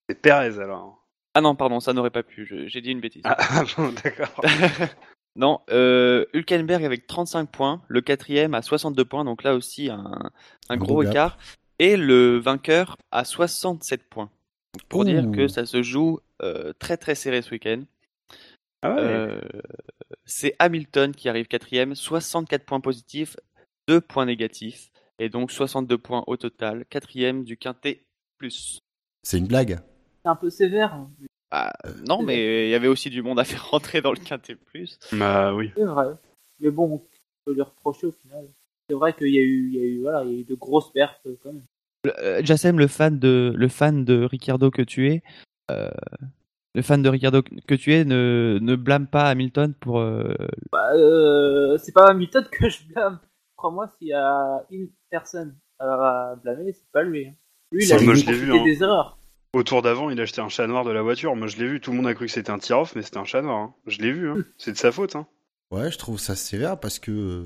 C'est 0.09 0.21
Perez 0.21 0.61
alors. 0.61 1.05
Ah 1.35 1.41
non, 1.41 1.57
pardon, 1.57 1.81
ça 1.81 1.93
n'aurait 1.93 2.11
pas 2.11 2.23
pu. 2.23 2.47
je- 2.47 2.67
J'ai 2.69 2.81
dit 2.81 2.91
une 2.93 3.01
bêtise. 3.01 3.23
Ah, 3.25 3.65
bon, 3.77 3.93
d'accord. 4.05 4.41
non, 5.37 5.61
euh, 5.71 6.25
Hülkenberg 6.35 6.85
avec 6.85 7.07
35 7.09 7.51
points, 7.51 7.83
le 7.89 8.01
quatrième 8.03 8.55
à 8.55 8.63
62 8.63 9.05
points, 9.05 9.25
donc 9.25 9.43
là 9.43 9.55
aussi 9.55 9.91
un, 9.91 9.99
un 9.99 10.31
Un 10.69 10.77
gros 10.77 11.03
gap. 11.03 11.11
écart, 11.11 11.39
et 11.81 11.97
le 11.97 12.39
vainqueur 12.39 12.97
à 13.11 13.25
67 13.25 14.09
points. 14.09 14.31
Pour 14.89 15.01
Ouh. 15.01 15.05
dire 15.05 15.31
que 15.33 15.49
ça 15.49 15.67
se 15.67 15.83
joue 15.83 16.21
euh, 16.43 16.73
très 16.79 16.97
très 16.97 17.15
serré 17.17 17.43
ce 17.43 17.51
week-end. 17.51 17.83
Ah 18.83 18.95
ouais. 18.95 19.01
Euh, 19.01 19.41
c'est 20.25 20.55
Hamilton 20.59 21.15
qui 21.15 21.29
arrive 21.29 21.47
quatrième, 21.47 21.95
64 21.95 22.65
points 22.65 22.81
positifs, 22.81 23.37
2 23.89 24.01
points 24.01 24.27
négatifs, 24.27 24.91
et 25.19 25.29
donc 25.29 25.51
62 25.51 25.99
points 25.99 26.25
au 26.27 26.37
total, 26.37 26.85
quatrième 26.87 27.45
du 27.45 27.57
quintet 27.57 28.05
plus. 28.39 28.79
C'est 29.23 29.39
une 29.39 29.47
blague. 29.47 29.79
C'est 30.25 30.29
un 30.31 30.37
peu 30.37 30.51
sévère. 30.51 30.95
hein. 30.95 31.11
Bah, 31.51 31.73
non, 32.09 32.23
mais 32.23 32.67
il 32.67 32.71
y 32.71 32.75
avait 32.75 32.89
aussi 32.89 33.09
du 33.09 33.23
monde 33.23 33.39
à 33.39 33.45
faire 33.45 33.71
rentrer 33.71 34.01
dans 34.01 34.13
le 34.13 34.19
quintet 34.19 34.57
plus. 34.57 34.99
Bah 35.13 35.55
oui. 35.55 35.71
C'est 35.77 35.85
vrai. 35.85 36.07
Mais 36.61 36.71
bon, 36.71 36.95
on 36.95 37.03
peut 37.45 37.55
lui 37.55 37.63
reprocher 37.63 38.09
au 38.09 38.13
final. 38.13 38.47
C'est 38.89 38.95
vrai 38.97 39.13
qu'il 39.15 39.29
y 39.35 39.39
a 39.39 39.43
eu, 39.43 39.69
il 39.69 39.75
y 39.75 39.81
a 39.81 39.85
eu, 39.85 40.01
voilà, 40.01 40.25
il 40.25 40.33
y 40.33 40.37
a 40.37 40.41
eu 40.41 40.45
de 40.45 40.55
grosses 40.55 40.93
pertes 40.93 41.21
euh, 41.27 41.37
quand 41.43 41.53
même. 41.53 41.63
Euh, 42.19 42.41
Jassem, 42.45 42.79
le 42.79 42.87
fan 42.87 43.19
de 43.19 43.53
le 43.57 43.69
fan 43.69 44.05
de 44.05 44.23
Ricardo 44.25 44.71
que 44.71 44.83
tu 44.83 45.11
es, 45.11 45.23
euh, 45.73 45.91
le 46.77 46.83
fan 46.83 47.03
de 47.03 47.09
Ricardo 47.09 47.43
que 47.43 47.75
tu 47.75 47.93
es, 47.95 48.05
ne, 48.05 48.59
ne 48.61 48.77
blâme 48.77 49.07
pas 49.09 49.25
Hamilton 49.31 49.75
pour. 49.81 49.99
euh, 49.99 50.35
Bah, 50.71 50.93
euh, 50.95 51.77
c'est 51.79 51.93
pas 51.93 52.07
Hamilton 52.11 52.45
que 52.53 52.69
je 52.69 52.85
blâme. 52.93 53.19
Crois-moi, 53.57 53.89
s'il 53.99 54.09
y 54.09 54.13
a 54.13 54.63
une 54.71 54.89
personne 55.11 55.57
à 55.81 56.35
blâmer, 56.43 56.73
c'est 56.73 56.91
pas 56.93 57.03
lui. 57.03 57.27
hein. 57.29 57.35
Lui, 57.73 57.85
il 57.87 57.93
a 57.93 58.01
moi, 58.01 58.15
je 58.15 58.21
vu, 58.31 58.47
profité 58.47 58.59
hein. 58.61 58.65
des 58.65 58.83
erreurs. 58.83 59.19
Au 59.55 59.63
tour 59.63 59.81
d'avant, 59.81 60.11
il 60.11 60.21
a 60.21 60.25
acheté 60.25 60.41
un 60.43 60.51
chat 60.51 60.67
noir 60.67 60.85
de 60.85 60.91
la 60.91 61.01
voiture. 61.03 61.35
Moi, 61.35 61.47
je 61.47 61.57
l'ai 61.57 61.67
vu. 61.67 61.81
Tout 61.81 61.91
le 61.93 61.97
monde 61.97 62.07
a 62.07 62.15
cru 62.15 62.27
que 62.27 62.33
c'était 62.33 62.51
un 62.51 62.59
tir-off, 62.59 62.95
mais 62.95 63.01
c'était 63.03 63.17
un 63.17 63.25
chat 63.25 63.41
noir. 63.41 63.57
hein. 63.59 63.75
Je 63.87 64.01
l'ai 64.03 64.13
vu. 64.13 64.31
Hein. 64.31 64.37
C'est 64.59 64.73
de 64.73 64.77
sa 64.77 64.93
faute. 64.93 65.17
Hein. 65.17 65.27
Ouais, 65.71 65.91
je 65.91 65.97
trouve 65.99 66.19
ça 66.21 66.37
sévère 66.37 66.79
parce 66.79 66.99
que 66.99 67.11
euh, 67.11 67.45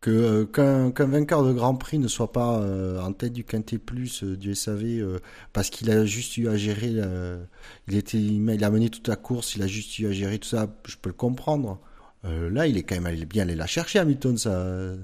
que 0.00 0.10
euh, 0.10 0.44
qu'un 0.92 1.06
vainqueur 1.06 1.42
de 1.44 1.52
Grand 1.52 1.74
Prix 1.74 1.98
ne 1.98 2.06
soit 2.08 2.30
pas 2.32 2.60
euh, 2.60 3.00
en 3.00 3.12
tête 3.12 3.32
du 3.32 3.42
Quintet 3.44 3.78
Plus 3.78 4.22
euh, 4.22 4.36
du 4.36 4.54
SAV 4.54 4.84
euh, 4.84 5.18
parce 5.52 5.70
qu'il 5.70 5.90
a 5.90 6.04
juste 6.04 6.36
eu 6.36 6.48
à 6.48 6.56
gérer, 6.56 6.92
il 7.88 7.96
était, 7.96 8.18
il 8.18 8.64
a 8.64 8.70
mené 8.70 8.90
toute 8.90 9.08
la 9.08 9.16
course, 9.16 9.56
il 9.56 9.62
a 9.62 9.66
juste 9.66 9.98
eu 9.98 10.06
à 10.06 10.12
gérer 10.12 10.38
tout 10.38 10.48
ça, 10.48 10.68
je 10.86 10.96
peux 10.96 11.08
le 11.10 11.14
comprendre. 11.14 11.80
Là, 12.24 12.66
il 12.66 12.76
est 12.76 12.82
quand 12.82 12.96
même 12.96 13.06
allé 13.06 13.24
bien 13.24 13.44
aller 13.44 13.54
la 13.54 13.66
chercher 13.66 14.00
Hamilton 14.00 14.36
sa 14.36 14.94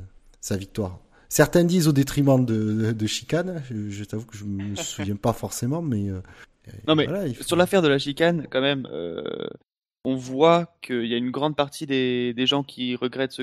sa 0.41 0.57
victoire. 0.57 0.99
Certains 1.29 1.65
disent 1.65 1.89
au 1.89 1.93
détriment 1.93 2.45
de, 2.45 2.55
de, 2.73 2.93
de 2.93 3.07
chicane. 3.07 3.63
Je, 3.71 3.89
je 3.89 4.05
t'avoue 4.05 4.27
que 4.27 4.37
je 4.37 4.45
me 4.45 4.75
souviens 4.83 5.17
pas 5.17 5.33
forcément, 5.33 5.81
mais 5.81 6.09
Non, 6.87 6.95
mais 6.95 7.07
voilà, 7.07 7.27
il 7.27 7.35
faut- 7.35 7.45
Sur 7.45 7.57
l'affaire 7.57 7.83
de 7.83 7.89
la 7.89 7.99
chicane, 7.99 8.47
quand 8.51 8.61
même, 8.61 8.87
on 10.05 10.17
voit 10.17 10.77
qu'il 10.83 11.07
y 11.07 11.15
a 11.15 11.17
une 11.17 11.31
grande 11.31 11.57
partie 11.57 11.87
des, 11.87 12.35
des 12.35 12.47
gens 12.47 12.63
qui 12.63 12.95
regrettent 12.97 13.33
ce, 13.33 13.43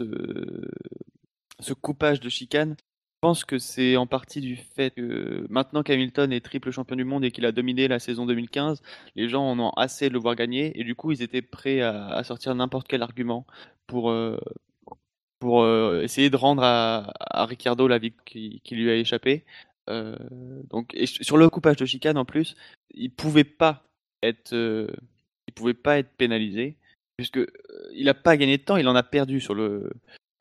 ce, 0.00 1.72
coupage 1.74 2.20
de 2.20 2.28
chicane. 2.28 2.76
Je 2.78 3.20
pense 3.20 3.44
que 3.44 3.58
c'est 3.58 3.96
en 3.96 4.06
partie 4.06 4.40
du 4.40 4.54
fait 4.56 4.94
que 4.94 5.44
maintenant 5.50 5.82
qu'Hamilton 5.82 6.32
est 6.32 6.44
triple 6.44 6.70
champion 6.70 6.94
du 6.94 7.04
monde 7.04 7.24
et 7.24 7.32
qu'il 7.32 7.46
a 7.46 7.52
dominé 7.52 7.88
la 7.88 7.98
saison 7.98 8.26
2015, 8.26 8.80
les 9.16 9.28
gens 9.28 9.42
en 9.42 9.58
ont 9.58 9.70
assez 9.70 10.08
de 10.08 10.14
le 10.14 10.20
voir 10.20 10.36
gagner 10.36 10.78
et 10.78 10.84
du 10.84 10.94
coup 10.94 11.10
ils 11.10 11.20
étaient 11.22 11.42
prêts 11.42 11.80
à, 11.80 12.22
sortir 12.22 12.54
n'importe 12.54 12.86
quel 12.86 13.02
argument 13.02 13.44
pour, 13.88 14.10
euh, 14.10 14.38
pour 15.40 15.62
euh, 15.62 16.02
essayer 16.02 16.30
de 16.30 16.36
rendre 16.36 16.62
à, 16.62 17.12
à 17.18 17.44
Ricciardo 17.44 17.88
la 17.88 17.98
vie 17.98 18.12
qui, 18.24 18.62
lui 18.70 18.88
a 18.88 18.94
échappé. 18.94 19.44
Euh, 19.90 20.14
donc, 20.70 20.94
sur 21.04 21.38
le 21.38 21.50
coupage 21.50 21.76
de 21.76 21.86
chicane 21.86 22.18
en 22.18 22.24
plus, 22.24 22.54
il 22.94 23.10
pouvait 23.10 23.44
pas 23.44 23.82
pouvait 25.54 25.74
pas 25.74 25.98
être 25.98 26.10
pénalisé 26.16 26.76
puisque 27.18 27.38
euh, 27.38 27.48
il 27.92 28.08
a 28.08 28.14
pas 28.14 28.36
gagné 28.38 28.56
de 28.56 28.62
temps, 28.62 28.76
il 28.76 28.88
en 28.88 28.94
a 28.94 29.02
perdu 29.02 29.40
sur 29.40 29.52
le, 29.52 29.90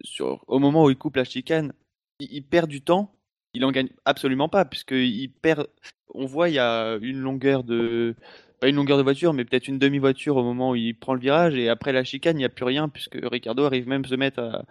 sur 0.02 0.46
au 0.48 0.60
moment 0.60 0.86
où 0.86 0.90
il 0.90 0.98
coupe 0.98 1.18
la 1.18 1.26
chicane, 1.26 1.74
il, 2.20 2.44
perd 2.44 2.70
du 2.70 2.82
temps, 2.82 3.14
il 3.54 3.66
en 3.66 3.72
gagne 3.72 3.90
absolument 4.06 4.48
pas 4.48 4.64
puisque 4.64 4.92
il 4.92 5.30
perd. 5.30 5.68
On 6.14 6.26
voit 6.26 6.50
il 6.50 6.56
y 6.56 6.60
a 6.60 6.98
une 7.02 7.20
longueur 7.20 7.64
de 7.64 8.16
pas 8.60 8.70
une 8.70 8.76
longueur 8.76 8.98
de 8.98 9.04
voiture, 9.04 9.34
mais 9.34 9.46
peut-être 9.46 9.68
une 9.68 9.78
demi-voiture 9.78 10.38
au 10.38 10.44
moment 10.44 10.72
où 10.72 10.76
il 10.76 10.98
prend 10.98 11.14
le 11.14 11.20
virage, 11.20 11.56
et 11.56 11.70
après 11.70 11.92
la 11.92 12.04
chicane, 12.04 12.38
il 12.38 12.40
n'y 12.40 12.46
a 12.46 12.50
plus 12.50 12.66
rien, 12.66 12.90
puisque 12.90 13.20
Ricardo 13.22 13.66
arrive 13.66 13.88
même, 13.88 14.04
se 14.06 14.16
mettre 14.16 14.66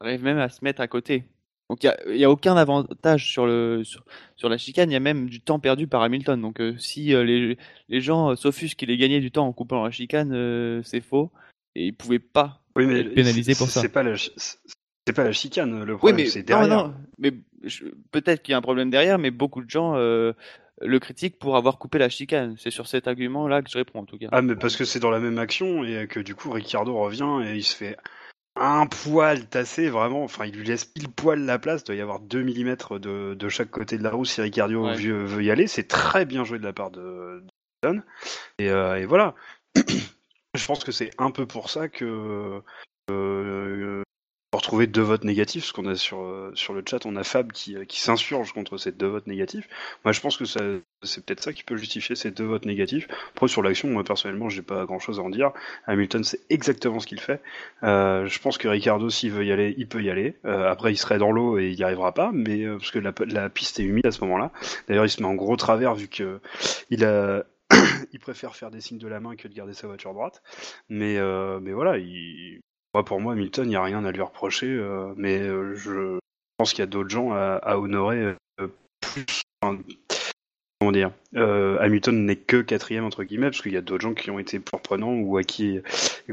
arrive 0.00 0.22
même 0.22 0.38
à 0.38 0.50
se 0.50 0.62
mettre 0.62 0.82
à 0.82 0.88
côté. 0.88 1.24
Donc 1.70 1.84
il 1.84 2.16
y 2.16 2.24
a, 2.24 2.30
aucun 2.30 2.56
avantage 2.56 3.30
sur 3.30 3.46
le 3.46 3.82
sur, 3.84 4.02
sur 4.36 4.48
la 4.48 4.56
chicane, 4.56 4.90
il 4.90 4.94
y 4.94 4.96
a 4.96 5.00
même 5.00 5.28
du 5.28 5.40
temps 5.40 5.58
perdu 5.58 5.86
par 5.86 6.02
Hamilton. 6.02 6.40
Donc 6.40 6.60
euh, 6.60 6.74
si 6.78 7.14
euh, 7.14 7.22
les 7.24 7.58
les 7.88 8.00
gens 8.00 8.30
euh, 8.30 8.36
s'offusquent 8.36 8.78
qu'il 8.78 8.90
ait 8.90 8.96
gagné 8.96 9.20
du 9.20 9.30
temps 9.30 9.46
en 9.46 9.52
coupant 9.52 9.84
la 9.84 9.90
chicane, 9.90 10.32
euh, 10.32 10.80
c'est 10.82 11.02
faux 11.02 11.30
et 11.74 11.86
ils 11.86 11.92
pouvaient 11.94 12.18
pas 12.18 12.62
Oui, 12.74 12.86
mais 12.86 13.00
être 13.00 13.14
pénalisé 13.14 13.54
pour 13.54 13.68
ça. 13.68 13.82
C'est 13.82 13.90
pas 13.90 14.02
la, 14.02 14.16
c'est 14.16 15.12
pas 15.12 15.24
la 15.24 15.32
chicane. 15.32 15.84
Le 15.84 15.96
problème, 15.98 16.16
mais 16.16 16.26
c'est 16.26 16.40
non, 16.40 16.60
derrière. 16.60 16.86
non, 16.88 16.94
mais 17.18 17.34
je- 17.62 17.84
peut-être 18.12 18.42
qu'il 18.42 18.52
y 18.52 18.54
a 18.54 18.58
un 18.58 18.62
problème 18.62 18.88
derrière, 18.88 19.18
mais 19.18 19.30
beaucoup 19.30 19.62
de 19.62 19.68
gens 19.68 19.94
le 19.94 20.98
critiquent 21.00 21.38
pour 21.38 21.56
avoir 21.56 21.76
coupé 21.76 21.98
la 21.98 22.08
chicane. 22.08 22.54
C'est 22.58 22.70
sur 22.70 22.86
cet 22.86 23.08
argument-là 23.08 23.60
que 23.60 23.70
je 23.70 23.76
réponds 23.76 24.00
en 24.00 24.04
tout 24.06 24.16
cas. 24.16 24.28
Ah, 24.32 24.40
mais 24.40 24.56
parce 24.56 24.76
que 24.76 24.86
c'est 24.86 25.00
dans 25.00 25.10
la 25.10 25.20
même 25.20 25.38
action 25.38 25.84
et 25.84 26.06
que 26.08 26.20
du 26.20 26.34
coup, 26.34 26.50
Ricciardo 26.50 26.96
revient 26.96 27.46
et 27.46 27.56
il 27.56 27.64
se 27.64 27.76
fait 27.76 27.96
un 28.56 28.86
poil 28.86 29.46
tassé, 29.46 29.88
vraiment. 29.88 30.24
Enfin, 30.24 30.46
il 30.46 30.54
lui 30.56 30.64
laisse 30.66 30.84
pile 30.84 31.08
poil 31.08 31.44
la 31.44 31.58
place. 31.58 31.82
Il 31.82 31.86
doit 31.86 31.94
y 31.96 32.00
avoir 32.00 32.20
2 32.20 32.42
mm 32.42 32.98
de, 32.98 33.34
de 33.34 33.48
chaque 33.48 33.70
côté 33.70 33.98
de 33.98 34.02
la 34.02 34.10
roue 34.10 34.24
si 34.24 34.40
Ricciardo 34.40 34.84
Ouais. 34.86 34.96
veut, 34.96 35.24
veut 35.24 35.44
y 35.44 35.50
aller. 35.50 35.66
C'est 35.66 35.86
très 35.88 36.24
bien 36.24 36.44
joué 36.44 36.58
de 36.58 36.64
la 36.64 36.72
part 36.72 36.90
de, 36.90 37.44
de. 37.84 38.00
Et, 38.58 38.70
euh, 38.70 38.98
et 39.00 39.06
voilà. 39.06 39.34
Je 40.54 40.66
pense 40.66 40.82
que 40.82 40.92
c'est 40.92 41.10
un 41.18 41.30
peu 41.30 41.46
pour 41.46 41.70
ça 41.70 41.88
que. 41.88 42.60
euh, 43.10 44.02
pour 44.58 44.64
retrouver 44.64 44.88
deux 44.88 45.02
votes 45.02 45.22
négatifs, 45.22 45.62
parce 45.62 45.72
qu'on 45.72 45.86
a 45.86 45.94
sur, 45.94 46.20
euh, 46.20 46.50
sur 46.54 46.74
le 46.74 46.82
chat, 46.84 47.06
on 47.06 47.14
a 47.14 47.22
Fab 47.22 47.52
qui, 47.52 47.76
euh, 47.76 47.84
qui 47.84 48.00
s'insurge 48.00 48.52
contre 48.52 48.76
ces 48.76 48.90
deux 48.90 49.06
votes 49.06 49.28
négatifs. 49.28 49.68
Moi, 50.04 50.10
je 50.10 50.20
pense 50.20 50.36
que 50.36 50.46
ça, 50.46 50.58
c'est 51.04 51.24
peut-être 51.24 51.44
ça 51.44 51.52
qui 51.52 51.62
peut 51.62 51.76
justifier 51.76 52.16
ces 52.16 52.32
deux 52.32 52.44
votes 52.44 52.66
négatifs. 52.66 53.06
Après, 53.36 53.46
sur 53.46 53.62
l'action, 53.62 53.86
moi, 53.86 54.02
personnellement, 54.02 54.48
j'ai 54.48 54.62
pas 54.62 54.84
grand 54.84 54.98
chose 54.98 55.20
à 55.20 55.22
en 55.22 55.30
dire. 55.30 55.52
Hamilton, 55.86 56.24
c'est 56.24 56.40
exactement 56.50 56.98
ce 56.98 57.06
qu'il 57.06 57.20
fait. 57.20 57.40
Euh, 57.84 58.26
je 58.26 58.40
pense 58.40 58.58
que 58.58 58.66
Ricardo, 58.66 59.08
s'il 59.10 59.30
veut 59.30 59.46
y 59.46 59.52
aller, 59.52 59.76
il 59.78 59.86
peut 59.86 60.02
y 60.02 60.10
aller. 60.10 60.36
Euh, 60.44 60.68
après, 60.68 60.92
il 60.92 60.96
serait 60.96 61.18
dans 61.18 61.30
l'eau 61.30 61.60
et 61.60 61.68
il 61.68 61.78
y 61.78 61.84
arrivera 61.84 62.12
pas, 62.12 62.32
mais 62.32 62.64
euh, 62.64 62.78
parce 62.78 62.90
que 62.90 62.98
la, 62.98 63.12
la 63.28 63.48
piste 63.50 63.78
est 63.78 63.84
humide 63.84 64.06
à 64.06 64.10
ce 64.10 64.20
moment-là. 64.22 64.50
D'ailleurs, 64.88 65.06
il 65.06 65.10
se 65.10 65.22
met 65.22 65.28
en 65.28 65.36
gros 65.36 65.54
travers 65.54 65.94
vu 65.94 66.08
que 66.08 66.40
il 66.90 67.04
a. 67.04 67.44
il 68.12 68.18
préfère 68.18 68.56
faire 68.56 68.70
des 68.70 68.80
signes 68.80 68.98
de 68.98 69.08
la 69.08 69.20
main 69.20 69.36
que 69.36 69.48
de 69.48 69.54
garder 69.54 69.74
sa 69.74 69.86
voiture 69.86 70.14
droite. 70.14 70.42
Mais, 70.88 71.18
euh, 71.18 71.60
mais 71.60 71.72
voilà, 71.72 71.98
il... 71.98 72.60
moi, 72.94 73.04
pour 73.04 73.20
moi, 73.20 73.32
Hamilton, 73.34 73.66
il 73.66 73.70
n'y 73.70 73.76
a 73.76 73.82
rien 73.82 74.04
à 74.04 74.12
lui 74.12 74.22
reprocher. 74.22 74.66
euh, 74.68 75.12
mais 75.16 75.38
euh, 75.40 75.74
je 75.74 76.18
pense 76.56 76.70
qu'il 76.72 76.80
y 76.80 76.82
a 76.82 76.86
d'autres 76.86 77.10
gens 77.10 77.32
à, 77.32 77.54
à 77.62 77.76
honorer 77.78 78.34
euh, 78.60 78.68
plus. 79.00 79.42
enfin, 79.62 79.78
comment 80.80 80.92
dire 80.92 81.10
Hamilton 81.34 82.24
n'est 82.24 82.36
que 82.36 82.60
quatrième 82.62 83.04
entre 83.04 83.24
guillemets 83.24 83.48
parce 83.50 83.62
qu'il 83.62 83.72
y 83.72 83.76
a 83.76 83.80
d'autres 83.80 84.02
gens 84.02 84.14
qui 84.14 84.30
ont 84.30 84.38
été 84.38 84.60
surprenants 84.68 85.14
ou 85.14 85.36
à 85.36 85.42
qui 85.42 85.80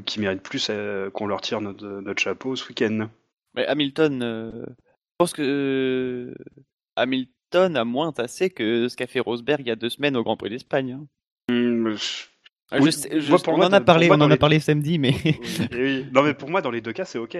qui 0.05 0.19
méritent 0.19 0.43
plus 0.43 0.69
qu'on 1.13 1.25
leur 1.27 1.41
tire 1.41 1.61
notre, 1.61 1.85
notre 1.85 2.21
chapeau 2.21 2.55
ce 2.55 2.67
week-end. 2.69 3.09
Mais 3.55 3.65
Hamilton, 3.65 4.21
je 4.21 5.15
pense 5.17 5.33
que 5.33 6.33
Hamilton 6.95 7.75
a 7.75 7.85
moins 7.85 8.11
tassé 8.11 8.49
que 8.49 8.87
ce 8.87 8.95
qu'a 8.95 9.07
fait 9.07 9.19
Rosberg 9.19 9.61
il 9.61 9.67
y 9.67 9.71
a 9.71 9.75
deux 9.75 9.89
semaines 9.89 10.15
au 10.15 10.23
Grand 10.23 10.37
Prix 10.37 10.49
d'Espagne. 10.49 10.91
hein. 10.99 11.07
Hum, 11.49 11.95
je- 11.95 12.25
Ah, 12.71 12.77
Oui, 12.79 12.85
je 12.87 12.91
sais- 12.91 13.19
je- 13.21 13.29
moi, 13.29 13.39
pour 13.39 13.53
on 13.53 13.57
moi, 13.57 13.67
en 13.67 13.73
a 13.73 13.81
parlé, 13.81 14.07
moi, 14.07 14.17
on 14.17 14.21
en 14.21 14.25
a 14.25 14.29
les- 14.29 14.37
parlé 14.37 14.59
samedi, 14.59 14.97
mais 14.99 15.13
Oui. 15.71 16.05
Non 16.11 16.23
mais 16.23 16.33
pour 16.33 16.49
moi 16.49 16.61
dans 16.61 16.71
les 16.71 16.81
deux 16.81 16.93
cas 16.93 17.05
c'est 17.05 17.19
ok. 17.19 17.37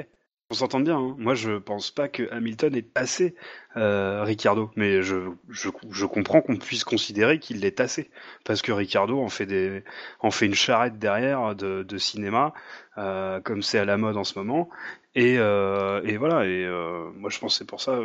On 0.52 0.54
s'entend 0.54 0.80
bien. 0.80 0.98
hein. 1.00 1.16
Moi 1.18 1.34
je 1.34 1.58
pense 1.58 1.90
pas 1.90 2.08
que 2.08 2.32
Hamilton 2.32 2.76
ait 2.76 2.84
passé 2.84 3.34
euh, 3.78 4.24
Ricardo, 4.24 4.70
mais 4.76 5.02
je, 5.02 5.16
je, 5.50 5.70
je 5.92 6.06
comprends 6.06 6.42
qu'on 6.42 6.58
puisse 6.58 6.84
considérer 6.84 7.40
qu'il 7.40 7.60
l'ait 7.62 7.72
tassé 7.72 8.12
parce 8.46 8.62
que 8.62 8.72
Ricardo 8.72 9.20
en 9.20 9.30
fait 9.30 9.48
des 9.48 9.84
en 10.20 10.30
fait 10.30 10.46
une 10.46 10.54
charrette 10.54 11.00
derrière 11.00 11.56
de, 11.56 11.82
de 11.82 11.98
cinéma 11.98 12.54
euh, 13.00 13.42
comme 13.42 13.64
c'est 13.64 13.80
à 13.80 13.86
la 13.86 13.98
mode 13.98 14.18
en 14.18 14.24
ce 14.24 14.38
moment 14.38 14.70
et, 15.16 15.38
euh, 15.40 16.02
et 16.04 16.18
voilà 16.18 16.46
et 16.46 16.64
euh, 16.64 17.10
moi 17.16 17.32
je 17.32 17.40
pense 17.40 17.54
que 17.54 17.58
c'est 17.58 17.68
pour 17.68 17.82
ça. 17.82 18.00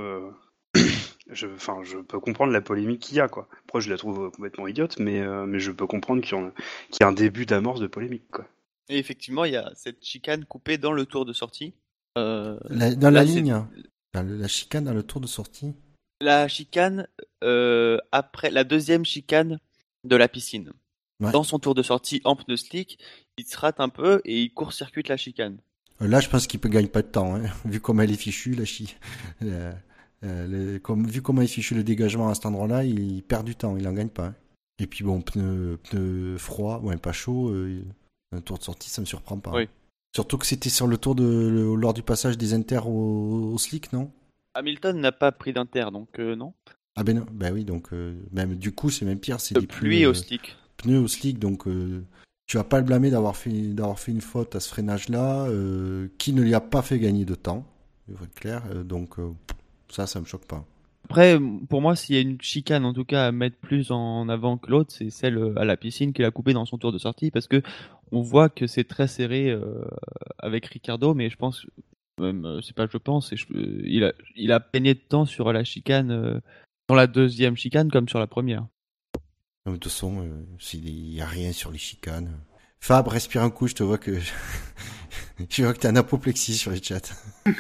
Euh, 1.31 1.35
Je, 1.35 1.47
enfin, 1.49 1.79
je 1.85 1.99
peux 1.99 2.21
comprendre 2.21 2.53
la 2.53 2.61
polémique 2.61 3.01
qu'il 3.01 3.17
y 3.17 3.21
a, 3.21 3.29
quoi. 3.29 3.49
Après, 3.69 3.81
je 3.81 3.91
la 3.91 3.97
trouve 3.97 4.31
complètement 4.31 4.67
idiote, 4.67 4.99
mais, 4.99 5.21
euh, 5.21 5.47
mais 5.47 5.61
je 5.61 5.71
peux 5.73 5.87
comprendre 5.87 6.23
qu'il 6.23 6.37
y, 6.37 6.41
en- 6.41 6.51
qu'il 6.91 6.99
y 7.01 7.05
a 7.05 7.09
un 7.09 7.13
début 7.13 7.47
d'amorce 7.47 7.81
de 7.81 7.87
polémique, 7.87 8.29
quoi. 8.31 8.47
Et 8.89 8.99
effectivement, 8.99 9.45
il 9.45 9.53
y 9.53 9.57
a 9.57 9.71
cette 9.77 10.05
chicane 10.05 10.45
coupée 10.45 10.77
dans 10.79 10.93
le 10.93 11.07
tour 11.07 11.25
de 11.25 11.33
sortie. 11.33 11.75
Euh, 12.19 12.59
La- 12.69 12.95
dans 12.95 13.11
Là, 13.11 13.21
la 13.21 13.25
ligne, 13.25 13.65
dans 14.13 14.23
le- 14.23 14.37
la 14.37 14.49
chicane 14.49 14.85
dans 14.85 14.95
le 14.95 15.03
tour 15.05 15.21
de 15.21 15.27
sortie. 15.29 15.75
la 16.21 16.49
chicane 16.49 17.07
euh, 17.45 17.97
après 18.13 18.51
la 18.51 18.65
deuxième 18.65 19.05
chicane 19.05 19.59
de 20.05 20.17
la 20.17 20.29
piscine. 20.29 20.73
Ouais. 21.21 21.31
Dans 21.33 21.45
son 21.45 21.59
tour 21.59 21.75
de 21.75 21.83
sortie 21.83 22.21
en 22.25 22.35
pneu 22.35 22.57
slick, 22.57 22.99
il 23.39 23.47
se 23.47 23.57
rate 23.57 23.79
un 23.81 23.89
peu 23.89 24.21
et 24.25 24.43
il 24.43 24.53
court-circuite 24.53 25.09
la 25.09 25.17
chicane. 25.17 25.59
Euh, 26.03 26.09
Là, 26.09 26.19
je 26.21 26.29
pense 26.29 26.47
qu'il 26.47 26.59
peut 26.61 26.69
gagner 26.69 26.89
pas 26.89 27.03
de 27.03 27.07
temps, 27.09 27.37
hein, 27.37 27.43
vu 27.65 27.81
comment 27.81 28.03
elle 28.03 28.11
est 28.11 28.17
fichue, 28.17 28.55
la 28.55 28.65
chi. 28.65 28.97
Euh, 30.25 30.47
le- 30.47 30.79
comme, 30.79 31.07
vu 31.07 31.23
comment 31.23 31.43
est 31.43 31.47
fichu 31.47 31.75
le 31.75 31.83
dégagement 31.85 32.29
à 32.29 32.35
cet 32.35 32.47
endroit-là, 32.47 32.85
il 32.85 33.23
perd 33.23 33.45
du 33.47 33.55
temps, 33.55 33.77
il 33.77 33.87
en 33.89 33.93
gagne 33.93 34.09
pas. 34.09 34.27
hein. 34.27 34.35
Et 34.79 34.87
puis 34.87 35.05
bon, 35.05 35.21
pneu, 35.21 35.79
pneu 35.91 36.37
froid, 36.39 36.81
ouais, 36.81 36.97
pas 36.97 37.13
chaud, 37.13 37.51
euh, 37.51 37.83
un 38.35 38.41
tour 38.41 38.59
de 38.59 38.63
sortie, 38.63 38.89
ça 38.91 39.01
me 39.03 39.07
surprend 39.07 39.39
pas. 39.39 39.53
Oui. 39.55 39.69
Surtout 40.15 40.39
que 40.39 40.47
c'était 40.47 40.71
sur 40.71 40.87
le 40.87 40.97
tour 40.97 41.15
de, 41.15 41.23
le- 41.25 41.75
lors 41.75 41.95
du 41.95 42.03
passage 42.03 42.37
des 42.39 42.55
inters 42.55 42.89
au, 42.89 43.53
au 43.53 43.59
slick, 43.59 43.93
non? 43.93 44.11
Hamilton 44.55 44.99
n'a 45.01 45.13
pas 45.13 45.33
pris 45.33 45.53
d'inter, 45.53 45.87
donc 45.93 46.19
euh, 46.19 46.35
non. 46.35 46.53
Ah 46.97 47.05
ben 47.05 47.17
non, 47.19 47.27
ben 47.33 47.55
oui, 47.55 47.65
donc 47.65 47.93
même 48.33 48.57
du 48.57 48.73
coup 48.73 48.91
c'est 48.91 49.05
même 49.05 49.21
pire, 49.21 49.41
c'est 49.41 49.55
De 49.55 49.61
des 49.61 49.67
pluie 49.67 50.01
pneus, 50.01 50.09
au 50.09 50.15
slick. 50.15 50.57
pneus 50.77 50.99
au 50.99 51.07
slick, 51.09 51.39
donc 51.39 51.65
tu 52.47 52.57
vas 52.57 52.65
pas 52.65 52.79
le 52.79 52.85
blâmer 52.85 53.11
d'avoir 53.11 53.37
fait 53.37 53.51
d'avoir 53.69 53.99
fait 54.01 54.11
une 54.11 54.21
faute 54.21 54.57
à 54.57 54.61
ce 54.61 54.69
freinage-là, 54.69 55.47
qui 56.19 56.33
ne 56.33 56.43
lui 56.43 56.53
a 56.53 56.61
pas 56.61 56.83
fait 56.83 56.99
gagner 56.99 57.25
de 57.25 57.37
temps, 57.37 57.65
il 58.09 58.17
faut 58.17 58.25
être 58.25 58.35
clair. 58.35 58.63
donc 58.85 59.17
ça, 59.93 60.07
ça 60.07 60.21
me 60.21 60.25
choque 60.27 60.47
pas. 60.47 60.65
Après, 61.05 61.39
pour 61.69 61.81
moi, 61.83 61.97
s'il 61.97 62.15
y 62.15 62.19
a 62.19 62.21
une 62.23 62.41
chicane 62.41 62.85
en 62.85 62.93
tout 62.93 63.05
cas 63.05 63.27
à 63.27 63.33
mettre 63.33 63.57
plus 63.57 63.91
en 63.91 64.29
avant 64.29 64.59
que 64.59 64.71
l'autre, 64.71 64.93
c'est 64.97 65.11
celle 65.11 65.39
euh, 65.39 65.59
à 65.59 65.65
la 65.65 65.77
piscine 65.77 66.13
qu'il 66.13 66.25
a 66.25 66.31
coupée 66.31 66.53
dans 66.53 66.67
son 66.67 66.79
tour 66.79 66.93
de 66.93 66.99
sortie 66.99 67.31
parce 67.33 67.49
que 67.49 67.63
on 68.13 68.21
voit 68.23 68.49
que 68.49 68.67
c'est 68.67 68.85
très 68.85 69.09
serré 69.09 69.51
euh, 69.51 69.83
avec 70.39 70.67
Ricardo, 70.67 71.15
mais 71.15 71.29
je 71.31 71.37
pense, 71.37 71.67
même 72.21 72.45
euh, 72.45 72.61
c'est 72.61 72.77
pas 72.77 72.87
je 72.91 72.99
pense, 72.99 73.33
et 73.33 73.37
je- 73.37 73.47
euh, 73.55 73.83
il 73.85 74.05
a 74.05 74.13
il 74.37 74.53
a 74.53 74.61
peigné 74.61 74.95
de 74.95 75.01
temps 75.01 75.27
sur 75.27 75.53
la 75.53 75.65
chicane 75.65 76.11
euh, 76.13 76.39
dans 76.89 76.95
la 76.95 77.07
deuxième 77.09 77.57
chicane 77.57 77.91
comme 77.91 78.09
sur 78.09 78.19
la 78.21 78.27
première. 78.29 78.61
Non, 79.67 79.73
mais 79.73 79.73
De 79.73 79.79
toute 79.79 79.91
façon, 79.93 80.23
euh, 80.23 80.45
s'il 80.61 80.89
y 81.13 81.21
a 81.21 81.27
rien 81.27 81.53
sur 81.53 81.73
les 81.73 81.79
chicanes. 81.79 82.39
Fab, 82.81 83.09
respire 83.09 83.43
un 83.43 83.51
coup, 83.51 83.67
je 83.69 83.75
te 83.75 83.83
vois 83.83 83.99
que 83.99 84.19
je 85.51 85.63
vois 85.63 85.73
que 85.75 85.81
t'as 85.81 85.91
un 85.91 85.97
apoplexie 85.97 86.55
sur 86.57 86.71
les 86.71 86.83
chats. 86.83 87.01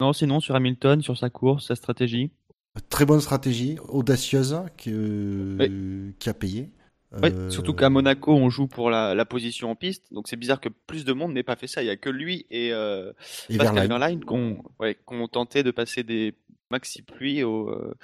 Non, 0.00 0.12
sinon 0.12 0.40
sur 0.40 0.54
Hamilton, 0.54 1.02
sur 1.02 1.16
sa 1.16 1.30
course, 1.30 1.68
sa 1.68 1.76
stratégie. 1.76 2.30
Très 2.88 3.06
bonne 3.06 3.20
stratégie, 3.20 3.78
audacieuse, 3.88 4.56
qui 4.76 4.90
a 4.90 6.34
payé. 6.34 6.70
Ouais, 7.22 7.32
Euh, 7.32 7.50
surtout 7.50 7.74
qu'à 7.74 7.90
Monaco, 7.90 8.32
on 8.34 8.50
joue 8.50 8.66
pour 8.66 8.90
la, 8.90 9.14
la 9.14 9.24
position 9.24 9.70
en 9.70 9.76
piste, 9.76 10.12
donc 10.12 10.26
c'est 10.26 10.36
bizarre 10.36 10.60
que 10.60 10.68
plus 10.68 11.04
de 11.04 11.12
monde 11.12 11.32
n'ait 11.32 11.44
pas 11.44 11.54
fait 11.54 11.68
ça. 11.68 11.82
Il 11.82 11.86
y 11.86 11.90
a 11.90 11.96
que 11.96 12.10
lui 12.10 12.46
et 12.50 12.72
euh, 12.72 13.12
et 13.48 13.56
Pascal 13.56 13.86
Verlaine. 13.86 14.20
Ouais, 14.80 14.96
qu'on 15.04 15.28
tenté 15.28 15.62
de 15.62 15.70
passer 15.70 16.02
des 16.02 16.34
maxi 16.70 17.02
pluies 17.02 17.44
au, 17.44 17.70
euh, 17.70 17.94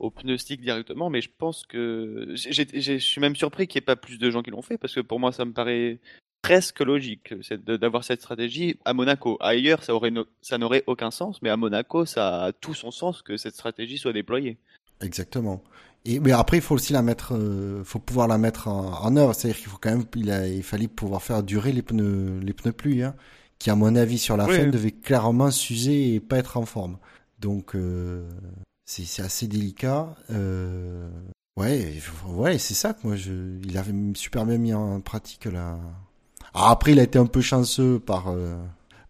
au 0.00 0.12
directement, 0.58 1.08
mais 1.08 1.20
je 1.20 1.30
pense 1.38 1.64
que 1.64 2.34
je 2.34 2.98
suis 2.98 3.20
même 3.20 3.36
surpris 3.36 3.68
qu'il 3.68 3.78
n'y 3.78 3.84
ait 3.84 3.86
pas 3.86 3.96
plus 3.96 4.18
de 4.18 4.30
gens 4.30 4.42
qui 4.42 4.50
l'ont 4.50 4.62
fait 4.62 4.78
parce 4.78 4.94
que 4.94 5.00
pour 5.00 5.20
moi 5.20 5.30
ça 5.30 5.44
me 5.44 5.52
paraît 5.52 6.00
presque 6.42 6.80
logique 6.80 7.32
d'avoir 7.64 8.04
cette 8.04 8.20
stratégie 8.20 8.76
à 8.84 8.92
Monaco. 8.94 9.36
Ailleurs 9.40 9.82
ça 9.84 9.94
aurait 9.94 10.10
no- 10.10 10.26
ça 10.40 10.58
n'aurait 10.58 10.84
aucun 10.86 11.10
sens, 11.10 11.40
mais 11.42 11.50
à 11.50 11.56
Monaco 11.56 12.04
ça 12.04 12.44
a 12.44 12.52
tout 12.52 12.74
son 12.74 12.90
sens 12.90 13.22
que 13.22 13.36
cette 13.36 13.54
stratégie 13.54 13.96
soit 13.98 14.12
déployée. 14.12 14.58
Exactement. 15.00 15.62
Et 16.04 16.18
mais 16.18 16.32
après, 16.32 16.56
il 16.56 16.60
faut 16.62 16.74
aussi 16.74 16.92
la 16.92 17.02
mettre, 17.02 17.34
euh, 17.36 17.84
faut 17.84 18.00
pouvoir 18.00 18.26
la 18.26 18.36
mettre 18.36 18.66
en, 18.66 19.04
en 19.04 19.16
œuvre. 19.16 19.34
C'est-à-dire 19.34 19.58
qu'il 19.60 19.68
faut 19.68 19.78
quand 19.80 19.90
même, 19.90 20.04
il, 20.16 20.30
a, 20.32 20.48
il 20.48 20.64
fallait 20.64 20.88
pouvoir 20.88 21.22
faire 21.22 21.44
durer 21.44 21.70
les 21.72 21.82
pneus, 21.82 22.40
les 22.40 22.52
pneus 22.52 22.72
pluie, 22.72 23.02
hein, 23.04 23.14
qui 23.60 23.70
à 23.70 23.76
mon 23.76 23.94
avis 23.94 24.18
sur 24.18 24.36
la 24.36 24.46
Oui, 24.46 24.56
fin 24.56 24.66
devaient 24.66 24.90
clairement 24.90 25.52
s'user 25.52 26.14
et 26.14 26.20
pas 26.20 26.38
être 26.38 26.56
en 26.56 26.66
forme. 26.66 26.98
Donc 27.38 27.76
euh, 27.76 28.28
c'est 28.84 29.22
assez 29.22 29.46
délicat. 29.46 30.14
Euh, 30.30 31.08
ouais, 31.56 31.94
ouais, 32.28 32.58
c'est 32.58 32.74
ça 32.74 32.94
que 32.94 33.06
moi 33.06 33.14
je, 33.14 33.32
il 33.64 33.78
avait 33.78 33.94
super 34.14 34.44
bien 34.44 34.58
mis 34.58 34.74
en 34.74 35.00
pratique 35.00 35.44
là. 35.44 35.78
Alors 36.54 36.68
après, 36.68 36.92
il 36.92 37.00
a 37.00 37.02
été 37.02 37.18
un 37.18 37.26
peu 37.26 37.40
chanceux 37.40 37.98
par 37.98 38.28
euh, 38.28 38.56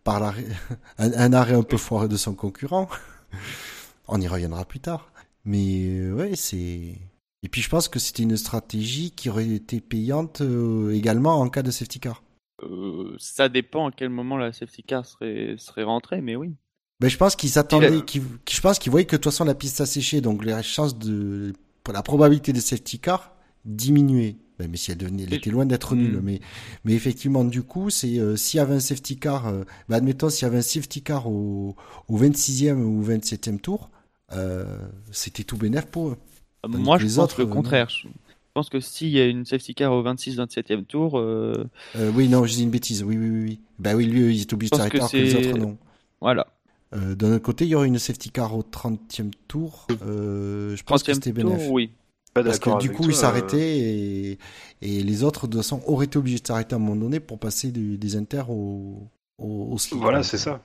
par 0.05 0.23
un, 0.98 1.12
un 1.12 1.32
arrêt 1.32 1.55
un 1.55 1.62
peu 1.62 1.77
foireux 1.77 2.09
de 2.09 2.16
son 2.16 2.35
concurrent. 2.35 2.89
On 4.09 4.20
y 4.20 4.28
reviendra 4.28 4.64
plus 4.64 4.81
tard. 4.81 5.12
Mais 5.44 5.86
euh, 5.86 6.12
ouais, 6.12 6.36
c'est. 6.36 6.98
Et 7.44 7.48
puis 7.51 7.60
je 7.60 7.69
pense 7.69 7.89
que 7.89 7.98
c'était 7.98 8.23
une 8.23 8.36
stratégie 8.36 9.10
qui 9.10 9.28
aurait 9.28 9.48
été 9.48 9.81
payante 9.81 10.40
euh, 10.43 10.94
également 10.94 11.40
en 11.40 11.48
cas 11.48 11.62
de 11.62 11.70
safety 11.70 11.98
car. 11.98 12.23
Euh, 12.62 13.16
ça 13.19 13.48
dépend 13.48 13.89
à 13.89 13.90
quel 13.90 14.10
moment 14.10 14.36
la 14.36 14.52
safety 14.52 14.85
car 14.85 15.05
serait, 15.05 15.56
serait 15.59 15.82
rentrée, 15.82 16.20
mais 16.20 16.36
oui. 16.36 16.55
Mais 17.01 17.09
je 17.09 17.16
pense 17.16 17.35
qu'ils 17.35 17.59
attendaient, 17.59 17.90
je 17.90 18.60
pense 18.60 18.78
qu'ils 18.78 18.93
voyaient 18.93 19.06
que 19.06 19.16
de 19.16 19.20
toute 19.20 19.32
façon 19.32 19.44
la 19.44 19.56
piste 19.56 19.81
a 19.81 19.86
séché, 19.86 20.20
donc 20.20 20.44
les 20.44 20.62
chances 20.62 20.97
de, 20.97 21.52
pour 21.82 21.93
la 21.93 22.02
probabilité 22.05 22.52
de 22.52 22.60
safety 22.60 23.01
car 23.01 23.31
diminué. 23.64 24.36
Ben, 24.59 24.70
mais 24.70 24.76
si 24.76 24.90
elle, 24.90 24.98
devenait, 24.98 25.24
elle 25.24 25.34
était 25.34 25.51
loin 25.51 25.66
d'être 25.66 25.94
nulle. 25.94 26.18
Mm. 26.18 26.22
Mais, 26.22 26.40
mais 26.84 26.93
effectivement, 26.94 27.44
du 27.44 27.62
coup, 27.62 27.90
c'est 27.90 28.18
euh, 28.18 28.36
s'il 28.36 28.59
y 28.59 28.60
avait 28.60 28.74
un 28.74 28.80
safety 28.80 29.16
car, 29.18 29.47
euh, 29.48 29.64
ben, 29.89 29.97
admettons, 29.97 30.28
s'il 30.30 30.43
y 30.44 30.47
avait 30.47 30.59
un 30.59 30.62
safety 30.62 31.02
car 31.02 31.26
au, 31.28 31.74
au 32.09 32.18
26e 32.18 32.82
ou 32.82 33.02
27e 33.05 33.59
tour, 33.59 33.90
euh, 34.32 34.64
c'était 35.10 35.44
tout 35.44 35.56
bénef 35.56 35.86
pour 35.86 36.10
eux. 36.10 36.16
Tandis 36.62 36.76
Moi, 36.78 36.98
je 36.98 37.06
pense 37.06 37.18
autres, 37.18 37.43
le 37.43 37.48
euh, 37.48 37.52
contraire. 37.52 37.89
Je 37.90 38.09
pense 38.55 38.68
que 38.68 38.80
s'il 38.80 39.09
y 39.09 39.18
a 39.18 39.26
une 39.26 39.44
safety 39.47 39.74
car 39.74 39.93
au 39.93 40.02
26-27e 40.05 40.84
tour, 40.84 41.18
euh, 41.18 41.64
Euh, 41.97 42.12
oui, 42.14 42.28
non, 42.28 42.44
je 42.44 42.52
dis 42.52 42.62
une 42.62 42.70
bêtise. 42.70 43.02
Oui, 43.02 43.16
oui, 43.16 43.30
oui. 43.30 43.43
oui. 43.48 43.60
Ben 43.78 43.94
oui, 43.97 44.05
lui, 44.05 44.36
il 44.36 44.40
est 44.40 44.52
obligé 44.52 44.70
de 44.70 44.76
s'arrêter 44.76 44.98
que 44.98 45.02
alors 45.02 45.10
que 45.10 45.16
les 45.16 45.34
autres, 45.34 45.59
non. 45.59 45.78
voilà. 46.20 46.47
Euh, 46.94 47.14
D'un 47.14 47.32
autre 47.32 47.43
côté, 47.43 47.64
il 47.64 47.68
y 47.68 47.74
aurait 47.74 47.89
une 47.89 47.98
safety 47.98 48.30
car 48.30 48.55
au 48.55 48.62
30e 48.62 49.30
tour. 49.48 49.86
Euh, 50.06 50.76
je 50.76 50.82
pense 50.82 51.02
que 51.02 51.10
30e 51.12 51.14
c'était 51.14 51.32
tour, 51.32 51.51
bénef. 51.51 51.68
oui. 51.70 51.90
Pas 52.34 52.42
Parce 52.42 52.59
que 52.59 52.64
d'accord 52.64 52.78
du 52.78 52.90
coup, 52.90 53.02
toi, 53.02 53.06
ils 53.12 53.14
euh, 53.14 53.20
s'arrêtaient 53.20 53.78
et, 53.78 54.38
et 54.80 55.02
les 55.02 55.22
autres, 55.24 55.46
de 55.46 55.52
toute 55.52 55.60
façon, 55.62 55.82
auraient 55.86 56.06
été 56.06 56.18
obligés 56.18 56.38
de 56.38 56.46
s'arrêter 56.46 56.74
à 56.74 56.76
un 56.76 56.78
moment 56.80 56.96
donné 56.96 57.20
pour 57.20 57.38
passer 57.38 57.70
du- 57.72 57.98
des 57.98 58.16
inters 58.16 58.50
au, 58.50 59.06
au. 59.38 59.76
Voilà, 59.92 60.22
c'est 60.22 60.38
ça. 60.38 60.62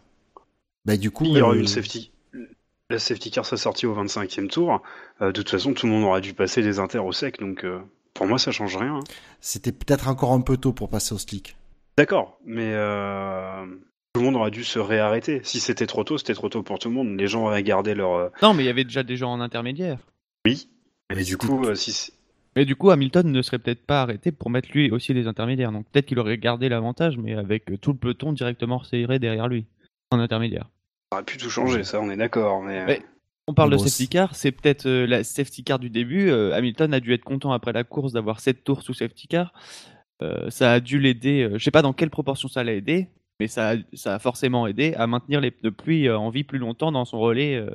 Bah, 0.85 0.95
du 0.98 1.11
coup, 1.11 1.26
Il 1.26 1.31
y 1.34 1.41
aurait 1.41 1.56
euh, 1.56 1.60
eu 1.60 1.61
le 1.61 1.68
safety. 1.68 2.11
La 2.89 2.99
safety 2.99 3.31
car 3.31 3.45
serait 3.45 3.57
sortie 3.57 3.85
au 3.85 3.94
25e 3.94 4.48
tour. 4.48 4.81
Euh, 5.22 5.27
de 5.27 5.31
toute 5.34 5.49
façon, 5.49 5.73
tout 5.73 5.85
le 5.88 5.91
monde 5.91 6.06
aurait 6.06 6.22
dû 6.22 6.34
passer 6.34 6.61
des 6.61 6.80
inters 6.80 7.03
au 7.06 7.11
sec, 7.11 7.38
donc 7.39 7.65
euh, 7.65 7.80
pour 8.14 8.27
moi, 8.27 8.39
ça 8.39 8.52
change 8.52 8.77
rien. 8.77 8.95
hein. 8.99 9.03
c'était 9.41 9.73
peut-être 9.73 10.07
encore 10.07 10.31
un 10.31 10.39
peu 10.41 10.56
tôt 10.56 10.72
pour 10.72 10.88
passer 10.88 11.14
au 11.14 11.18
slick. 11.18 11.57
D'accord, 11.98 12.39
mais 12.45 12.72
euh, 12.73 13.65
tout 14.14 14.22
le 14.22 14.26
monde 14.26 14.35
aurait 14.38 14.52
dû 14.52 14.64
se 14.64 14.80
réarrêter. 14.80 15.41
Si 15.44 15.60
c'était 15.60 15.88
trop 15.88 16.06
tôt, 16.06 16.18
c'était 16.18 16.34
trop 16.34 16.48
tôt 16.48 16.64
pour 16.64 16.80
tout 16.80 16.88
le 16.88 16.95
monde. 16.95 17.18
Les 17.19 17.27
gens 17.27 17.44
auraient 17.45 17.64
gardé 17.64 17.94
leur. 17.94 18.14
euh, 18.14 18.30
Non, 18.41 18.53
mais 18.53 18.64
il 18.64 18.68
y 18.68 18.69
avait 18.69 18.85
déjà 18.85 19.03
des 19.03 19.18
gens 19.18 19.34
en 19.34 19.41
intermédiaire. 19.41 19.98
Oui. 20.45 20.69
Mais 21.10 21.18
Mais 21.18 21.24
du 21.24 21.32
c'était- 21.32 21.48
coup, 21.48 21.64
euh, 21.66 21.76
si 21.76 22.12
Mais 22.56 22.66
du 22.66 22.76
coup, 22.76 22.90
Hamilton 22.90 23.32
ne 23.32 23.42
serait 23.42 23.60
peut-être 23.60 23.86
pas 23.86 24.02
arrêté 24.02 24.32
pour 24.32 24.50
mettre 24.50 24.70
lui 24.74 24.90
aussi 24.92 25.14
les 25.14 25.28
intermédiaires. 25.28 25.72
Donc 25.72 25.86
peut-être 25.92 26.06
qu'il 26.08 26.20
aurait 26.20 26.38
gardé 26.38 26.70
l'avantage, 26.70 27.18
mais 27.18 27.36
avec 27.36 27.66
tout 27.82 27.92
le 27.92 27.98
peloton 27.98 28.34
directement 28.34 28.84
serré 28.84 29.20
derrière 29.20 29.48
lui, 29.48 29.66
en 30.12 30.20
intermédiaire. 30.20 30.70
ça 31.12 31.18
aurait 31.18 31.26
pu 31.26 31.38
tout 31.38 31.50
changer, 31.50 31.84
ça, 31.84 32.02
on 32.02 32.10
est 32.10 32.18
d'accord. 32.18 32.62
Mais. 32.64 33.02
On 33.50 33.54
parle 33.54 33.72
de 33.72 33.78
safety 33.78 34.10
car, 34.10 34.36
c'est 34.36 34.52
peut-être 34.52 34.88
euh, 34.88 35.08
la 35.08 35.24
safety 35.24 35.64
car 35.64 35.80
du 35.80 35.90
début. 35.90 36.30
Euh, 36.30 36.54
Hamilton 36.54 36.94
a 36.94 37.00
dû 37.00 37.14
être 37.14 37.24
content 37.24 37.54
après 37.54 37.72
la 37.72 37.86
course 37.86 38.12
d'avoir 38.12 38.42
7 38.42 38.62
tours 38.66 38.82
sous 38.82 38.94
safety 38.94 39.30
car. 39.30 39.54
Euh, 40.22 40.50
ça 40.50 40.74
a 40.74 40.80
dû 40.82 41.00
l'aider, 41.00 41.44
euh, 41.44 41.58
je 41.58 41.64
sais 41.64 41.72
pas 41.72 41.82
dans 41.82 41.94
quelle 41.94 42.10
proportion 42.10 42.50
ça 42.50 42.66
l'a 42.66 42.74
aidé, 42.74 43.08
mais 43.40 43.48
ça 43.48 43.70
a, 43.70 43.76
ça 43.94 44.16
a 44.16 44.20
forcément 44.20 44.68
aidé 44.68 44.96
à 44.96 45.08
maintenir 45.08 45.40
les 45.40 45.52
pneus 45.52 45.72
pluie 45.72 46.10
euh, 46.10 46.18
en 46.18 46.30
vie 46.30 46.44
plus 46.44 46.58
longtemps 46.60 46.92
dans 46.92 47.06
son 47.06 47.20
relais 47.20 47.56
euh, 47.56 47.70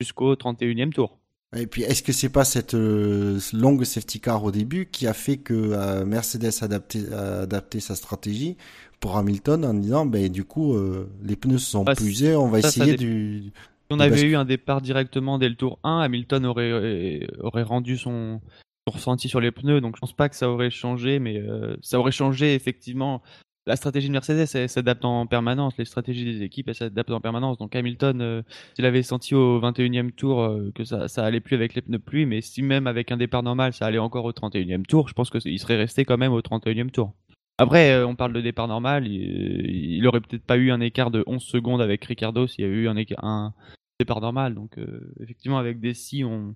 jusqu'au 0.00 0.34
31e 0.36 0.90
tour. 0.94 1.18
Et 1.56 1.66
puis, 1.66 1.82
est-ce 1.82 2.02
que 2.02 2.12
c'est 2.12 2.28
pas 2.28 2.44
cette 2.44 2.74
euh, 2.74 3.38
longue 3.52 3.84
safety 3.84 4.20
car 4.20 4.42
au 4.42 4.50
début 4.50 4.86
qui 4.86 5.06
a 5.06 5.12
fait 5.14 5.36
que 5.36 5.54
euh, 5.54 6.04
Mercedes 6.04 6.50
a 6.60 6.64
adapté, 6.64 7.00
a 7.12 7.42
adapté 7.42 7.80
sa 7.80 7.94
stratégie 7.94 8.56
pour 8.98 9.16
Hamilton 9.16 9.64
en 9.64 9.74
disant, 9.74 10.06
ben, 10.06 10.28
du 10.28 10.44
coup, 10.44 10.74
euh, 10.74 11.08
les 11.22 11.36
pneus 11.36 11.58
se 11.58 11.70
sont 11.70 11.84
usés, 12.00 12.34
on 12.34 12.48
va 12.48 12.60
ça, 12.60 12.68
essayer 12.68 12.96
du. 12.96 13.44
Si 13.44 13.52
on 13.90 13.98
Du 13.98 14.02
avait 14.02 14.22
eu 14.22 14.34
un 14.34 14.44
départ 14.44 14.80
directement 14.80 15.38
dès 15.38 15.48
le 15.48 15.56
tour 15.56 15.78
1, 15.84 16.00
Hamilton 16.00 16.46
aurait, 16.46 17.28
aurait 17.38 17.62
rendu 17.62 17.98
son, 17.98 18.40
son 18.88 18.94
ressenti 18.94 19.28
sur 19.28 19.40
les 19.40 19.52
pneus, 19.52 19.80
donc 19.80 19.94
je 19.96 20.00
pense 20.00 20.14
pas 20.14 20.28
que 20.28 20.36
ça 20.36 20.48
aurait 20.48 20.70
changé, 20.70 21.18
mais 21.18 21.40
ça 21.82 22.00
aurait 22.00 22.10
changé 22.10 22.54
effectivement. 22.54 23.22
La 23.66 23.76
stratégie 23.76 24.08
de 24.08 24.12
Mercedes, 24.12 24.46
elle 24.54 24.68
s'adapte 24.68 25.04
en 25.06 25.26
permanence, 25.26 25.74
les 25.78 25.86
stratégies 25.86 26.24
des 26.26 26.42
équipes, 26.42 26.68
elles 26.68 26.74
s'adaptent 26.74 27.10
en 27.12 27.20
permanence. 27.20 27.56
Donc 27.56 27.74
Hamilton, 27.74 28.20
euh, 28.20 28.42
s'il 28.74 28.84
avait 28.84 29.02
senti 29.02 29.34
au 29.34 29.58
21e 29.58 30.12
tour 30.12 30.42
euh, 30.42 30.70
que 30.74 30.84
ça, 30.84 31.08
ça 31.08 31.24
allait 31.24 31.40
plus 31.40 31.54
avec 31.56 31.74
les 31.74 31.80
pneus 31.80 31.98
pluie, 31.98 32.26
mais 32.26 32.42
si 32.42 32.60
même 32.60 32.86
avec 32.86 33.10
un 33.10 33.16
départ 33.16 33.42
normal, 33.42 33.72
ça 33.72 33.86
allait 33.86 33.98
encore 33.98 34.26
au 34.26 34.32
31e 34.32 34.82
tour, 34.84 35.08
je 35.08 35.14
pense 35.14 35.30
qu'il 35.30 35.58
serait 35.58 35.76
resté 35.76 36.04
quand 36.04 36.18
même 36.18 36.32
au 36.32 36.40
31e 36.42 36.90
tour. 36.90 37.14
Après, 37.56 37.92
euh, 37.92 38.06
on 38.06 38.16
parle 38.16 38.34
de 38.34 38.40
départ 38.42 38.68
normal, 38.68 39.06
il, 39.06 39.94
il 39.96 40.06
aurait 40.06 40.20
peut-être 40.20 40.44
pas 40.44 40.58
eu 40.58 40.70
un 40.70 40.80
écart 40.80 41.10
de 41.10 41.24
11 41.26 41.42
secondes 41.42 41.80
avec 41.80 42.04
Ricardo 42.04 42.46
s'il 42.46 42.64
y 42.64 42.68
avait 42.68 42.76
eu 42.76 42.88
un, 42.88 42.96
un 43.22 43.54
départ 43.98 44.20
normal. 44.20 44.54
Donc, 44.54 44.76
euh, 44.76 45.10
effectivement, 45.20 45.56
avec 45.58 45.80
Dessy, 45.80 46.22
on, 46.24 46.54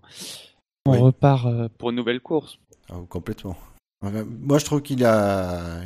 on 0.87 0.93
Oui. 0.93 0.99
repart 0.99 1.47
euh, 1.47 1.69
pour 1.79 1.89
une 1.91 1.97
nouvelle 1.97 2.21
course. 2.21 2.59
Ah, 2.91 2.97
complètement. 3.09 3.57
Moi, 4.03 4.59
je 4.59 4.65
trouve 4.65 4.83
qu'il 4.83 5.05
a, 5.05 5.81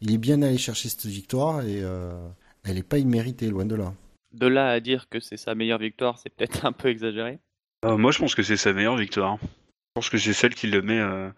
il 0.00 0.12
est 0.12 0.18
bien 0.18 0.42
allé 0.42 0.58
chercher 0.58 0.88
cette 0.88 1.06
victoire 1.06 1.62
et 1.62 1.82
euh, 1.82 2.28
elle 2.64 2.78
est 2.78 2.88
pas 2.88 2.98
imméritée, 2.98 3.48
loin 3.48 3.64
de 3.66 3.74
là. 3.74 3.94
De 4.32 4.46
là 4.46 4.70
à 4.70 4.80
dire 4.80 5.08
que 5.08 5.20
c'est 5.20 5.36
sa 5.36 5.54
meilleure 5.54 5.78
victoire, 5.78 6.18
c'est 6.18 6.30
peut-être 6.30 6.64
un 6.66 6.72
peu 6.72 6.88
exagéré. 6.88 7.38
euh, 7.84 7.96
moi, 7.96 8.10
je 8.12 8.18
pense 8.18 8.34
que 8.34 8.42
c'est 8.42 8.56
sa 8.56 8.72
meilleure 8.72 8.96
victoire. 8.96 9.38
Je 9.42 9.46
pense 9.94 10.08
que 10.10 10.18
c'est 10.18 10.32
celle 10.32 10.54
qui 10.54 10.68
le 10.68 10.82
met. 10.82 10.98
euh, 11.00 11.30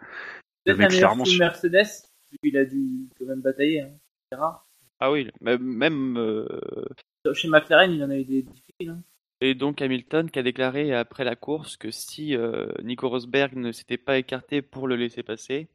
meilleure 0.67 0.89
clairement, 0.91 1.25
Mercedes, 1.39 1.87
qu'il 2.43 2.57
a 2.57 2.65
dû 2.65 3.09
quand 3.19 3.27
même 3.27 3.41
batailler. 3.41 3.81
Hein. 3.83 3.91
C'est 4.31 4.39
rare. 4.39 4.67
Ah 5.01 5.11
oui, 5.11 5.29
même. 5.41 5.63
même, 5.63 6.17
euh, 6.19 6.47
Chez 7.35 7.49
McLaren, 7.49 7.91
il 7.93 8.03
en 8.05 8.11
a 8.11 8.17
eu 8.17 8.25
des 8.25 8.43
difficiles. 8.43 8.91
Hein. 8.91 9.03
et 9.41 9.55
donc 9.55 9.83
Hamilton 9.83 10.31
qui 10.31 10.39
a 10.39 10.43
déclaré 10.43 10.95
après 10.95 11.25
la 11.25 11.35
course 11.35 11.77
que 11.77 11.91
si 11.91 12.37
euh, 12.37 12.69
Nico 12.83 13.09
Rosberg 13.09 13.55
ne 13.57 13.73
s'était 13.73 13.97
pas 13.99 14.19
écarté 14.19 14.63
pour 14.63 14.87
le 14.87 14.95
laisser 14.97 15.23
passer, 15.25 15.69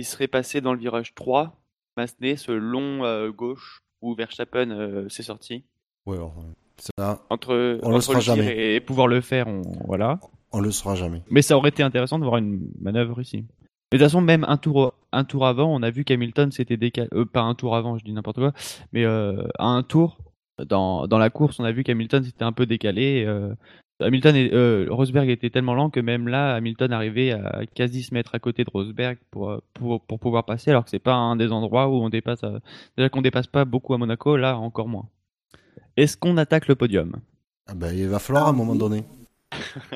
il 0.00 0.04
serait 0.06 0.28
passé 0.28 0.60
dans 0.60 0.72
le 0.74 0.78
virage 0.78 1.14
3, 1.14 1.56
Massenet, 1.96 2.36
ce 2.36 2.52
long 2.52 3.04
euh, 3.04 3.30
gauche 3.30 3.80
où 4.02 4.14
Verstappen 4.14 4.70
euh, 4.70 5.08
s'est 5.08 5.22
sorti. 5.22 5.64
Ouais, 6.06 6.16
alors, 6.16 6.34
ça, 6.98 7.22
Entre, 7.30 7.78
On 7.82 7.88
le 7.90 7.94
entre 7.96 8.02
saura 8.04 8.18
dire 8.20 8.34
jamais. 8.36 8.74
et, 8.74 8.80
pouvoir 8.80 9.06
le 9.06 9.20
faire, 9.20 9.46
on, 9.48 9.62
voilà. 9.86 10.18
on 10.52 10.60
le 10.60 10.70
saura 10.70 10.94
jamais. 10.96 11.22
Mais 11.30 11.40
ça 11.42 11.56
aurait 11.56 11.70
été 11.70 11.82
intéressant 11.82 12.18
de 12.18 12.24
voir 12.24 12.36
une 12.38 12.68
manœuvre 12.80 13.20
ici. 13.20 13.44
Mais 13.92 13.98
de 13.98 14.02
toute 14.04 14.10
façon, 14.10 14.20
même 14.20 14.44
un 14.48 14.56
tour, 14.56 14.94
un 15.12 15.24
tour 15.24 15.46
avant, 15.46 15.72
on 15.74 15.82
a 15.82 15.90
vu 15.90 16.04
qu'Hamilton 16.04 16.50
s'était 16.50 16.76
décalé. 16.76 17.08
euh, 17.14 17.24
pas 17.24 17.42
un 17.42 17.54
tour 17.54 17.76
avant, 17.76 17.96
je 17.96 18.04
dis 18.04 18.12
n'importe 18.12 18.38
quoi. 18.38 18.52
Mais 18.92 19.04
euh, 19.04 19.44
à 19.58 19.66
un 19.66 19.82
tour, 19.84 20.18
dans, 20.58 21.06
dans 21.06 21.18
la 21.18 21.30
course, 21.30 21.60
on 21.60 21.64
a 21.64 21.72
vu 21.72 21.84
qu'Hamilton 21.84 22.22
s'était 22.24 22.44
un 22.44 22.52
peu 22.52 22.66
décalé. 22.66 23.24
euh, 23.26 23.54
Hamilton 24.00 24.34
et 24.36 24.50
euh, 24.52 24.86
Rosberg 24.90 25.28
était 25.30 25.50
tellement 25.50 25.74
lent 25.74 25.88
que 25.90 26.00
même 26.00 26.26
là, 26.28 26.54
Hamilton 26.56 26.92
arrivait 26.92 27.30
à 27.30 27.62
quasi 27.74 28.02
se 28.02 28.12
mettre 28.12 28.34
à 28.34 28.38
côté 28.40 28.64
de 28.64 28.70
Rosberg 28.70 29.18
pour, 29.30 29.50
euh, 29.50 29.58
pour, 29.72 30.00
pour 30.04 30.18
pouvoir 30.18 30.44
passer, 30.44 30.70
alors 30.70 30.84
que 30.84 30.90
c'est 30.90 30.98
pas 30.98 31.14
un 31.14 31.36
des 31.36 31.52
endroits 31.52 31.88
où 31.88 31.94
on 32.02 32.08
dépasse. 32.08 32.42
euh, 32.44 32.58
déjà 32.96 33.08
qu'on 33.08 33.22
dépasse 33.22 33.46
pas 33.46 33.64
beaucoup 33.64 33.94
à 33.94 33.98
Monaco, 33.98 34.36
là 34.36 34.58
encore 34.58 34.88
moins. 34.88 35.08
Est-ce 35.96 36.16
qu'on 36.16 36.36
attaque 36.38 36.66
le 36.66 36.74
podium? 36.74 37.14
Ah 37.68 37.74
ben, 37.74 37.92
il 37.94 38.08
va 38.08 38.18
falloir 38.18 38.46
à 38.46 38.50
un 38.50 38.52
moment 38.52 38.74
donné. 38.74 39.04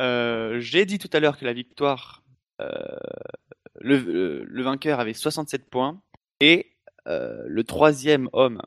Euh, 0.00 0.58
J'ai 0.58 0.86
dit 0.86 0.98
tout 0.98 1.10
à 1.12 1.20
l'heure 1.20 1.36
que 1.38 1.44
la 1.44 1.52
victoire, 1.52 2.22
euh, 2.62 2.72
le, 3.80 3.98
le- 3.98 4.44
le 4.44 4.62
vainqueur 4.62 5.00
avait 5.00 5.12
67 5.12 5.68
points 5.68 6.00
et 6.40 6.66
euh, 7.06 7.42
le 7.46 7.62
troisième 7.64 8.28
homme 8.32 8.62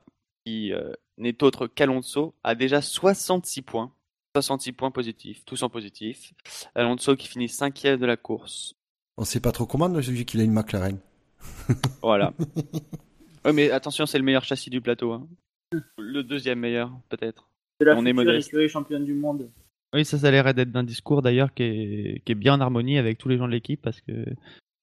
qui 0.46 0.72
euh, 0.72 0.92
n'est 1.18 1.42
autre 1.44 1.66
qu'Alonso 1.68 2.36
a 2.44 2.54
déjà 2.54 2.82
66 2.82 3.64
points. 3.64 3.92
66 4.42 4.74
points 4.74 4.92
positifs, 4.92 5.44
tous 5.46 5.64
en 5.64 5.70
positif. 5.70 6.34
Alonso 6.76 7.16
qui 7.16 7.28
finit 7.28 7.48
cinquième 7.48 8.00
de 8.00 8.06
la 8.06 8.18
course. 8.18 8.74
On 9.18 9.24
sait 9.24 9.40
pas 9.40 9.52
trop 9.54 9.66
comment, 9.66 9.88
vu 9.90 10.26
qu'il 10.26 10.42
a 10.42 10.44
une 10.44 10.52
McLaren. 10.52 10.98
Voilà. 12.02 12.34
ouais, 13.46 13.54
mais 13.54 13.72
attention, 13.72 14.06
c'est 14.06 14.18
le 14.18 14.24
meilleur 14.26 14.44
châssis 14.44 14.70
du 14.70 14.82
plateau. 14.82 15.14
hein. 15.14 15.28
Le 15.98 16.22
deuxième 16.24 16.60
meilleur, 16.60 16.92
peut-être. 17.10 17.48
C'est 17.80 17.86
la 17.86 17.96
On 17.98 18.06
est 18.06 18.14
modeste. 18.14 18.48
écurie 18.50 18.68
championne 18.70 19.06
du 19.06 19.14
monde. 19.14 19.50
Oui, 19.94 20.04
ça, 20.04 20.18
ça 20.18 20.28
a 20.28 20.32
l'air 20.32 20.54
d'être 20.54 20.72
d'un 20.72 20.84
discours 20.84 21.22
d'ailleurs 21.22 21.54
qui 21.54 21.64
est, 21.64 22.22
qui 22.26 22.32
est 22.34 22.36
bien 22.36 22.56
en 22.56 22.62
harmonie 22.62 22.98
avec 22.98 23.18
tous 23.18 23.30
les 23.30 23.38
gens 23.38 23.48
de 23.48 23.52
l'équipe 23.54 23.82
parce 23.82 24.02
que 24.02 24.26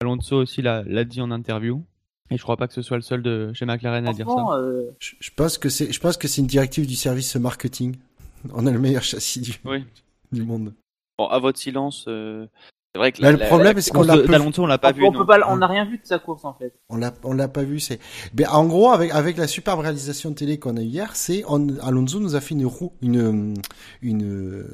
Alonso 0.01 0.37
aussi 0.37 0.63
l'a 0.63 1.05
dit 1.05 1.21
en 1.21 1.31
interview. 1.31 1.85
Et 2.31 2.39
je 2.39 2.43
crois 2.43 2.57
pas 2.57 2.67
que 2.67 2.73
ce 2.73 2.81
soit 2.81 2.97
le 2.97 3.03
seul 3.03 3.23
de 3.23 3.53
chez 3.53 3.67
McLaren 3.67 4.07
à 4.09 4.13
dire 4.15 4.27
ça. 4.27 4.57
Euh, 4.57 4.91
Je, 4.99 5.17
je 5.21 5.31
pense 5.37 5.59
que 5.59 5.69
c'est, 5.69 5.93
je 5.93 6.01
pense 6.01 6.17
que 6.17 6.29
c'est 6.29 6.41
une 6.41 6.47
directive 6.47 6.87
du 6.87 6.95
service 6.95 7.37
marketing. 7.37 7.97
On 8.55 8.67
a 8.67 8.71
le 8.71 8.79
meilleur 8.79 9.03
châssis 9.03 9.41
du, 9.41 9.55
Oui. 9.65 9.85
du 10.33 10.43
monde. 10.43 10.75
Bon, 11.19 11.27
à 11.29 11.39
votre 11.39 11.59
silence, 11.59 12.07
euh, 12.09 12.47
c'est 12.95 12.99
vrai 12.99 13.13
que 13.13 13.23
Là, 13.23 13.33
la- 13.33 13.39
le 13.39 13.47
problème, 13.47 13.81
c'est 13.81 13.91
qu'on 13.91 14.03
l'a 14.03 14.15
on 14.15 14.27
pas 14.79 14.93
vu. 14.93 15.05
on 15.05 15.13
non. 15.13 15.19
peut 15.21 15.27
pas, 15.27 15.39
on 15.49 15.57
n'a 15.57 15.67
rien 15.67 15.85
vu 15.85 15.99
de 15.99 16.07
sa 16.07 16.19
course 16.19 16.45
en 16.45 16.55
fait. 16.55 16.75
On 16.89 16.97
l'a, 16.97 17.13
on 17.23 17.33
l'a 17.35 17.49
pas 17.49 17.63
vu. 17.63 17.81
C'est, 17.81 17.99
ben, 18.35 18.49
en 18.51 18.67
gros, 18.67 18.91
avec 18.91 19.11
avec 19.13 19.37
la 19.37 19.47
superbe 19.47 19.81
réalisation 19.81 20.31
de 20.31 20.35
télé 20.35 20.59
qu'on 20.59 20.77
a 20.77 20.81
eu 20.83 20.85
hier, 20.87 21.15
c'est 21.17 21.45
on, 21.49 21.69
Alonso 21.81 22.19
nous 22.21 22.35
a 22.35 22.41
fait 22.41 22.55
une 22.55 22.67
roue, 22.67 22.93
une 23.03 23.55
une 24.03 24.65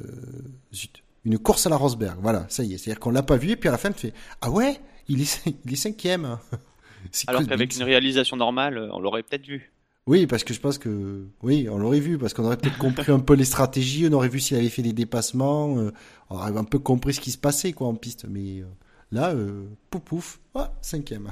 zut, 0.73 1.03
une 1.25 1.37
course 1.39 1.67
à 1.67 1.69
la 1.69 1.75
Rosberg. 1.77 2.17
Voilà, 2.21 2.45
ça 2.49 2.63
y 2.63 2.73
est. 2.73 2.77
C'est-à-dire 2.77 2.99
qu'on 2.99 3.11
l'a 3.11 3.23
pas 3.23 3.37
vu 3.37 3.51
et 3.51 3.55
puis 3.55 3.69
à 3.69 3.71
la 3.71 3.77
fin, 3.77 3.91
tu 3.91 3.99
fais 4.07 4.13
ah 4.41 4.49
ouais, 4.49 4.79
il 5.07 5.21
est 5.21 5.25
cin- 5.45 5.55
il 5.65 5.73
est 5.73 5.75
cinquième. 5.77 6.37
C'est 7.11 7.29
Alors 7.29 7.45
qu'avec 7.47 7.73
une 7.77 7.83
réalisation 7.83 8.35
normale, 8.35 8.89
on 8.93 8.99
l'aurait 8.99 9.23
peut-être 9.23 9.45
vu. 9.47 9.71
Oui, 10.07 10.25
parce 10.25 10.43
que 10.43 10.53
je 10.53 10.59
pense 10.59 10.77
que 10.77 11.27
oui, 11.43 11.67
on 11.69 11.77
l'aurait 11.77 11.99
vu 11.99 12.17
parce 12.17 12.33
qu'on 12.33 12.43
aurait 12.43 12.57
peut-être 12.57 12.77
compris 12.77 13.11
un 13.11 13.19
peu 13.19 13.35
les 13.35 13.45
stratégies, 13.45 14.07
on 14.09 14.13
aurait 14.13 14.29
vu 14.29 14.39
s'il 14.39 14.57
avait 14.57 14.69
fait 14.69 14.81
des 14.81 14.93
dépassements, 14.93 15.77
euh, 15.77 15.91
on 16.29 16.35
aurait 16.35 16.57
un 16.57 16.63
peu 16.63 16.79
compris 16.79 17.13
ce 17.13 17.21
qui 17.21 17.31
se 17.31 17.37
passait 17.37 17.73
quoi 17.73 17.87
en 17.87 17.95
piste. 17.95 18.25
Mais 18.27 18.61
euh, 18.61 18.65
là, 19.11 19.33
euh, 19.33 19.67
pouf 19.91 20.01
pouf, 20.01 20.39
ah, 20.55 20.73
cinquième. 20.81 21.31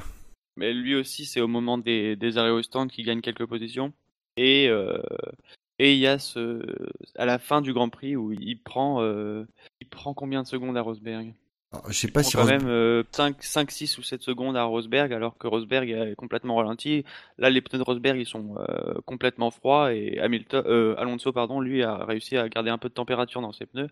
Mais 0.57 0.73
lui 0.73 0.95
aussi, 0.95 1.25
c'est 1.25 1.41
au 1.41 1.47
moment 1.47 1.77
des, 1.77 2.15
des 2.15 2.37
arrêts 2.37 2.51
au 2.51 2.61
stand 2.61 2.91
qu'il 2.91 3.05
gagne 3.05 3.21
quelques 3.21 3.45
positions. 3.45 3.93
Et 4.37 4.69
et 5.79 5.93
il 5.93 5.99
y 5.99 6.07
a 6.07 6.17
à 7.15 7.25
la 7.25 7.39
fin 7.39 7.61
du 7.61 7.73
Grand 7.73 7.89
Prix 7.89 8.15
où 8.15 8.31
il 8.31 8.59
prend 8.59 9.03
il 9.79 9.87
prend 9.89 10.13
combien 10.13 10.43
de 10.43 10.47
secondes 10.47 10.77
à 10.77 10.81
Rosberg? 10.81 11.33
Je 11.87 11.93
sais 11.93 12.07
pas 12.09 12.23
si 12.23 12.33
quand 12.35 12.43
Rosberg- 12.43 12.61
même 12.61 12.67
euh, 12.69 13.03
5, 13.11 13.43
5, 13.43 13.71
6 13.71 13.97
ou 13.97 14.03
7 14.03 14.21
secondes 14.21 14.55
à 14.57 14.63
Rosberg, 14.63 15.11
alors 15.13 15.37
que 15.37 15.47
Rosberg 15.47 15.89
est 15.89 16.15
complètement 16.15 16.55
ralenti. 16.55 17.03
Là, 17.37 17.49
les 17.49 17.61
pneus 17.61 17.79
de 17.79 17.83
Rosberg, 17.83 18.17
ils 18.19 18.25
sont 18.25 18.55
euh, 18.57 18.95
complètement 19.05 19.51
froids 19.51 19.93
et 19.93 20.19
Hamilton, 20.19 20.63
euh, 20.67 20.95
Alonso, 20.97 21.31
pardon, 21.31 21.59
lui 21.61 21.83
a 21.83 22.05
réussi 22.05 22.37
à 22.37 22.47
garder 22.49 22.69
un 22.69 22.77
peu 22.77 22.89
de 22.89 22.93
température 22.93 23.41
dans 23.41 23.51
ses 23.51 23.65
pneus. 23.65 23.89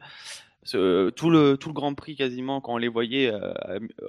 Euh, 0.74 1.12
tout 1.12 1.30
le 1.30 1.58
tout 1.58 1.70
le 1.70 1.74
Grand 1.76 1.94
Prix 1.94 2.16
quasiment, 2.16 2.60
quand 2.60 2.74
on 2.74 2.78
les 2.78 2.88
voyait, 2.88 3.32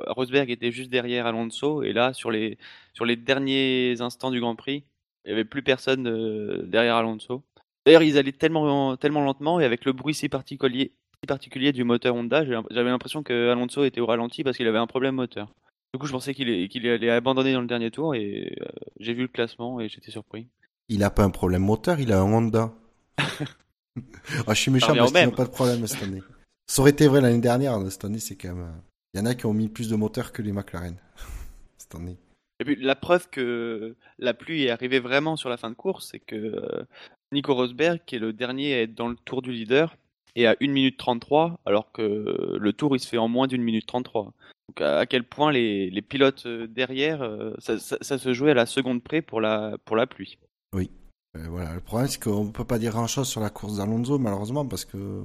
Rosberg 0.06 0.50
était 0.50 0.72
juste 0.72 0.90
derrière 0.90 1.26
Alonso 1.26 1.82
et 1.82 1.92
là, 1.92 2.12
sur 2.14 2.30
les 2.30 2.56
sur 2.94 3.04
les 3.04 3.16
derniers 3.16 3.96
instants 4.00 4.30
du 4.30 4.40
Grand 4.40 4.56
Prix, 4.56 4.84
il 5.24 5.30
y 5.30 5.32
avait 5.32 5.44
plus 5.44 5.62
personne 5.62 6.66
derrière 6.68 6.96
Alonso. 6.96 7.42
D'ailleurs, 7.84 8.02
ils 8.02 8.16
allaient 8.16 8.32
tellement 8.32 8.96
tellement 8.96 9.22
lentement 9.22 9.60
et 9.60 9.64
avec 9.64 9.84
le 9.84 9.92
bruit 9.92 10.14
si 10.14 10.28
particulier 10.30 10.92
particulier 11.26 11.72
du 11.72 11.84
moteur 11.84 12.14
Honda, 12.14 12.44
j'avais 12.44 12.90
l'impression 12.90 13.22
que 13.22 13.50
Alonso 13.50 13.84
était 13.84 14.00
au 14.00 14.06
ralenti 14.06 14.44
parce 14.44 14.56
qu'il 14.56 14.66
avait 14.66 14.78
un 14.78 14.86
problème 14.86 15.14
moteur. 15.14 15.52
Du 15.94 16.00
coup, 16.00 16.06
je 16.06 16.12
pensais 16.12 16.34
qu'il 16.34 16.86
allait 16.88 17.10
abandonner 17.10 17.52
dans 17.52 17.60
le 17.60 17.66
dernier 17.66 17.90
tour 17.90 18.14
et 18.14 18.56
euh, 18.60 18.66
j'ai 19.00 19.14
vu 19.14 19.22
le 19.22 19.28
classement 19.28 19.80
et 19.80 19.88
j'étais 19.88 20.10
surpris. 20.10 20.48
il 20.88 21.02
a 21.02 21.10
pas 21.10 21.24
un 21.24 21.30
problème 21.30 21.62
moteur, 21.62 22.00
il 22.00 22.12
a 22.12 22.20
un 22.20 22.24
Honda. 22.24 22.74
ah, 23.18 24.52
je 24.52 24.60
suis 24.60 24.70
méchant 24.70 24.94
parce 24.94 25.12
qu'il 25.12 25.24
n'a 25.24 25.30
pas 25.30 25.44
de 25.44 25.50
problème 25.50 25.86
cette 25.86 26.02
année. 26.02 26.22
Ça 26.66 26.82
aurait 26.82 26.90
été 26.90 27.06
vrai 27.06 27.20
l'année 27.20 27.40
dernière, 27.40 27.80
cette 27.90 28.04
année 28.04 28.18
c'est 28.18 28.36
quand 28.36 28.48
même... 28.48 28.64
euh, 28.64 28.80
Il 29.14 29.20
y 29.20 29.22
en 29.22 29.26
a 29.26 29.34
qui 29.34 29.46
ont 29.46 29.54
mis 29.54 29.68
plus 29.68 29.88
de 29.88 29.96
moteurs 29.96 30.32
que 30.32 30.42
les 30.42 30.52
McLaren. 30.52 30.96
cette 31.78 31.94
année. 31.94 32.18
Et 32.60 32.64
puis 32.64 32.76
la 32.76 32.96
preuve 32.96 33.28
que 33.30 33.96
la 34.18 34.34
pluie 34.34 34.64
est 34.64 34.70
arrivée 34.70 35.00
vraiment 35.00 35.36
sur 35.36 35.48
la 35.48 35.56
fin 35.56 35.70
de 35.70 35.74
course, 35.74 36.08
c'est 36.10 36.20
que 36.20 36.36
euh, 36.36 36.84
Nico 37.32 37.54
Rosberg, 37.54 38.00
qui 38.06 38.16
est 38.16 38.18
le 38.18 38.32
dernier 38.32 38.74
à 38.74 38.82
être 38.82 38.94
dans 38.94 39.08
le 39.08 39.16
tour 39.16 39.42
du 39.42 39.52
leader, 39.52 39.96
est 40.42 40.46
à 40.46 40.56
1 40.60 40.68
minute 40.68 40.96
33, 40.96 41.58
alors 41.66 41.92
que 41.92 42.56
le 42.58 42.72
tour 42.72 42.94
il 42.96 43.00
se 43.00 43.08
fait 43.08 43.18
en 43.18 43.28
moins 43.28 43.46
d'une 43.46 43.62
minute 43.62 43.86
33. 43.86 44.32
Donc 44.68 44.80
à, 44.80 45.06
quel 45.06 45.22
point 45.24 45.52
les, 45.52 45.90
les 45.90 46.02
pilotes 46.02 46.44
euh, 46.46 46.66
derrière, 46.66 47.22
euh, 47.22 47.54
ça, 47.58 47.78
ça- 47.78 47.98
ça 48.00 48.18
se 48.18 48.32
jouait 48.32 48.50
à 48.50 48.54
la 48.54 48.66
seconde 48.66 49.02
près 49.02 49.22
pour 49.22 49.40
la, 49.40 49.76
pour 49.84 49.96
la 49.96 50.06
pluie. 50.06 50.38
Euh, 50.74 51.48
voilà, 51.50 51.74
le 51.74 51.80
problème 51.80 52.08
c'est 52.08 52.22
qu'on 52.22 52.50
peut 52.50 52.64
pas 52.64 52.78
dire 52.78 52.92
grand 52.92 53.06
chose 53.06 53.28
sur 53.28 53.40
la 53.42 53.50
course 53.50 53.76
d'Alonso 53.76 54.18
malheureusement 54.18 54.64
parce 54.66 54.84
que... 54.86 55.22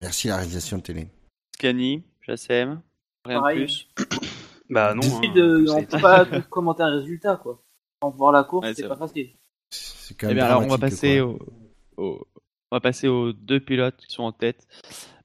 Merci 0.00 0.28
la 0.28 0.36
réalisation 0.36 0.78
télé. 0.78 1.08
Scani, 1.56 2.04
Chassem, 2.20 2.80
rien 3.24 3.40
Pareil. 3.40 3.58
de 3.60 3.64
plus. 3.64 3.88
Bah 4.70 4.94
non. 4.94 5.00
Hein, 5.02 5.64
on 5.70 5.82
peut 5.84 5.98
pas 6.00 6.26
commenter 6.50 6.82
un 6.82 6.90
résultat, 7.00 7.36
quoi. 7.36 7.60
Sans 8.02 8.10
voir 8.10 8.32
la 8.32 8.44
course, 8.44 8.66
Ouais, 8.66 8.74
c'est 8.74 8.86
pas 8.86 8.96
facile. 8.96 9.30
C'est 9.70 10.14
quand 10.14 10.26
Eh 10.26 10.34
même 10.34 10.36
bien, 10.36 10.44
alors 10.44 10.62
on 10.62 10.68
va 10.68 10.76
passer 10.78 11.20
au- 11.20 11.38
on 12.70 12.76
va 12.76 12.80
passer 12.80 13.08
aux 13.08 13.32
deux 13.32 13.60
pilotes 13.60 13.96
qui 13.96 14.12
sont 14.12 14.24
en 14.24 14.32
tête. 14.32 14.66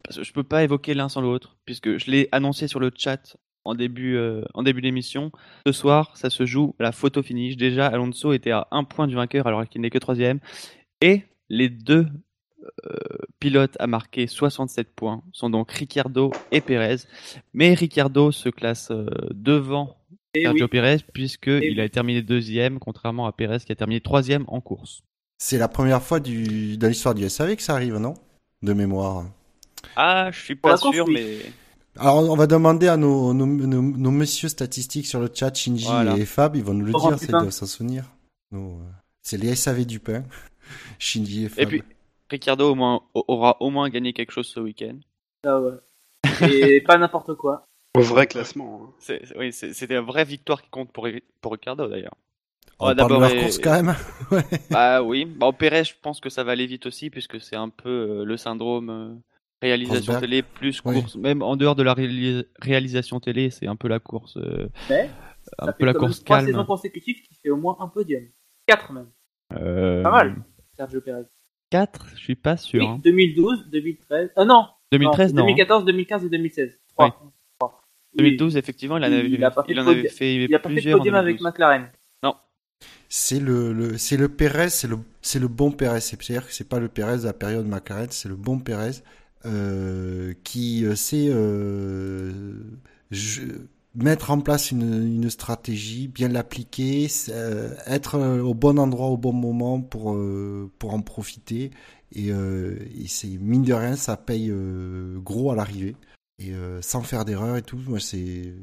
Parce 0.04 0.18
que 0.18 0.24
je 0.24 0.34
peux 0.34 0.44
pas 0.44 0.64
évoquer 0.64 0.94
l'un 0.94 1.10
sans 1.10 1.22
l'autre, 1.22 1.58
puisque 1.66 1.98
je 1.98 2.12
l'ai 2.12 2.28
annoncé 2.32 2.68
sur 2.68 2.80
le 2.80 2.92
chat 2.96 3.38
en 3.66 3.76
début, 3.76 4.16
euh, 4.18 4.44
en 4.54 4.64
début 4.64 4.82
d'émission. 4.82 5.32
Ce 5.66 5.72
soir, 5.72 6.18
ça 6.18 6.30
se 6.30 6.46
joue 6.46 6.76
à 6.80 6.84
la 6.84 6.92
photo 6.92 7.24
finish. 7.24 7.56
Déjà, 7.56 7.88
Alonso 7.88 8.34
était 8.34 8.52
à 8.52 8.68
un 8.72 8.84
point 8.84 9.08
du 9.08 9.16
vainqueur 9.16 9.48
alors 9.48 9.68
qu'il 9.68 9.82
n'est 9.82 9.90
que 9.90 9.98
troisième. 9.98 10.40
Et 11.02 11.24
les 11.50 11.70
deux 11.70 12.08
euh, 12.86 12.98
pilotes 13.40 13.76
à 13.80 13.88
marquer 13.88 14.28
67 14.28 14.94
points 14.94 15.24
sont 15.32 15.50
donc 15.50 15.72
Ricciardo 15.72 16.32
et 16.52 16.62
Perez. 16.62 17.08
Mais 17.54 17.74
Ricciardo 17.74 18.32
se 18.32 18.50
classe 18.50 18.92
euh, 18.92 19.06
devant 19.32 19.98
Et 20.34 20.42
Sergio 20.44 20.66
oui, 20.66 20.70
Perez 20.70 20.98
puisqu'il 21.14 21.76
oui. 21.76 21.82
a 21.82 21.90
terminé 21.90 22.22
deuxième, 22.22 22.80
contrairement 22.80 23.26
à 23.26 23.32
Perez 23.32 23.60
qui 23.60 23.72
a 23.72 23.76
terminé 23.76 24.02
troisième 24.02 24.46
en 24.48 24.62
course. 24.62 25.04
C'est 25.46 25.58
la 25.58 25.68
première 25.68 26.02
fois 26.02 26.22
du... 26.22 26.78
dans 26.78 26.88
l'histoire 26.88 27.14
du 27.14 27.28
SAV 27.30 27.58
que 27.58 27.62
ça 27.64 27.74
arrive, 27.74 27.98
non? 27.98 28.14
De 28.62 28.72
mémoire. 28.72 29.26
Ah, 29.98 30.32
je 30.32 30.40
suis 30.40 30.56
pas 30.56 30.70
la 30.72 30.78
sûr, 30.78 31.06
mais 31.10 31.40
Alors, 31.98 32.30
on 32.32 32.36
va 32.38 32.48
demander 32.48 32.88
à 32.88 32.96
nos, 32.96 33.34
nos, 33.34 33.46
nos, 33.46 33.82
nos 33.82 34.12
messieurs 34.12 34.48
statistiques 34.48 35.06
sur 35.06 35.20
le 35.20 35.30
chat, 35.34 35.54
Shinji 35.54 35.86
Voilà. 35.86 36.16
et 36.16 36.24
Fab, 36.26 36.56
ils 36.56 36.64
vont 36.64 36.74
nous 36.74 36.86
le 36.86 36.94
Laurent 36.94 37.10
dire, 37.10 37.20
c'est 37.20 37.34
de 37.46 37.50
s'en 37.50 37.66
souvenir. 37.66 38.06
Euh, 38.54 38.78
c'est 39.22 39.36
les 39.36 39.54
SAV 39.54 39.86
du 39.86 40.00
pain. 40.00 40.24
Shinji 40.98 41.44
et 41.44 41.50
Fab. 41.50 41.60
Et 41.60 41.66
puis, 41.66 41.84
Ricciardo 42.30 42.72
au 42.72 42.76
moins, 42.76 43.02
a- 43.14 43.20
aura 43.28 43.58
au 43.62 43.70
moins 43.70 43.90
gagné 43.90 44.14
quelque 44.14 44.32
chose 44.32 44.48
ce 44.48 44.62
week-end. 44.62 44.96
ah 45.46 45.60
ouais. 45.60 45.74
Et 46.50 46.80
pas 46.80 46.98
n'importe 46.98 47.36
quoi. 47.36 47.66
Au 47.98 48.02
vrai 48.02 48.28
classement. 48.28 48.82
hein. 48.86 48.94
C'est- 49.00 49.26
c'est- 49.26 49.38
Oui, 49.38 49.52
c'est- 49.52 49.74
c'était 49.74 49.98
une 49.98 50.06
vraie 50.06 50.24
victoire 50.24 50.62
qui 50.62 50.70
compte 50.70 50.94
pour, 50.94 51.04
Ri- 51.04 51.24
pour 51.42 51.52
Ricciardo 51.52 51.90
d'ailleurs. 51.90 52.16
On 52.80 52.90
de 52.90 52.94
d'abord 52.96 53.20
leur 53.22 53.30
les- 53.30 53.42
course 53.42 53.58
quand 53.60 53.72
même. 53.82 53.96
Ouais. 54.32 54.44
Bah 54.72 55.04
oui, 55.04 55.26
bah, 55.26 55.48
au 55.48 55.52
Perez, 55.54 55.84
je 55.84 55.94
pense 56.02 56.20
que 56.20 56.30
ça 56.30 56.44
va 56.44 56.54
aller 56.54 56.66
vite 56.66 56.86
aussi 56.86 57.10
puisque 57.10 57.40
c'est 57.42 57.56
un 57.56 57.70
peu 57.70 57.90
euh, 57.90 58.26
le 58.26 58.36
syndrome 58.38 58.90
euh, 58.90 59.14
réalisation 59.62 60.14
Rosberg. 60.14 60.22
télé 60.22 60.42
plus 60.44 60.82
Oui. 60.86 60.96
course. 61.02 61.16
Même 61.18 61.42
en 61.44 61.56
dehors 61.56 61.76
de 61.76 61.84
la 61.84 61.94
réali- 61.94 62.46
réalisation 62.60 63.20
télé, 63.20 63.50
c'est 63.52 63.68
un 63.68 63.76
peu 63.76 63.88
la 63.88 64.00
course, 64.00 64.38
euh, 64.38 64.70
Mais 64.90 65.10
un 65.60 65.72
peu 65.72 65.86
la 65.86 65.94
course 65.94 66.24
trois 66.24 66.38
calme. 66.38 66.48
saisons 66.48 66.66
consécutives 66.66 67.22
qui 67.22 67.36
fait 67.36 67.50
au 67.50 67.58
moins 67.58 67.78
un 67.80 67.88
podium. 67.88 68.24
Quatre 68.66 68.92
même. 68.94 69.08
Euh, 69.56 70.02
Pas 70.02 70.12
mal. 70.12 70.36
Sergio 70.76 71.02
Perez. 71.02 71.24
4, 71.70 72.08
je 72.16 72.20
suis 72.20 72.36
pas 72.36 72.56
sûr. 72.58 72.82
Oui, 72.82 72.88
hein. 72.88 73.00
2012, 73.04 73.70
2013. 73.72 74.32
Ah 74.36 74.46
non. 74.46 74.66
2013, 74.92 75.34
non. 75.34 75.42
hein. 75.42 75.46
2014, 75.46 75.86
2015 75.86 76.26
et 76.26 76.30
2016. 76.30 76.80
Trois. 76.90 77.06
Oui. 77.24 77.30
Trois. 77.60 77.82
2012, 78.16 78.58
effectivement, 78.58 78.98
il 78.98 79.04
en 79.04 79.08
il 79.08 79.14
avait, 79.14 79.44
a 79.44 79.52
pas 79.52 79.64
fait 79.64 79.72
il 79.74 79.80
en 79.80 79.84
avait 79.88 79.96
podium. 79.96 80.14
fait 80.14 80.36
Il 80.36 80.56
a 80.56 80.60
pas 80.60 80.70
fait 80.70 80.70
de 80.70 80.74
plusieurs 80.76 80.96
en 80.96 81.00
podium 81.00 81.16
avec 81.16 81.38
2012. 81.38 81.46
McLaren. 81.52 81.92
C'est 83.10 83.40
le, 83.40 83.98
c'est 83.98 84.18
le 84.18 84.28
Perez, 84.30 84.70
c'est 84.70 84.88
le 84.88 85.00
c'est 85.22 85.40
le 85.40 85.48
bon 85.48 85.72
Perez. 85.72 86.02
C'est-à-dire 86.02 86.48
que 86.48 86.54
c'est 86.54 86.68
pas 86.68 86.80
le 86.80 86.88
Perez 86.88 87.20
de 87.20 87.26
la 87.26 87.34
période 87.34 87.68
McLaren, 87.68 88.08
c'est 88.10 88.30
le 88.30 88.36
bon 88.36 88.60
Perez 88.60 89.04
euh, 89.46 90.34
qui 90.46 90.86
euh, 90.86 90.96
sait 90.96 91.28
euh, 91.28 92.32
mettre 93.94 94.32
en 94.32 94.40
place 94.40 94.72
une, 94.72 95.30
stratégie, 95.30 96.08
bien 96.08 96.30
l'appliquer, 96.30 97.08
être 97.86 98.40
au 98.40 98.54
bon 98.54 98.80
endroit 98.80 99.08
au 99.08 99.18
bon 99.18 99.34
moment 99.34 99.82
pour 99.82 100.18
pour 100.80 100.94
en 100.94 101.02
profiter. 101.02 101.72
Et, 102.14 102.30
et 102.30 103.08
c'est 103.08 103.28
mine 103.28 103.64
de 103.64 103.74
rien, 103.74 103.96
ça 103.96 104.18
paye 104.18 104.52
gros 105.18 105.52
à 105.52 105.56
l'arrivée 105.56 105.96
et 106.40 106.54
sans 106.82 107.02
faire 107.02 107.26
d'erreur 107.26 107.58
et 107.58 107.62
tout. 107.62 107.80
Moi, 107.88 108.00
C'est 108.00 108.54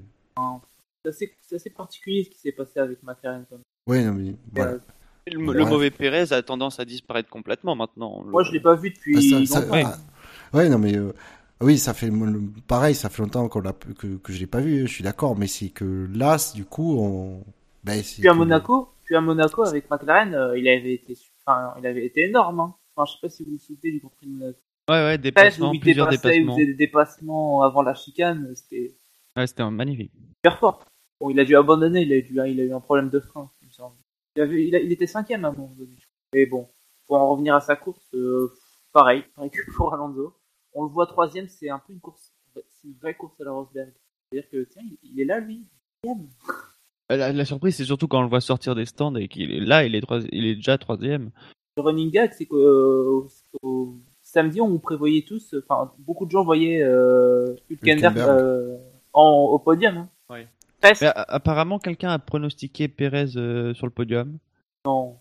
assez, 1.09 1.35
c'est 1.43 1.55
assez 1.57 1.71
particulier 1.71 2.25
ce 2.25 2.31
qui 2.31 2.39
s'est 2.39 2.53
passé 2.53 2.79
avec 2.81 3.03
McLaren. 3.03 3.45
quand 3.49 3.57
même. 3.57 3.65
ouais, 3.87 4.05
non, 4.05 4.13
mais 4.15 4.35
voilà. 4.53 4.73
Euh, 4.73 4.79
Le, 5.27 5.39
le 5.53 5.63
Ouais. 5.65 5.71
mauvais 5.71 5.91
Perez 5.91 6.33
a 6.33 6.43
tendance 6.43 6.81
à 6.81 6.85
disparaître 6.85 7.29
complètement 7.29 7.77
maintenant. 7.77 8.25
Moi, 8.25 8.43
je 8.43 8.53
l'ai 8.53 8.61
pas 8.61 8.75
vu 8.75 8.91
depuis 8.91 9.17
Ah, 9.17 9.47
ça- 9.47 9.61
longtemps. 9.61 9.75
Ah, 10.53 10.57
ouais, 10.57 10.69
non, 10.69 10.79
mais 10.79 10.97
euh, 10.97 11.13
oui, 11.61 11.79
ça 11.79 11.95
fait 11.95 12.09
le- 12.09 12.43
pareil, 12.67 12.95
ça 12.95 13.09
fait 13.11 13.23
longtemps 13.23 13.49
qu'on 13.49 13.61
que, 13.63 14.17
que 14.17 14.33
je 14.33 14.39
l'ai 14.41 14.47
pas 14.47 14.61
vu. 14.61 14.87
Je 14.89 14.93
suis 14.93 15.05
d'accord, 15.05 15.37
mais 15.37 15.47
c'est 15.47 15.69
que 15.69 16.09
là, 16.13 16.37
du 16.55 16.65
coup, 16.65 16.99
on. 16.99 17.45
Ben, 17.85 18.03
Puis 18.03 18.27
à 18.27 18.33
que- 18.33 18.37
Monaco, 18.37 18.89
puis 19.05 19.15
à 19.15 19.21
Monaco 19.21 19.63
avec 19.65 19.89
McLaren, 19.91 20.35
euh, 20.35 20.59
il 20.59 20.67
avait 20.69 20.95
été, 20.95 21.17
enfin, 21.47 21.75
il 21.79 21.87
avait 21.87 22.05
été 22.07 22.23
énorme. 22.27 22.61
Hein. 22.61 22.75
Enfin, 22.97 23.07
je 23.07 23.13
sais 23.13 23.19
pas 23.23 23.29
si 23.29 23.45
vous 23.45 23.53
vous 23.53 23.59
souvenez 23.59 23.93
du 23.93 24.01
Grand 24.01 24.11
Prix 24.17 24.27
de 24.27 24.33
Monaco. 24.33 24.59
Ouais, 24.89 24.97
ouais, 24.97 25.19
13 25.19 25.21
déplacements, 25.21 25.71
où 25.71 25.75
il 25.75 25.81
plusieurs 25.81 26.09
dépassements. 26.09 26.55
faisait 26.55 26.67
des 26.67 26.75
dépassements 26.75 27.63
avant 27.63 27.83
la 27.83 27.95
chicane, 27.95 28.51
c'était 28.57 28.97
Ouais, 29.37 29.47
c'était 29.47 29.71
magnifique. 29.71 30.11
super 30.45 30.59
fort. 30.59 30.85
Bon, 31.21 31.31
il 31.31 31.39
a 31.39 31.45
dû 31.45 31.55
abandonner, 31.57 32.03
il 32.03 32.13
a, 32.13 32.21
dû, 32.21 32.33
il 32.51 32.61
a 32.61 32.65
eu 32.65 32.73
un 32.73 32.81
problème 32.81 33.11
de 33.11 33.21
frein. 33.21 33.51
il 33.63 33.69
me 33.69 33.73
semble. 33.73 33.97
Il, 34.37 34.43
avait, 34.43 34.67
il, 34.67 34.75
a- 34.75 34.81
il 34.81 34.91
était 34.93 35.07
cinquième 35.07 35.45
à 35.45 35.49
un 35.49 35.53
moment 35.53 35.75
donné. 35.79 35.95
Mais 36.35 36.47
bon, 36.47 36.69
pour 37.07 37.17
en 37.17 37.31
revenir 37.33 37.55
à 37.55 37.61
sa 37.61 37.77
course, 37.77 38.07
euh, 38.15 38.53
pareil, 38.93 39.25
pareil 39.35 39.51
que 39.51 39.61
pour 39.77 39.93
Alonso. 39.93 40.35
On 40.73 40.85
le 40.85 40.91
voit 40.91 41.07
troisième, 41.07 41.49
c'est 41.49 41.69
un 41.69 41.81
peu 41.81 41.93
une 41.93 42.01
course, 42.01 42.33
c'est 42.55 42.87
une 42.89 42.95
vraie 43.01 43.15
course 43.15 43.41
à 43.41 43.45
la 43.45 43.51
Rosberg. 43.53 43.93
C'est-à-dire 44.33 44.49
que 44.51 44.65
tiens, 44.71 44.83
il, 44.85 44.99
il 45.03 45.21
est 45.21 45.25
là 45.25 45.41
lui. 45.41 45.67
Troisième. 46.03 46.29
Euh, 47.11 47.17
La, 47.17 47.33
la 47.33 47.45
surprise, 47.45 47.75
c'est 47.77 47.85
surtout 47.85 48.07
quand 48.07 48.21
on 48.21 48.23
le 48.23 48.29
voit 48.29 48.41
sortir 48.41 48.75
des 48.77 48.87
stands 48.87 49.15
et 49.17 49.27
qu'il 49.29 49.51
est 49.53 49.61
là, 49.61 49.85
il 49.85 49.95
est, 49.97 50.01
trois- 50.01 50.21
il 50.31 50.47
est 50.47 50.55
déjà 50.55 50.79
troisième. 50.79 51.31
Le 51.77 51.83
running 51.83 52.11
gag, 52.13 52.33
c'est 52.33 52.47
que 52.47 52.55
euh, 52.55 53.27
au- 53.63 53.97
samedi, 54.23 54.61
on 54.61 54.79
prévoyait 54.79 55.23
tous, 55.27 55.57
enfin, 55.59 55.93
beaucoup 55.99 56.25
de 56.25 56.31
gens 56.31 56.45
voyaient 56.45 56.83
euh, 56.83 57.57
Hülkenberg 57.69 58.17
Hülkenberg. 58.17 58.29
euh, 58.41 58.79
en, 59.13 59.29
au 59.51 59.59
podium. 59.59 59.97
Hein. 59.97 60.09
Mais 60.83 60.95
apparemment, 61.29 61.79
quelqu'un 61.79 62.11
a 62.11 62.19
pronostiqué 62.19 62.89
Perez 62.89 63.37
euh, 63.37 63.75
sur 63.75 63.87
le 63.87 63.93
podium. 63.93 64.39
Non, 64.87 65.19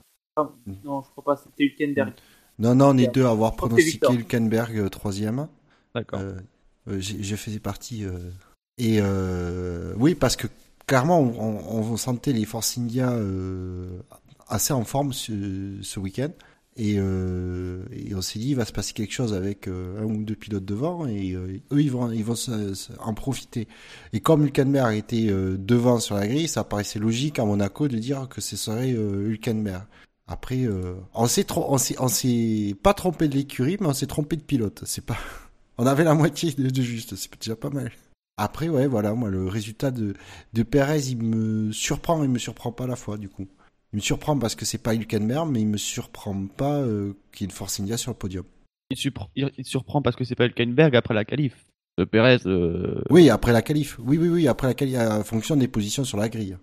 non, 0.86 1.02
je 1.02 1.10
crois 1.10 1.24
pas, 1.24 1.36
c'était 1.36 1.66
Hülkenberg. 1.66 2.14
Non, 2.60 2.76
non, 2.76 2.90
on 2.90 2.98
est 2.98 3.14
deux 3.14 3.26
à 3.26 3.32
avoir 3.32 3.56
pronostiqué. 3.56 4.08
Hülkenberg 4.14 4.78
euh, 4.78 4.90
troisième. 4.90 5.48
D'accord. 5.96 6.22
J'ai- 6.88 7.22
je 7.24 7.36
faisais 7.36 7.60
partie. 7.60 8.06
euh, 8.06 8.18
et 8.78 9.00
euh, 9.02 9.94
oui, 9.98 10.16
parce 10.16 10.36
que 10.36 10.48
clairement, 10.88 11.20
on, 11.20 11.60
on- 11.80 11.92
on 11.92 11.98
sentait 11.98 12.32
les 12.34 12.46
Force 12.46 12.78
India 12.78 13.12
euh, 13.12 14.00
assez 14.48 14.74
en 14.74 14.84
forme 14.86 15.12
ce, 15.14 15.78
ce 15.82 16.00
week-end. 16.00 16.30
Et, 16.82 16.96
euh, 16.98 17.84
et 17.92 18.16
on 18.16 18.22
s'est 18.22 18.40
dit, 18.40 18.52
il 18.52 18.56
va 18.56 18.64
se 18.64 18.72
passer 18.72 18.94
quelque 18.94 19.12
chose 19.12 19.34
avec 19.34 19.68
euh, 19.68 20.02
un 20.02 20.06
ou 20.06 20.24
deux 20.24 20.36
pilotes 20.36 20.64
devant, 20.64 21.06
et 21.06 21.34
euh, 21.34 21.60
eux, 21.74 21.82
ils 21.82 21.92
vont, 21.92 22.10
ils 22.10 22.24
vont 22.24 22.36
en 23.00 23.14
profiter. 23.14 23.68
Et 24.14 24.22
comme 24.22 24.46
Hülkenberg 24.46 24.96
était 24.96 25.28
devant 25.28 26.00
sur 26.00 26.16
la 26.16 26.26
grille, 26.26 26.48
ça 26.48 26.64
paraissait 26.64 26.98
logique 26.98 27.38
à 27.38 27.44
Monaco 27.44 27.90
de 27.90 27.98
dire 27.98 28.30
que 28.30 28.40
ce 28.40 28.56
serait 28.56 28.92
Hülkenberg. 28.92 29.84
Après, 30.26 30.70
on 31.14 31.28
s'est 31.28 31.48
on 31.52 31.78
s'est, 32.08 32.76
pas 32.82 32.94
trompé 32.94 33.28
de 33.28 33.36
l'écurie, 33.36 33.76
mais 33.82 33.88
on 33.88 33.94
s'est 33.94 34.08
trompé 34.08 34.38
de 34.38 34.44
pilote. 34.44 34.84
C'est 34.86 35.06
pas, 35.06 35.18
on 35.78 35.86
avait 35.86 36.06
la 36.06 36.14
moitié 36.14 36.54
de, 36.54 36.82
juste, 36.82 37.18
c'est 37.18 37.30
déjà 37.42 37.58
pas 37.58 37.70
mal. 37.70 37.92
Après, 38.38 38.70
ouais, 38.70 38.88
voilà, 38.88 39.14
moi, 39.16 39.30
le 39.30 39.48
résultat 39.48 39.92
de, 39.92 40.14
de 40.54 40.64
Perez, 40.64 41.10
il 41.10 41.18
me 41.18 41.74
surprend, 41.74 42.24
il 42.24 42.30
me 42.30 42.40
surprend 42.40 42.72
pas 42.72 42.86
à 42.86 42.88
la 42.88 42.96
fois, 42.96 43.18
du 43.18 43.28
coup. 43.28 43.50
Il 43.94 43.98
me 43.98 44.02
surprend 44.02 44.38
parce 44.38 44.56
que 44.56 44.66
c'est 44.66 44.78
pas 44.84 44.94
Hülkenberg, 44.94 45.50
mais 45.52 45.62
il 45.62 45.68
me 45.68 45.78
surprend 45.78 46.46
pas 46.48 46.78
euh, 46.82 47.14
qu'il 47.32 47.42
y 47.42 47.44
ait 47.46 47.50
une 47.50 47.52
Force 47.56 47.80
India 47.80 47.98
sur 47.98 48.12
le 48.12 48.18
podium. 48.18 48.46
Il, 48.92 48.98
surpr- 48.98 49.30
il- 49.36 49.52
il 49.58 49.66
surprend 49.66 50.02
parce 50.02 50.16
que 50.16 50.24
c'est 50.24 50.36
pas 50.36 50.46
Hülkenberg 50.46 50.96
après 50.96 51.14
la 51.14 51.26
qualif. 51.26 51.66
Euh, 52.00 52.06
Perez, 52.06 52.38
euh, 52.46 53.02
Oui, 53.10 53.30
après 53.30 53.52
la 53.52 53.62
qualif. 53.62 53.98
Oui, 54.00 54.18
oui, 54.18 54.30
oui, 54.30 54.48
après 54.48 54.68
la 54.68 54.74
qualif, 54.74 54.98
en 54.98 55.24
fonction 55.24 55.56
des 55.56 55.68
positions 55.68 56.04
sur 56.04 56.18
la 56.18 56.30
grille. 56.30 56.56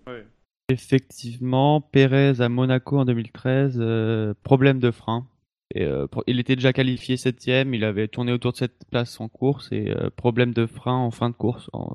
effectivement, 0.68 1.80
Perez 1.80 2.40
à 2.40 2.48
Monaco 2.48 2.98
en 2.98 3.04
2013, 3.04 3.76
euh, 3.78 4.34
problème 4.42 4.78
de 4.80 4.90
frein. 4.90 5.26
Et, 5.74 5.82
euh, 5.84 6.06
il 6.28 6.38
était 6.38 6.54
déjà 6.56 6.72
qualifié 6.72 7.16
septième, 7.16 7.74
il 7.74 7.84
avait 7.84 8.08
tourné 8.08 8.32
autour 8.32 8.52
de 8.52 8.56
cette 8.56 8.84
place 8.90 9.20
en 9.20 9.28
course 9.28 9.68
et 9.72 9.90
euh, 9.90 10.10
problème 10.14 10.52
de 10.52 10.64
frein 10.66 10.94
en 10.96 11.10
fin 11.10 11.28
de 11.28 11.34
course, 11.34 11.68
en- 11.72 11.92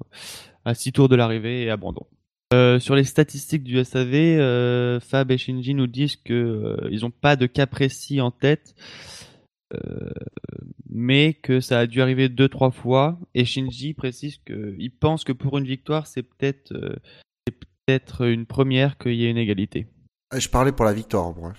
à 0.66 0.74
six 0.74 0.92
tours 0.92 1.08
de 1.10 1.16
l'arrivée 1.16 1.64
et 1.64 1.70
abandon. 1.70 2.06
Euh, 2.54 2.80
sur 2.80 2.96
les 2.96 3.06
statistiques 3.06 3.64
du 3.64 3.82
SAV, 3.84 4.14
euh, 4.14 5.00
Fab 5.00 5.32
et 5.32 5.38
Shinji 5.38 5.74
nous 5.74 5.88
disent 5.88 6.18
que 6.18 6.34
euh, 6.34 6.90
ils 6.92 7.02
n'ont 7.02 7.12
pas 7.12 7.38
de 7.38 7.46
cas 7.46 7.66
précis 7.66 8.20
en 8.20 8.32
tête, 8.32 8.76
mais 10.90 11.34
que 11.34 11.62
ça 11.62 11.80
a 11.80 11.88
dû 11.88 12.02
arriver 12.02 12.28
deux 12.28 12.50
trois 12.50 12.72
fois. 12.72 13.18
Et 13.34 13.46
Shinji 13.46 13.94
précise 13.94 14.38
qu'il 14.46 14.92
pense 14.92 15.24
que 15.24 15.32
pour 15.32 15.58
une 15.58 15.66
victoire, 15.66 16.08
c'est 16.08 16.24
peut-être 16.24 16.74
une 18.22 18.46
première 18.46 18.98
qu'il 18.98 19.16
y 19.16 19.26
ait 19.26 19.32
une 19.32 19.38
égalité. 19.38 19.88
Euh, 20.34 20.40
Je 20.40 20.50
parlais 20.50 20.72
pour 20.72 20.86
la 20.86 20.94
victoire, 20.94 21.34
moi. 21.36 21.54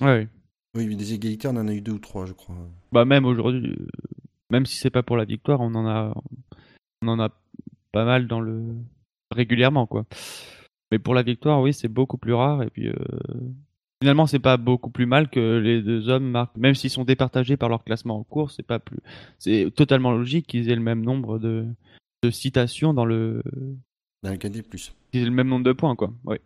Ouais. 0.00 0.28
Oui, 0.74 0.86
mais 0.86 0.94
des 0.94 1.12
égalités, 1.12 1.48
on 1.48 1.56
en 1.56 1.68
a 1.68 1.72
eu 1.72 1.80
deux 1.80 1.92
ou 1.92 1.98
trois, 1.98 2.24
je 2.26 2.32
crois. 2.32 2.56
Bah 2.92 3.04
même 3.04 3.24
aujourd'hui, 3.24 3.76
même 4.50 4.66
si 4.66 4.76
c'est 4.76 4.90
pas 4.90 5.02
pour 5.02 5.16
la 5.16 5.24
victoire, 5.24 5.60
on 5.60 5.74
en 5.74 5.86
a, 5.86 6.14
on 7.02 7.08
en 7.08 7.20
a 7.20 7.30
pas 7.92 8.04
mal 8.04 8.28
dans 8.28 8.40
le 8.40 8.74
régulièrement 9.30 9.86
quoi. 9.86 10.04
Mais 10.90 10.98
pour 10.98 11.14
la 11.14 11.22
victoire, 11.22 11.60
oui, 11.60 11.72
c'est 11.74 11.88
beaucoup 11.88 12.18
plus 12.18 12.32
rare 12.34 12.62
et 12.62 12.70
puis 12.70 12.88
euh, 12.88 12.94
finalement 14.02 14.26
c'est 14.26 14.38
pas 14.38 14.56
beaucoup 14.56 14.90
plus 14.90 15.06
mal 15.06 15.28
que 15.28 15.58
les 15.58 15.82
deux 15.82 16.08
hommes 16.08 16.30
marquent, 16.30 16.56
même 16.56 16.74
s'ils 16.74 16.90
sont 16.90 17.04
départagés 17.04 17.56
par 17.56 17.68
leur 17.68 17.84
classement 17.84 18.18
en 18.18 18.24
course, 18.24 18.54
c'est 18.56 18.66
pas 18.66 18.78
plus, 18.78 18.98
c'est 19.38 19.70
totalement 19.74 20.12
logique 20.12 20.46
qu'ils 20.46 20.70
aient 20.70 20.76
le 20.76 20.82
même 20.82 21.02
nombre 21.04 21.38
de, 21.38 21.66
de 22.22 22.30
citations 22.30 22.94
dans 22.94 23.04
le, 23.04 23.42
Dans 24.22 24.30
le 24.30 24.36
KD+. 24.36 24.62
qu'ils 24.62 25.22
aient 25.22 25.24
le 25.24 25.30
même 25.30 25.48
nombre 25.48 25.64
de 25.64 25.72
points 25.72 25.94
quoi. 25.96 26.12
Oui. 26.24 26.36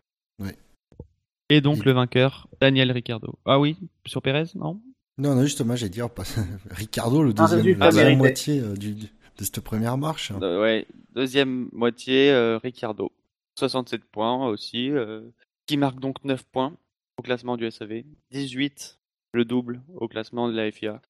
Ouais. 0.41 0.57
Et 1.51 1.61
donc 1.61 1.79
Et- 1.79 1.85
le 1.85 1.93
vainqueur, 1.93 2.49
Daniel 2.61 2.91
Ricciardo. 2.91 3.39
Ah 3.45 3.61
oui, 3.61 3.77
sur 4.07 4.23
Pérez, 4.23 4.45
non? 4.55 4.81
Non, 5.19 5.35
non, 5.37 5.43
justement, 5.43 5.77
j'ai 5.77 5.91
dit, 5.91 6.01
on 6.01 6.09
passe- 6.09 6.39
Ricardo, 6.71 7.23
le 7.23 7.31
Un 7.31 7.33
deuxième, 7.35 7.61
résultat 7.61 7.91
la 7.91 8.17
moitié 8.17 8.61
euh, 8.61 8.75
du, 8.75 8.95
de 9.39 9.45
cette 9.45 9.61
première 9.61 9.97
marche. 9.99 10.33
Euh, 10.43 10.61
ouais, 10.63 10.87
deuxième 11.15 11.69
moitié, 11.73 12.31
euh, 12.31 12.59
Ricciardo. 12.59 13.11
67 13.59 14.05
points 14.05 14.47
aussi, 14.49 14.91
euh, 14.91 15.21
qui 15.67 15.77
marque 15.77 16.01
donc 16.01 16.25
9 16.25 16.43
points 16.45 16.75
au 17.19 17.23
classement 17.23 17.57
du 17.57 17.71
SAV. 17.71 18.03
18, 18.31 18.99
le 19.35 19.45
double 19.45 19.83
au 19.95 20.09
classement 20.09 20.49
de 20.49 20.55
la 20.57 20.71
FIA. 20.71 21.01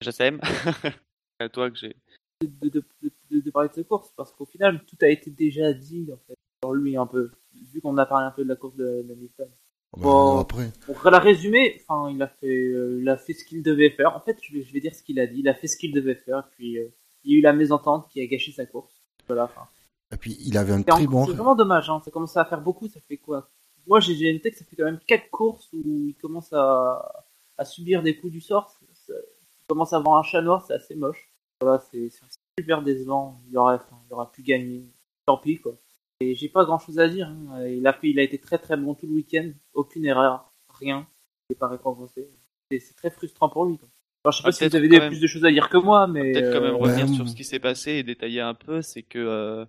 Jassem, 0.00 0.40
à 1.38 1.48
toi 1.48 1.70
que 1.70 1.76
j'ai. 1.78 1.96
de, 2.42 2.68
de, 2.68 2.82
de, 3.02 3.10
de- 3.30 3.40
de 3.40 3.50
parler 3.50 3.68
de 3.68 3.74
cette 3.74 3.88
course 3.88 4.12
parce 4.16 4.32
qu'au 4.32 4.46
final 4.46 4.82
tout 4.86 4.96
a 5.02 5.08
été 5.08 5.30
déjà 5.30 5.72
dit 5.72 6.08
en 6.12 6.16
fait 6.26 6.34
sur 6.64 6.72
lui 6.72 6.96
un 6.96 7.06
peu 7.06 7.30
vu 7.72 7.80
qu'on 7.80 7.96
a 7.98 8.06
parlé 8.06 8.26
un 8.26 8.30
peu 8.30 8.42
de 8.44 8.48
la 8.48 8.56
course 8.56 8.74
de, 8.76 9.02
de 9.06 9.12
Hamilton. 9.12 9.48
Bah, 9.96 10.02
Bon. 10.02 10.38
Après, 10.40 10.70
Pour 10.86 11.10
la 11.10 11.18
résumer, 11.18 11.80
enfin 11.86 12.10
il 12.10 12.20
a 12.22 12.28
fait 12.28 12.46
euh, 12.72 12.98
il 13.00 13.08
a 13.08 13.16
fait 13.16 13.34
ce 13.34 13.44
qu'il 13.44 13.62
devait 13.62 13.90
faire. 13.90 14.16
En 14.16 14.20
fait, 14.20 14.38
je 14.42 14.52
vais, 14.54 14.62
je 14.62 14.72
vais 14.72 14.80
dire 14.80 14.94
ce 14.94 15.02
qu'il 15.02 15.18
a 15.20 15.26
dit. 15.26 15.40
Il 15.40 15.48
a 15.48 15.54
fait 15.54 15.66
ce 15.66 15.76
qu'il 15.76 15.92
devait 15.92 16.14
faire. 16.14 16.48
Puis 16.56 16.78
euh, 16.78 16.88
il 17.24 17.32
y 17.32 17.34
a 17.36 17.38
eu 17.38 17.42
la 17.42 17.52
mésentente 17.52 18.08
qui 18.08 18.20
a 18.20 18.26
gâché 18.26 18.52
sa 18.52 18.66
course. 18.66 19.02
Voilà. 19.26 19.44
Enfin, 19.44 19.66
et 20.12 20.16
puis 20.16 20.36
il 20.40 20.56
avait 20.58 20.72
un 20.72 20.82
très 20.82 21.06
bon. 21.06 21.24
c'est 21.26 21.32
vraiment 21.32 21.54
dommage. 21.54 21.88
Hein. 21.90 22.00
Ça 22.04 22.10
commence 22.10 22.36
à 22.36 22.44
faire 22.44 22.60
beaucoup. 22.60 22.88
Ça 22.88 23.00
fait 23.00 23.16
quoi? 23.18 23.48
Moi, 23.86 24.00
j'ai 24.00 24.32
noté 24.32 24.50
que 24.50 24.56
ça 24.58 24.64
fait 24.64 24.76
quand 24.76 24.84
même 24.84 25.00
quatre 25.06 25.30
courses 25.30 25.68
où 25.72 25.80
il 25.84 26.14
commence 26.20 26.52
à, 26.52 27.24
à 27.56 27.64
subir 27.64 28.02
des 28.02 28.16
coups 28.16 28.32
du 28.32 28.40
sort. 28.40 28.70
Ça- 28.94 29.12
il 29.12 29.66
commence 29.68 29.92
à 29.92 29.96
avoir 29.98 30.18
un 30.18 30.22
chat 30.22 30.42
noir. 30.42 30.64
C'est 30.66 30.74
assez 30.74 30.94
moche. 30.96 31.30
Voilà, 31.60 31.78
c'est 31.90 32.10
super 32.58 32.82
décevant. 32.82 33.40
Il 33.50 33.56
aurait, 33.56 33.76
enfin, 33.76 33.96
il 34.08 34.12
aurait 34.14 34.26
pu 34.32 34.42
gagner. 34.42 34.84
Tant 35.26 35.38
pis 35.38 35.58
quoi. 35.58 35.74
Et 36.20 36.34
j'ai 36.34 36.48
pas 36.48 36.64
grand 36.64 36.78
chose 36.78 36.98
à 36.98 37.08
dire. 37.08 37.28
hein. 37.28 37.64
Il 37.66 37.86
a 37.86 37.92
fait, 37.92 38.10
il 38.10 38.18
a 38.18 38.22
été 38.22 38.38
très 38.38 38.58
très 38.58 38.76
bon 38.76 38.94
tout 38.94 39.06
le 39.06 39.14
week-end. 39.14 39.50
Aucune 39.74 40.04
erreur, 40.04 40.50
rien. 40.78 41.06
Il 41.48 41.54
est 41.54 41.58
pas 41.58 41.68
récompensé. 41.68 42.28
C'est 42.70 42.78
c'est 42.80 42.94
très 42.94 43.10
frustrant 43.10 43.48
pour 43.48 43.64
lui. 43.64 43.78
Quoi. 43.78 43.88
Alors, 44.24 44.32
je 44.32 44.38
sais 44.38 44.42
Ah, 44.44 44.48
pas 44.48 44.52
si 44.52 44.58
peut-être 44.60 44.72
vous 44.72 44.76
avez 44.78 44.98
même- 44.98 45.08
plus 45.08 45.20
de 45.20 45.26
choses 45.26 45.44
à 45.44 45.50
dire 45.50 45.68
que 45.68 45.78
moi, 45.78 46.06
mais 46.06 46.32
Peut-être 46.32 46.52
quand 46.52 46.60
même 46.60 46.74
euh, 46.74 46.76
revenir 46.76 47.06
ouais, 47.08 47.14
sur 47.14 47.28
ce 47.28 47.34
qui 47.34 47.44
s'est 47.44 47.58
passé 47.58 47.92
et 47.92 48.02
détailler 48.02 48.40
un 48.40 48.54
peu, 48.54 48.82
c'est 48.82 49.02
que 49.02 49.18
euh, 49.18 49.64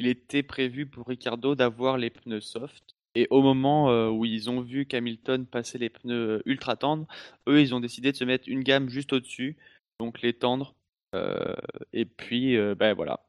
il 0.00 0.06
était 0.06 0.42
prévu 0.44 0.86
pour 0.86 1.06
Ricardo 1.06 1.54
d'avoir 1.54 1.98
les 1.98 2.10
pneus 2.10 2.40
soft. 2.40 2.94
Et 3.16 3.26
au 3.30 3.40
moment 3.40 3.90
euh, 3.90 4.08
où 4.10 4.24
ils 4.26 4.50
ont 4.50 4.60
vu 4.60 4.84
qu'Hamilton 4.86 5.46
passait 5.46 5.78
les 5.78 5.88
pneus 5.88 6.42
ultra 6.44 6.76
tendres, 6.76 7.06
eux, 7.48 7.60
ils 7.60 7.74
ont 7.74 7.80
décidé 7.80 8.12
de 8.12 8.16
se 8.16 8.24
mettre 8.24 8.44
une 8.48 8.62
gamme 8.62 8.88
juste 8.90 9.12
au-dessus, 9.12 9.56
donc 9.98 10.20
les 10.22 10.34
tendres. 10.34 10.74
Euh, 11.14 11.54
et 11.92 12.04
puis, 12.04 12.56
euh, 12.56 12.74
ben 12.74 12.94
voilà. 12.94 13.20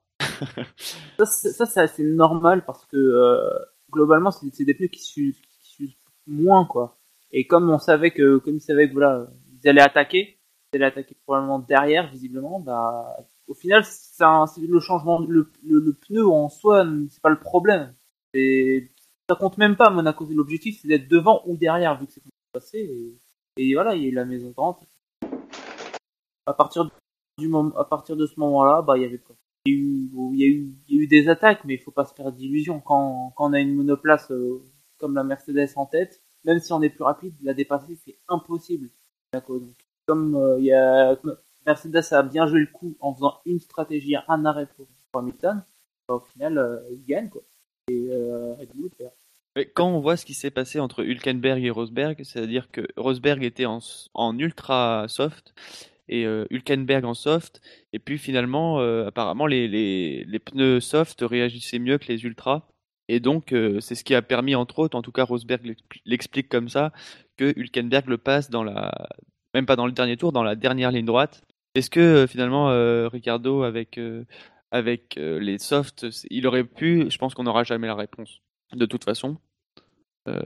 Ça, 1.24 1.66
c'est 1.66 1.80
assez 1.80 2.04
normal 2.04 2.66
parce 2.66 2.86
que 2.86 2.98
euh, 2.98 3.50
globalement, 3.92 4.30
c'est 4.30 4.66
des 4.66 4.74
pneus 4.74 4.90
qui 4.90 5.02
s'usent 5.02 5.42
qui 5.62 5.70
s'usent 5.72 5.98
moins, 6.28 6.66
quoi. 6.66 7.00
Et 7.32 7.48
comme 7.48 7.70
on 7.70 7.80
savait 7.80 8.12
que, 8.12 8.38
comme 8.38 8.56
ils 8.58 8.62
savaient 8.62 8.88
que 8.90 8.94
voilà, 8.94 9.28
ils 9.64 9.70
allaient 9.70 9.82
attaquer, 9.82 10.37
ils 10.78 10.84
allaient 10.84 10.92
attaquer 10.92 11.16
probablement 11.24 11.60
derrière, 11.60 12.10
visiblement, 12.10 12.60
bah, 12.60 13.18
au 13.48 13.54
final, 13.54 13.84
c'est 13.86 14.24
le 14.62 14.80
changement, 14.80 15.20
le, 15.20 15.52
pneu 15.94 16.28
en 16.28 16.50
soi, 16.50 16.86
c'est 17.10 17.22
pas 17.22 17.30
le 17.30 17.40
problème. 17.40 17.94
C'est- 18.34 18.92
Ça 19.30 19.36
compte 19.36 19.58
même 19.58 19.76
pas, 19.76 19.90
Monaco. 19.90 20.26
L'objectif, 20.30 20.80
c'est 20.82 20.88
d'être 20.88 21.10
devant 21.10 21.42
ou 21.46 21.58
derrière, 21.58 22.00
vu 22.00 22.08
que 22.08 22.14
c'est 22.14 22.24
passé. 22.54 22.78
Et, 23.58 23.70
et 23.70 23.74
voilà, 23.74 23.96
il 23.96 24.04
y 24.04 24.06
a 24.06 24.10
eu 24.10 24.14
la 24.14 24.26
mésentente. 24.26 24.86
À 26.46 26.54
partir 26.54 26.90
du 27.38 27.50
moment, 27.50 27.76
à 27.78 27.84
partir 27.84 28.16
de 28.16 28.26
ce 28.26 28.40
moment-là, 28.40 28.82
bah, 28.82 28.98
il 28.98 29.02
y 29.02 29.06
avait 29.06 29.18
quoi 29.18 29.36
il 29.68 30.40
y, 30.40 30.44
a 30.44 30.48
eu, 31.02 31.08
des 31.08 31.30
attaques, 31.30 31.64
mais 31.66 31.76
il 31.76 31.80
faut 31.80 31.92
pas 31.92 32.06
se 32.06 32.14
faire 32.14 32.32
d'illusions. 32.32 32.80
Quand, 32.80 33.34
on 33.38 33.54
a 33.54 33.60
une 33.60 33.76
monoplace 33.76 34.32
euh, 34.32 34.64
comme 34.98 35.16
la 35.16 35.24
Mercedes 35.24 35.70
en 35.76 35.86
tête, 35.86 36.22
même 36.44 36.60
si 36.60 36.72
on 36.74 36.82
est 36.82 36.90
plus 36.90 37.04
rapide, 37.04 37.36
la 37.42 37.54
dépasser, 37.54 37.96
c'est 37.96 38.18
impossible. 38.28 38.90
Donc, 39.34 39.76
comme 40.08 40.36
euh, 40.36 40.58
il 40.60 40.66
y 40.66 40.74
a, 40.74 41.18
Mercedes 41.66 42.02
a 42.12 42.24
bien 42.24 42.48
joué 42.48 42.62
le 42.62 42.68
coup 42.68 42.96
en 43.00 43.14
faisant 43.14 43.40
une 43.46 43.60
stratégie, 43.60 44.16
un 44.28 44.46
arrêt 44.46 44.68
pour, 44.76 44.88
Hamilton, 45.14 45.64
bah, 46.08 46.16
au 46.16 46.20
final, 46.20 46.58
euh, 46.58 46.80
il 46.92 47.04
gagne. 47.06 47.30
Quoi. 47.30 47.42
Et 47.90 48.08
euh, 48.12 48.56
quand 49.74 49.90
on 49.90 50.00
voit 50.00 50.16
ce 50.16 50.26
qui 50.26 50.34
s'est 50.34 50.52
passé 50.52 50.80
entre 50.80 51.04
Hülkenberg 51.04 51.64
et 51.64 51.70
Rosberg, 51.70 52.24
c'est-à-dire 52.24 52.70
que 52.72 52.82
Rosberg 52.96 53.44
était 53.44 53.66
en, 53.66 53.80
en 54.14 54.38
ultra 54.38 55.06
soft 55.08 55.54
et 56.08 56.26
euh, 56.26 56.46
Hülkenberg 56.52 57.04
en 57.06 57.14
soft, 57.14 57.62
et 57.92 58.00
puis 58.00 58.18
finalement, 58.18 58.80
apparemment, 59.06 59.48
les, 59.48 59.68
les, 59.68 60.24
les 60.26 60.40
pneus 60.40 60.80
soft 60.80 61.22
réagissaient 61.22 61.80
mieux 61.80 61.98
que 61.98 62.08
les 62.08 62.24
ultras, 62.24 62.68
et 63.08 63.20
donc 63.20 63.54
c'est 63.80 63.96
ce 63.96 64.04
qui 64.04 64.14
a 64.14 64.22
permis, 64.22 64.56
entre 64.56 64.80
autres, 64.80 64.98
en 64.98 65.02
tout 65.02 65.12
cas 65.12 65.24
Rosberg 65.24 65.66
l'expli- 65.66 66.02
l'explique 66.06 66.50
comme 66.50 66.70
ça, 66.70 66.94
que 67.36 67.54
Hülkenberg 67.58 68.08
le 68.08 68.18
passe 68.18 68.50
dans 68.50 68.64
la, 68.64 69.10
même 69.58 69.66
pas 69.66 69.76
dans 69.76 69.88
le 69.88 69.92
dernier 69.92 70.18
tour, 70.18 70.32
dans 70.32 70.44
la 70.44 70.56
dernière 70.56 70.92
ligne 70.92 71.06
droite. 71.06 71.42
Est-ce 71.74 71.90
que 71.90 72.00
euh, 72.00 72.28
finalement 72.28 72.70
euh, 72.70 73.08
Ricardo 73.08 73.64
avec 73.64 73.98
euh, 73.98 74.24
avec 74.70 75.16
les 75.16 75.60
softs, 75.60 76.06
il 76.30 76.46
aurait 76.46 76.66
pu, 76.66 77.10
je 77.10 77.18
pense 77.18 77.34
qu'on 77.34 77.44
n'aura 77.44 77.64
jamais 77.64 77.88
la 77.88 77.96
réponse 77.96 78.42
de 78.74 78.86
toute 78.86 79.06
façon. 79.06 79.38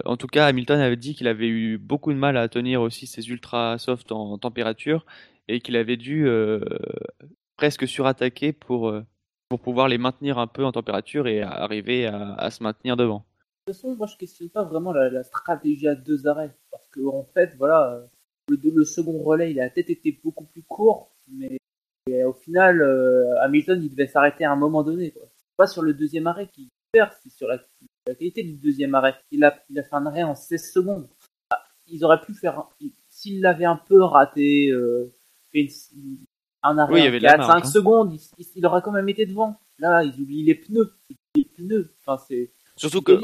En 0.05 0.15
tout 0.15 0.27
cas, 0.27 0.45
Hamilton 0.45 0.79
avait 0.79 0.95
dit 0.95 1.15
qu'il 1.15 1.27
avait 1.27 1.47
eu 1.47 1.79
beaucoup 1.79 2.13
de 2.13 2.17
mal 2.19 2.37
à 2.37 2.47
tenir 2.47 2.83
aussi 2.83 3.07
ses 3.07 3.29
ultra 3.29 3.79
soft 3.79 4.11
en, 4.11 4.37
température 4.37 5.07
et 5.47 5.59
qu'il 5.59 5.75
avait 5.75 5.97
dû 5.97 6.29
presque 7.57 7.87
surattaquer 7.87 8.53
pour, 8.53 8.93
pour 9.49 9.59
pouvoir 9.59 9.87
les 9.87 9.97
maintenir 9.97 10.37
un 10.37 10.45
peu 10.45 10.63
en 10.65 10.71
température 10.71 11.27
et 11.27 11.41
arriver 11.41 12.05
à, 12.05 12.51
se 12.51 12.61
maintenir 12.61 12.95
devant. 12.95 13.25
De 13.65 13.73
toute 13.73 13.81
façon, 13.81 13.95
moi 13.95 14.05
je 14.05 14.17
questionne 14.17 14.51
pas 14.51 14.63
vraiment 14.63 14.93
la, 14.93 15.09
la 15.09 15.23
stratégie 15.23 15.87
à 15.87 15.95
deux 15.95 16.27
arrêts. 16.27 16.55
Parce 16.69 16.87
que 16.89 17.03
en 17.07 17.27
fait, 17.33 17.55
voilà, 17.57 18.03
le, 18.49 18.57
le 18.73 18.83
second 18.85 19.21
relais, 19.23 19.51
il 19.51 19.59
a 19.59 19.69
peut-être 19.69 19.89
été 19.89 20.19
beaucoup 20.23 20.45
plus 20.45 20.63
court, 20.63 21.11
mais 21.27 21.57
et 22.09 22.23
au 22.23 22.33
final, 22.33 22.81
euh, 22.81 23.39
Hamilton, 23.41 23.79
il 23.83 23.89
devait 23.91 24.07
s'arrêter 24.07 24.43
à 24.43 24.51
un 24.51 24.55
moment 24.55 24.83
donné. 24.83 25.11
Quoi. 25.11 25.23
Pas 25.55 25.67
sur 25.67 25.83
le 25.83 25.93
deuxième 25.93 26.25
arrêt 26.27 26.47
qu'il 26.47 26.67
perd, 26.91 27.11
c'est 27.21 27.31
sur 27.31 27.47
la, 27.47 27.59
la 28.07 28.15
qualité 28.15 28.41
du 28.43 28.53
deuxième 28.53 28.95
arrêt. 28.95 29.15
Il 29.31 29.43
a, 29.43 29.63
il 29.69 29.77
a 29.79 29.83
fait 29.83 29.95
un 29.95 30.05
arrêt 30.07 30.23
en 30.23 30.33
16 30.33 30.71
secondes. 30.73 31.07
Ah, 31.51 31.61
ils 31.87 32.03
auraient 32.03 32.19
pu 32.19 32.33
faire, 32.33 32.63
il- 32.79 32.91
s'il 33.07 33.41
l'avait 33.41 33.65
un 33.65 33.75
peu 33.75 34.01
raté, 34.01 34.69
euh, 34.71 35.13
fait 35.51 35.67
une- 35.95 36.17
un 36.63 36.77
arrêt 36.79 36.93
Oui, 36.93 36.99
il 37.01 37.03
y 37.03 37.05
en 37.05 37.09
avait 37.09 37.19
de 37.19 37.23
la 37.23 37.29
4, 37.33 37.37
marge, 37.47 37.51
5 37.61 37.65
hein. 37.65 37.71
seconde, 37.71 38.13
il, 38.13 38.19
il- 38.39 38.47
il 38.55 38.65
aurait 38.65 38.81
quand 38.81 38.91
même 38.91 39.07
été 39.09 39.25
devant. 39.27 39.59
Là, 39.77 40.03
ils 40.03 40.19
oublient 40.19 40.43
les 40.43 40.55
pneus. 40.55 40.91
Les 41.35 41.45
pneus. 41.45 41.93
Enfin, 41.99 42.21
c'est, 42.27 42.51
Surtout 42.75 42.97
C'est 43.05 43.15
que. 43.17 43.21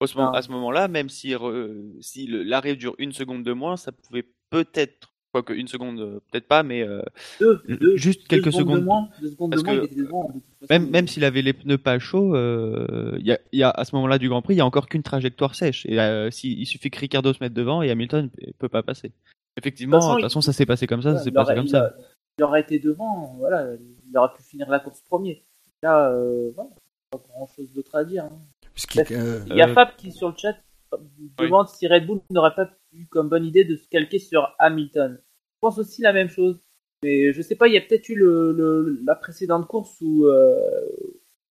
Au 0.00 0.06
ce 0.06 0.16
moment- 0.16 0.32
à 0.32 0.42
ce 0.42 0.50
moment-là, 0.50 0.88
même 0.88 1.08
si, 1.08 1.30
re- 1.34 2.00
si 2.00 2.26
l'arrêt 2.26 2.76
dure 2.76 2.94
une 2.98 3.12
seconde 3.12 3.42
de 3.44 3.52
moins, 3.52 3.76
ça 3.76 3.92
pouvait 3.92 4.26
peut-être 4.50 5.10
quoique 5.32 5.52
une 5.52 5.66
seconde, 5.66 5.98
euh, 5.98 6.20
peut-être 6.30 6.46
pas, 6.46 6.62
mais 6.62 6.82
euh, 6.82 7.02
Deux, 7.40 7.60
deux, 7.68 7.96
juste 7.96 8.20
deux 8.22 8.26
quelques 8.28 8.44
De 8.46 8.50
secondes. 8.52 8.84
moins, 8.84 9.08
deux 9.20 9.30
secondes 9.30 9.50
de 9.50 9.56
Parce 9.56 9.64
moins, 9.66 9.74
que- 9.74 9.80
il 9.80 9.92
était 9.92 10.02
devant. 10.02 10.30
de 10.32 10.66
même 10.70 10.88
même 10.90 11.08
s'il 11.08 11.24
avait 11.24 11.42
les 11.42 11.52
pneus 11.52 11.76
pas 11.78 11.98
chauds, 11.98 12.36
euh, 12.36 13.16
il 13.18 13.26
y, 13.26 13.32
a, 13.32 13.38
il 13.50 13.58
y 13.58 13.62
a 13.64 13.70
à 13.70 13.84
ce 13.84 13.96
moment-là 13.96 14.18
du 14.18 14.28
Grand 14.28 14.42
Prix, 14.42 14.54
il 14.54 14.58
y 14.58 14.60
a 14.60 14.66
encore 14.66 14.86
qu'une 14.88 15.02
trajectoire 15.02 15.56
sèche. 15.56 15.86
Et 15.86 15.98
euh, 16.00 16.30
si, 16.30 16.52
il 16.52 16.66
suffit 16.66 16.88
que 16.90 17.00
Ricardo 17.00 17.32
se 17.32 17.38
mette 17.42 17.52
devant 17.52 17.82
et 17.82 17.90
Hamilton 17.90 18.30
ne 18.46 18.52
peut 18.52 18.68
pas 18.68 18.84
passer. 18.84 19.10
Effectivement, 19.56 19.98
De 19.98 20.12
toute 20.14 20.22
façon, 20.22 20.38
de 20.40 20.44
ça 20.44 20.52
s'est 20.52 20.66
passé 20.66 20.86
comme 20.86 21.02
ça, 21.02 21.10
Ouais, 21.10 21.16
ça 21.18 21.22
s'est 21.24 21.30
il 21.30 21.32
passé 21.32 21.46
aurait- 21.46 21.54
comme 21.56 21.66
il 21.66 21.70
ça. 21.70 21.84
a- 21.86 21.92
Il 22.38 22.44
aurait 22.44 22.60
été 22.62 22.78
devant, 22.80 23.34
voilà, 23.38 23.66
il 24.08 24.16
aurait 24.18 24.32
pu 24.36 24.42
finir 24.42 24.68
la 24.68 24.80
course 24.80 25.00
premier. 25.02 25.44
Là, 25.82 26.10
euh, 26.10 26.50
voilà, 26.54 26.70
pas 27.10 27.18
grand 27.28 27.46
chose 27.48 27.72
d'autre 27.72 27.94
à 27.96 28.04
dire. 28.04 28.24
hein. 28.24 28.38
Puisqu'il- 28.74 29.00
euh, 29.12 29.40
Il 29.46 29.56
y 29.56 29.62
a 29.62 29.68
Euh, 29.68 29.74
Fab 29.74 29.96
qui, 29.96 30.12
sur 30.12 30.28
le 30.28 30.34
chat, 30.36 30.56
demande 31.46 31.68
si 31.68 31.86
Red 31.88 32.06
Bull 32.06 32.20
n'aurait 32.30 32.54
pas 32.54 32.70
eu 32.92 33.06
comme 33.06 33.28
bonne 33.28 33.44
idée 33.44 33.64
de 33.64 33.76
se 33.76 33.88
calquer 33.88 34.18
sur 34.18 34.54
Hamilton. 34.58 35.18
Je 35.20 35.58
pense 35.60 35.78
aussi 35.78 36.02
la 36.02 36.12
même 36.12 36.28
chose. 36.28 36.60
Mais 37.02 37.32
je 37.32 37.42
sais 37.42 37.54
pas, 37.56 37.68
il 37.68 37.74
y 37.74 37.76
a 37.76 37.80
peut-être 37.82 38.08
eu 38.08 38.14
le, 38.14 38.52
le- 38.52 39.00
la 39.04 39.14
précédente 39.14 39.66
course 39.66 40.00
où, 40.00 40.26
euh, 40.26 40.86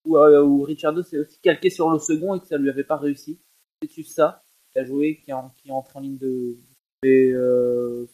où, 0.05 0.17
euh, 0.17 0.41
où 0.43 0.61
Ricciardo 0.63 1.03
s'est 1.03 1.19
aussi 1.19 1.39
calqué 1.41 1.69
sur 1.69 1.89
le 1.89 1.99
second 1.99 2.35
et 2.35 2.39
que 2.39 2.47
ça 2.47 2.57
lui 2.57 2.69
avait 2.69 2.83
pas 2.85 2.97
réussi. 2.97 3.39
C'est 3.81 3.91
juste 3.91 4.15
ça 4.15 4.43
qui 4.71 4.79
a 4.79 4.85
joué, 4.85 5.17
qui, 5.25 5.33
en, 5.33 5.49
qui 5.57 5.71
entre 5.71 5.97
en 5.97 5.99
ligne 5.99 6.17
de. 6.17 6.55
Mais, 7.03 7.31
euh, 7.33 8.05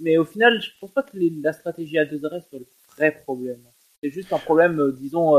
mais 0.00 0.16
au 0.16 0.24
final, 0.24 0.60
je 0.60 0.70
pense 0.80 0.90
pas 0.92 1.02
que 1.02 1.16
les- 1.16 1.30
la 1.42 1.52
stratégie 1.52 1.98
à 1.98 2.04
deux 2.06 2.24
arrêts 2.24 2.40
soit 2.40 2.58
le 2.58 2.66
vrai 2.96 3.12
problème. 3.22 3.60
C'est 4.02 4.10
juste 4.10 4.32
un 4.32 4.38
problème, 4.38 4.80
euh, 4.80 4.90
disons, 4.92 5.36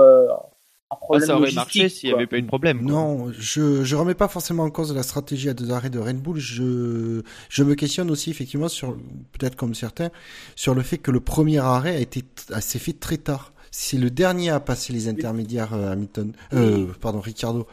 problème 0.96 1.28
ça 1.28 1.38
aurait 1.38 1.52
marché 1.52 1.90
s'il 1.90 2.10
n'y 2.10 2.16
avait 2.16 2.28
pas 2.28 2.38
eu 2.38 2.42
de 2.42 2.48
problème. 2.48 2.82
quoi. 2.84 2.92
Non, 2.92 3.32
je 3.38 3.84
je 3.84 3.96
remets 3.96 4.14
pas 4.14 4.28
forcément 4.28 4.64
en 4.64 4.70
cause 4.70 4.94
la 4.94 5.04
stratégie 5.04 5.50
à 5.50 5.54
deux 5.54 5.72
arrêts 5.72 5.90
de 5.90 6.00
Red 6.00 6.18
Bull. 6.22 6.38
Je 6.40 7.22
je 7.50 7.64
me 7.64 7.76
questionne 7.76 8.10
aussi 8.12 8.30
effectivement 8.30 8.68
sur 8.70 8.96
peut-être 9.32 9.56
comme 9.56 9.74
certains 9.76 10.10
sur 10.56 10.74
le 10.76 10.82
fait 10.82 10.98
que 10.98 11.12
le 11.12 11.20
premier 11.20 11.60
arrêt 11.60 11.96
a 11.96 12.00
été 12.00 12.24
a- 12.52 12.62
s'est 12.62 12.80
fait 12.80 12.94
très 12.94 13.18
tard. 13.18 13.54
C'est 13.72 13.98
le 13.98 14.10
dernier 14.12 14.50
à 14.52 14.60
passer 14.60 14.94
les 14.94 15.08
intermédiaires 15.08 15.74
euh, 15.74 15.92
Hamilton, 15.92 16.34
euh, 16.54 16.86
pardon 17.02 17.20
Ricardo. 17.22 17.66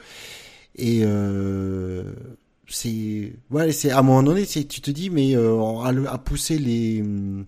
Et 0.77 1.01
euh, 1.05 2.05
c'est 2.69 3.33
ouais, 3.51 3.73
c'est 3.73 3.91
à 3.91 3.99
un 3.99 4.03
moment 4.03 4.23
donné, 4.23 4.47
tu 4.47 4.65
te 4.65 4.91
dis 4.91 5.11
mais 5.11 5.35
euh, 5.37 5.61
à, 5.83 5.93
le- 5.93 6.09
à 6.09 6.17
pousser 6.19 6.59
les 6.59 7.03
hum, 7.03 7.45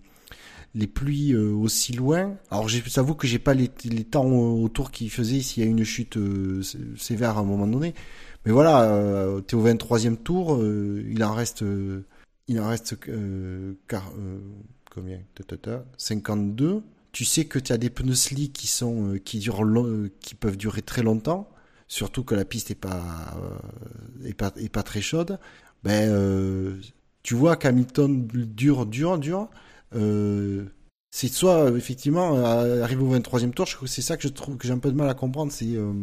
les 0.75 0.87
pluies 0.87 1.33
euh, 1.33 1.51
aussi 1.51 1.93
loin. 1.93 2.35
Alors 2.49 2.67
j'avoue 2.67 3.15
que 3.15 3.27
j'ai 3.27 3.39
pas 3.39 3.53
les, 3.53 3.69
temps 4.03 4.25
autour 4.25 4.91
qui 4.91 5.09
faisaient 5.09 5.41
s'il 5.41 5.63
y 5.63 5.67
a 5.67 5.69
une 5.69 5.83
chute 5.83 6.17
euh, 6.17 6.61
sé- 6.63 6.79
sévère 6.97 7.37
à 7.37 7.41
un 7.41 7.43
moment 7.43 7.67
donné. 7.67 7.93
Mais 8.45 8.51
voilà, 8.51 8.83
euh, 8.83 9.41
t'es 9.41 9.55
au 9.55 9.63
23e 9.65 10.17
tour, 10.17 10.59
il 10.61 11.23
en 11.23 11.33
reste 11.33 11.63
il 12.47 12.59
en 12.59 12.67
reste 12.67 12.97
combien? 14.91 15.19
Ta, 15.35 15.43
ta, 15.43 15.57
ta, 15.57 15.85
52. 15.97 16.81
Tu 17.11 17.25
sais 17.25 17.45
que 17.45 17.59
tu 17.59 17.71
as 17.71 17.77
des 17.77 17.89
pneus 17.89 18.15
slick 18.15 18.53
qui 18.53 18.67
sont 18.67 19.17
qui 19.23 19.39
durent 19.39 19.63
qui 20.19 20.35
peuvent 20.35 20.57
durer 20.57 20.81
très 20.81 21.03
longtemps, 21.03 21.47
surtout 21.87 22.23
que 22.23 22.35
la 22.35 22.43
piste 22.43 22.71
est 22.71 22.75
pas 22.75 23.37
est 24.25 24.33
pas 24.33 24.51
est 24.57 24.69
pas 24.69 24.83
très 24.83 25.01
chaude. 25.01 25.39
Ben 25.83 26.11
tu 27.21 27.35
vois 27.35 27.55
qu'Hamilton 27.55 28.27
dure 28.27 28.85
dure 28.85 29.17
dure 29.17 29.49
euh, 29.95 30.65
c'est 31.11 31.27
soit 31.27 31.69
effectivement 31.71 32.35
euh, 32.37 32.83
arrivé 32.83 33.01
au 33.03 33.15
23e 33.15 33.51
tour, 33.51 33.67
c'est 33.87 34.01
ça 34.01 34.17
que 34.17 34.23
je 34.23 34.29
trouve 34.29 34.57
que 34.57 34.67
j'ai 34.67 34.73
un 34.73 34.79
peu 34.79 34.91
de 34.91 34.97
mal 34.97 35.09
à 35.09 35.13
comprendre, 35.13 35.51
c'est 35.51 35.75
euh, 35.75 35.93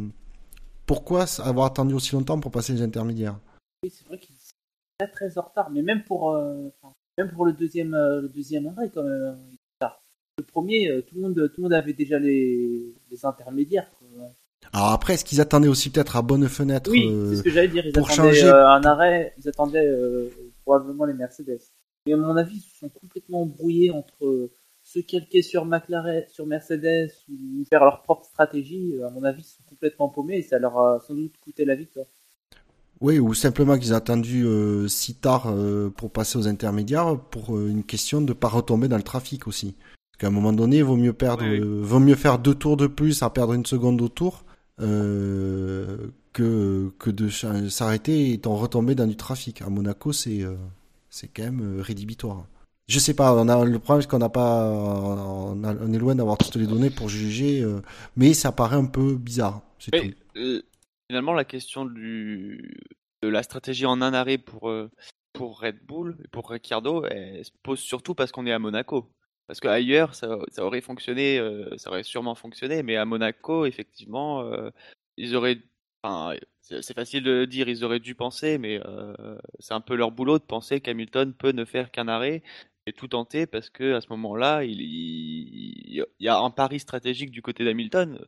pourquoi 0.87 1.25
avoir 1.43 1.67
attendu 1.67 1.95
aussi 1.95 2.15
longtemps 2.15 2.39
pour 2.41 2.51
passer 2.51 2.73
les 2.73 2.83
intermédiaires? 2.83 3.39
Oui, 3.83 3.91
c'est 3.95 4.07
vrai 4.07 4.19
qu'il 4.19 4.35
est 4.35 5.07
très 5.07 5.11
très 5.11 5.39
en 5.39 5.43
retard, 5.43 5.71
mais 5.71 5.83
même 5.83 6.03
pour, 6.05 6.33
euh, 6.33 6.69
même 7.19 7.31
pour 7.33 7.45
le 7.47 7.53
deuxième, 7.53 7.93
le 7.93 8.29
deuxième 8.29 8.67
arrêt 8.69 8.91
quand 8.93 9.03
même. 9.03 9.23
hein. 9.23 9.39
Le 10.39 10.45
premier, 10.45 11.03
tout 11.07 11.17
le 11.17 11.21
monde, 11.21 11.35
tout 11.35 11.61
le 11.61 11.63
monde 11.65 11.73
avait 11.75 11.93
déjà 11.93 12.19
les, 12.19 12.95
les 13.11 13.27
intermédiaires. 13.27 13.91
quoi. 13.99 14.09
Alors 14.73 14.93
après, 14.93 15.15
est-ce 15.15 15.25
qu'ils 15.25 15.41
attendaient 15.41 15.69
aussi 15.69 15.91
peut-être 15.91 16.17
à 16.17 16.23
bonne 16.23 16.49
fenêtre 16.49 16.91
Oui, 16.91 17.11
c'est 17.29 17.37
ce 17.37 17.43
que 17.43 17.51
j'allais 17.51 17.69
dire. 17.69 17.85
Ils 17.85 17.93
pour 17.93 18.11
attendaient 18.11 18.33
changer- 18.35 18.49
un 18.49 18.83
arrêt, 18.85 19.35
ils 19.39 19.49
attendaient 19.49 19.91
probablement 20.65 21.05
les 21.05 21.13
Mercedes. 21.13 21.61
Mais 22.07 22.13
à 22.15 22.17
mon 22.17 22.37
avis, 22.37 22.57
ils 22.57 22.61
se 22.61 22.79
sont 22.79 22.89
complètement 22.89 23.45
brouillés 23.47 23.91
entre 23.91 24.25
euh, 24.25 24.51
se 24.83 24.99
calquer 25.01 25.43
sur 25.43 25.65
McLaren, 25.67 26.25
sur 26.29 26.47
Mercedes 26.47 27.11
ou 27.29 27.65
faire 27.69 27.85
leur 27.85 28.03
propre 28.03 28.25
stratégie. 28.25 28.95
À 29.07 29.11
mon 29.11 29.23
avis, 29.25 29.43
ils 29.43 29.45
sont 29.45 29.63
complètement 29.69 30.09
paumés 30.09 30.39
et 30.39 30.43
ça 30.43 30.59
leur 30.59 30.79
a 30.79 31.01
sans 31.01 31.15
doute 31.15 31.35
coûté 31.45 31.65
la 31.65 31.75
victoire. 31.75 32.07
Oui, 33.01 33.19
ou 33.19 33.33
simplement 33.33 33.79
qu'ils 33.79 33.93
ont 33.95 33.97
attendu 33.97 34.45
euh, 34.45 34.87
si 34.89 35.15
tard 35.15 35.47
euh, 35.49 35.89
pour 35.91 36.11
passer 36.11 36.39
aux 36.39 36.49
intermédiaires 36.49 37.19
pour 37.31 37.57
euh, 37.57 37.69
une 37.69 37.83
question 37.85 38.21
de 38.21 38.33
pas 38.35 38.49
retomber 38.49 38.89
dans 38.89 38.99
le 38.99 39.03
trafic 39.03 39.47
aussi. 39.47 39.75
Parce 40.13 40.21
qu'à 40.21 40.27
un 40.27 40.31
moment 40.31 40.53
donné, 40.53 40.79
il 40.79 40.85
vaut 40.85 40.97
mieux 40.97 41.15
perdre, 41.15 41.45
Oui, 41.45 41.61
oui. 41.61 41.61
euh, 41.61 41.81
vaut 41.83 41.99
mieux 42.01 42.15
faire 42.15 42.39
deux 42.39 42.55
tours 42.55 42.77
de 42.77 42.87
plus 42.87 43.23
à 43.23 43.31
perdre 43.31 43.55
une 43.55 43.65
seconde 43.65 44.03
au 44.03 44.09
tour 44.09 44.45
euh, 44.81 46.09
que 46.33 46.91
que 46.99 47.11
de 47.11 47.29
s'arrêter 47.69 48.33
et 48.33 48.41
en 48.47 48.57
retomber 48.57 48.95
dans 48.95 49.07
du 49.07 49.17
trafic. 49.17 49.63
À 49.63 49.71
Monaco, 49.71 50.13
c'est 50.13 50.43
euh, 50.43 50.55
c'est 51.11 51.29
quand 51.29 51.43
même 51.45 51.79
euh, 51.81 51.83
rédhibitoire. 51.83 52.47
Je 52.89 52.99
sais 52.99 53.15
pas, 53.15 53.35
on 53.35 53.49
a 53.49 53.65
le 53.65 53.79
problème 53.79 54.03
c'est 54.03 54.09
qu'on 54.11 54.19
n'a 54.19 54.29
pas, 54.29 54.65
on, 54.67 55.63
a- 55.65 55.75
on 55.75 55.93
est 55.93 55.99
loin 55.99 56.15
d'avoir 56.15 56.39
toutes 56.39 56.57
les 56.57 56.67
données 56.67 56.91
pour 56.91 57.09
juger, 57.09 57.63
euh, 57.63 57.83
mais 58.17 58.35
ça 58.35 58.53
paraît 58.53 58.77
un 58.77 58.87
peu 58.87 59.15
bizarre. 59.17 59.63
Mais 59.93 60.15
euh, 60.37 60.63
finalement, 61.09 61.33
la 61.33 61.45
question 61.45 61.85
du, 61.85 62.77
de 63.23 63.29
la 63.29 63.43
stratégie 63.43 63.87
en 63.87 64.03
un 64.03 64.15
arrêt 64.15 64.39
pour, 64.39 64.69
euh, 64.71 64.91
pour 65.33 65.61
Red 65.61 65.85
Bull 65.85 66.17
et 66.25 66.29
pour 66.29 66.51
Ricciardo, 66.51 67.05
elle 67.07 67.45
se 67.45 67.51
pose 67.63 67.81
surtout 67.81 68.15
parce 68.15 68.33
qu'on 68.33 68.47
est 68.47 68.53
à 68.53 68.59
Monaco. 68.59 69.11
Parce 69.47 69.59
qu'ailleurs, 69.61 70.15
ça, 70.15 70.39
ça 70.53 70.65
aurait 70.65 70.81
fonctionné, 70.81 71.41
ça 71.77 71.91
aurait 71.91 72.05
sûrement 72.05 72.37
fonctionné, 72.37 72.83
mais 72.85 72.97
à 72.97 73.05
Monaco, 73.05 73.67
effectivement, 73.67 74.45
ils 75.17 75.35
auraient. 75.37 75.59
C'est 76.63 76.95
facile 76.95 77.25
de 77.25 77.45
dire, 77.45 77.69
ils 77.69 77.85
auraient 77.85 78.01
dû 78.01 78.15
penser, 78.15 78.59
mais 78.59 78.81
euh, 78.87 79.39
c'est 79.59 79.75
un 79.75 79.81
peu 79.81 79.95
leur 79.95 80.13
boulot 80.13 80.39
de 80.39 80.45
penser 80.45 80.81
qu'Hamilton 80.81 81.35
peut 81.35 81.53
ne 81.53 81.65
faire 81.65 81.91
qu'un 81.91 82.09
arrêt 82.09 82.43
et 82.87 82.93
tout 82.93 83.09
tenter 83.09 83.47
parce 83.47 83.71
que 83.71 83.95
à 83.95 84.01
ce 84.01 84.09
moment-là, 84.11 84.65
il, 84.65 86.05
y 86.21 86.29
a 86.29 86.39
un 86.39 86.51
pari 86.51 86.79
stratégique 86.81 87.31
du 87.31 87.43
côté 87.43 87.65
d'Hamilton 87.65 88.25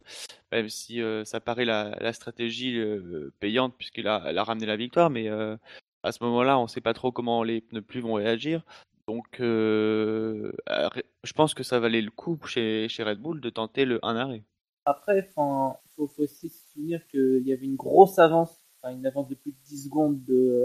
même 0.51 0.69
si 0.69 1.01
euh, 1.01 1.25
ça 1.25 1.41
paraît 1.41 1.65
la, 1.65 2.13
stratégie 2.13 2.79
euh, 2.79 3.33
payante 3.41 3.75
puisqu'il 3.79 4.09
a, 4.09 4.43
ramené 4.43 4.67
la 4.67 4.77
victoire, 4.77 5.09
mais 5.09 5.29
à 5.29 6.13
ce 6.13 6.23
moment-là, 6.25 6.59
on 6.59 6.65
ne 6.65 6.69
sait 6.69 6.81
pas 6.81 6.95
trop 6.95 7.13
comment 7.13 7.43
les 7.45 7.61
pneus 7.61 7.85
vont 8.01 8.15
réagir. 8.15 8.65
Donc, 9.07 9.37
je 9.39 11.33
pense 11.35 11.55
que 11.55 11.63
ça 11.63 11.79
valait 11.79 12.03
le 12.03 12.11
coup 12.11 12.39
chez, 12.47 12.89
Red 12.99 13.19
Bull 13.19 13.41
de 13.41 13.51
tenter 13.51 13.85
le 13.85 14.05
1 14.05 14.17
arrêt. 14.17 14.43
Après, 14.85 15.29
enfin, 15.37 15.77
faut, 15.97 16.07
faut 16.07 16.23
aussi 16.23 16.49
se 16.49 16.73
souvenir 16.73 17.07
qu'il 17.09 17.43
y 17.47 17.53
avait 17.53 17.67
une 17.67 17.77
grosse 17.77 18.19
avance, 18.19 18.65
enfin, 18.83 18.95
une 18.95 19.07
avance 19.07 19.29
de 19.29 19.35
plus 19.35 19.53
de 19.53 19.57
10 19.65 19.85
secondes 19.85 20.23
de, 20.25 20.65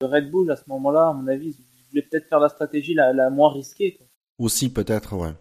de 0.00 0.06
Red 0.06 0.30
Bull 0.30 0.50
à 0.50 0.56
ce 0.56 0.64
moment-là. 0.68 1.08
À 1.08 1.12
mon 1.12 1.26
avis, 1.28 1.50
ils 1.58 1.88
voulaient 1.90 2.02
peut-être 2.02 2.28
faire 2.28 2.40
la 2.40 2.48
stratégie 2.48 2.94
la, 2.94 3.12
la 3.12 3.30
moins 3.30 3.52
risquée. 3.52 3.94
quoi. 3.96 4.06
Aussi 4.38 4.72
peut-être, 4.72 5.14
ouais. 5.16 5.32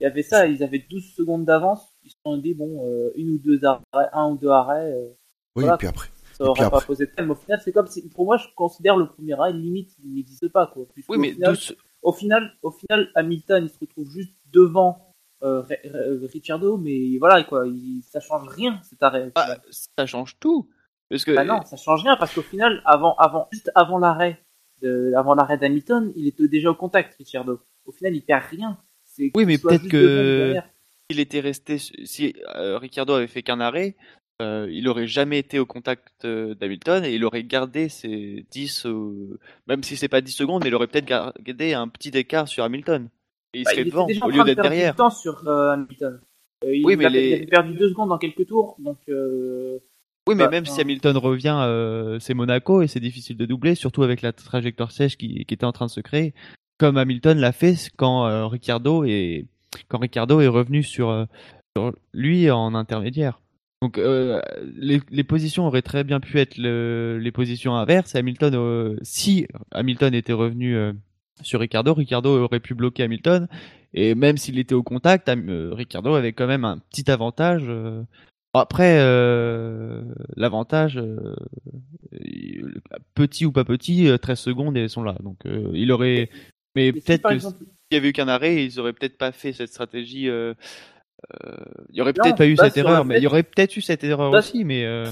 Il 0.00 0.04
y 0.04 0.06
avait 0.06 0.22
ça, 0.22 0.46
ils 0.46 0.62
avaient 0.62 0.84
12 0.90 1.14
secondes 1.14 1.44
d'avance. 1.44 1.86
Ils 2.04 2.10
se 2.10 2.16
sont 2.26 2.36
dit, 2.36 2.54
bon, 2.54 2.86
euh, 2.86 3.10
une 3.16 3.30
ou 3.30 3.38
deux 3.38 3.64
arrêts, 3.64 3.82
un 4.12 4.30
ou 4.30 4.36
deux 4.36 4.48
arrêts, 4.48 4.92
euh, 4.92 5.08
Oui, 5.56 5.62
Voilà. 5.62 5.74
et 5.74 5.78
puis 5.78 5.86
après. 5.86 6.08
ça 6.36 6.44
aurait 6.44 6.68
pas 6.70 6.80
posé 6.80 7.06
de 7.06 7.10
problème. 7.10 7.30
Au 7.30 7.34
final, 7.36 7.60
c'est 7.64 7.72
comme 7.72 7.86
si, 7.86 8.08
pour 8.10 8.26
moi, 8.26 8.36
je 8.36 8.46
considère 8.54 8.96
le 8.96 9.06
premier 9.06 9.32
arrêt 9.34 9.52
limite, 9.52 9.94
il 10.04 10.14
n'existe 10.14 10.48
pas, 10.48 10.66
quoi. 10.66 10.84
Oui, 11.08 11.18
mais 11.18 11.32
final, 11.32 11.54
douze- 11.54 11.76
au 12.02 12.12
final, 12.12 12.50
au 12.62 12.70
final, 12.70 13.08
Hamilton, 13.14 13.64
il 13.64 13.70
se 13.70 13.78
retrouve 13.80 14.10
juste 14.10 14.34
devant 14.52 15.03
euh, 15.44 15.62
Re- 15.62 16.26
Ricciardo, 16.26 16.76
mais 16.78 17.18
voilà, 17.18 17.44
quoi, 17.44 17.66
il, 17.66 18.02
ça 18.02 18.20
change 18.20 18.48
rien, 18.48 18.80
cet 18.82 19.02
arrêt. 19.02 19.30
ah, 19.34 19.58
ça 19.98 20.06
change 20.06 20.36
tout. 20.40 20.68
Parce 21.10 21.24
que 21.24 21.32
Bah 21.32 21.44
non, 21.44 21.62
ça 21.64 21.76
change 21.76 22.02
rien 22.02 22.16
parce 22.16 22.34
qu'au 22.34 22.42
final, 22.42 22.82
avant, 22.84 23.14
avant, 23.16 23.48
juste 23.52 23.70
avant 23.74 23.98
l'arrêt, 23.98 24.42
avant 25.16 25.34
l'arrêt 25.34 25.58
d'Hamilton, 25.58 26.12
il 26.16 26.26
était 26.26 26.48
déjà 26.48 26.70
au 26.70 26.74
contact, 26.74 27.14
Ricciardo. 27.16 27.60
Au 27.86 27.92
final, 27.92 28.14
il 28.14 28.22
perd 28.22 28.42
rien. 28.50 28.78
Oui, 29.34 29.44
mais 29.44 29.58
peut-être 29.58 29.86
que- 29.88 30.54
s'il 31.10 31.20
était 31.20 31.40
resté, 31.40 31.78
si 31.78 32.34
euh, 32.56 32.78
avait 32.78 33.26
fait 33.26 33.42
qu'un 33.42 33.60
arrêt, 33.60 33.94
euh, 34.42 34.66
il 34.70 34.88
aurait 34.88 35.06
jamais 35.06 35.38
été 35.38 35.58
au 35.58 35.66
contact 35.66 36.24
euh, 36.24 36.54
d'Hamilton 36.54 37.04
et 37.04 37.14
il 37.14 37.24
aurait 37.24 37.44
gardé 37.44 37.88
ses 37.88 38.46
10, 38.50 38.86
euh, 38.86 39.38
même 39.66 39.82
si 39.82 39.96
c'est 39.96 40.08
pas 40.08 40.20
10 40.22 40.32
secondes, 40.32 40.62
mais 40.64 40.70
il 40.70 40.74
aurait 40.74 40.88
peut-être 40.88 41.04
gardé 41.04 41.74
un 41.74 41.88
petit 41.88 42.08
écart 42.08 42.48
sur 42.48 42.64
Hamilton. 42.64 43.08
Et 43.54 43.58
il 43.60 43.64
Bah, 43.64 43.70
serait 43.70 43.82
il 43.82 43.90
devant 43.90 44.02
en 44.04 44.26
au 44.26 44.30
lieu 44.30 44.44
d'être 44.44 44.62
derrière. 44.62 44.92
du 44.92 44.96
temps 44.98 45.10
sur 45.10 45.46
euh, 45.48 45.72
Hamilton. 45.72 46.20
Euh, 46.64 46.74
il, 46.76 46.84
Oui, 46.84 46.96
mais 46.96 47.08
les- 47.08 47.28
il 47.28 47.34
avait 47.34 47.46
perdu 47.46 47.74
deux 47.74 47.88
secondes 47.88 48.08
dans 48.08 48.18
quelques 48.18 48.46
tours, 48.46 48.76
donc 48.78 48.98
euh, 49.08 49.78
Oui, 50.28 50.34
mais 50.34 50.44
Bah, 50.44 50.50
même 50.50 50.64
si 50.66 50.80
Hamilton 50.80 51.16
revient, 51.18 51.56
euh, 51.60 52.18
c'est 52.18 52.34
Monaco 52.34 52.82
et 52.82 52.86
c'est 52.88 53.00
difficile 53.00 53.36
de 53.36 53.44
doubler, 53.46 53.74
surtout 53.74 54.02
avec 54.02 54.22
la 54.22 54.32
trajectoire 54.32 54.90
sèche 54.90 55.16
qui, 55.16 55.44
qui 55.44 55.54
était 55.54 55.66
en 55.66 55.72
train 55.72 55.86
de 55.86 55.90
se 55.90 56.00
créer, 56.00 56.32
comme 56.78 56.96
Hamilton 56.96 57.38
l'a 57.38 57.52
fait 57.52 57.76
quand 57.96 58.26
euh, 58.26 58.46
Ricardo 58.46 59.04
est 59.04 59.46
quand 59.88 59.98
Ricardo 59.98 60.40
est 60.40 60.48
revenu 60.48 60.82
sur, 60.82 61.10
euh, 61.10 61.24
sur 61.76 61.92
lui 62.12 62.50
en 62.50 62.74
intermédiaire. 62.74 63.40
Donc 63.82 63.98
les, 63.98 65.00
les 65.10 65.24
positions 65.24 65.66
auraient 65.66 65.82
très 65.82 66.04
bien 66.04 66.20
pu 66.20 66.38
être 66.38 66.56
le- 66.56 67.18
les 67.20 67.32
positions 67.32 67.76
inverses. 67.76 68.14
Hamilton, 68.14 68.96
si 69.02 69.46
Hamilton 69.72 70.14
était 70.14 70.32
revenu 70.32 70.74
sur 71.42 71.60
Ricardo, 71.60 71.94
Ricardo 71.94 72.44
aurait 72.44 72.60
pu 72.60 72.74
bloquer 72.74 73.04
Hamilton. 73.04 73.48
Et 73.92 74.14
même 74.14 74.36
s'il 74.36 74.58
était 74.58 74.74
au 74.74 74.82
contact, 74.82 75.28
euh, 75.28 75.70
Ricardo 75.72 76.14
avait 76.14 76.32
quand 76.32 76.46
même 76.46 76.64
un 76.64 76.78
petit 76.78 77.10
avantage. 77.10 77.64
euh. 77.68 78.02
Après, 78.56 78.98
euh, 79.00 80.02
l'avantage, 80.36 80.96
euh, 80.96 81.34
petit 83.14 83.46
ou 83.46 83.52
pas 83.52 83.64
petit, 83.64 84.08
euh, 84.08 84.16
13 84.16 84.38
secondes 84.38 84.76
et 84.76 84.82
elles 84.82 84.90
sont 84.90 85.02
là. 85.02 85.16
Donc 85.22 85.44
euh, 85.46 85.70
il 85.74 85.90
aurait. 85.90 86.30
Mais 86.76 86.92
peut-être 86.92 87.28
que 87.28 87.34
exemple, 87.34 87.58
s'il 87.58 87.68
y 87.92 87.96
avait 87.96 88.10
eu 88.10 88.12
qu'un 88.12 88.28
arrêt, 88.28 88.64
ils 88.64 88.78
auraient 88.78 88.92
peut-être 88.92 89.18
pas 89.18 89.32
fait 89.32 89.52
cette 89.52 89.70
stratégie. 89.70 90.26
il 90.26 90.54
y 91.92 92.00
aurait 92.00 92.12
peut-être 92.12 92.36
pas 92.36 92.46
eu 92.46 92.56
cette 92.56 92.76
erreur, 92.76 93.04
mais 93.04 93.18
il 93.18 93.22
y 93.22 93.26
aurait 93.26 93.42
peut-être 93.42 93.76
eu 93.76 93.80
cette 93.80 94.04
erreur 94.04 94.32
aussi. 94.32 94.64
Mais 94.64 94.84
euh, 94.84 95.10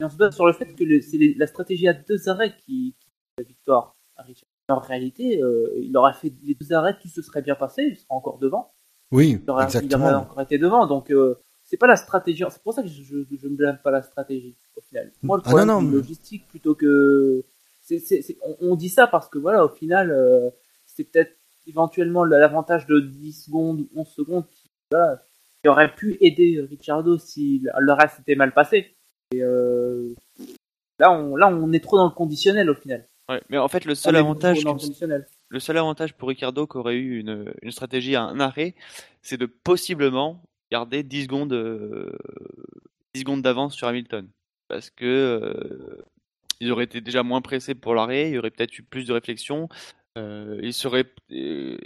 on 0.00 0.08
se 0.08 0.16
base 0.16 0.34
sur 0.34 0.46
le 0.46 0.52
fait 0.52 0.74
que 0.74 1.00
c'est 1.00 1.34
la 1.36 1.46
stratégie 1.46 1.88
à 1.88 1.92
deux 1.94 2.28
arrêts 2.28 2.54
qui, 2.64 2.94
qui 2.98 3.08
la 3.38 3.44
victoire 3.44 3.96
à 4.16 4.22
Richard. 4.22 4.47
En 4.68 4.78
réalité, 4.80 5.42
euh, 5.42 5.72
il 5.80 5.96
aurait 5.96 6.12
fait 6.12 6.32
les 6.42 6.54
deux 6.54 6.72
arrêts, 6.74 6.96
tout 7.00 7.08
se 7.08 7.22
serait 7.22 7.40
bien 7.42 7.54
passé, 7.54 7.84
il 7.90 7.96
serait 7.96 8.06
encore 8.10 8.38
devant. 8.38 8.70
Oui, 9.10 9.40
Il 9.42 9.50
aurait, 9.50 9.64
il 9.64 9.70
aurait 9.70 9.78
exactement. 9.84 10.06
encore 10.18 10.40
été 10.42 10.58
devant. 10.58 10.86
Donc, 10.86 11.10
euh, 11.10 11.36
c'est 11.64 11.78
pas 11.78 11.86
la 11.86 11.96
stratégie. 11.96 12.44
C'est 12.50 12.62
pour 12.62 12.74
ça 12.74 12.82
que 12.82 12.88
je, 12.88 13.14
ne 13.16 13.56
blâme 13.56 13.78
pas 13.82 13.90
la 13.90 14.02
stratégie, 14.02 14.56
au 14.76 14.82
final. 14.82 15.10
Moi, 15.22 15.38
le 15.38 15.42
Ah, 15.46 15.48
problème, 15.48 15.68
non, 15.68 15.78
c'est 15.78 15.82
non, 15.84 15.88
une 15.88 15.94
mais- 15.94 15.96
logistique 16.02 16.48
plutôt 16.48 16.74
que. 16.74 17.44
c'est 17.80 17.98
c'est- 17.98 18.20
c'est- 18.20 18.36
on, 18.42 18.56
on 18.72 18.76
dit 18.76 18.90
ça 18.90 19.06
parce 19.06 19.28
que, 19.30 19.38
voilà, 19.38 19.64
au 19.64 19.70
final, 19.70 20.10
euh, 20.10 20.50
c'est 20.84 21.04
peut-être 21.04 21.32
éventuellement 21.66 22.24
l'avantage 22.24 22.86
de 22.86 23.00
10 23.00 23.32
secondes 23.32 23.80
ou 23.80 23.88
11 24.00 24.08
secondes 24.08 24.46
qui, 24.50 24.70
voilà, 24.90 25.22
qui 25.62 25.68
aurait 25.70 25.94
pu 25.94 26.18
aider 26.20 26.60
Ricciardo 26.68 27.16
si 27.16 27.60
le 27.60 27.70
le 27.78 27.92
reste 27.94 28.20
était 28.20 28.34
mal 28.34 28.52
passé. 28.52 28.94
Et 29.32 29.42
euh, 29.42 30.12
là, 30.98 31.10
on, 31.12 31.36
là, 31.36 31.48
on 31.48 31.72
est 31.72 31.80
trop 31.82 31.96
dans 31.96 32.04
le 32.04 32.10
conditionnel 32.14 32.68
au 32.68 32.74
final. 32.74 33.06
Ouais. 33.28 33.42
mais 33.48 33.58
en 33.58 33.68
fait, 33.68 33.84
le 33.84 33.94
seul 33.94 34.16
avantage, 34.16 34.64
le 34.64 35.24
le 35.50 35.60
seul 35.60 35.78
avantage 35.78 36.14
pour 36.14 36.28
Ricardo 36.28 36.66
qu'aurait 36.66 36.96
eu 36.96 37.20
une, 37.20 37.52
une 37.62 37.70
stratégie 37.70 38.14
à 38.16 38.22
un 38.22 38.38
arrêt, 38.40 38.74
c'est 39.22 39.38
de 39.38 39.46
possiblement 39.46 40.42
garder 40.70 41.02
10 41.02 41.24
secondes, 41.24 41.52
euh, 41.52 42.10
10 43.14 43.20
secondes 43.20 43.42
d'avance 43.42 43.74
sur 43.74 43.88
Hamilton. 43.88 44.28
Parce 44.68 44.90
que 44.90 45.04
euh, 45.06 46.02
ils 46.60 46.70
auraient 46.70 46.84
été 46.84 47.00
déjà 47.00 47.22
moins 47.22 47.40
pressés 47.40 47.74
pour 47.74 47.94
l'arrêt, 47.94 48.28
il 48.28 48.34
y 48.34 48.38
aurait 48.38 48.50
peut-être 48.50 48.78
eu 48.78 48.82
plus 48.82 49.06
de 49.06 49.12
réflexion. 49.12 49.68
Euh, 50.18 50.58
il 50.62 50.74
serait 50.74 51.06
euh, 51.30 51.78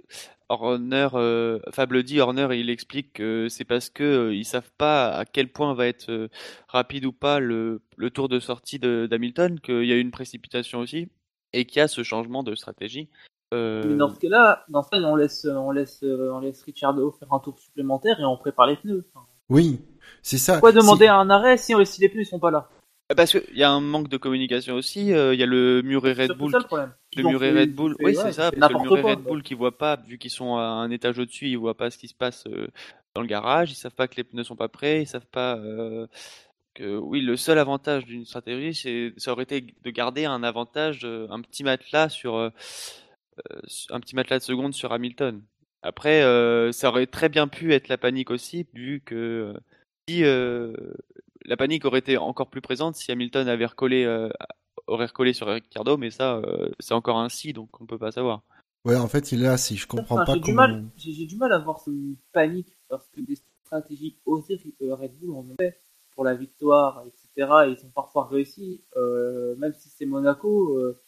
Horner, 0.49 1.09
euh, 1.15 1.61
Fable 1.71 2.03
dit 2.03 2.21
Horner, 2.21 2.49
il 2.59 2.71
explique 2.71 3.13
que 3.15 3.49
c'est 3.49 3.65
parce 3.65 3.91
que 3.91 4.03
euh, 4.03 4.35
ils 4.35 4.45
savent 4.45 4.73
pas 4.77 5.11
à 5.11 5.25
quel 5.25 5.49
point 5.49 5.75
va 5.75 5.87
être 5.87 6.11
euh, 6.11 6.29
rapide 6.69 7.05
ou 7.07 7.13
pas 7.13 7.41
le, 7.41 7.83
le 7.97 8.11
tour 8.11 8.29
de 8.29 8.41
sortie 8.41 8.79
d'Hamilton, 8.79 9.61
qu'il 9.61 9.85
y 9.85 9.93
a 9.93 9.97
eu 9.97 10.01
une 10.01 10.11
précipitation 10.11 10.81
aussi 10.81 11.09
et 11.53 11.65
qu'il 11.65 11.79
y 11.79 11.81
a 11.83 11.89
ce 11.89 12.03
changement 12.03 12.43
de 12.43 12.55
stratégie. 12.55 13.09
Euh, 13.55 13.83
Mais 13.87 13.97
dans 13.97 14.09
ce 14.09 14.19
cas-là, 14.19 14.65
dans 14.69 14.83
ce 14.83 14.89
cas, 14.91 14.99
on 14.99 15.15
laisse, 15.17 15.45
on 15.47 15.71
laisse, 15.71 16.03
euh, 16.05 16.31
on 16.33 16.41
laisse 16.41 16.63
Ricciardo 16.63 17.11
faire 17.13 17.33
un 17.33 17.39
tour 17.39 17.59
supplémentaire 17.59 18.19
et 18.21 18.25
on 18.25 18.37
prépare 18.39 18.67
les 18.67 18.77
pneus. 18.77 19.05
Enfin, 19.15 19.27
Oui, 19.51 19.81
c'est 20.23 20.39
ça. 20.39 20.55
Pourquoi 20.55 20.73
demander 20.73 21.05
C'est- 21.05 21.11
un 21.11 21.29
arrêt 21.29 21.57
si, 21.59 21.75
si 21.85 22.01
les 22.01 22.09
pneus 22.09 22.23
ils 22.23 22.27
sont 22.27 22.39
pas 22.39 22.51
là? 22.51 22.69
Parce 23.15 23.33
qu'il 23.39 23.59
y 23.59 23.63
a 23.63 23.71
un 23.71 23.81
manque 23.81 24.09
de 24.09 24.17
communication 24.17 24.75
aussi. 24.75 25.13
euh, 25.13 25.35
Il 25.35 25.41
y 25.41 25.43
a 25.43 25.47
le 25.47 25.83
muret 25.83 26.15
C'est 26.15 26.29
Red 26.29 26.39
Bull. 26.39 26.51
ça 26.53 26.59
le 26.61 26.65
problème. 26.65 26.93
Le 27.15 27.23
muret 27.25 27.53
Red 27.53 27.75
Bull, 27.75 27.95
oui, 27.99 28.05
ouais, 28.07 28.15
c'est 28.15 28.33
ça, 28.33 28.51
parce 28.51 28.53
que 28.53 28.55
le 28.55 28.61
n'importe 28.79 28.85
muret 29.01 29.03
Red. 29.17 29.19
Bull 29.23 29.43
qui 29.43 29.53
voit 29.53 29.77
pas, 29.77 29.97
vu 29.97 30.17
qu'ils 30.17 30.31
sont 30.31 30.57
à 30.57 30.63
un 30.63 30.91
étage 30.91 31.19
au-dessus, 31.19 31.49
ils 31.49 31.59
voient 31.59 31.77
pas 31.77 31.91
ce 31.91 31.99
qui 31.99 32.09
se 32.09 32.15
passe 32.15 32.45
euh, 32.47 32.69
dans 33.15 33.21
le 33.21 33.27
garage, 33.27 33.71
ils 33.71 33.75
savent 33.75 33.95
pas 33.95 34.09
que 34.09 34.17
les 34.17 34.25
pneus 34.25 34.45
sont 34.45 34.57
pas 34.57 34.69
prêts, 34.69 35.03
ils 35.03 35.07
savent 35.07 35.27
pas 35.31 35.57
euh, 35.59 36.07
que, 36.75 36.97
oui, 36.97 37.21
le 37.21 37.37
seul 37.37 37.59
avantage 37.59 38.05
d'une 38.07 38.25
stratégie, 38.25 38.75
c'est, 38.75 39.13
ça 39.17 39.33
aurait 39.33 39.45
été 39.45 39.61
de 39.61 39.91
garder 39.91 40.25
un 40.25 40.43
avantage, 40.43 41.01
euh, 41.05 41.27
un 41.31 41.41
petit 41.41 41.65
matelas 41.65 42.09
sur, 42.09 42.37
euh, 42.37 42.51
euh, 43.51 43.61
un 43.91 44.01
petit 44.01 44.15
matelas 44.17 44.39
de 44.39 44.45
seconde 44.45 44.75
sur 44.75 44.93
Hamilton. 44.93 45.43
Après, 45.83 46.23
euh, 46.23 46.71
ça 46.73 46.89
aurait 46.91 47.07
très 47.07 47.29
bien 47.29 47.49
pu 47.49 47.73
être 47.75 47.89
la 47.89 47.99
panique 47.99 48.31
aussi, 48.31 48.67
vu 48.73 49.01
que 49.05 49.55
si 50.09 50.25
euh, 50.25 50.73
la 51.45 51.57
panique 51.57 51.85
aurait 51.85 51.99
été 51.99 52.17
encore 52.19 52.51
plus 52.51 52.61
présente 52.61 52.95
si 52.95 53.11
Hamilton 53.11 53.49
avait 53.49 53.67
recollé, 53.67 54.05
euh, 54.05 54.29
aurait 54.87 55.07
recollé 55.07 55.33
sur 55.33 55.49
Ricciardo, 55.49 55.97
mais 55.97 56.11
ça, 56.11 56.37
euh, 56.37 56.71
c'est 56.79 56.95
encore 56.95 57.19
un 57.19 57.29
si, 57.29 57.53
donc 57.53 57.81
on 57.81 57.87
peut 57.87 57.99
pas 57.99 58.13
savoir. 58.13 58.43
Ouais, 58.85 58.97
en 58.97 59.09
fait, 59.09 59.33
il 59.33 59.41
est 59.43 59.47
là, 59.47 59.57
si 59.57 59.77
je 59.77 59.87
comprends 59.87 60.17
Enfin, 60.17 60.25
pas 60.25 60.35
j'ai 60.35 60.41
du 60.41 60.47
comment. 60.47 60.69
mal, 60.69 60.85
j'ai 60.97 61.13
j'ai 61.13 61.27
du 61.27 61.37
mal 61.37 61.53
à 61.53 61.59
voir 61.59 61.79
cette 61.81 61.95
panique 62.33 62.77
parce 62.89 63.09
que 63.11 63.21
des 63.21 63.37
stratégies 63.65 64.17
osées 64.27 64.61
Red 64.81 65.19
Bull 65.19 65.37
en 65.37 65.45
fait 65.61 65.81
pour 66.15 66.25
la 66.25 66.35
victoire, 66.35 67.05
etc. 67.07 67.67
Et 67.67 67.73
ils 67.73 67.87
ont 67.87 67.91
parfois 67.95 68.27
réussi, 68.27 68.83
euh, 68.97 69.55
même 69.57 69.73
si 69.75 69.89
c'est 69.89 70.07
Monaco. 70.07 70.79
Euh, 70.79 70.99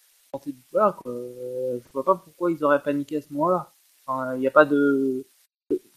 t'es- 0.42 0.54
voilà, 0.72 0.92
quoi, 0.92 1.12
euh, 1.12 1.78
je 1.80 1.92
vois 1.92 2.04
pas 2.04 2.16
pourquoi 2.16 2.50
ils 2.50 2.64
auraient 2.64 2.82
paniqué 2.82 3.18
à 3.18 3.20
ce 3.22 3.32
moment-là. 3.32 3.72
Enfin, 4.06 4.34
il 4.34 4.40
n'y 4.40 4.46
a 4.46 4.50
pas 4.50 4.64
de 4.64 5.26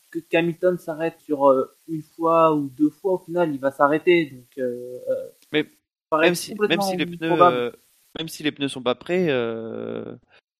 que 0.10 0.20
Hamilton 0.34 0.78
s'arrête 0.78 1.20
sur 1.20 1.50
euh, 1.50 1.76
une 1.90 2.02
fois 2.02 2.56
ou 2.56 2.70
deux 2.70 2.90
fois 2.90 3.14
au 3.14 3.18
final, 3.18 3.54
il 3.54 3.60
va 3.60 3.72
s'arrêter. 3.72 4.26
Donc, 4.28 4.66
Mais 5.52 5.70
Même 6.14 6.36
si, 6.36 6.56
même 6.70 6.82
si 6.82 6.96
les 6.98 7.06
pneus, 7.06 7.74
même 8.18 8.28
si 8.30 8.44
les 8.44 8.52
pneus 8.54 8.70
sont 8.70 8.82
pas 8.82 8.96
prêts, 8.96 9.26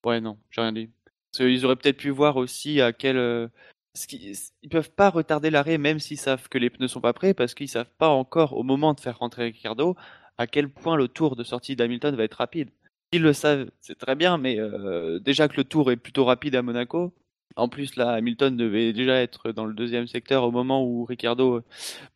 ouais 0.06 0.22
non, 0.22 0.38
j'ai 0.52 0.62
rien 0.62 0.74
dit. 0.74 0.90
Parce 1.32 1.46
qu'ils 1.46 1.66
auraient 1.66 1.76
peut-être 1.76 1.98
pu 1.98 2.10
voir 2.10 2.36
aussi 2.36 2.82
à 2.82 2.92
quel, 2.92 3.50
ce 3.98 4.08
qui- 4.08 4.38
ils 4.64 4.70
peuvent 4.70 4.92
pas 4.92 5.10
retarder 5.10 5.50
l'arrêt 5.50 5.78
même 5.78 6.00
s'ils 6.00 6.18
savent 6.20 6.48
que 6.50 6.58
les 6.58 6.70
pneus 6.70 6.88
sont 6.88 7.02
pas 7.02 7.14
prêts 7.14 7.34
parce 7.34 7.54
qu'ils 7.54 7.68
savent 7.68 7.90
pas 7.98 8.10
encore 8.10 8.54
au 8.56 8.64
moment 8.64 8.94
de 8.94 9.00
faire 9.00 9.18
rentrer 9.20 9.46
Ricardo 9.46 9.96
à 10.38 10.46
quel 10.48 10.70
point 10.70 10.96
le 10.96 11.08
tour 11.08 11.36
de 11.36 11.44
sortie 11.44 11.76
d'Hamilton 11.76 12.16
va 12.16 12.24
être 12.24 12.36
rapide. 12.36 12.70
Ils 13.12 13.22
le 13.24 13.34
savent, 13.34 13.70
c'est 13.82 13.98
très 13.98 14.16
bien, 14.16 14.38
mais 14.38 14.60
euh, 14.60 15.20
déjà 15.20 15.48
que 15.48 15.58
le 15.58 15.64
tour 15.64 15.92
est 15.92 15.96
plutôt 15.98 16.26
rapide 16.26 16.56
à 16.56 16.62
Monaco. 16.62 17.14
En 17.56 17.70
plus, 17.70 17.96
là, 17.96 18.12
Hamilton 18.12 18.56
devait 18.56 18.94
déjà 18.94 19.16
être 19.20 19.52
dans 19.52 19.66
le 19.66 19.74
deuxième 19.74 20.06
secteur 20.08 20.44
au 20.44 20.52
moment 20.52 20.84
où 20.86 21.06
Ricardo 21.06 21.56
euh, 21.56 21.64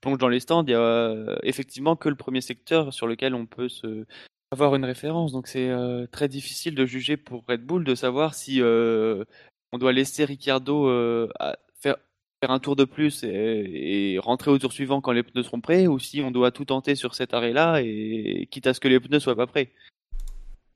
plonge 0.02 0.20
dans 0.20 0.28
les 0.28 0.40
stands. 0.40 0.64
Il 0.68 0.72
y 0.72 0.76
a 0.76 0.80
euh, 0.80 1.36
effectivement 1.41 1.95
que 1.95 2.10
le 2.10 2.16
premier 2.16 2.41
secteur 2.41 2.94
sur 2.94 3.08
lequel 3.08 3.34
on 3.34 3.48
peut 3.48 3.70
avoir 4.52 4.76
une 4.76 4.86
référence. 4.86 5.32
Donc 5.32 5.48
c'est 5.48 5.72
très 6.12 6.28
difficile 6.28 6.76
de 6.76 6.86
juger 6.86 7.18
pour 7.18 7.44
Red 7.48 7.66
Bull 7.66 7.84
de 7.86 7.95
savoir 7.95 8.36
si 8.36 8.62
on 9.72 9.78
doit 9.78 9.94
laisser 9.94 10.26
Ricciardo 10.26 10.88
euh, 10.88 11.30
à- 11.40 11.58
faire 11.82 12.49
un 12.52 12.60
tour 12.60 12.76
de 12.76 12.86
plus 12.86 13.24
et, 13.24 14.14
et 14.14 14.20
rentrer 14.20 14.49
au 14.49 14.58
tour 14.58 14.74
suivant 14.74 14.99
quand 15.02 15.12
les 15.12 15.22
pneus 15.24 15.44
seront 15.44 15.62
prêts 15.62 15.86
ou 15.88 15.99
si 15.99 16.22
on 16.22 16.32
doit 16.32 16.52
tout 16.52 16.66
tenter 16.66 16.95
sur 16.95 17.14
cet 17.14 17.34
arrêt-là 17.34 17.82
et 17.84 18.48
quitte 18.49 18.66
à 18.68 18.74
ce 18.74 18.80
que 18.80 18.88
les 18.88 18.99
pneus 18.99 19.20
soient 19.20 19.36
pas 19.36 19.45
prêts? 19.48 19.72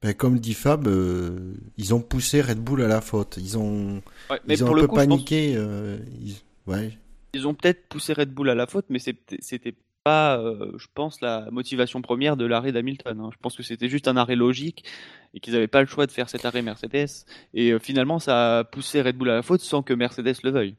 Ben, 0.02 0.14
comme 0.14 0.38
dit 0.38 0.54
Fab, 0.54 0.88
euh, 0.88 1.56
ils 1.78 1.96
ont 1.96 2.02
poussé 2.02 2.42
Red 2.42 2.60
Bull 2.60 2.84
à 2.84 2.88
la 2.88 3.02
faute. 3.02 3.38
Ils 3.40 3.58
ont, 3.58 4.02
Ouais, 4.30 4.40
mais 4.46 4.54
ils 4.56 4.64
ont 4.64 4.68
pour 4.68 4.76
un 4.76 4.82
le 4.82 4.82
peu 4.84 4.88
coup, 4.90 4.96
je 5.00 5.06
pense 5.06 5.10
paniqué. 5.10 5.54
euh, 5.56 5.98
ils- 6.22 6.36
Ouais. 6.68 6.92
ils 7.34 7.48
ont 7.48 7.56
peut-être 7.56 7.88
poussé 7.88 8.14
Red 8.14 8.32
Bull 8.32 8.50
à 8.50 8.56
la 8.56 8.68
faute, 8.68 8.86
mais 8.90 9.00
c'était 9.00 9.38
c'était 9.40 9.74
pas, 10.04 10.38
euh, 10.38 10.72
je 10.78 10.86
pense, 10.94 11.22
la 11.22 11.50
motivation 11.50 12.00
première 12.04 12.38
de 12.38 12.46
l'arrêt 12.46 12.72
d'Hamilton. 12.72 13.20
hein. 13.20 13.30
Je 13.34 13.38
pense 13.42 13.56
que 13.58 13.64
c'était 13.64 13.90
juste 13.90 14.08
un 14.08 14.18
arrêt 14.18 14.36
logique 14.36 14.84
et 15.34 15.40
qu'ils 15.40 15.54
n'avaient 15.54 15.68
pas 15.68 15.82
le 15.82 15.88
choix 15.88 16.06
de 16.06 16.12
faire 16.12 16.30
cet 16.30 16.46
arrêt 16.46 16.62
Mercedes. 16.62 17.26
Et 17.56 17.80
finalement, 17.80 18.20
ça 18.20 18.60
a 18.60 18.64
poussé 18.64 19.02
Red 19.02 19.18
Bull 19.18 19.32
à 19.32 19.36
la 19.36 19.42
faute 19.42 19.62
sans 19.62 19.82
que 19.82 19.94
Mercedes 19.96 20.36
le 20.44 20.52
veuille. 20.52 20.76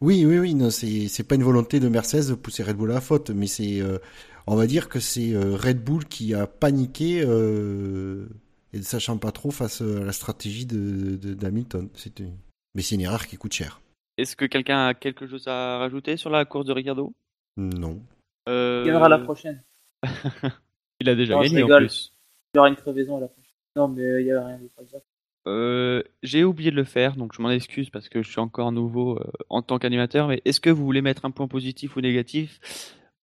Oui, 0.00 0.24
oui, 0.26 0.38
oui, 0.38 0.54
non, 0.54 0.70
c'est 0.70 1.08
c'est 1.08 1.24
pas 1.24 1.34
une 1.36 1.42
volonté 1.42 1.80
de 1.80 1.88
Mercedes 1.88 2.28
de 2.30 2.34
pousser 2.34 2.62
Red 2.62 2.76
Bull 2.76 2.90
à 2.90 2.94
la 2.94 3.00
faute, 3.00 3.30
mais 3.30 3.46
c'est, 3.46 3.80
euh, 3.80 3.98
on 4.46 4.54
va 4.54 4.66
dire 4.66 4.88
que 4.88 5.00
c'est 5.00 5.32
euh, 5.34 5.56
Red 5.56 5.82
Bull 5.82 6.04
qui 6.04 6.34
a 6.34 6.46
paniqué 6.46 7.22
euh, 7.24 8.26
et 8.74 8.78
ne 8.78 8.82
sachant 8.82 9.16
pas 9.16 9.32
trop 9.32 9.50
face 9.50 9.80
à 9.80 9.84
la 10.04 10.12
stratégie 10.12 10.66
de 10.66 11.16
de- 11.16 11.34
d'Hamilton. 11.34 11.88
C'était, 11.94 12.28
mais 12.74 12.82
c'est 12.82 12.94
une 12.96 13.00
erreur 13.00 13.26
qui 13.26 13.36
coûte 13.36 13.54
cher. 13.54 13.80
Est-ce 14.18 14.36
que 14.36 14.44
quelqu'un 14.44 14.86
a 14.88 14.94
quelque 14.94 15.26
chose 15.26 15.46
à 15.48 15.78
rajouter 15.78 16.16
sur 16.16 16.30
la 16.30 16.44
course 16.44 16.66
de 16.66 16.72
Ricardo 16.72 17.12
Non. 17.56 18.02
Euh, 18.48 18.82
Il 18.84 18.88
gagnera 18.88 19.08
la 19.08 19.18
prochaine. 19.18 19.62
Il 21.00 21.08
a 21.08 21.14
déjà 21.14 21.34
Non, 21.34 21.40
gagné 21.42 21.62
en 21.62 21.78
plus. 21.78 22.12
Il 22.54 22.58
y 22.58 22.60
aura 22.60 22.68
une 22.68 22.76
crevaison 22.76 23.16
à 23.16 23.20
la 23.20 23.28
prochaine. 23.28 23.52
Non, 23.76 23.88
mais 23.88 24.22
il 24.22 24.26
y 24.26 24.32
a 24.32 24.44
rien 24.44 24.56
à 24.56 24.82
dire. 24.84 25.00
Euh, 25.46 26.02
J'ai 26.22 26.42
oublié 26.44 26.70
de 26.70 26.76
le 26.76 26.84
faire, 26.84 27.16
donc 27.16 27.32
je 27.34 27.40
m'en 27.42 27.50
excuse 27.50 27.90
parce 27.90 28.08
que 28.08 28.22
je 28.22 28.28
suis 28.30 28.40
encore 28.40 28.72
nouveau 28.72 29.18
euh, 29.18 29.30
en 29.48 29.62
tant 29.62 29.78
qu'animateur. 29.78 30.28
Mais 30.28 30.42
est-ce 30.44 30.60
que 30.60 30.70
vous 30.70 30.84
voulez 30.84 31.02
mettre 31.02 31.24
un 31.24 31.30
point 31.30 31.46
positif 31.48 31.96
ou 31.96 32.00
négatif 32.00 32.58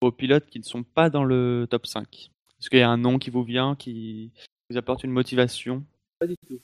aux 0.01 0.11
pilotes 0.11 0.45
qui 0.47 0.59
ne 0.59 0.63
sont 0.63 0.83
pas 0.83 1.09
dans 1.09 1.23
le 1.25 1.67
top 1.69 1.85
5 1.85 2.31
Est-ce 2.59 2.69
qu'il 2.69 2.79
y 2.79 2.83
a 2.83 2.89
un 2.89 2.97
nom 2.97 3.19
qui 3.19 3.29
vous 3.29 3.43
vient, 3.43 3.75
qui 3.75 4.31
vous 4.69 4.77
apporte 4.77 5.03
une 5.03 5.11
motivation? 5.11 5.83
Pas 6.19 6.27
du 6.27 6.35
tout. 6.47 6.59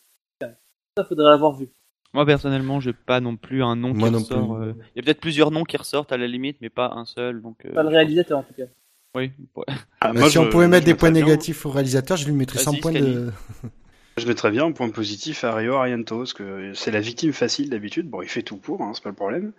Ça, 0.97 1.03
faudrait 1.05 1.29
l'avoir 1.29 1.53
vu. 1.53 1.69
Moi 2.13 2.25
personnellement, 2.25 2.79
j'ai 2.79 2.91
pas 2.93 3.19
non 3.21 3.35
plus 3.37 3.63
un 3.63 3.75
nom 3.75 3.93
Moi 3.93 4.09
qui 4.09 4.15
ressort. 4.15 4.53
euh, 4.55 4.73
Il 4.95 4.97
y 4.97 4.99
a 4.99 5.03
peut-être 5.03 5.21
plusieurs 5.21 5.51
noms 5.51 5.63
qui 5.63 5.77
ressortent 5.77 6.11
à 6.11 6.17
la 6.17 6.27
limite, 6.27 6.57
mais 6.59 6.69
pas 6.69 6.91
un 6.95 7.05
seul. 7.05 7.41
Donc, 7.41 7.65
euh, 7.65 7.73
Pas 7.73 7.83
le 7.83 7.89
réalisateur 7.89 8.39
en 8.39 8.43
tout 8.43 8.53
cas. 8.53 8.63
Oui. 9.15 9.31
ouais. 9.55 9.65
Ah, 10.01 10.11
Bah, 10.13 10.19
moi, 10.21 10.29
si 10.29 10.37
on 10.37 10.45
je- 10.45 10.49
pouvait 10.49 10.67
mettre 10.67 10.85
je 10.87 10.91
des 10.91 10.97
points 10.97 11.11
négatifs 11.11 11.65
au 11.65 11.69
réalisateur, 11.69 12.17
je 12.17 12.25
lui 12.25 12.33
mettrais 12.33 12.59
100 12.59 12.71
Vas-y, 12.71 12.81
points 12.81 12.91
de. 12.93 13.31
Je 14.17 14.25
mettrais 14.27 14.51
bien 14.51 14.65
un 14.65 14.71
point 14.71 14.89
positif 14.89 15.43
à 15.43 15.55
Rio 15.55 15.75
Arianto, 15.75 16.17
parce 16.19 16.33
que 16.33 16.73
c'est 16.73 16.91
la 16.91 16.99
victime 16.99 17.31
facile 17.33 17.69
d'habitude. 17.69 18.09
Bon, 18.09 18.21
il 18.21 18.27
fait 18.27 18.41
tout 18.43 18.57
pour, 18.57 18.81
hein, 18.81 18.91
c'est 18.93 19.03
pas 19.03 19.09
le 19.09 19.15
problème. 19.15 19.53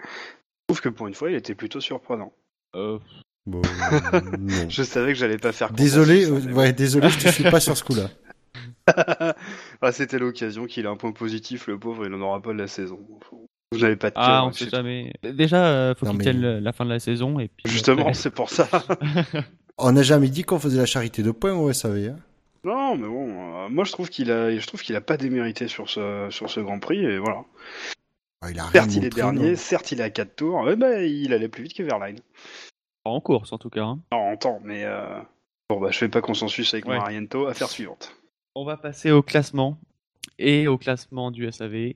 Je 0.68 0.74
trouve 0.74 0.80
que 0.82 0.88
pour 0.90 1.06
une 1.08 1.14
fois, 1.14 1.30
il 1.30 1.36
était 1.36 1.54
plutôt 1.54 1.80
surprenant. 1.80 2.32
Euh, 2.76 2.98
Bon, 3.46 3.62
euh, 4.12 4.20
non. 4.38 4.68
Je 4.68 4.82
savais 4.82 5.14
que 5.14 5.18
j'allais 5.18 5.38
pas 5.38 5.50
faire. 5.52 5.72
Désolé, 5.72 6.26
euh, 6.30 6.36
hein, 6.36 6.52
ouais, 6.52 6.72
désolé, 6.74 7.08
je 7.08 7.18
te 7.18 7.28
suis 7.28 7.44
pas 7.44 7.58
sur 7.58 7.76
ce 7.76 7.82
coup-là. 7.84 8.08
Ah, 9.82 9.92
c'était 9.92 10.18
l'occasion 10.18 10.66
qu'il 10.66 10.84
ait 10.84 10.88
un 10.88 10.96
point 10.96 11.12
positif, 11.12 11.66
le 11.66 11.78
pauvre, 11.78 12.04
il 12.04 12.10
n'en 12.10 12.20
aura 12.20 12.42
pas 12.42 12.52
de 12.52 12.58
la 12.58 12.66
saison. 12.66 12.98
Vous 13.72 13.78
n'avez 13.78 13.96
pas 13.96 14.10
de 14.10 14.14
Ah, 14.16 14.44
on 14.44 14.50
etc. 14.50 14.64
sait 14.66 14.70
jamais. 14.76 15.12
Déjà, 15.22 15.64
euh, 15.64 15.94
faut 15.94 16.04
Non, 16.04 16.12
qu'il 16.12 16.18
mais- 16.18 16.24
tienne 16.24 16.58
la 16.58 16.72
fin 16.72 16.84
de 16.84 16.90
la 16.90 16.98
saison 16.98 17.38
et 17.40 17.48
puis. 17.48 17.70
Justement, 17.72 18.12
c'est 18.12 18.30
pour 18.30 18.50
ça. 18.50 18.68
On 19.78 19.92
n'a 19.92 20.02
jamais 20.02 20.28
dit 20.28 20.42
qu'on 20.42 20.58
faisait 20.58 20.76
la 20.78 20.86
charité 20.86 21.22
de 21.22 21.30
points 21.30 21.54
au 21.54 21.72
SAV. 21.72 22.08
Hein. 22.08 22.16
Non, 22.64 22.96
mais 22.96 23.06
bon, 23.08 23.64
euh, 23.64 23.68
moi 23.68 23.84
je 23.84 23.92
trouve 23.92 24.08
qu'il 24.10 24.30
a, 24.30 24.56
je 24.58 24.66
trouve 24.66 24.82
qu'il 24.82 24.96
a 24.96 25.00
pas 25.00 25.16
démérité 25.16 25.68
sur 25.68 25.88
ce, 25.88 26.28
sur 26.30 26.50
ce 26.50 26.60
Grand 26.60 26.78
Prix 26.78 26.98
et 27.04 27.18
voilà. 27.18 27.44
Ah, 28.42 28.50
il 28.50 28.58
a 28.58 28.70
Certes, 28.70 28.94
il 28.94 29.04
est 29.04 29.10
dernier, 29.14 29.50
non. 29.50 29.56
certes, 29.56 29.92
il 29.92 30.00
est 30.00 30.04
à 30.04 30.10
4 30.10 30.36
tours, 30.36 30.68
eh 30.70 30.76
ben, 30.76 31.02
il 31.02 31.32
allait 31.34 31.48
plus 31.48 31.64
vite 31.64 31.74
que 31.76 31.82
Verline. 31.82 32.18
En 33.04 33.20
course, 33.20 33.52
en 33.52 33.58
tout 33.58 33.70
cas. 33.70 33.84
hein. 33.84 34.00
Non, 34.12 34.18
en 34.18 34.36
temps, 34.36 34.60
mais 34.62 34.84
euh, 34.84 35.18
bon, 35.68 35.80
bah, 35.80 35.90
je 35.90 35.98
fais 35.98 36.08
pas 36.08 36.20
consensus 36.22 36.72
avec 36.74 36.86
Ouais. 36.86 36.96
Mariento. 36.96 37.46
Affaire 37.46 37.68
suivante. 37.68 38.14
On 38.54 38.64
va 38.64 38.76
passer 38.76 39.10
au 39.10 39.22
classement 39.22 39.78
et 40.38 40.66
au 40.68 40.76
classement 40.78 41.30
du 41.30 41.50
SAV. 41.50 41.94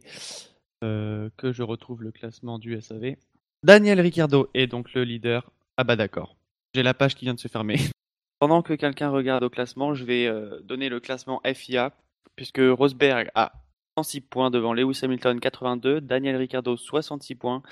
euh, 0.82 1.30
que 1.38 1.50
je 1.52 1.62
retrouve 1.62 2.02
le 2.02 2.12
classement 2.12 2.58
du 2.58 2.78
SAV. 2.80 3.16
Daniel 3.62 3.98
Ricciardo 4.00 4.48
est 4.52 4.66
donc 4.66 4.92
le 4.92 5.02
leader. 5.04 5.50
Ah 5.78 5.84
bah 5.84 5.96
d'accord. 5.96 6.36
J'ai 6.74 6.82
la 6.82 6.92
page 6.92 7.14
qui 7.14 7.24
vient 7.24 7.32
de 7.34 7.40
se 7.40 7.48
fermer. 7.48 7.76
Pendant 8.44 8.60
que 8.60 8.74
quelqu'un 8.74 9.08
regarde 9.08 9.42
au 9.42 9.48
classement, 9.48 9.94
je 9.94 10.04
vais 10.04 10.26
euh, 10.26 10.60
donner 10.64 10.90
le 10.90 11.00
classement 11.00 11.40
FIA, 11.54 11.92
puisque 12.36 12.60
Rosberg 12.60 13.30
a 13.34 13.52
106 13.96 14.20
points 14.20 14.50
devant 14.50 14.74
Lewis 14.74 15.00
Hamilton 15.02 15.40
82, 15.40 16.02
Daniel 16.02 16.36
Ricciardo 16.36 16.76
66 16.76 17.36
points. 17.36 17.62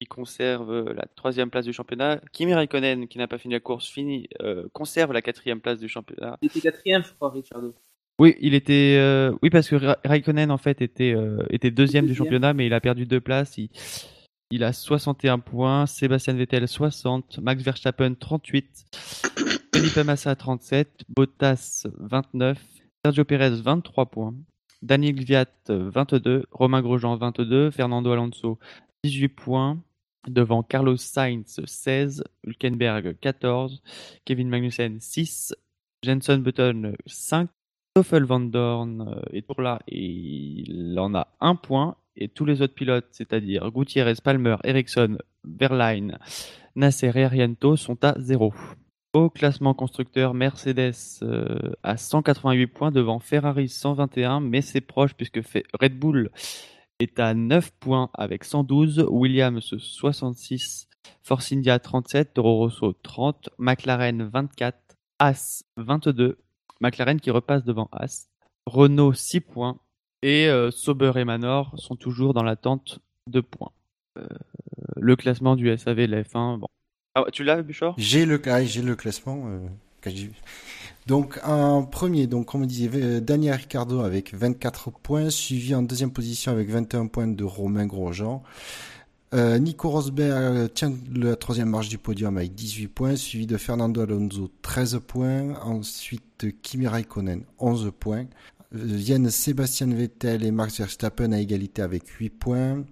Il 0.00 0.08
conserve 0.08 0.72
euh, 0.72 0.92
la 0.92 1.04
troisième 1.14 1.50
place 1.50 1.66
du 1.66 1.72
championnat. 1.72 2.20
Kimi 2.32 2.52
Raikkonen, 2.52 3.06
qui 3.06 3.18
n'a 3.18 3.28
pas 3.28 3.38
fini 3.38 3.54
la 3.54 3.60
course, 3.60 3.88
finit, 3.88 4.28
euh, 4.42 4.64
conserve 4.72 5.12
la 5.12 5.22
quatrième 5.22 5.60
place 5.60 5.78
du 5.78 5.88
championnat. 5.88 6.36
Il 6.42 6.46
était 6.46 6.62
quatrième, 6.62 7.04
je 7.04 7.12
crois, 7.12 7.30
Richardo. 7.30 7.72
Oui, 8.18 8.34
il 8.40 8.54
était. 8.54 8.96
euh, 8.98 9.30
Oui, 9.40 9.50
parce 9.50 9.68
que 9.68 9.76
Ra- 9.76 9.98
Raikkonen 10.04 10.50
en 10.50 10.58
fait 10.58 10.82
était 10.82 11.14
euh, 11.14 11.44
était 11.50 11.70
deuxième 11.70 12.06
du 12.08 12.14
championnat, 12.16 12.54
mais 12.54 12.66
il 12.66 12.74
a 12.74 12.80
perdu 12.80 13.06
deux 13.06 13.20
places. 13.20 13.56
Il, 13.56 13.68
il 14.50 14.64
a 14.64 14.72
61 14.72 15.38
points. 15.38 15.86
Sébastien 15.86 16.34
Vettel 16.34 16.66
60, 16.66 17.38
Max 17.38 17.62
Verstappen 17.62 18.14
38, 18.14 18.64
Felipe 19.74 19.98
Massa 19.98 20.34
37, 20.34 21.04
Bottas 21.08 21.86
29, 21.98 22.58
Sergio 23.04 23.24
Perez 23.24 23.60
23 23.62 24.06
points, 24.06 24.34
Daniel 24.82 25.14
Gviat 25.14 25.46
22, 25.68 26.44
Romain 26.50 26.82
Grosjean 26.82 27.16
22, 27.16 27.70
Fernando 27.70 28.12
Alonso 28.12 28.58
18 29.04 29.28
points. 29.28 29.78
Devant 30.26 30.62
Carlos 30.62 30.96
Sainz 30.98 31.60
16, 31.64 32.24
Hülkenberg 32.44 33.16
14, 33.20 33.80
Kevin 34.26 34.48
Magnussen 34.48 35.00
6, 35.00 35.54
Jenson 36.02 36.38
Button 36.38 36.92
5, 37.06 37.48
Stoffel 37.98 38.24
Van 38.24 38.40
Dorn 38.40 39.00
euh, 39.00 39.20
est 39.32 39.46
toujours 39.46 39.62
là 39.62 39.80
et 39.88 40.04
il 40.04 40.98
en 40.98 41.14
a 41.14 41.28
un 41.40 41.54
point. 41.54 41.96
Et 42.14 42.28
tous 42.28 42.44
les 42.44 42.62
autres 42.62 42.74
pilotes, 42.74 43.08
c'est-à-dire 43.10 43.70
Gutiérrez, 43.70 44.14
Palmer, 44.22 44.56
Ericsson, 44.64 45.18
Verline, 45.44 46.18
Nasser 46.76 47.12
et 47.14 47.24
Ariento, 47.24 47.76
sont 47.76 48.04
à 48.04 48.14
zéro. 48.18 48.52
Au 49.14 49.30
classement 49.30 49.72
constructeur, 49.72 50.34
Mercedes 50.34 50.92
euh, 51.22 51.72
a 51.82 51.96
188 51.96 52.66
points 52.66 52.90
devant 52.90 53.20
Ferrari 53.20 53.68
121, 53.68 54.40
mais 54.40 54.60
c'est 54.60 54.82
proche 54.82 55.14
puisque 55.14 55.40
Red 55.80 55.98
Bull 55.98 56.30
est 56.98 57.18
à 57.18 57.32
9 57.32 57.70
points 57.80 58.10
avec 58.12 58.44
112, 58.44 59.06
Williams 59.08 59.74
66, 59.78 60.88
Force 61.22 61.52
India 61.52 61.78
37, 61.78 62.34
Toro 62.34 62.58
Rosso 62.58 62.92
30, 62.92 63.48
McLaren 63.58 64.28
24, 64.28 64.76
As 65.18 65.64
22, 65.78 66.36
McLaren 66.82 67.18
qui 67.18 67.30
repasse 67.30 67.64
devant 67.64 67.88
As, 67.92 68.28
Renault 68.66 69.14
6 69.14 69.40
points 69.40 69.78
et 70.20 70.48
euh, 70.48 70.70
Sauber 70.70 71.12
et 71.16 71.24
Manor 71.24 71.72
sont 71.78 71.96
toujours 71.96 72.34
dans 72.34 72.42
l'attente 72.42 72.98
de 73.26 73.40
points. 73.40 73.72
Euh, 74.18 74.26
le 74.96 75.16
classement 75.16 75.56
du 75.56 75.74
SAV 75.78 76.00
la 76.00 76.22
F1, 76.22 76.58
bon. 76.58 76.68
Ah, 77.26 77.30
tu 77.32 77.44
l'as, 77.44 77.62
le, 78.24 78.40
ah, 78.46 78.64
j'ai 78.64 78.82
le 78.82 78.96
classement. 78.96 79.44
euh, 79.46 80.18
donc 81.06 81.40
en 81.44 81.82
premier, 81.84 82.26
donc 82.26 82.46
comme 82.46 82.62
on 82.62 82.66
disait, 82.66 82.90
euh, 82.94 83.20
Daniel 83.20 83.54
Ricciardo 83.54 84.00
avec 84.00 84.34
24 84.34 84.90
points, 84.90 85.30
suivi 85.30 85.74
en 85.74 85.82
deuxième 85.82 86.12
position 86.12 86.52
avec 86.52 86.68
21 86.68 87.06
points 87.06 87.26
de 87.26 87.44
Romain 87.44 87.86
Grosjean. 87.86 88.42
Euh, 89.34 89.58
Nico 89.58 89.90
Rosberg 89.90 90.72
tient 90.72 90.92
la 91.14 91.36
troisième 91.36 91.68
marche 91.68 91.88
du 91.88 91.98
podium 91.98 92.36
avec 92.38 92.54
18 92.54 92.88
points, 92.88 93.16
suivi 93.16 93.46
de 93.46 93.58
Fernando 93.58 94.00
Alonso 94.00 94.50
13 94.62 95.00
points, 95.06 95.54
ensuite 95.62 96.46
Kimi 96.62 96.86
Raikkonen 96.86 97.42
11 97.58 97.92
points, 97.98 98.26
viennent 98.72 99.30
Sébastien 99.30 99.88
Vettel 99.88 100.44
et 100.44 100.50
Max 100.50 100.78
Verstappen 100.78 101.32
à 101.32 101.40
égalité 101.40 101.82
avec 101.82 102.06
8 102.06 102.30
points. 102.30 102.84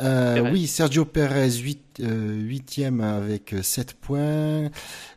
Euh, 0.00 0.50
oui, 0.52 0.66
Sergio 0.66 1.04
Perez 1.04 1.58
8 1.58 1.88
huitième 2.00 3.00
avec 3.00 3.52
euh, 3.52 3.62
7 3.62 3.94
points. 3.94 4.70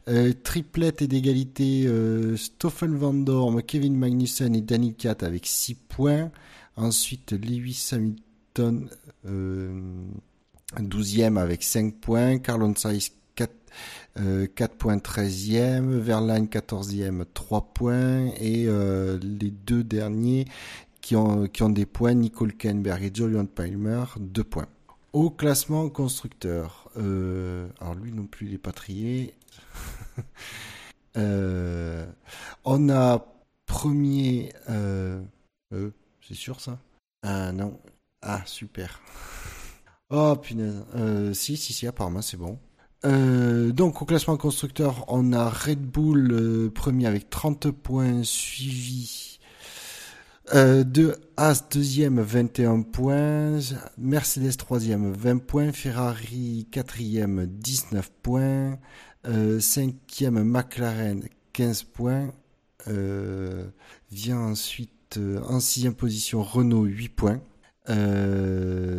Euh, 0.08 0.34
triplette 0.44 1.02
et 1.02 1.08
d'égalité 1.08 1.86
euh, 1.86 2.36
Stoffel 2.38 2.92
Van 2.92 3.14
Dorn, 3.14 3.62
Kevin 3.62 3.96
Magnussen 3.96 4.56
et 4.56 4.62
Danny 4.62 4.94
Kat 4.96 5.18
avec 5.22 5.46
6 5.46 5.76
points. 5.76 6.32
Ensuite, 6.76 7.34
Lewis 7.34 7.90
Hamilton 7.92 8.90
euh, 9.26 9.82
12e 10.78 11.38
avec 11.38 11.64
5 11.64 11.96
points. 11.96 12.40
Carlon 12.40 12.74
Sainz 12.76 13.12
4, 13.36 13.52
euh, 14.20 14.48
4 14.56 14.76
points 14.76 14.98
13e. 14.98 16.00
Verlaine 16.00 16.46
14e 16.46 17.26
3 17.34 17.74
points. 17.74 18.28
Et 18.40 18.66
euh, 18.68 19.20
les 19.22 19.52
deux 19.52 19.84
derniers 19.84 20.46
qui 21.02 21.16
ont, 21.16 21.48
qui 21.48 21.64
ont 21.64 21.70
des 21.70 21.86
points, 21.86 22.14
Nicole 22.14 22.54
Kenberg 22.54 23.04
et 23.04 23.12
Julian 23.14 23.46
Palmer 23.46 24.06
2 24.20 24.44
points. 24.44 24.68
Au 25.14 25.30
classement 25.30 25.90
constructeur, 25.90 26.90
euh, 26.96 27.68
alors 27.82 27.96
lui 27.96 28.14
non 28.14 28.26
plus 28.26 28.48
il 28.48 28.54
est 28.54 28.60
pas 28.60 28.72
trié. 28.72 29.34
Euh, 31.18 32.06
on 32.64 32.88
a 32.88 33.26
premier, 33.66 34.54
euh, 34.70 35.22
euh, 35.74 35.92
c'est 36.26 36.36
sûr 36.36 36.62
ça? 36.62 36.80
Ah 37.22 37.52
non, 37.52 37.80
ah 38.22 38.42
super. 38.46 39.02
Oh 40.14 40.36
punaise, 40.36 40.84
si 41.34 41.56
si 41.56 41.72
si 41.72 41.88
apparemment 41.88 42.22
c'est 42.22 42.36
bon. 42.36 42.60
Donc 43.04 44.02
au 44.02 44.06
classement 44.06 44.36
constructeur, 44.36 45.06
on 45.08 45.32
a 45.32 45.50
Red 45.50 45.82
Bull 45.82 46.70
premier 46.76 47.08
avec 47.08 47.30
30 47.30 47.72
points, 47.72 48.22
suivi 48.24 49.31
euh, 50.54 50.84
de 50.84 51.16
As 51.38 51.70
deuxième 51.70 52.20
21 52.20 52.82
points, 52.82 53.60
Mercedes 53.98 54.58
troisième 54.58 55.12
20 55.12 55.38
points, 55.40 55.72
Ferrari 55.72 56.68
quatrième 56.72 57.46
19 57.46 58.12
points, 58.22 58.78
euh, 59.28 59.60
cinquième 59.60 60.44
McLaren 60.44 61.24
15 61.54 61.84
points, 61.84 62.34
euh, 62.88 63.68
vient 64.12 64.40
ensuite 64.40 65.18
euh, 65.18 65.42
en 65.44 65.60
sixième 65.60 65.96
position 65.96 66.44
Renault 66.44 66.86
8 66.86 67.10
points, 67.10 67.42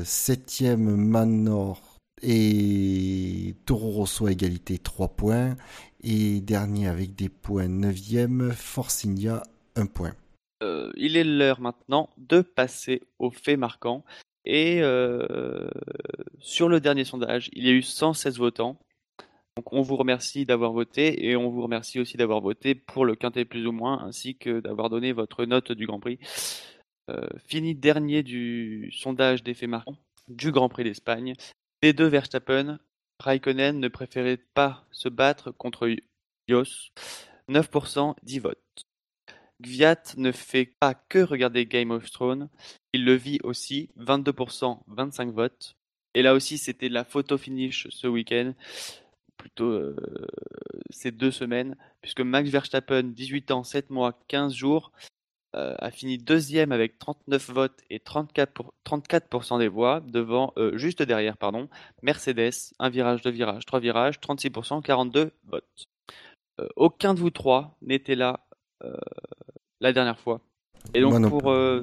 septième 0.04 0.96
Manor 0.96 1.98
et 2.22 3.56
Toro 3.66 3.90
Rosso 3.90 4.28
égalité 4.28 4.78
3 4.78 5.08
points, 5.08 5.56
et 6.02 6.40
dernier 6.40 6.88
avec 6.88 7.14
des 7.14 7.28
points 7.28 7.68
neuvième 7.68 8.52
Force 8.52 9.04
India 9.04 9.42
1 9.76 9.86
point. 9.86 10.14
Euh, 10.62 10.92
il 10.96 11.16
est 11.16 11.24
l'heure 11.24 11.60
maintenant 11.60 12.10
de 12.16 12.40
passer 12.40 13.02
aux 13.18 13.30
faits 13.30 13.58
marquants. 13.58 14.04
Et 14.44 14.80
euh, 14.82 15.68
sur 16.40 16.68
le 16.68 16.80
dernier 16.80 17.04
sondage, 17.04 17.50
il 17.52 17.66
y 17.66 17.68
a 17.68 17.72
eu 17.72 17.82
116 17.82 18.38
votants. 18.38 18.78
Donc 19.56 19.72
on 19.72 19.82
vous 19.82 19.96
remercie 19.96 20.46
d'avoir 20.46 20.72
voté 20.72 21.26
et 21.26 21.36
on 21.36 21.50
vous 21.50 21.62
remercie 21.62 22.00
aussi 22.00 22.16
d'avoir 22.16 22.40
voté 22.40 22.74
pour 22.74 23.04
le 23.04 23.14
quintet 23.14 23.44
plus 23.44 23.66
ou 23.66 23.72
moins, 23.72 24.02
ainsi 24.02 24.36
que 24.36 24.60
d'avoir 24.60 24.88
donné 24.88 25.12
votre 25.12 25.44
note 25.44 25.72
du 25.72 25.86
Grand 25.86 26.00
Prix. 26.00 26.18
Euh, 27.10 27.28
fini 27.46 27.74
dernier 27.74 28.22
du 28.22 28.90
sondage 28.92 29.42
des 29.42 29.54
faits 29.54 29.68
marquants 29.68 29.98
du 30.28 30.52
Grand 30.52 30.68
Prix 30.68 30.84
d'Espagne. 30.84 31.34
Les 31.82 31.92
deux 31.92 32.06
Verstappen, 32.06 32.78
Raikkonen 33.18 33.78
ne 33.78 33.88
préférait 33.88 34.40
pas 34.54 34.86
se 34.90 35.08
battre 35.08 35.50
contre 35.50 35.94
Yos. 36.48 36.92
9%, 37.48 38.14
10 38.22 38.38
votes. 38.38 38.86
Gviat 39.62 40.02
ne 40.16 40.32
fait 40.32 40.66
pas 40.66 40.94
que 40.94 41.20
regarder 41.20 41.66
Game 41.66 41.92
of 41.92 42.10
Thrones, 42.10 42.48
il 42.92 43.04
le 43.04 43.14
vit 43.14 43.38
aussi, 43.44 43.90
22%, 43.98 44.80
25 44.88 45.32
votes. 45.32 45.76
Et 46.14 46.22
là 46.22 46.34
aussi, 46.34 46.58
c'était 46.58 46.88
la 46.88 47.04
photo 47.04 47.38
finish 47.38 47.86
ce 47.90 48.06
week-end, 48.06 48.52
plutôt 49.36 49.70
euh, 49.70 49.96
ces 50.90 51.10
deux 51.10 51.30
semaines, 51.30 51.76
puisque 52.00 52.20
Max 52.20 52.50
Verstappen, 52.50 53.04
18 53.04 53.50
ans, 53.52 53.64
7 53.64 53.90
mois, 53.90 54.18
15 54.28 54.52
jours, 54.52 54.92
euh, 55.54 55.74
a 55.78 55.90
fini 55.90 56.18
deuxième 56.18 56.72
avec 56.72 56.98
39 56.98 57.50
votes 57.50 57.80
et 57.88 57.98
34%, 57.98 58.46
pour, 58.46 58.74
34 58.84 59.58
des 59.58 59.68
voix, 59.68 60.00
devant, 60.00 60.52
euh, 60.56 60.76
juste 60.76 61.02
derrière, 61.02 61.36
pardon, 61.36 61.68
Mercedes, 62.02 62.74
un 62.78 62.90
virage, 62.90 63.22
deux 63.22 63.30
virages, 63.30 63.64
trois 63.64 63.80
virages, 63.80 64.18
36%, 64.20 64.82
42 64.82 65.32
votes. 65.44 65.86
Aucun 66.76 67.14
de 67.14 67.18
vous 67.18 67.30
trois 67.30 67.76
n'était 67.80 68.14
là 68.14 68.46
la 69.82 69.92
dernière 69.92 70.18
fois. 70.18 70.40
Et 70.94 71.00
donc 71.02 71.18
Moi 71.18 71.28
pour 71.28 71.50
euh, 71.50 71.82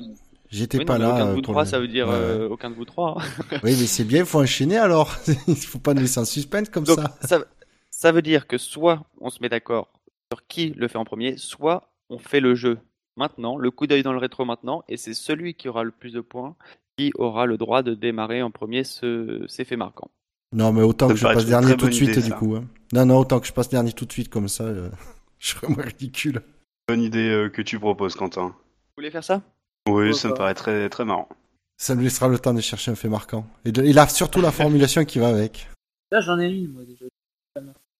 J'étais 0.49 0.80
oui, 0.80 0.85
pas 0.85 0.97
non, 0.97 1.09
là. 1.09 1.13
aucun 1.13 1.26
de 1.26 1.30
euh, 1.30 1.34
vous 1.35 1.41
trois, 1.41 1.63
le- 1.63 1.69
ça 1.69 1.80
veut 1.80 1.88
dire 1.88 2.07
Ouais, 2.07 2.13
euh, 2.15 2.49
aucun 2.49 2.71
de 2.71 2.76
vous 2.76 2.85
trois. 2.85 3.17
hein. 3.21 3.57
Oui, 3.63 3.76
mais 3.80 3.85
c'est 3.85 4.03
bien, 4.03 4.21
il 4.21 4.26
faut 4.26 4.39
enchaîner 4.41 4.77
alors. 4.77 5.15
il 5.47 5.55
faut 5.55 5.77
pas 5.77 5.93
nous 5.93 6.01
laisser 6.01 6.19
en 6.19 6.26
suspense 6.26 6.69
comme 6.69 6.85
Donc 6.85 6.97
ça. 6.99 7.15
ça, 7.21 7.45
ça 7.91 8.11
veut 8.11 8.23
dire 8.23 8.47
que 8.47 8.57
soit 8.57 9.03
on 9.21 9.30
se 9.30 9.38
met 9.41 9.49
d'accord 9.49 9.89
sur 10.31 10.45
qui 10.47 10.71
le 10.71 10.88
fait 10.88 10.97
en 10.97 11.05
premier, 11.05 11.38
soit 11.38 11.91
on 12.09 12.17
fait 12.17 12.39
le 12.39 12.55
jeu 12.55 12.80
maintenant, 13.15 13.57
le 13.57 13.69
coup 13.69 13.85
d'œil 13.85 14.01
dans 14.01 14.13
le 14.13 14.17
rétro 14.17 14.43
maintenant, 14.45 14.84
et 14.89 14.97
c'est 14.97 15.13
celui 15.13 15.53
qui 15.53 15.67
aura 15.69 15.84
le 15.84 15.91
plus 15.91 16.13
de 16.13 16.21
points 16.21 16.55
qui 16.97 17.11
aura 17.15 17.45
le 17.45 17.57
droit 17.57 17.81
de 17.84 17.93
démarrer 17.93 18.41
en 18.41 18.49
premier 18.51 18.84
ce, 18.84 19.45
ces 19.47 19.63
faits 19.65 19.77
marquants. 19.77 20.09
Non, 20.51 20.73
mais 20.73 20.81
autant 20.81 21.07
Ça 21.09 21.13
que 21.13 21.19
je 21.19 21.26
passe 21.26 21.45
dernier 21.45 21.77
tout 21.77 21.88
de 21.88 21.93
suite, 21.93 22.09
idée, 22.09 22.21
du 22.21 22.30
ça. 22.30 22.35
coup. 22.35 22.55
hein. 22.55 22.65
Non, 22.91 23.05
non, 23.05 23.17
autant 23.19 23.39
que 23.39 23.45
je 23.47 23.53
passe 23.53 23.69
dernier 23.69 23.93
tout 23.93 24.05
de 24.05 24.11
suite, 24.11 24.30
comme 24.30 24.47
ça, 24.47 24.63
euh, 24.63 24.89
je 25.39 25.49
serais 25.49 25.67
moins 25.67 25.84
ridicule. 25.84 26.41
Bonne 26.90 27.03
idée 27.03 27.30
euh, 27.30 27.49
que 27.49 27.61
tu 27.61 27.80
proposes, 27.80 28.16
Quentin. 28.16 28.48
Vous 28.48 28.53
voulez 28.98 29.11
faire 29.11 29.24
ça? 29.24 29.44
Oui, 29.88 30.06
Pourquoi 30.10 30.14
ça 30.14 30.30
me 30.30 30.34
paraît 30.34 30.56
très, 30.56 30.90
très 30.90 31.06
marrant. 31.06 31.30
Ça 31.78 31.94
nous 31.94 32.02
laissera 32.02 32.28
le 32.28 32.40
temps 32.40 32.53
de 32.53 32.61
chercher 32.61 32.90
un 32.90 32.95
fait 32.95 33.10
marquant. 33.10 33.45
Et 33.64 33.72
de- 33.72 33.84
il 33.84 33.99
a 33.99 34.07
surtout 34.07 34.41
la 34.41 34.52
formulation 34.52 35.06
qui 35.06 35.20
va 35.20 35.28
avec. 35.28 35.70
Là, 36.11 36.20
j'en 36.22 36.40
ai 36.40 36.49
une, 36.49 36.72
moi, 36.72 36.82
déjà. 36.86 37.06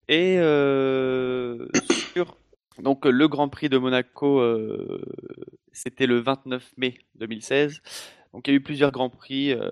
Et 0.08 0.38
euh, 0.40 1.68
sur 2.14 2.36
donc 2.82 3.06
le 3.06 3.28
Grand 3.28 3.48
Prix 3.48 3.70
de 3.70 3.78
Monaco, 3.78 4.40
euh, 4.40 5.04
c'était 5.72 6.08
le 6.08 6.20
29 6.20 6.72
mai 6.78 6.98
2016. 7.14 7.82
Donc 8.34 8.48
il 8.48 8.52
y 8.52 8.54
a 8.54 8.58
eu 8.58 8.64
plusieurs 8.64 8.92
Grands 8.92 9.12
Prix. 9.12 9.52
euh, 9.52 9.70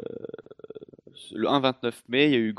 le 1.31 1.47
1 1.49 1.59
29 1.59 2.03
mai, 2.09 2.25
il 2.27 2.31
y 2.31 2.35
a 2.35 2.39
eu 2.39 2.53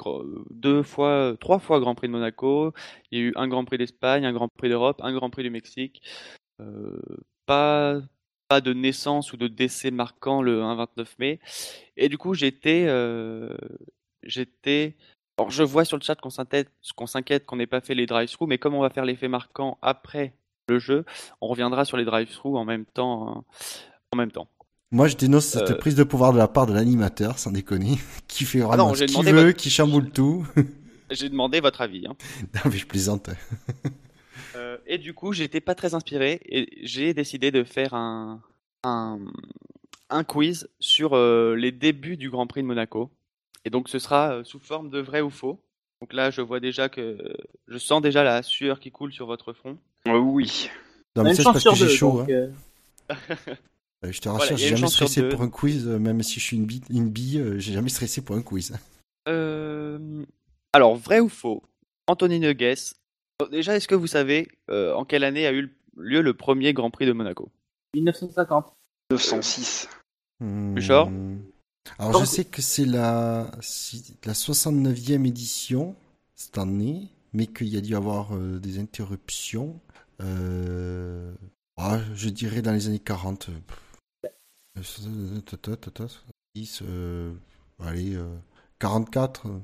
deux 0.50 0.82
fois, 0.82 1.36
trois 1.40 1.60
fois 1.60 1.78
Grand 1.78 1.94
Prix 1.94 2.08
de 2.08 2.12
Monaco. 2.12 2.72
Il 3.12 3.18
y 3.18 3.22
a 3.22 3.24
eu 3.26 3.32
un 3.36 3.46
Grand 3.46 3.64
Prix 3.64 3.78
d'Espagne, 3.78 4.24
un 4.26 4.32
Grand 4.32 4.48
Prix 4.48 4.68
d'Europe, 4.68 5.00
un 5.04 5.12
Grand 5.12 5.30
Prix 5.30 5.44
du 5.44 5.50
Mexique. 5.50 6.02
Euh, 6.60 6.98
pas 7.46 8.00
pas 8.48 8.60
de 8.62 8.72
naissance 8.72 9.32
ou 9.32 9.36
de 9.36 9.46
décès 9.48 9.90
marquant 9.90 10.40
le 10.42 10.62
1 10.62 10.74
29 10.74 11.18
mai. 11.18 11.38
Et 11.96 12.08
du 12.08 12.16
coup 12.18 12.34
j'étais 12.34 12.86
euh, 12.88 13.54
j'étais 14.22 14.96
alors, 15.38 15.50
je 15.50 15.62
vois 15.62 15.84
sur 15.84 15.96
le 15.96 16.02
chat 16.02 16.16
qu'on 16.16 16.30
s'inquiète 16.30 16.68
qu'on 16.96 17.06
s'inquiète 17.06 17.46
qu'on 17.46 17.56
n'ait 17.56 17.66
pas 17.66 17.80
fait 17.80 17.94
les 17.94 18.06
drive-through, 18.06 18.48
mais 18.48 18.58
comme 18.58 18.74
on 18.74 18.80
va 18.80 18.90
faire 18.90 19.04
l'effet 19.04 19.28
marquant 19.28 19.78
après 19.82 20.32
le 20.68 20.78
jeu, 20.78 21.04
on 21.40 21.46
reviendra 21.46 21.84
sur 21.84 21.96
les 21.96 22.04
drive-through 22.04 22.56
en 22.56 22.64
même 22.64 22.84
temps. 22.86 23.44
en 24.12 24.16
même 24.16 24.32
temps. 24.32 24.48
Moi, 24.90 25.06
je 25.06 25.16
dénonce 25.16 25.44
cette 25.44 25.70
Euh. 25.70 25.74
prise 25.76 25.94
de 25.94 26.02
pouvoir 26.02 26.32
de 26.32 26.38
la 26.38 26.48
part 26.48 26.66
de 26.66 26.72
l'animateur, 26.72 27.38
sans 27.38 27.50
déconner, 27.52 27.98
qui 28.26 28.44
fait 28.46 28.60
vraiment 28.60 28.72
Ah 28.72 28.88
non, 28.88 28.94
ce 28.94 29.04
qu'il 29.04 29.22
veut, 29.24 29.44
votre- 29.44 29.56
qui 29.56 29.68
chamboule 29.70 30.10
tout. 30.10 30.46
J'ai 31.10 31.28
demandé 31.28 31.60
votre 31.60 31.82
avis. 31.82 32.06
hein. 32.06 32.16
non, 32.54 32.60
mais 32.70 32.78
je 32.78 32.86
plaisante. 32.86 33.28
Et 34.90 34.96
du 34.98 35.12
coup, 35.14 35.32
j'étais 35.32 35.60
pas 35.60 35.74
très 35.74 35.94
inspiré 35.94 36.40
et 36.46 36.66
j'ai 36.82 37.12
décidé 37.12 37.50
de 37.50 37.62
faire 37.62 37.92
un, 37.94 38.40
un, 38.84 39.18
un 40.08 40.24
quiz 40.24 40.68
sur 40.80 41.12
euh, 41.14 41.54
les 41.54 41.72
débuts 41.72 42.16
du 42.16 42.30
Grand 42.30 42.46
Prix 42.46 42.62
de 42.62 42.66
Monaco. 42.66 43.10
Et 43.66 43.70
donc, 43.70 43.88
ce 43.90 43.98
sera 43.98 44.32
euh, 44.32 44.44
sous 44.44 44.58
forme 44.58 44.88
de 44.88 44.98
vrai 45.00 45.20
ou 45.20 45.28
faux. 45.28 45.60
Donc 46.00 46.14
là, 46.14 46.30
je 46.30 46.40
vois 46.40 46.58
déjà 46.58 46.88
que 46.88 47.18
je 47.66 47.76
sens 47.76 48.00
déjà 48.00 48.24
la 48.24 48.42
sueur 48.42 48.80
qui 48.80 48.90
coule 48.90 49.12
sur 49.12 49.26
votre 49.26 49.52
front. 49.52 49.76
Euh, 50.06 50.16
oui. 50.16 50.70
Non, 51.16 51.22
mais 51.24 51.34
c'est 51.34 51.42
parce 51.42 51.62
que 51.62 51.74
j'ai 51.74 51.88
chaud. 51.88 52.22
donc, 52.22 52.30
hein. 52.30 52.50
Je 54.04 54.20
te 54.20 54.28
Voilà, 54.28 54.38
rassure, 54.44 54.54
a 54.54 54.58
j'ai 54.58 54.76
jamais 54.76 54.86
stressé 54.86 55.22
deux. 55.22 55.28
pour 55.28 55.42
un 55.42 55.50
quiz, 55.50 55.84
même 55.86 56.22
si 56.22 56.38
je 56.38 56.44
suis 56.44 56.56
une 56.56 56.66
bille, 56.66 56.82
une 56.88 57.10
bille 57.10 57.54
j'ai 57.58 57.72
jamais 57.72 57.88
stressé 57.88 58.22
pour 58.22 58.36
un 58.36 58.42
quiz. 58.42 58.72
Euh, 59.26 60.24
Alors, 60.72 60.94
vrai 60.94 61.18
ou 61.18 61.28
faux? 61.28 61.64
Anthony 62.06 62.38
Nogues. 62.38 62.76
Déjà, 63.50 63.76
est-ce 63.76 63.86
que 63.86 63.94
vous 63.94 64.08
savez 64.08 64.48
euh, 64.68 64.92
en 64.94 65.04
quelle 65.04 65.22
année 65.22 65.46
a 65.46 65.52
eu 65.52 65.72
lieu 65.96 66.22
le 66.22 66.34
premier 66.34 66.72
Grand 66.72 66.90
Prix 66.90 67.06
de 67.06 67.12
Monaco? 67.12 67.50
1950. 67.94 68.72
906. 69.12 69.88
Bouchard 70.40 71.08
Hmm. 71.10 71.38
Alors, 71.98 72.12
Donc- 72.12 72.20
je 72.22 72.26
sais 72.26 72.44
que 72.44 72.60
c'est 72.60 72.84
la, 72.84 73.50
si- 73.60 74.14
la 74.24 74.34
69e 74.34 75.24
édition 75.26 75.94
cette 76.34 76.58
année, 76.58 77.08
mais 77.32 77.46
qu'il 77.46 77.68
y 77.68 77.76
a 77.76 77.80
dû 77.80 77.92
y 77.92 77.94
avoir 77.94 78.34
euh, 78.34 78.58
des 78.58 78.78
interruptions. 78.78 79.80
Euh... 80.20 81.32
ah, 81.76 82.00
je 82.14 82.28
dirais 82.28 82.60
dans 82.60 82.72
les 82.72 82.88
années 82.88 82.98
40. 82.98 83.48
euh, 84.76 85.40
tata, 85.46 85.76
tata, 85.76 86.06
10, 86.56 86.82
allez, 87.80 88.14
euh, 88.16 88.26
44. 88.80 89.46
euh, 89.46 89.58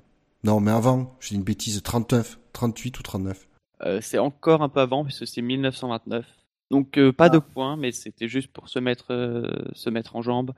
Non, 0.44 0.60
mais 0.60 0.70
avant, 0.70 1.16
j'ai 1.20 1.34
une 1.34 1.42
bêtise, 1.42 1.82
39, 1.82 2.38
38 2.52 2.98
ou 2.98 3.02
39. 3.02 3.46
Euh, 3.82 4.01
c'est 4.01 4.18
encore 4.18 4.62
un 4.62 4.68
peu 4.68 4.80
avant, 4.80 5.05
puisque 5.05 5.26
c'est 5.26 5.42
1929. 5.42 6.26
Donc 6.70 6.96
euh, 6.98 7.12
pas 7.12 7.26
Ah. 7.26 7.28
de 7.30 7.38
points, 7.38 7.76
mais 7.76 7.92
c'était 7.92 8.28
juste 8.28 8.48
pour 8.48 8.68
se 8.68 8.78
mettre, 8.78 9.06
euh, 9.12 9.48
se 9.74 9.90
mettre 9.90 10.16
en 10.16 10.22
jambe. 10.22 10.52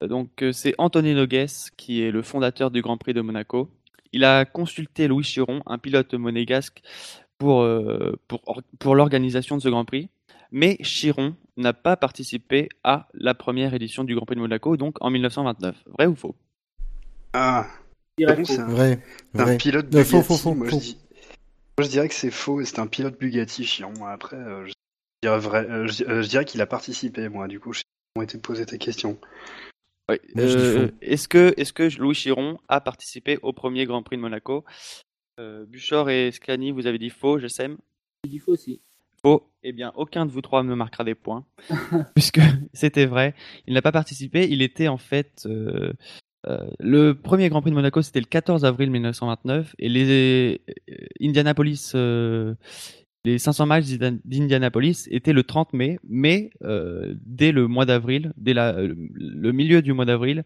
Donc 0.00 0.42
euh, 0.42 0.52
c'est 0.52 0.74
Anthony 0.78 1.14
Nogues 1.14 1.46
qui 1.76 2.02
est 2.02 2.10
le 2.10 2.22
fondateur 2.22 2.70
du 2.70 2.82
Grand 2.82 2.96
Prix 2.96 3.14
de 3.14 3.20
Monaco. 3.20 3.70
Il 4.12 4.24
a 4.24 4.44
consulté 4.44 5.08
Louis 5.08 5.24
Chiron, 5.24 5.62
un 5.66 5.78
pilote 5.78 6.14
monégasque, 6.14 6.82
pour, 7.38 7.62
euh, 7.62 8.18
pour, 8.28 8.40
or- 8.46 8.62
pour 8.78 8.94
l'organisation 8.96 9.56
de 9.56 9.62
ce 9.62 9.68
Grand 9.68 9.84
Prix. 9.84 10.08
Mais 10.50 10.76
Chiron 10.82 11.34
n'a 11.56 11.72
pas 11.72 11.96
participé 11.96 12.68
à 12.84 13.08
la 13.14 13.34
première 13.34 13.72
édition 13.74 14.04
du 14.04 14.14
Grand 14.14 14.26
Prix 14.26 14.36
de 14.36 14.40
Monaco, 14.40 14.76
donc 14.76 14.96
en 15.00 15.10
1929. 15.10 15.76
Vrai 15.86 16.06
ou 16.06 16.14
faux? 16.14 16.34
Ah, 17.32 17.66
c'est 18.18 18.58
un, 18.60 18.66
Vrai, 18.68 19.00
c'est 19.34 19.40
un 19.40 19.44
vrai. 19.44 19.56
pilote 19.56 19.86
Bugatti. 19.88 20.10
faux, 20.10 20.22
faux, 20.22 20.36
faux, 20.36 20.54
moi, 20.54 20.68
faux. 20.68 20.80
Moi, 21.78 21.86
je 21.86 21.90
dirais 21.90 22.08
que 22.08 22.14
c'est 22.14 22.30
faux. 22.30 22.64
C'est 22.64 22.78
un 22.78 22.86
pilote 22.86 23.18
Bugatti 23.18 23.64
chiant. 23.64 23.92
Après, 24.06 24.36
euh, 24.36 24.66
je 24.66 24.72
dirais, 25.22 25.38
vrai, 25.38 25.66
euh, 25.70 25.86
je, 25.86 26.04
euh, 26.04 26.22
je 26.22 26.28
dirais 26.28 26.44
qu'il 26.44 26.60
a 26.60 26.66
participé, 26.66 27.28
moi. 27.28 27.48
Du 27.48 27.60
coup, 27.60 27.72
je 27.72 27.78
sais 27.80 27.84
pas 27.84 28.14
comment 28.14 28.24
été 28.24 28.38
posé 28.38 28.66
ta 28.66 28.78
question. 28.78 29.18
Euh. 30.10 30.90
Est-ce 31.00 31.28
que, 31.28 31.54
est 31.56 31.72
que 31.72 31.98
Louis 31.98 32.14
Chiron 32.14 32.58
a 32.68 32.80
participé 32.80 33.38
au 33.42 33.52
premier 33.52 33.86
Grand 33.86 34.02
Prix 34.02 34.16
de 34.16 34.22
Monaco? 34.22 34.64
Euh, 35.40 35.64
Buchor 35.66 36.10
et 36.10 36.30
Scani, 36.32 36.72
vous 36.72 36.86
avez 36.86 36.98
dit 36.98 37.10
faux, 37.10 37.38
je 37.38 37.46
sème. 37.46 37.78
J'ai 38.24 38.30
dit 38.30 38.38
faux 38.38 38.52
aussi. 38.52 38.80
Faux. 39.22 39.48
Eh 39.62 39.72
bien, 39.72 39.92
aucun 39.94 40.26
de 40.26 40.32
vous 40.32 40.42
trois 40.42 40.62
me 40.62 40.74
marquera 40.74 41.04
des 41.04 41.14
points, 41.14 41.46
puisque 42.14 42.40
c'était 42.72 43.06
vrai. 43.06 43.34
Il 43.66 43.74
n'a 43.74 43.82
pas 43.82 43.92
participé. 43.92 44.48
Il 44.48 44.62
était 44.62 44.88
en 44.88 44.98
fait 44.98 45.46
euh, 46.48 46.66
le 46.80 47.14
premier 47.14 47.48
Grand 47.48 47.60
Prix 47.60 47.70
de 47.70 47.76
Monaco, 47.76 48.02
c'était 48.02 48.20
le 48.20 48.26
14 48.26 48.64
avril 48.64 48.90
1929, 48.90 49.74
et 49.78 49.88
les 49.88 50.60
euh, 50.90 50.94
Indianapolis, 51.20 51.92
euh, 51.94 52.54
les 53.24 53.38
500 53.38 53.66
miles 53.66 53.98
d'Indian- 53.98 54.18
d'Indianapolis 54.24 55.08
étaient 55.10 55.32
le 55.32 55.44
30 55.44 55.72
mai, 55.72 55.98
mais 56.08 56.50
dès 57.24 57.52
le 57.52 57.68
mois 57.68 57.86
d'avril, 57.86 58.32
dès 58.36 58.52
la, 58.52 58.72
le, 58.82 59.52
milieu 59.52 59.80
du 59.80 59.92
mois 59.92 60.04
d'avril, 60.04 60.42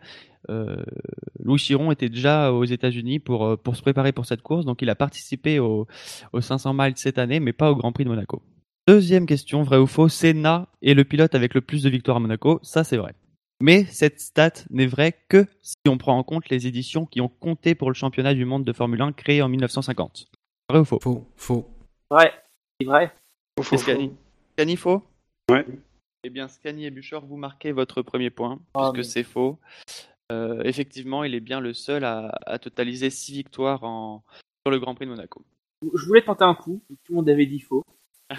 Louis 1.43 1.59
Chiron 1.59 1.91
était 1.91 2.11
déjà 2.11 2.53
aux 2.53 2.65
États-Unis 2.65 3.19
pour 3.19 3.59
se 3.75 3.81
préparer 3.81 4.13
pour 4.13 4.27
cette 4.27 4.43
course, 4.43 4.67
donc 4.67 4.83
il 4.83 4.91
a 4.91 4.95
participé 4.95 5.59
au, 5.59 5.87
aux 6.35 6.41
500 6.43 6.75
miles 6.75 6.93
cette 6.97 7.17
année, 7.19 7.41
mais 7.41 7.55
pas 7.55 7.71
au 7.71 7.77
Grand 7.77 7.93
Prix 7.93 8.05
de 8.05 8.11
Monaco. 8.11 8.43
Deuxième 8.87 9.25
question, 9.25 9.63
vrai 9.63 9.79
ou 9.79 9.87
faux, 9.87 10.09
Senna 10.11 10.69
est 10.83 10.95
le 10.95 11.05
pilote 11.05 11.35
avec 11.35 11.55
le 11.55 11.63
plus 11.63 11.83
de 11.83 11.89
victoires 11.89 12.19
à 12.19 12.21
Monaco, 12.21 12.61
ça 12.63 12.85
c'est 12.85 12.99
vrai. 12.99 13.15
Mais 13.63 13.85
cette 13.87 14.21
stat 14.21 14.53
n'est 14.71 14.87
vraie 14.87 15.15
que 15.29 15.47
si 15.63 15.77
on 15.89 15.97
prend 15.97 16.19
en 16.19 16.23
compte 16.23 16.49
les 16.51 16.67
éditions 16.67 17.07
qui 17.07 17.21
ont 17.21 17.29
compté 17.29 17.75
pour 17.75 17.89
le 17.91 17.95
championnat 17.95 18.35
du 18.35 18.45
monde 18.45 18.65
de 18.65 18.73
Formule 18.73 19.01
1 19.01 19.13
créé 19.13 19.41
en 19.43 19.49
1950. 19.49 20.27
Vrai 20.69 20.81
ou 20.81 20.85
faux? 20.85 20.99
Faux, 21.01 21.27
faux. 21.37 21.67
Ouais. 22.11 22.33
C'est 22.81 22.87
vrai. 22.87 23.13
Faux, 23.59 23.63
faux, 23.63 23.75
Et 23.77 23.79
Scani 23.79 24.13
Scani, 24.59 24.77
faux? 24.77 25.03
Ouais. 25.51 25.65
Eh 26.25 26.31
bien, 26.31 26.49
Scani 26.49 26.85
et 26.87 26.91
Buchor, 26.91 27.25
vous 27.25 27.37
marquez 27.37 27.73
votre 27.73 28.03
premier 28.03 28.31
point, 28.31 28.61
Ah, 28.75 28.91
puisque 28.93 28.97
mais- 29.07 29.13
c'est 29.13 29.23
faux. 29.23 29.59
Euh, 30.33 30.63
effectivement, 30.65 31.25
il 31.25 31.35
est 31.35 31.41
bien 31.41 31.61
le 31.61 31.73
seul 31.73 32.05
à, 32.05 32.37
à 32.47 32.59
totaliser 32.59 33.11
6 33.11 33.33
victoires 33.33 33.85
en, 33.85 34.25
sur 34.67 34.71
le 34.73 34.79
Grand 34.81 34.95
Prix 34.95 35.07
de 35.07 35.11
Monaco. 35.13 35.45
Je 35.95 36.05
voulais 36.05 36.23
tenter 36.25 36.45
un 36.45 36.55
coup. 36.55 36.83
Tout 37.05 37.13
le 37.13 37.15
monde 37.17 37.29
avait 37.31 37.47
dit 37.47 37.61
faux. 37.61 37.83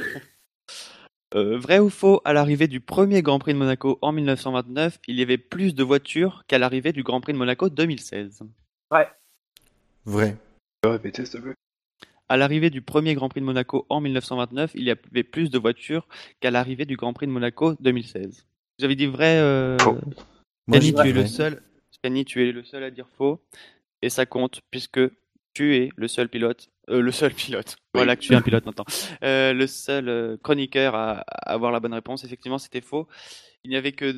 Euh, 1.36 1.58
vrai 1.58 1.80
ou 1.80 1.90
faux, 1.90 2.22
à 2.24 2.32
l'arrivée 2.32 2.68
du 2.68 2.80
premier 2.80 3.22
Grand 3.22 3.38
Prix 3.38 3.54
de 3.54 3.58
Monaco 3.58 4.00
en 4.02 4.14
1929, 4.14 5.00
il 5.08 5.20
y 5.20 5.22
avait 5.22 5.38
plus 5.38 5.76
de 5.76 5.84
voitures 5.84 6.46
qu'à 6.48 6.58
l'arrivée 6.58 6.94
du 6.94 7.04
Grand 7.04 7.20
Prix 7.20 7.34
de 7.34 7.38
Monaco 7.38 7.70
2016. 7.70 8.44
Vrai. 10.06 10.32
Tu 10.32 10.80
peux 10.82 10.90
répéter, 10.90 11.26
s'il 11.26 11.40
te 11.40 11.44
plaît 11.44 11.56
À 12.30 12.38
l'arrivée 12.38 12.70
du 12.70 12.82
premier 12.82 13.14
Grand 13.14 13.28
Prix 13.28 13.42
de 13.42 13.46
Monaco 13.46 13.86
en 13.90 14.00
1929, 14.00 14.72
il 14.76 14.84
y 14.84 14.92
avait 14.92 15.24
plus 15.24 15.50
de 15.50 15.60
voitures 15.60 16.08
qu'à 16.40 16.50
l'arrivée 16.50 16.86
du 16.86 16.96
Grand 16.96 17.12
Prix 17.12 17.28
de 17.28 17.32
Monaco 17.34 17.74
2016. 17.82 18.46
Vous 18.80 18.86
avez 18.86 18.96
dit 18.96 19.08
vrai, 19.08 19.38
euh... 19.38 19.78
Faux. 19.80 19.98
Moi, 20.68 20.80
je 20.80 20.92
tu 20.92 21.00
es 21.00 21.12
le 21.12 21.22
vrai. 21.22 21.28
seul. 21.28 21.62
Scani, 21.92 22.24
tu 22.24 22.48
es 22.48 22.52
le 22.54 22.64
seul 22.64 22.84
à 22.84 22.92
dire 22.92 23.08
faux, 23.18 23.42
et 24.02 24.10
ça 24.10 24.26
compte 24.26 24.62
puisque 24.72 25.00
tu 25.58 25.76
es 25.76 25.90
le 25.96 26.08
seul 26.08 26.30
pilote, 26.30 26.70
euh, 26.88 27.02
le 27.02 27.12
seul 27.12 27.34
pilote. 27.34 27.78
Voilà 27.96 28.16
que 28.16 28.22
tu 28.22 28.32
es 28.32 28.36
un 28.36 28.42
pilote 28.44 28.68
maintenant. 28.68 28.86
Euh, 29.24 29.54
le 29.54 29.66
seul 29.66 30.08
euh, 30.08 30.38
chroniqueur 30.38 30.94
à, 30.94 31.22
à 31.22 31.54
avoir 31.54 31.72
la 31.72 31.80
bonne 31.80 31.96
réponse. 31.96 32.24
Effectivement, 32.24 32.60
c'était 32.60 32.82
faux. 32.82 33.08
Il 33.64 33.72
n'y 33.72 33.76
avait 33.76 33.92
que 33.92 34.14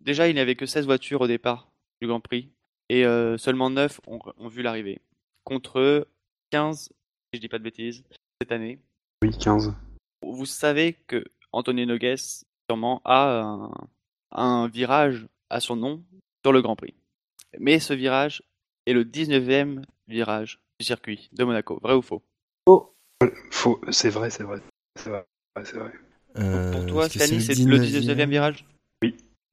déjà 0.00 0.26
il 0.26 0.34
n'y 0.34 0.40
avait 0.40 0.56
que 0.56 0.66
16 0.66 0.86
voitures 0.86 1.20
au 1.20 1.28
départ 1.28 1.70
du 2.00 2.08
Grand 2.08 2.18
Prix 2.18 2.50
et 2.88 3.06
euh, 3.06 3.38
seulement 3.38 3.70
9 3.70 4.00
ont, 4.08 4.18
ont 4.36 4.48
vu 4.48 4.62
l'arrivée 4.62 5.00
contre 5.44 6.08
15 6.50 6.86
si 6.86 6.90
je 7.34 7.38
dis 7.38 7.48
pas 7.48 7.58
de 7.58 7.62
bêtises 7.62 8.02
cette 8.40 8.50
année. 8.50 8.80
Oui, 9.22 9.30
15. 9.30 9.76
Vous 10.22 10.46
savez 10.46 10.94
que 11.06 11.24
Anthony 11.52 11.86
Nogues 11.86 12.16
sûrement 12.68 13.00
a 13.04 13.42
un, 13.42 13.70
un 14.32 14.66
virage 14.66 15.24
à 15.50 15.60
son 15.60 15.76
nom 15.76 16.02
sur 16.44 16.52
le 16.52 16.62
Grand 16.62 16.74
Prix. 16.74 16.94
Mais 17.60 17.78
ce 17.78 17.94
virage 17.94 18.42
est 18.86 18.92
le 18.92 19.04
19e 19.04 19.84
virage 20.08 20.63
du 20.80 20.84
circuit 20.86 21.28
de 21.32 21.44
Monaco. 21.44 21.78
Vrai 21.82 21.94
ou 21.94 22.02
faux? 22.02 22.22
Faux, 23.50 23.80
c'est 23.90 24.10
vrai, 24.10 24.28
c'est 24.30 24.42
vrai. 24.42 24.60
C'est 24.96 25.08
vrai, 25.10 25.24
ouais, 25.56 25.64
c'est 25.64 25.76
vrai. 25.78 25.92
Euh, 26.36 26.72
Pour 26.72 26.84
toi, 26.86 27.08
Scani, 27.08 27.40
c'est 27.40 27.54
le 27.54 27.70
le 27.70 27.78
19e? 27.78 28.00
19e 28.26 28.30
virage? 28.30 28.66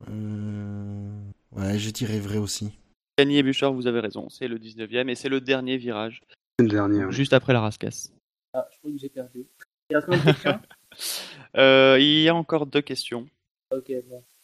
Euh, 0.09 1.21
Ouais, 1.51 1.77
je 1.77 1.89
dirais 1.91 2.19
vrai 2.19 2.37
aussi. 2.37 2.71
Scani 3.17 3.37
et 3.37 3.43
Bouchard, 3.43 3.73
vous 3.73 3.87
avez 3.87 3.99
raison, 3.99 4.29
c'est 4.29 4.47
le 4.47 4.57
19e 4.57 5.09
et 5.09 5.15
c'est 5.15 5.29
le 5.29 5.41
dernier 5.41 5.77
virage, 5.77 6.21
C'est 6.59 6.63
le 6.65 6.69
dernier. 6.71 7.11
juste 7.11 7.33
après 7.33 7.53
la 7.53 7.61
rascasse. 7.61 8.11
Ah, 8.53 8.67
je 8.71 8.77
crois 8.79 8.91
que 8.91 8.97
j'ai 8.97 9.09
perdu. 9.09 9.45
Il 9.89 9.95
reste 9.95 10.07
combien 10.07 10.19
de 10.19 10.25
questions 10.31 10.59
Euh, 11.57 11.97
il 11.99 12.21
y 12.21 12.29
a 12.29 12.35
encore 12.35 12.65
deux 12.65 12.81
questions. 12.81 13.27
Ok, 13.71 13.91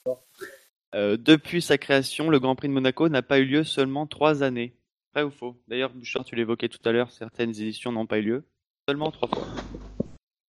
bon. 0.05 0.17
Euh, 0.95 1.17
depuis 1.17 1.61
sa 1.61 1.77
création, 1.77 2.29
le 2.29 2.39
Grand 2.39 2.55
Prix 2.55 2.67
de 2.69 2.73
Monaco 2.73 3.07
n'a 3.09 3.21
pas 3.21 3.39
eu 3.39 3.45
lieu 3.45 3.63
seulement 3.63 4.07
trois 4.07 4.43
années. 4.43 4.73
Vrai 5.17 5.23
ou 5.25 5.31
faux? 5.31 5.57
D'ailleurs, 5.67 5.91
Bouchard, 5.95 6.23
tu 6.25 6.35
l'évoquais 6.35 6.69
tout 6.69 6.77
à 6.87 6.91
l'heure, 6.91 7.09
certaines 7.09 7.49
éditions 7.49 7.91
n'ont 7.91 8.05
pas 8.05 8.19
eu 8.19 8.21
lieu. 8.21 8.43
Seulement 8.87 9.09
trois 9.09 9.27
fois. 9.27 9.47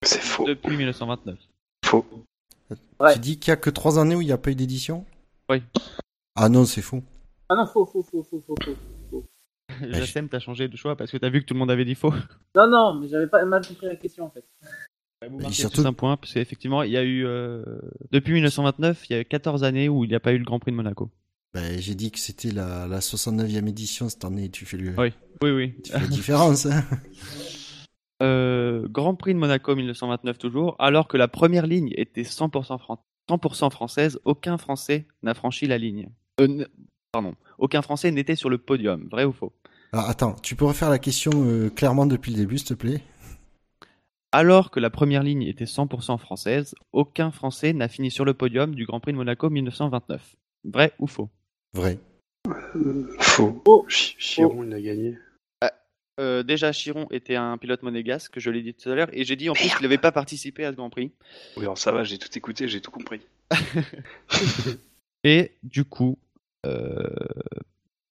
C'est 0.03 0.21
faux. 0.21 0.45
Depuis 0.45 0.77
1929. 0.77 1.39
Faux. 1.87 2.05
Ouais. 3.01 3.15
Tu 3.15 3.19
dis 3.19 3.39
qu'il 3.39 3.49
y 3.49 3.53
a 3.53 3.57
que 3.57 3.71
trois 3.71 3.99
années 3.99 4.15
où 4.15 4.21
il 4.21 4.27
n'y 4.27 4.33
a 4.33 4.37
pas 4.37 4.51
eu 4.51 4.55
d'édition? 4.55 5.07
Oui. 5.49 5.63
Ah 6.37 6.51
non, 6.51 6.67
c'est 6.67 6.83
faux. 6.83 7.03
Ah 7.49 7.55
non, 7.55 7.65
faux, 7.67 7.87
faux, 7.87 8.03
faux, 8.03 8.23
faux, 8.23 8.43
faux, 8.43 8.55
faux. 9.11 9.25
Jassem, 9.89 10.29
t'as 10.29 10.39
changé 10.39 10.69
de 10.69 10.77
choix 10.77 10.97
parce 10.97 11.11
que 11.11 11.17
t'as 11.17 11.31
vu 11.31 11.41
que 11.41 11.47
tout 11.47 11.55
le 11.55 11.61
monde 11.61 11.71
avait 11.71 11.87
dit 11.87 11.95
faux. 11.95 12.13
Non, 12.55 12.69
non, 12.69 12.93
mais 13.01 13.09
j'avais 13.09 13.27
pas 13.27 13.43
mal 13.47 13.67
compris 13.67 13.87
la 13.87 13.97
question 13.97 14.27
en 14.27 14.31
fait. 14.31 14.45
Vous 15.27 15.39
Et 15.39 15.43
marquez 15.45 15.55
surtout- 15.55 15.87
un 15.87 15.95
point, 15.95 16.19
parce 16.19 16.35
qu'effectivement, 16.35 16.83
il 16.83 16.93
y 16.93 16.99
a 16.99 17.03
eu, 17.05 17.25
euh, 17.25 17.65
depuis 18.13 18.35
1929, 18.35 19.09
il 19.09 19.13
y 19.15 19.17
a 19.17 19.21
eu 19.23 19.25
14 19.25 19.65
années 19.65 19.89
où 19.89 20.05
il 20.05 20.09
n'y 20.09 20.15
a 20.15 20.21
pas 20.21 20.33
eu 20.35 20.39
le 20.39 20.45
Grand 20.45 20.59
Prix 20.59 20.73
de 20.73 20.77
Monaco. 20.77 21.11
Ben, 21.55 21.81
j'ai 21.81 21.95
dit 21.95 22.11
que 22.11 22.19
c'était 22.19 22.51
la, 22.51 22.87
la 22.87 23.01
69e 23.01 23.67
édition 23.69 24.09
cette 24.09 24.25
année. 24.25 24.51
Tu 24.51 24.67
fais, 24.67 24.77
le, 24.77 24.95
Oui. 24.99 25.13
Oui, 25.43 25.51
oui. 25.51 25.75
tu 25.83 25.93
fais 25.93 26.01
la 26.01 26.07
différence. 26.07 26.67
hein. 26.67 26.85
Euh, 28.21 28.89
Grand 28.89 29.15
Prix 29.15 29.33
de 29.33 29.39
Monaco 29.39 29.77
1929 29.77 30.39
toujours, 30.39 30.75
alors 30.81 31.07
que 31.07 31.17
la 31.17 31.29
première 31.29 31.69
ligne 31.69 31.93
était 31.95 32.23
100%, 32.25 32.77
fran- 32.81 33.05
100% 33.31 33.71
française, 33.71 34.19
aucun 34.25 34.59
Français 34.59 35.07
n'a 35.23 35.35
franchi 35.35 35.69
la 35.69 35.79
ligne. 35.79 36.09
Euh, 36.41 36.65
pardon, 37.13 37.37
aucun 37.59 37.81
Français 37.81 38.11
n'était 38.11 38.35
sur 38.35 38.51
le 38.51 38.59
podium, 38.59 39.07
vrai 39.09 39.25
ou 39.25 39.33
faux? 39.33 39.53
Alors, 39.93 40.09
attends, 40.09 40.33
tu 40.43 40.57
peux 40.57 40.65
refaire 40.65 40.91
la 40.91 40.99
question 40.99 41.31
euh, 41.37 41.71
clairement 41.71 42.07
depuis 42.07 42.33
le 42.33 42.39
début, 42.39 42.59
s'il 42.59 42.67
te 42.67 42.75
plaît? 42.75 43.03
Alors 44.33 44.73
que 44.73 44.81
la 44.81 44.91
première 44.91 45.23
ligne 45.23 45.43
était 45.43 45.65
100% 45.67 46.19
française, 46.19 46.75
aucun 46.93 47.31
Français 47.31 47.73
n'a 47.73 47.87
fini 47.87 48.11
sur 48.11 48.25
le 48.25 48.35
podium 48.35 48.75
du 48.75 48.85
Grand 48.85 48.99
Prix 48.99 49.13
de 49.13 49.17
Monaco 49.17 49.49
1929. 49.49 50.35
Vrai 50.65 50.93
ou 50.99 51.07
faux? 51.07 51.31
Vrai. 51.75 51.99
Euh, 52.77 53.07
Faux. 53.21 53.61
Faux. 53.65 53.85
Chi- 53.89 54.17
Chiron, 54.19 54.65
il 54.65 54.73
a 54.75 54.81
gagné. 54.81 55.19
Euh, 56.21 56.43
Déjà, 56.43 56.73
Chiron 56.73 57.07
était 57.13 57.37
un 57.37 57.57
pilote 57.59 57.85
monégasque, 57.85 58.41
je 58.41 58.51
l'ai 58.51 58.61
dit 58.63 58.75
tout 58.75 58.89
à 58.91 58.95
l'heure, 58.97 59.09
et 59.13 59.23
j'ai 59.25 59.37
dit 59.37 59.49
en 59.51 59.53
plus 59.53 59.69
qu'il 59.73 59.83
n'avait 59.83 59.99
pas 59.99 60.11
participé 60.11 60.65
à 60.65 60.73
ce 60.73 60.77
Grand 60.77 60.91
Prix. 60.91 61.13
Oui, 61.57 61.63
alors 61.63 61.79
ça 61.79 61.93
va, 61.93 62.03
j'ai 62.03 62.19
tout 62.19 62.29
écouté, 62.37 62.67
j'ai 62.67 62.81
tout 62.81 62.91
compris. 62.91 63.21
Et 65.25 65.53
du 65.63 65.85
coup, 65.85 66.19
euh, 66.67 67.09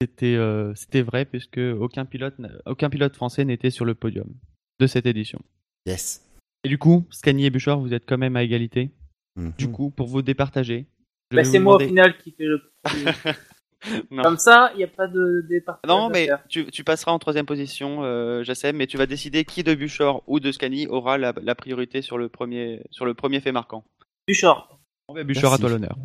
c'était 0.02 0.36
euh, 0.36 0.74
c'était 0.76 1.02
vrai 1.02 1.26
puisque 1.26 1.58
aucun 1.80 2.06
pilote, 2.06 2.36
aucun 2.66 2.90
pilote 2.90 3.16
français 3.16 3.44
n'était 3.46 3.70
sur 3.72 3.86
le 3.86 3.94
podium 3.96 4.28
de 4.80 4.88
cette 4.88 5.06
édition. 5.06 5.42
Yes. 5.86 6.26
Et 6.64 6.70
du 6.70 6.78
coup, 6.78 7.06
Scani 7.12 7.46
et 7.46 7.50
Bouchard, 7.50 7.80
vous 7.80 7.94
êtes 7.94 8.06
quand 8.06 8.18
même 8.18 8.36
à 8.36 8.44
égalité. 8.44 8.92
Mhm. 9.36 9.54
Du 9.58 9.70
coup, 9.70 9.90
pour 9.90 10.08
vous 10.08 10.22
départager, 10.22 10.86
Bah, 11.32 11.44
c'est 11.44 11.60
moi 11.60 11.76
au 11.76 11.80
final 11.80 12.18
qui 12.18 12.32
fait 12.32 12.46
le. 12.46 12.62
Non. 14.12 14.24
Comme 14.24 14.38
ça, 14.38 14.72
il 14.74 14.78
n'y 14.78 14.84
a 14.84 14.88
pas 14.88 15.08
de 15.08 15.46
départ. 15.48 15.80
Non, 15.88 16.10
mais 16.10 16.30
tu, 16.50 16.66
tu 16.66 16.84
passeras 16.84 17.12
en 17.12 17.20
troisième 17.20 17.46
position, 17.46 18.04
euh, 18.04 18.44
Jassem, 18.44 18.76
mais 18.76 18.88
tu 18.88 18.98
vas 18.98 19.06
décider 19.06 19.46
qui 19.46 19.64
de 19.64 19.76
Bouchard 19.76 20.22
ou 20.28 20.40
de 20.40 20.52
Scani 20.52 20.88
aura 20.88 21.18
la, 21.18 21.34
la 21.42 21.56
priorité 21.56 22.02
sur 22.02 22.18
le 22.18 22.28
premier 22.28 22.82
sur 22.92 23.06
le 23.06 23.14
premier 23.14 23.40
fait 23.40 23.52
marquant. 23.52 23.84
Bon, 24.28 25.14
bah, 25.14 25.24
Bouchard, 25.24 25.54
à 25.54 25.58
toi 25.58 25.70
l'honneur. 25.70 25.96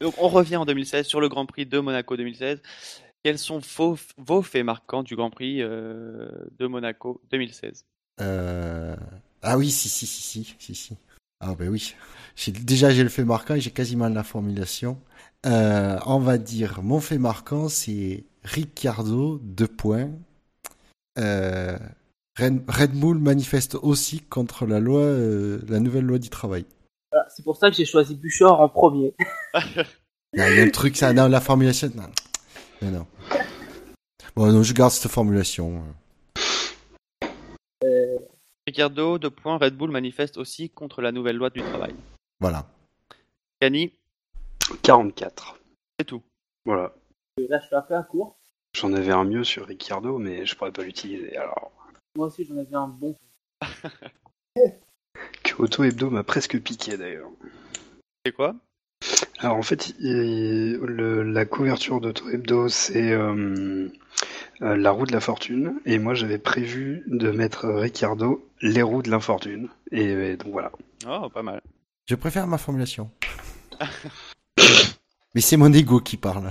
Donc, 0.00 0.14
on 0.18 0.28
revient 0.28 0.56
en 0.56 0.66
2016 0.66 1.06
sur 1.06 1.20
le 1.20 1.28
Grand 1.28 1.46
Prix 1.46 1.64
de 1.64 1.78
Monaco 1.78 2.16
2016. 2.16 2.60
Quels 3.22 3.38
sont 3.38 3.60
vos, 3.76 3.96
vos 4.18 4.42
faits 4.42 4.64
marquants 4.64 5.04
du 5.04 5.14
Grand 5.14 5.30
Prix 5.30 5.62
euh, 5.62 6.28
de 6.58 6.66
Monaco 6.66 7.20
2016 7.30 7.86
Euh... 8.20 8.96
Ah 9.42 9.58
oui, 9.58 9.70
si, 9.70 9.88
si, 9.88 10.06
si, 10.06 10.22
si, 10.22 10.54
si, 10.58 10.74
si. 10.74 10.96
Ah 11.40 11.54
ben 11.56 11.68
oui. 11.68 11.94
Déjà, 12.48 12.90
j'ai 12.90 13.02
le 13.02 13.08
fait 13.08 13.24
marquant 13.24 13.54
et 13.54 13.60
j'ai 13.60 13.72
quasiment 13.72 14.08
la 14.08 14.22
formulation. 14.22 15.00
Euh, 15.44 15.98
on 16.06 16.18
va 16.18 16.38
dire, 16.38 16.82
mon 16.82 17.00
fait 17.00 17.18
marquant, 17.18 17.68
c'est 17.68 18.24
Ricciardo, 18.44 19.38
deux 19.42 19.66
points. 19.66 20.10
Euh, 21.18 21.76
Red, 22.38 22.62
Red 22.68 22.92
Bull 22.92 23.18
manifeste 23.18 23.74
aussi 23.74 24.20
contre 24.20 24.66
la 24.66 24.78
loi, 24.78 25.00
euh, 25.00 25.60
la 25.68 25.80
nouvelle 25.80 26.04
loi 26.04 26.18
du 26.18 26.30
travail. 26.30 26.64
Voilà, 27.10 27.26
c'est 27.28 27.42
pour 27.42 27.56
ça 27.56 27.70
que 27.70 27.76
j'ai 27.76 27.84
choisi 27.84 28.14
Bouchard 28.14 28.60
en 28.60 28.68
premier. 28.68 29.14
Il 30.34 30.40
y 30.40 30.40
a 30.40 30.50
il 30.50 30.56
y 30.56 30.60
a 30.60 30.62
un 30.62 30.70
truc, 30.70 30.96
ça, 30.96 31.12
dans 31.12 31.28
la 31.28 31.40
formulation. 31.40 31.90
Non, 31.94 32.08
non. 32.80 32.90
non. 32.90 33.06
Bon, 34.34 34.50
non, 34.50 34.62
je 34.62 34.72
garde 34.72 34.92
cette 34.92 35.10
formulation. 35.10 35.82
Ricardo, 38.66 39.18
deux 39.18 39.28
points, 39.28 39.58
Red 39.58 39.76
Bull 39.76 39.90
manifeste 39.90 40.38
aussi 40.38 40.70
contre 40.70 41.02
la 41.02 41.12
nouvelle 41.12 41.36
loi 41.36 41.50
du 41.50 41.60
travail. 41.60 41.94
Voilà. 42.40 42.66
Cani, 43.60 43.92
44. 44.82 45.58
c'est 45.98 46.06
tout. 46.06 46.22
Voilà. 46.64 46.94
Là, 47.48 47.58
je 47.60 47.66
suis 47.66 47.74
un 47.76 47.82
peu 47.82 47.94
à 47.96 48.02
court. 48.02 48.36
J'en 48.76 48.92
avais 48.94 49.10
un 49.12 49.24
mieux 49.24 49.44
sur 49.44 49.66
Ricciardo, 49.66 50.18
mais 50.18 50.46
je 50.46 50.54
pourrais 50.56 50.72
pas 50.72 50.82
l'utiliser. 50.82 51.36
Alors, 51.36 51.70
Moi 52.16 52.26
aussi, 52.28 52.44
j'en 52.44 52.56
avais 52.56 52.74
un 52.74 52.88
bon. 52.88 53.16
que 55.44 55.54
Auto 55.58 55.84
Hebdo 55.84 56.10
m'a 56.10 56.22
presque 56.24 56.60
piqué 56.60 56.96
d'ailleurs. 56.96 57.30
C'est 58.24 58.32
quoi? 58.32 58.54
Alors 59.38 59.56
en 59.56 59.62
fait, 59.62 59.90
il- 59.98 60.76
le- 60.76 61.22
la 61.22 61.44
couverture 61.44 62.00
d'Auto 62.00 62.28
Hebdo, 62.30 62.68
c'est 62.68 63.10
euh, 63.12 63.88
euh, 64.62 64.76
la 64.76 64.90
roue 64.92 65.06
de 65.06 65.12
la 65.12 65.20
fortune, 65.20 65.80
et 65.84 65.98
moi 65.98 66.14
j'avais 66.14 66.38
prévu 66.38 67.02
de 67.08 67.30
mettre 67.30 67.66
Ricciardo 67.68 68.48
les 68.60 68.82
roues 68.82 69.02
de 69.02 69.10
l'infortune. 69.10 69.68
Et, 69.90 70.08
euh, 70.14 70.36
donc 70.36 70.52
voilà. 70.52 70.70
Oh, 71.08 71.28
pas 71.28 71.42
mal. 71.42 71.60
Je 72.06 72.14
préfère 72.14 72.46
ma 72.46 72.58
formulation. 72.58 73.10
Mais 75.34 75.40
c'est 75.40 75.56
mon 75.56 75.72
ego 75.72 76.00
qui 76.00 76.16
parle. 76.16 76.50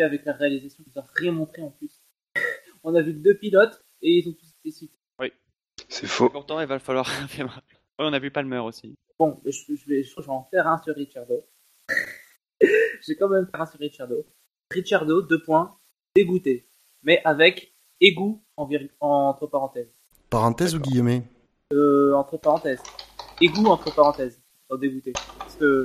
Avec 0.00 0.24
la 0.24 0.32
réalisation, 0.32 0.84
ils 0.86 0.96
ont 0.98 1.04
rien 1.16 1.32
montré 1.32 1.60
en 1.60 1.70
plus. 1.70 2.00
On 2.84 2.94
a 2.94 3.02
vu 3.02 3.12
deux 3.14 3.34
pilotes 3.36 3.82
et 4.00 4.18
ils 4.18 4.28
ont 4.28 4.32
tous 4.32 4.48
été 4.60 4.70
cités. 4.70 4.94
C'est 5.88 6.06
faux. 6.06 6.28
Pourtant, 6.28 6.60
il 6.60 6.66
va 6.66 6.78
falloir. 6.78 7.10
Ouais, 8.00 8.06
on 8.06 8.12
a 8.12 8.18
vu 8.20 8.30
Palmer 8.30 8.58
aussi. 8.58 8.94
Bon, 9.18 9.40
je, 9.44 9.50
je 9.74 9.88
vais, 9.88 10.04
je 10.04 10.10
crois 10.12 10.22
que 10.22 10.26
je 10.26 10.30
vais 10.30 10.36
en 10.36 10.44
faire 10.52 10.68
un 10.68 10.78
sur 10.78 10.94
Ricciardo. 10.94 11.44
je 12.60 12.66
vais 13.08 13.16
quand 13.16 13.28
même 13.28 13.48
faire 13.50 13.60
un 13.62 13.66
sur 13.66 13.80
Ricciardo. 13.80 14.24
Ricciardo, 14.72 15.20
deux 15.22 15.42
points, 15.42 15.76
dégoûté. 16.14 16.68
Mais 17.02 17.20
avec 17.24 17.72
égout 18.00 18.40
en 18.56 18.66
vir- 18.68 18.88
entre 19.00 19.48
parenthèses. 19.48 19.92
Parenthèse 20.30 20.76
ou 20.76 20.78
guillemets? 20.78 21.24
Euh, 21.72 22.12
entre 22.14 22.36
parenthèses. 22.36 22.82
Égout 23.40 23.66
entre 23.66 23.92
parenthèses. 23.92 24.40
Pas 24.68 24.76
dégoûté. 24.76 25.12
Parce 25.40 25.56
que 25.56 25.84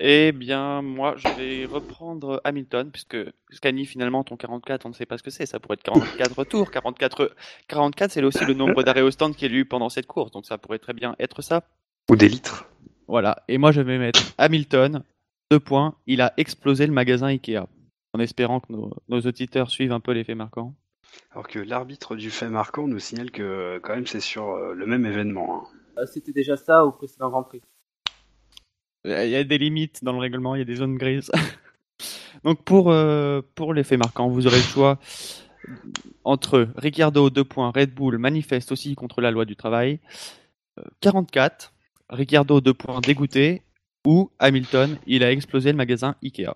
Eh 0.00 0.30
bien, 0.32 0.80
moi, 0.82 1.14
je 1.16 1.26
vais 1.36 1.64
reprendre 1.66 2.40
Hamilton, 2.44 2.90
puisque 2.92 3.16
Scani, 3.50 3.84
finalement, 3.84 4.22
ton 4.22 4.36
44, 4.36 4.86
on 4.86 4.90
ne 4.90 4.94
sait 4.94 5.06
pas 5.06 5.18
ce 5.18 5.22
que 5.24 5.30
c'est. 5.30 5.44
Ça 5.46 5.58
pourrait 5.58 5.74
être 5.74 5.82
44 5.82 6.44
tours. 6.44 6.70
44, 6.70 7.34
44 7.66 8.10
c'est 8.12 8.22
aussi 8.22 8.44
le 8.44 8.54
nombre 8.54 8.82
d'arrêts 8.84 9.02
au 9.02 9.10
stand 9.10 9.34
qu'il 9.34 9.50
y 9.50 9.54
a 9.54 9.58
eu 9.58 9.64
pendant 9.64 9.88
cette 9.88 10.06
course. 10.06 10.30
Donc, 10.30 10.46
ça 10.46 10.56
pourrait 10.56 10.78
très 10.78 10.92
bien 10.92 11.16
être 11.18 11.42
ça. 11.42 11.62
Ou 12.10 12.16
des 12.16 12.28
litres. 12.28 12.66
Voilà. 13.08 13.42
Et 13.48 13.58
moi, 13.58 13.72
je 13.72 13.80
vais 13.80 13.98
mettre 13.98 14.20
Hamilton. 14.38 15.02
Deux 15.50 15.60
points. 15.60 15.96
Il 16.06 16.20
a 16.20 16.32
explosé 16.36 16.86
le 16.86 16.92
magasin 16.92 17.26
Ikea. 17.28 17.66
En 18.14 18.20
espérant 18.20 18.60
que 18.60 18.72
nos, 18.72 18.90
nos 19.08 19.20
auditeurs 19.20 19.70
suivent 19.70 19.92
un 19.92 20.00
peu 20.00 20.12
l'effet 20.12 20.34
marquant. 20.34 20.74
Alors 21.32 21.48
que 21.48 21.58
l'arbitre 21.58 22.16
du 22.16 22.30
fait 22.30 22.48
marquant 22.48 22.86
nous 22.86 22.98
signale 22.98 23.30
que 23.30 23.78
quand 23.82 23.94
même 23.94 24.06
c'est 24.06 24.20
sur 24.20 24.50
euh, 24.50 24.74
le 24.74 24.86
même 24.86 25.06
événement. 25.06 25.62
hein. 25.62 25.78
euh, 25.98 26.06
c'était 26.06 26.32
déjà 26.32 26.56
ça 26.56 26.84
au 26.84 26.92
précédent 26.92 27.30
Grand 27.30 27.42
Prix. 27.44 27.62
Il 29.08 29.30
y 29.30 29.36
a 29.36 29.44
des 29.44 29.58
limites 29.58 30.04
dans 30.04 30.12
le 30.12 30.18
règlement, 30.18 30.54
il 30.54 30.58
y 30.58 30.62
a 30.62 30.64
des 30.64 30.76
zones 30.76 30.96
grises. 30.96 31.30
Donc 32.44 32.62
pour, 32.64 32.90
euh, 32.90 33.40
pour 33.54 33.74
l'effet 33.74 33.96
marquant, 33.96 34.28
vous 34.28 34.46
aurez 34.46 34.58
le 34.58 34.62
choix 34.62 34.98
entre 36.24 36.68
Ricciardo 36.76 37.30
2 37.30 37.44
points, 37.44 37.72
Red 37.74 37.94
Bull 37.94 38.18
manifeste 38.18 38.72
aussi 38.72 38.94
contre 38.94 39.20
la 39.20 39.30
loi 39.30 39.44
du 39.44 39.56
travail, 39.56 40.00
euh, 40.78 40.82
44, 41.00 41.72
Ricciardo 42.10 42.60
2 42.60 42.74
points 42.74 43.00
dégoûté, 43.00 43.62
ou 44.06 44.30
Hamilton, 44.38 44.98
il 45.06 45.24
a 45.24 45.32
explosé 45.32 45.70
le 45.70 45.76
magasin 45.76 46.16
Ikea. 46.22 46.54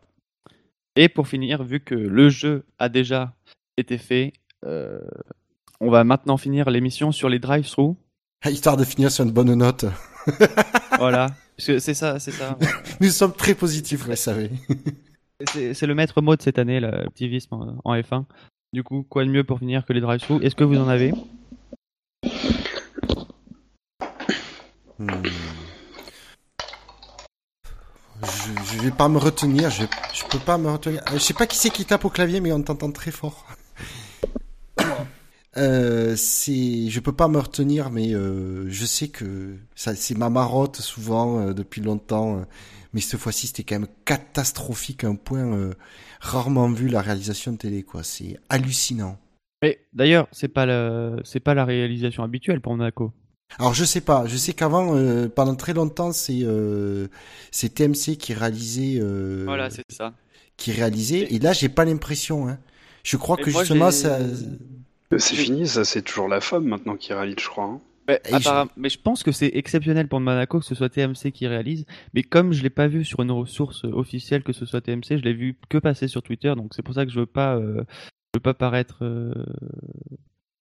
Et 0.97 1.09
pour 1.09 1.29
finir, 1.29 1.65
vu 1.65 1.81
que 1.81 1.95
le 1.95 2.29
jeu 2.29 2.65
a 2.79 2.89
déjà 2.89 3.35
été 3.77 3.99
fait, 3.99 4.33
euh, 4.65 5.01
on 5.81 5.91
va 5.91 6.05
maintenant 6.05 6.37
finir 6.37 6.71
l'émission 6.71 7.13
sur 7.13 7.29
les 7.29 7.39
drive-through. 7.39 7.97
Histoire 8.45 8.77
de 8.77 8.85
finir 8.85 9.11
sur 9.11 9.25
une 9.25 9.33
bonne 9.33 9.55
note. 9.55 9.87
voilà. 10.99 11.29
C'est 11.59 11.81
ça, 11.95 12.19
c'est 12.19 12.33
ça. 12.33 12.59
Nous 13.01 13.11
sommes 13.11 13.33
très 13.35 13.55
positifs, 13.55 14.05
vous 14.05 14.17
savez. 14.17 14.51
C'est 15.53 15.75
c'est 15.75 15.87
le 15.87 15.95
maître 15.95 16.21
mot 16.23 16.37
de 16.37 16.43
cette 16.43 16.59
année, 16.59 16.81
l'activisme 16.81 17.55
en 17.55 17.77
en 17.85 17.95
F1. 17.95 18.25
Du 18.73 18.83
coup, 18.83 19.05
quoi 19.09 19.25
de 19.25 19.29
mieux 19.31 19.45
pour 19.45 19.59
finir 19.59 19.85
que 19.85 19.93
les 19.93 20.01
drive-thru 20.01 20.43
Est-ce 20.43 20.55
que 20.57 20.65
vous 20.65 20.79
en 20.79 20.89
avez? 20.89 21.13
Hmm. 24.99 25.09
Je, 28.23 28.53
je 28.77 28.83
vais 28.83 28.91
pas 28.93 29.09
me 29.09 29.19
retenir, 29.19 29.69
je, 29.71 29.83
je 30.15 30.25
peux 30.31 30.39
pas 30.39 30.57
me 30.59 30.71
retenir. 30.71 31.03
Euh, 31.09 31.15
Je 31.15 31.19
sais 31.19 31.35
pas 31.35 31.47
qui 31.47 31.57
c'est 31.57 31.71
qui 31.71 31.85
tape 31.85 32.05
au 32.05 32.11
clavier, 32.11 32.41
mais 32.41 32.53
on 32.53 32.63
t'entend 32.63 32.91
très 32.93 33.11
fort. 33.11 33.47
Euh, 35.59 36.17
c'est, 36.17 36.89
je 36.89 37.01
peux 37.01 37.13
pas 37.13 37.29
me 37.29 37.39
retenir, 37.39 37.91
mais 37.91 38.15
euh, 38.15 38.65
je 38.71 38.87
sais 38.87 39.09
que 39.09 39.57
ça, 39.75 39.95
c'est 39.95 40.17
ma 40.17 40.31
marotte 40.31 40.77
souvent 40.81 41.41
euh, 41.41 41.53
depuis 41.53 41.81
longtemps. 41.83 42.39
euh, 42.39 42.43
mais 42.95 43.01
cette 43.01 43.21
fois-ci, 43.21 43.47
c'était 43.49 43.63
quand 43.65 43.79
même 43.81 43.89
catastrophique, 44.05 45.05
un 45.05 45.15
point 45.15 45.45
euh, 45.55 45.75
rarement 46.21 46.71
vu 46.71 46.89
la 46.89 47.03
réalisation 47.03 47.53
de 47.53 47.59
télé, 47.59 47.83
quoi. 47.83 48.03
C'est 48.03 48.39
hallucinant. 48.49 49.19
Mais 49.63 49.79
d'ailleurs, 49.93 50.27
c'est 50.33 50.49
pas 50.49 50.67
le, 50.67 51.21
c'est 51.25 51.41
pas 51.41 51.55
la 51.55 51.65
réalisation 51.65 52.23
habituelle 52.23 52.61
pour 52.61 52.75
Monaco. 52.77 53.13
Alors 53.59 53.75
je 53.75 53.85
sais 53.85 54.01
pas, 54.01 54.27
je 54.27 54.37
sais 54.39 54.55
qu'avant, 54.55 54.97
euh, 54.97 55.29
pendant 55.29 55.55
très 55.55 55.75
longtemps, 55.75 56.13
c'est 56.13 56.41
euh, 56.43 57.09
c'est 57.51 57.75
TMC 57.75 58.17
qui 58.17 58.33
réalisait, 58.33 58.99
euh, 58.99 59.43
Voilà, 59.45 59.69
c'est 59.69 59.85
ça. 59.91 60.15
qui 60.57 60.73
réalisait, 60.73 61.33
et 61.35 61.39
là 61.39 61.53
j'ai 61.53 61.69
pas 61.69 61.85
l'impression. 61.85 62.49
Hein. 62.49 62.59
Je 63.05 63.19
crois 63.19 63.37
Et 63.39 63.43
que 63.43 63.51
justement 63.51 63.91
j'ai- 63.91 63.97
ça. 63.99 64.19
C'est 65.19 65.37
fini, 65.37 65.67
ça, 65.67 65.85
c'est 65.85 66.03
toujours 66.03 66.29
la 66.29 66.41
femme 66.41 66.65
maintenant 66.65 66.97
qui 66.97 67.13
réalise, 67.13 67.37
je 67.41 67.49
crois. 67.49 67.65
hein. 67.65 67.81
Mais, 68.09 68.91
je 68.91 68.99
pense 68.99 69.23
que 69.23 69.31
c'est 69.31 69.53
exceptionnel 69.55 70.09
pour 70.09 70.19
Monaco 70.21 70.59
que 70.59 70.65
ce 70.65 70.75
soit 70.75 70.89
TMC 70.89 71.31
qui 71.33 71.47
réalise. 71.47 71.87
Mais 72.15 72.23
comme 72.25 72.53
je 72.53 72.63
l'ai 72.63 72.71
pas 72.71 72.89
vu 72.89 73.05
sur 73.05 73.21
une 73.21 73.31
ressource 73.31 73.85
officielle 73.85 74.43
que 74.43 74.53
ce 74.53 74.67
soit 74.67 74.81
TMC, 74.81 75.19
je 75.19 75.23
l'ai 75.23 75.33
vu 75.33 75.57
que 75.69 75.79
passer 75.79 76.09
sur 76.09 76.23
Twitter. 76.23 76.53
Donc 76.57 76.73
c'est 76.75 76.83
pour 76.83 76.95
ça 76.95 77.07
que 77.07 77.13
je 77.13 77.21
veux 77.21 77.27
pas, 77.27 77.55
euh, 77.57 77.77
je 78.35 78.39
veux 78.39 78.43
pas 78.43 78.55
paraître, 78.55 78.99
euh, 79.03 79.33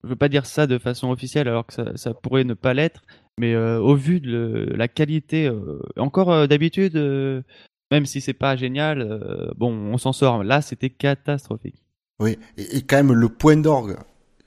je 0.03 0.09
veux 0.09 0.15
pas 0.15 0.29
dire 0.29 0.45
ça 0.45 0.67
de 0.67 0.77
façon 0.77 1.09
officielle 1.11 1.47
alors 1.47 1.65
que 1.65 1.73
ça, 1.73 1.85
ça 1.95 2.13
pourrait 2.13 2.43
ne 2.43 2.53
pas 2.53 2.73
l'être. 2.75 3.01
Mais 3.39 3.53
euh, 3.55 3.79
au 3.79 3.95
vu 3.95 4.19
de 4.19 4.29
le- 4.29 4.65
la 4.77 4.87
qualité, 4.87 5.47
euh, 5.47 5.79
encore 5.97 6.31
euh, 6.31 6.45
d'habitude, 6.47 6.95
euh, 6.95 7.41
même 7.89 8.05
si 8.05 8.21
c'est 8.21 8.33
pas 8.33 8.55
génial, 8.55 9.01
euh, 9.01 9.49
bon, 9.57 9.71
on 9.73 9.97
s'en 9.97 10.13
sort. 10.13 10.43
Là, 10.43 10.61
c'était 10.61 10.89
catastrophique. 10.91 11.81
Oui, 12.19 12.37
et, 12.57 12.77
et 12.77 12.81
quand 12.83 12.97
même 12.97 13.13
le 13.13 13.29
point 13.29 13.57
d'orgue, 13.57 13.97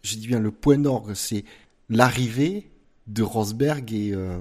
je 0.05 0.17
dis 0.17 0.27
bien 0.29 0.39
le 0.41 0.51
point 0.53 0.79
d'orgue, 0.79 1.15
c'est 1.15 1.45
l'arrivée 1.89 2.71
de 3.07 3.23
Rosberg 3.23 3.93
et 3.93 4.13
euh, 4.13 4.39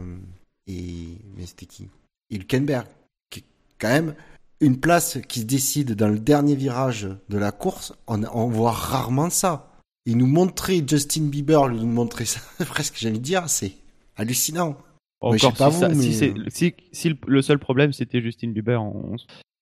et 0.68 1.08
mais 1.36 1.46
c'était 1.46 1.66
qui? 1.66 1.88
Et 2.30 2.36
Hülkenberg, 2.38 2.88
qui 3.30 3.40
est 3.40 3.44
quand 3.80 3.90
même 3.90 4.16
une 4.62 4.80
place 4.80 5.18
qui 5.28 5.42
se 5.42 5.46
décide 5.46 5.94
dans 5.94 6.08
le 6.08 6.20
dernier 6.20 6.56
virage 6.56 7.08
de 7.30 7.38
la 7.38 7.52
course. 7.52 7.94
On, 8.08 8.24
on 8.24 8.48
voit 8.48 8.72
rarement 8.72 9.30
ça. 9.30 9.70
Et 10.06 10.16
nous 10.16 10.28
montrer 10.28 10.84
Justin 10.88 11.24
Bieber, 11.28 11.70
nous 11.70 11.86
montrer 11.86 12.26
ça, 12.26 12.40
presque 12.66 12.96
j'allais 12.98 13.20
dire, 13.20 13.50
c'est 13.50 13.74
hallucinant. 14.16 14.78
Encore 15.22 15.54
pas 15.54 15.72
si, 15.72 15.80
ça- 15.80 15.88
vous, 15.90 16.02
si 16.02 16.10
mais- 16.10 16.50
c'est- 16.50 16.76
si- 16.92 17.16
le 17.28 17.42
seul 17.42 17.58
problème 17.60 17.94
c'était 17.94 18.22
Justin 18.22 18.50
Bieber, 18.50 18.82
on, 18.82 19.16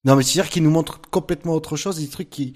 Non, 0.05 0.15
mais 0.15 0.23
c'est-à-dire 0.23 0.49
qu'il 0.51 0.63
nous 0.63 0.71
montre 0.71 0.99
complètement 1.11 1.53
autre 1.53 1.75
chose, 1.77 1.99
des 1.99 2.07
trucs 2.07 2.29
qui... 2.31 2.53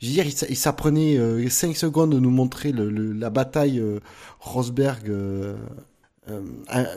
Je 0.00 0.06
veux 0.06 0.12
dire, 0.12 0.26
il, 0.26 0.56
s'apprenait 0.56 1.48
5 1.48 1.76
secondes 1.76 2.12
de 2.12 2.20
nous 2.20 2.30
montrer 2.30 2.72
la 2.72 3.30
bataille 3.30 3.80
euh, 3.80 3.98
Rosberg 4.38 5.08
euh, 5.08 5.56
euh, 6.30 6.42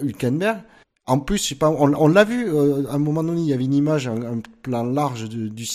Hülkenberg. 0.02 0.62
En 1.08 1.20
plus, 1.20 1.44
je 1.44 1.50
sais 1.50 1.56
pas, 1.56 1.70
on, 1.70 2.08
l'a 2.08 2.24
vu, 2.24 2.48
euh, 2.48 2.88
à 2.90 2.94
un 2.94 3.00
moment 3.00 3.24
donné, 3.24 3.42
il 3.42 3.48
y 3.48 3.54
avait 3.54 3.66
une 3.66 3.74
image, 3.74 4.08
un, 4.08 4.22
un 4.22 4.42
plan 4.62 4.84
large 4.84 5.28
de, 5.28 5.48
du, 5.48 5.66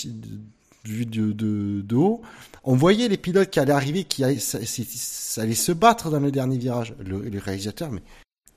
vu 0.84 1.04
de, 1.04 1.94
haut. 1.94 2.22
On 2.64 2.76
voyait 2.76 3.08
les 3.08 3.16
pilotes 3.16 3.50
qui 3.50 3.60
allaient 3.60 3.72
arriver, 3.72 4.04
qui 4.04 4.24
allaient, 4.24 4.38
allait 5.36 5.54
se 5.54 5.72
battre 5.72 6.10
dans 6.10 6.20
le 6.20 6.30
dernier 6.30 6.58
virage. 6.58 6.94
Le, 7.04 7.18
le 7.18 7.38
réalisateur, 7.38 7.90
mais 7.90 8.02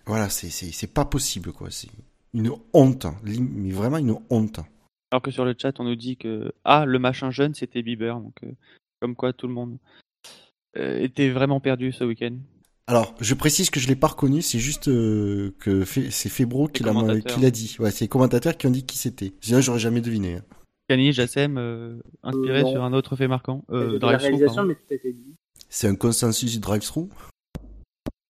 voilà, 0.06 0.30
c'est, 0.30 0.88
pas 0.88 1.06
possible, 1.06 1.52
quoi. 1.52 1.68
C'est 1.72 1.90
une 2.34 2.52
honte, 2.74 3.06
hein. 3.06 3.16
Mais 3.24 3.72
vraiment 3.72 3.98
une 3.98 4.16
honte. 4.30 4.60
Alors 5.12 5.22
que 5.22 5.32
sur 5.32 5.46
le 5.46 5.56
chat, 5.58 5.80
on 5.80 5.84
nous 5.84 5.96
dit 5.96 6.18
que 6.18 6.52
ah 6.66 6.86
le 6.86 7.00
machin 7.00 7.32
jeune 7.32 7.54
c'était 7.56 7.82
Bieber, 7.82 8.20
donc 8.20 8.36
euh, 8.44 8.52
comme 9.02 9.16
quoi 9.16 9.34
tout 9.34 9.48
le 9.48 9.54
monde 9.54 9.78
euh, 10.78 11.00
était 11.02 11.30
vraiment 11.30 11.60
perdu 11.60 11.92
ce 11.92 12.04
week-end. 12.04 12.38
Alors, 12.88 13.14
je 13.20 13.36
précise 13.36 13.70
que 13.70 13.80
je 13.80 13.88
l'ai 13.88 13.96
pas 13.96 14.08
reconnu, 14.08 14.42
c'est 14.42 14.58
juste 14.60 14.88
euh, 14.88 15.54
que 15.60 15.84
Fe- 15.84 16.10
c'est 16.10 16.30
Febro 16.30 16.68
qui 16.68 16.82
l'a 16.84 16.92
commentateurs. 16.92 17.36
qui 17.36 17.40
l'a 17.42 17.52
dit. 17.52 17.76
Ouais, 17.80 17.92
c'est 17.92 18.06
les 18.06 18.08
commentateurs 18.10 18.58
qui 18.58 18.66
ont 18.66 18.72
dit 18.72 18.84
qui 18.84 18.98
c'était. 18.98 19.32
Sinon, 19.42 19.62
j'aurais 19.62 19.78
jamais 19.80 20.02
deviné. 20.02 20.38
hein. 20.38 20.44
Kani 20.88 21.14
Jassem 21.14 21.58
euh, 21.60 22.00
inspiré 22.24 22.62
Euh, 22.62 22.72
sur 22.72 22.84
un 22.84 22.94
autre 22.94 23.16
fait 23.16 23.28
marquant. 23.28 23.64
Euh. 23.70 24.00
C'est 25.70 25.88
un 25.88 25.94
consensus 25.96 26.52
du 26.52 26.60
drive-thru. 26.60 27.10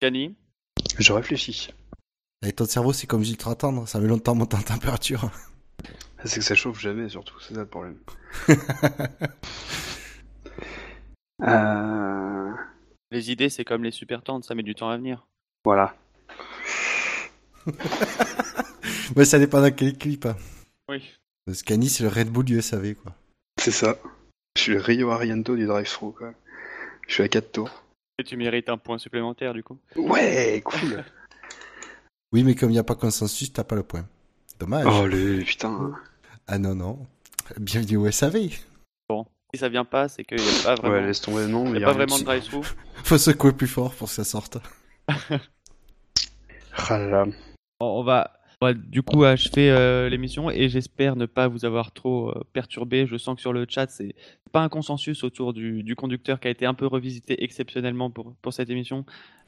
Kani, 0.01 0.35
Je 0.97 1.14
réfléchis. 1.14 1.69
Et 2.45 2.51
ton 2.51 2.65
cerveau, 2.65 2.91
c'est 2.91 3.07
comme 3.07 3.23
Gilles 3.23 3.38
attendre, 3.45 3.88
ça 3.88 3.99
met 4.01 4.07
longtemps 4.10 4.34
à 4.34 4.35
monter 4.35 4.57
en 4.57 4.61
température. 4.61 5.31
C'est 6.26 6.40
que 6.40 6.46
ça 6.46 6.56
chauffe 6.56 6.80
jamais, 6.80 7.10
surtout, 7.10 7.40
c'est 7.40 7.54
ça 7.54 7.62
le 7.62 7.68
problème. 7.68 7.98
euh... 11.41 12.52
les 13.12 13.32
idées 13.32 13.50
c'est 13.50 13.64
comme 13.64 13.84
les 13.84 13.91
super 13.91 14.22
tentes, 14.22 14.44
ça 14.44 14.54
met 14.56 14.64
du 14.64 14.76
temps 14.76 14.90
à 14.90 14.98
venir. 14.98 15.28
Voilà. 15.64 15.96
Ouais, 19.16 19.26
ça 19.26 19.40
dépend 19.40 19.62
dans 19.62 19.72
quel 19.72 19.98
clip. 19.98 20.26
Hein. 20.26 20.36
Oui. 20.88 21.04
Parce 21.46 21.64
qu'Annie, 21.64 21.90
c'est 21.90 22.04
le 22.04 22.10
Red 22.10 22.30
Bull 22.30 22.46
du 22.46 22.62
SAV, 22.62 22.94
quoi. 22.96 23.16
C'est 23.60 23.72
ça. 23.72 23.98
Je 24.56 24.62
suis 24.62 24.74
le 24.74 24.82
Rio 24.82 25.10
Ariento 25.10 25.56
du 25.56 25.66
drive-thru, 25.66 26.14
quoi. 26.14 26.34
Je 27.08 27.14
suis 27.14 27.24
à 27.24 27.28
4 27.28 27.52
tours. 27.52 27.84
Et 28.20 28.24
tu 28.24 28.38
mérites 28.38 28.70
un 28.70 28.78
point 28.78 28.98
supplémentaire 28.98 29.54
du 29.54 29.64
coup. 29.64 29.78
Ouais, 29.96 30.62
cool. 30.64 31.04
Oui, 32.32 32.44
mais 32.44 32.54
comme 32.54 32.70
il 32.70 32.74
n'y 32.74 32.80
a 32.80 32.84
pas 32.84 32.94
consensus, 32.94 33.52
t'as 33.52 33.64
pas 33.64 33.74
le 33.74 33.82
point. 33.82 34.06
Dommage. 34.60 34.86
oh, 34.88 35.08
le 35.08 35.44
putain. 35.44 35.96
Ah 36.51 36.57
non, 36.57 36.73
non. 36.73 36.97
Bienvenue 37.59 37.97
au 37.97 38.09
SAV. 38.11 38.49
Si 39.51 39.57
ça 39.59 39.67
vient 39.69 39.85
pas, 39.85 40.07
c'est 40.07 40.23
qu'il 40.23 40.38
n'y 40.38 40.43
a 40.47 40.63
pas 40.63 40.76
vraiment, 40.76 40.93
Ouais, 40.95 41.05
laisse 41.07 41.21
tomber, 41.21 41.47
non. 41.47 41.65
il 41.73 41.77
y 41.77 41.80
y 41.80 41.84
a 41.84 41.88
pas 41.88 41.93
vraiment 41.93 42.17
de 42.19 42.23
drive-thru. 42.23 42.61
Faut 43.03 43.17
secouer 43.17 43.51
plus 43.51 43.67
fort 43.67 43.93
pour 43.95 44.07
que 44.07 44.13
ça 44.13 44.23
sorte. 44.23 44.57
Ah 46.91 46.97
là 46.97 47.07
là. 47.07 47.26
On 47.81 48.03
va, 48.03 48.31
on 48.61 48.67
va 48.67 48.73
du 48.73 49.01
coup 49.01 49.23
achever 49.26 49.69
euh, 49.71 50.07
l'émission 50.07 50.49
et 50.49 50.69
j'espère 50.69 51.15
ne 51.17 51.26
pas 51.26 51.47
vous 51.49 51.65
avoir 51.65 51.91
trop 51.91 52.30
euh, 52.30 52.43
perturbé. 52.53 53.05
Je 53.05 53.17
sens 53.17 53.35
que 53.35 53.41
sur 53.41 53.51
le 53.51 53.65
chat, 53.67 53.89
c'est 53.89 54.15
pas 54.53 54.61
un 54.61 54.69
consensus 54.69 55.23
autour 55.26 55.53
du, 55.53 55.84
du 55.84 55.95
conducteur 55.95 56.39
qui 56.39 56.47
a 56.47 56.51
été 56.51 56.65
un 56.65 56.73
peu 56.76 56.85
revisité 56.88 57.43
exceptionnellement 57.43 58.11
pour, 58.11 58.34
pour 58.41 58.53
cette 58.53 58.69
émission. 58.69 59.03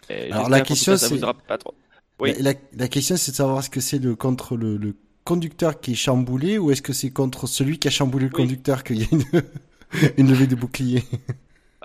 Et 0.09 0.31
Alors, 0.31 0.49
la 0.49 0.61
question, 0.61 0.97
c'est- 0.97 1.07
vous 1.15 1.23
aura 1.23 1.35
pas 1.35 1.57
trop. 1.57 1.73
Oui. 2.19 2.33
La, 2.39 2.51
la- 2.53 2.59
la 2.73 2.87
question, 2.89 3.15
c'est 3.15 3.31
de 3.31 3.35
savoir 3.37 3.63
ce 3.63 3.69
que 3.69 3.79
c'est 3.79 3.99
le 3.99 4.15
contre 4.15 4.57
le, 4.57 4.75
le 4.77 4.95
conducteur 5.23 5.80
qui 5.80 5.91
est 5.93 5.95
chamboulé 5.95 6.57
ou 6.57 6.72
est-ce 6.72 6.81
que 6.81 6.93
c'est 6.93 7.11
contre 7.11 7.48
celui 7.48 7.80
qui 7.80 7.88
a 7.88 7.91
chamboulé 7.91 8.26
le 8.26 8.31
Oui. 8.35 8.43
conducteur 8.43 8.84
qu'il 8.84 8.99
y 9.02 9.03
a 9.03 9.07
une, 9.11 9.23
une 10.18 10.30
levée 10.30 10.48
de 10.48 10.56
bouclier? 10.56 11.03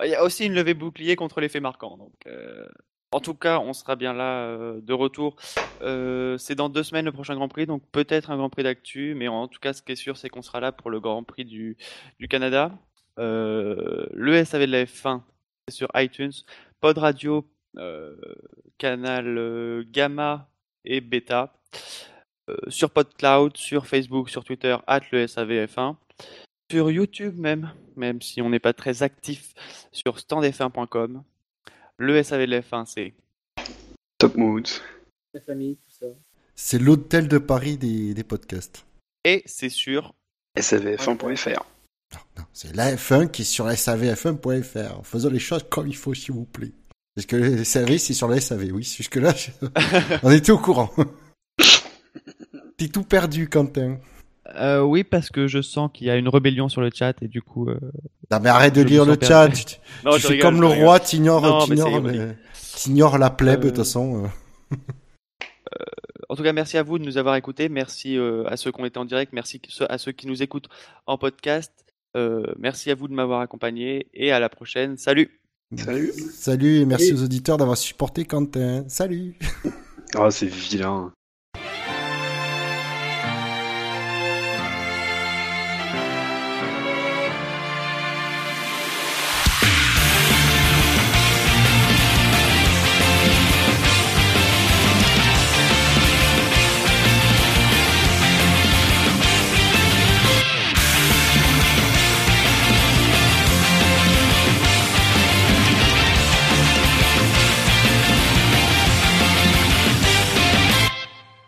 Il 0.03 0.09
y 0.09 0.15
a 0.15 0.23
aussi 0.23 0.45
une 0.45 0.53
levée 0.53 0.73
bouclier 0.73 1.15
contre 1.15 1.41
l'effet 1.41 1.59
marquant. 1.59 1.97
Donc, 1.97 2.13
euh, 2.27 2.67
en 3.11 3.19
tout 3.19 3.33
cas, 3.33 3.59
on 3.59 3.73
sera 3.73 3.95
bien 3.95 4.13
là 4.13 4.41
euh, 4.43 4.79
de 4.81 4.93
retour. 4.93 5.35
Euh, 5.81 6.37
c'est 6.37 6.55
dans 6.55 6.69
deux 6.69 6.83
semaines 6.83 7.05
le 7.05 7.11
prochain 7.11 7.35
Grand 7.35 7.47
Prix, 7.47 7.65
donc 7.65 7.81
peut-être 7.91 8.29
un 8.29 8.37
Grand 8.37 8.49
Prix 8.49 8.63
d'actu, 8.63 9.15
mais 9.15 9.27
en 9.27 9.47
tout 9.47 9.59
cas, 9.59 9.73
ce 9.73 9.81
qui 9.81 9.93
est 9.93 9.95
sûr, 9.95 10.17
c'est 10.17 10.29
qu'on 10.29 10.41
sera 10.43 10.59
là 10.59 10.71
pour 10.71 10.91
le 10.91 10.99
Grand 10.99 11.23
Prix 11.23 11.45
du, 11.45 11.77
du 12.19 12.27
Canada. 12.27 12.71
Euh, 13.17 14.05
le 14.13 14.43
SAV 14.45 14.67
de 14.67 14.71
la 14.71 14.83
F1, 14.85 15.21
c'est 15.67 15.75
sur 15.75 15.87
iTunes. 15.95 16.33
Pod 16.79 16.97
Radio, 16.99 17.49
canal 18.77 19.83
Gamma 19.91 20.49
et 20.85 21.01
Beta. 21.01 21.53
Euh, 22.49 22.55
sur 22.69 22.89
PodCloud, 22.91 23.57
sur 23.57 23.85
Facebook, 23.87 24.29
sur 24.29 24.43
Twitter, 24.43 24.75
at 24.87 25.01
le 25.11 25.25
SAVF1. 25.25 25.95
Sur 26.71 26.91
YouTube 26.91 27.37
même, 27.37 27.71
même 27.95 28.21
si 28.21 28.41
on 28.41 28.49
n'est 28.49 28.59
pas 28.59 28.73
très 28.73 29.03
actif 29.03 29.53
sur 29.91 30.17
standf1.com. 30.17 31.23
Le 31.97 32.23
SAV 32.23 32.41
de 32.45 32.51
la 32.51 32.61
F1, 32.61 32.85
c'est 32.85 33.13
Top 34.17 34.35
Moods. 34.35 34.81
La 35.33 35.41
famille, 35.41 35.77
tout 35.77 35.91
ça. 35.99 36.05
C'est 36.55 36.79
l'hôtel 36.79 37.27
de 37.27 37.37
Paris 37.37 37.77
des, 37.77 38.13
des 38.13 38.23
podcasts. 38.23 38.85
et 39.23 39.43
c'est 39.45 39.69
sur 39.69 40.13
SAVF1.fr. 40.57 41.63
Non, 42.37 42.43
c'est 42.53 42.75
la 42.75 42.95
F1 42.95 43.29
qui 43.29 43.41
est 43.41 43.45
sur 43.45 43.65
la 43.65 43.75
savf1.fr. 43.75 45.03
Faisons 45.05 45.29
les 45.29 45.39
choses 45.39 45.65
comme 45.69 45.87
il 45.87 45.95
faut, 45.95 46.13
s'il 46.13 46.33
vous 46.33 46.45
plaît. 46.45 46.71
Parce 47.15 47.25
que 47.25 47.35
le 47.35 47.63
SAV, 47.63 47.97
c'est 47.97 48.13
sur 48.13 48.27
la 48.27 48.39
SAV, 48.39 48.71
oui. 48.73 48.83
Jusque-là, 48.83 49.33
je- 49.35 49.51
on 50.23 50.31
était 50.31 50.51
au 50.51 50.57
courant. 50.59 50.89
T'es 52.77 52.87
tout 52.89 53.03
perdu, 53.03 53.49
Quentin. 53.49 53.97
Euh, 54.55 54.81
oui, 54.81 55.03
parce 55.03 55.29
que 55.29 55.47
je 55.47 55.61
sens 55.61 55.89
qu'il 55.93 56.07
y 56.07 56.09
a 56.09 56.15
une 56.15 56.29
rébellion 56.29 56.69
sur 56.69 56.79
le 56.81 56.89
chat 56.93 57.13
et 57.21 57.27
du 57.27 57.41
coup. 57.41 57.67
euh, 57.69 57.77
Non, 58.31 58.39
mais 58.41 58.49
arrête 58.49 58.73
de 58.75 58.81
lire 58.81 59.03
le 59.05 59.17
perdu. 59.17 59.55
chat. 59.57 59.63
Tu, 59.65 59.75
Non, 60.05 60.13
tu 60.13 60.19
je 60.21 60.27
fais 60.27 60.33
rigole, 60.35 60.51
comme 60.51 60.61
le 60.61 60.67
roi, 60.67 60.99
t'ignores, 60.99 61.41
la 63.17 63.29
plèbe, 63.29 63.61
de 63.61 63.65
Euh, 63.65 63.69
toute 63.69 63.77
façon. 63.77 64.25
euh. 64.71 64.75
En 66.29 66.35
tout 66.35 66.43
cas, 66.43 66.53
merci 66.53 66.77
à 66.77 66.83
vous 66.83 66.97
de 66.99 67.03
nous 67.03 67.17
avoir 67.17 67.35
écoutés. 67.35 67.67
Merci 67.67 68.17
euh, 68.17 68.43
à 68.47 68.57
ceux 68.57 68.71
qui 68.71 68.79
ont 68.81 68.85
été 68.85 68.99
en 68.99 69.05
direct. 69.05 69.33
Merci 69.33 69.61
à 69.89 69.97
ceux 69.97 70.11
qui 70.11 70.27
nous 70.27 70.43
écoutent 70.43 70.67
en 71.07 71.17
podcast. 71.17 71.71
Euh, 72.15 72.43
merci 72.57 72.89
à 72.91 72.95
vous 72.95 73.07
de 73.07 73.13
m'avoir 73.13 73.41
accompagné 73.41 74.07
et 74.13 74.31
à 74.31 74.39
la 74.39 74.49
prochaine. 74.49 74.97
Salut. 74.97 75.39
Salut. 75.75 76.13
Salut 76.33 76.77
et 76.77 76.85
merci 76.85 77.13
aux 77.13 77.23
auditeurs 77.23 77.57
d'avoir 77.57 77.77
supporté 77.77 78.23
Quentin. 78.25 78.85
Salut. 78.87 79.37
Ah, 80.15 80.31
c'est 80.31 80.47
vilain. 80.47 81.11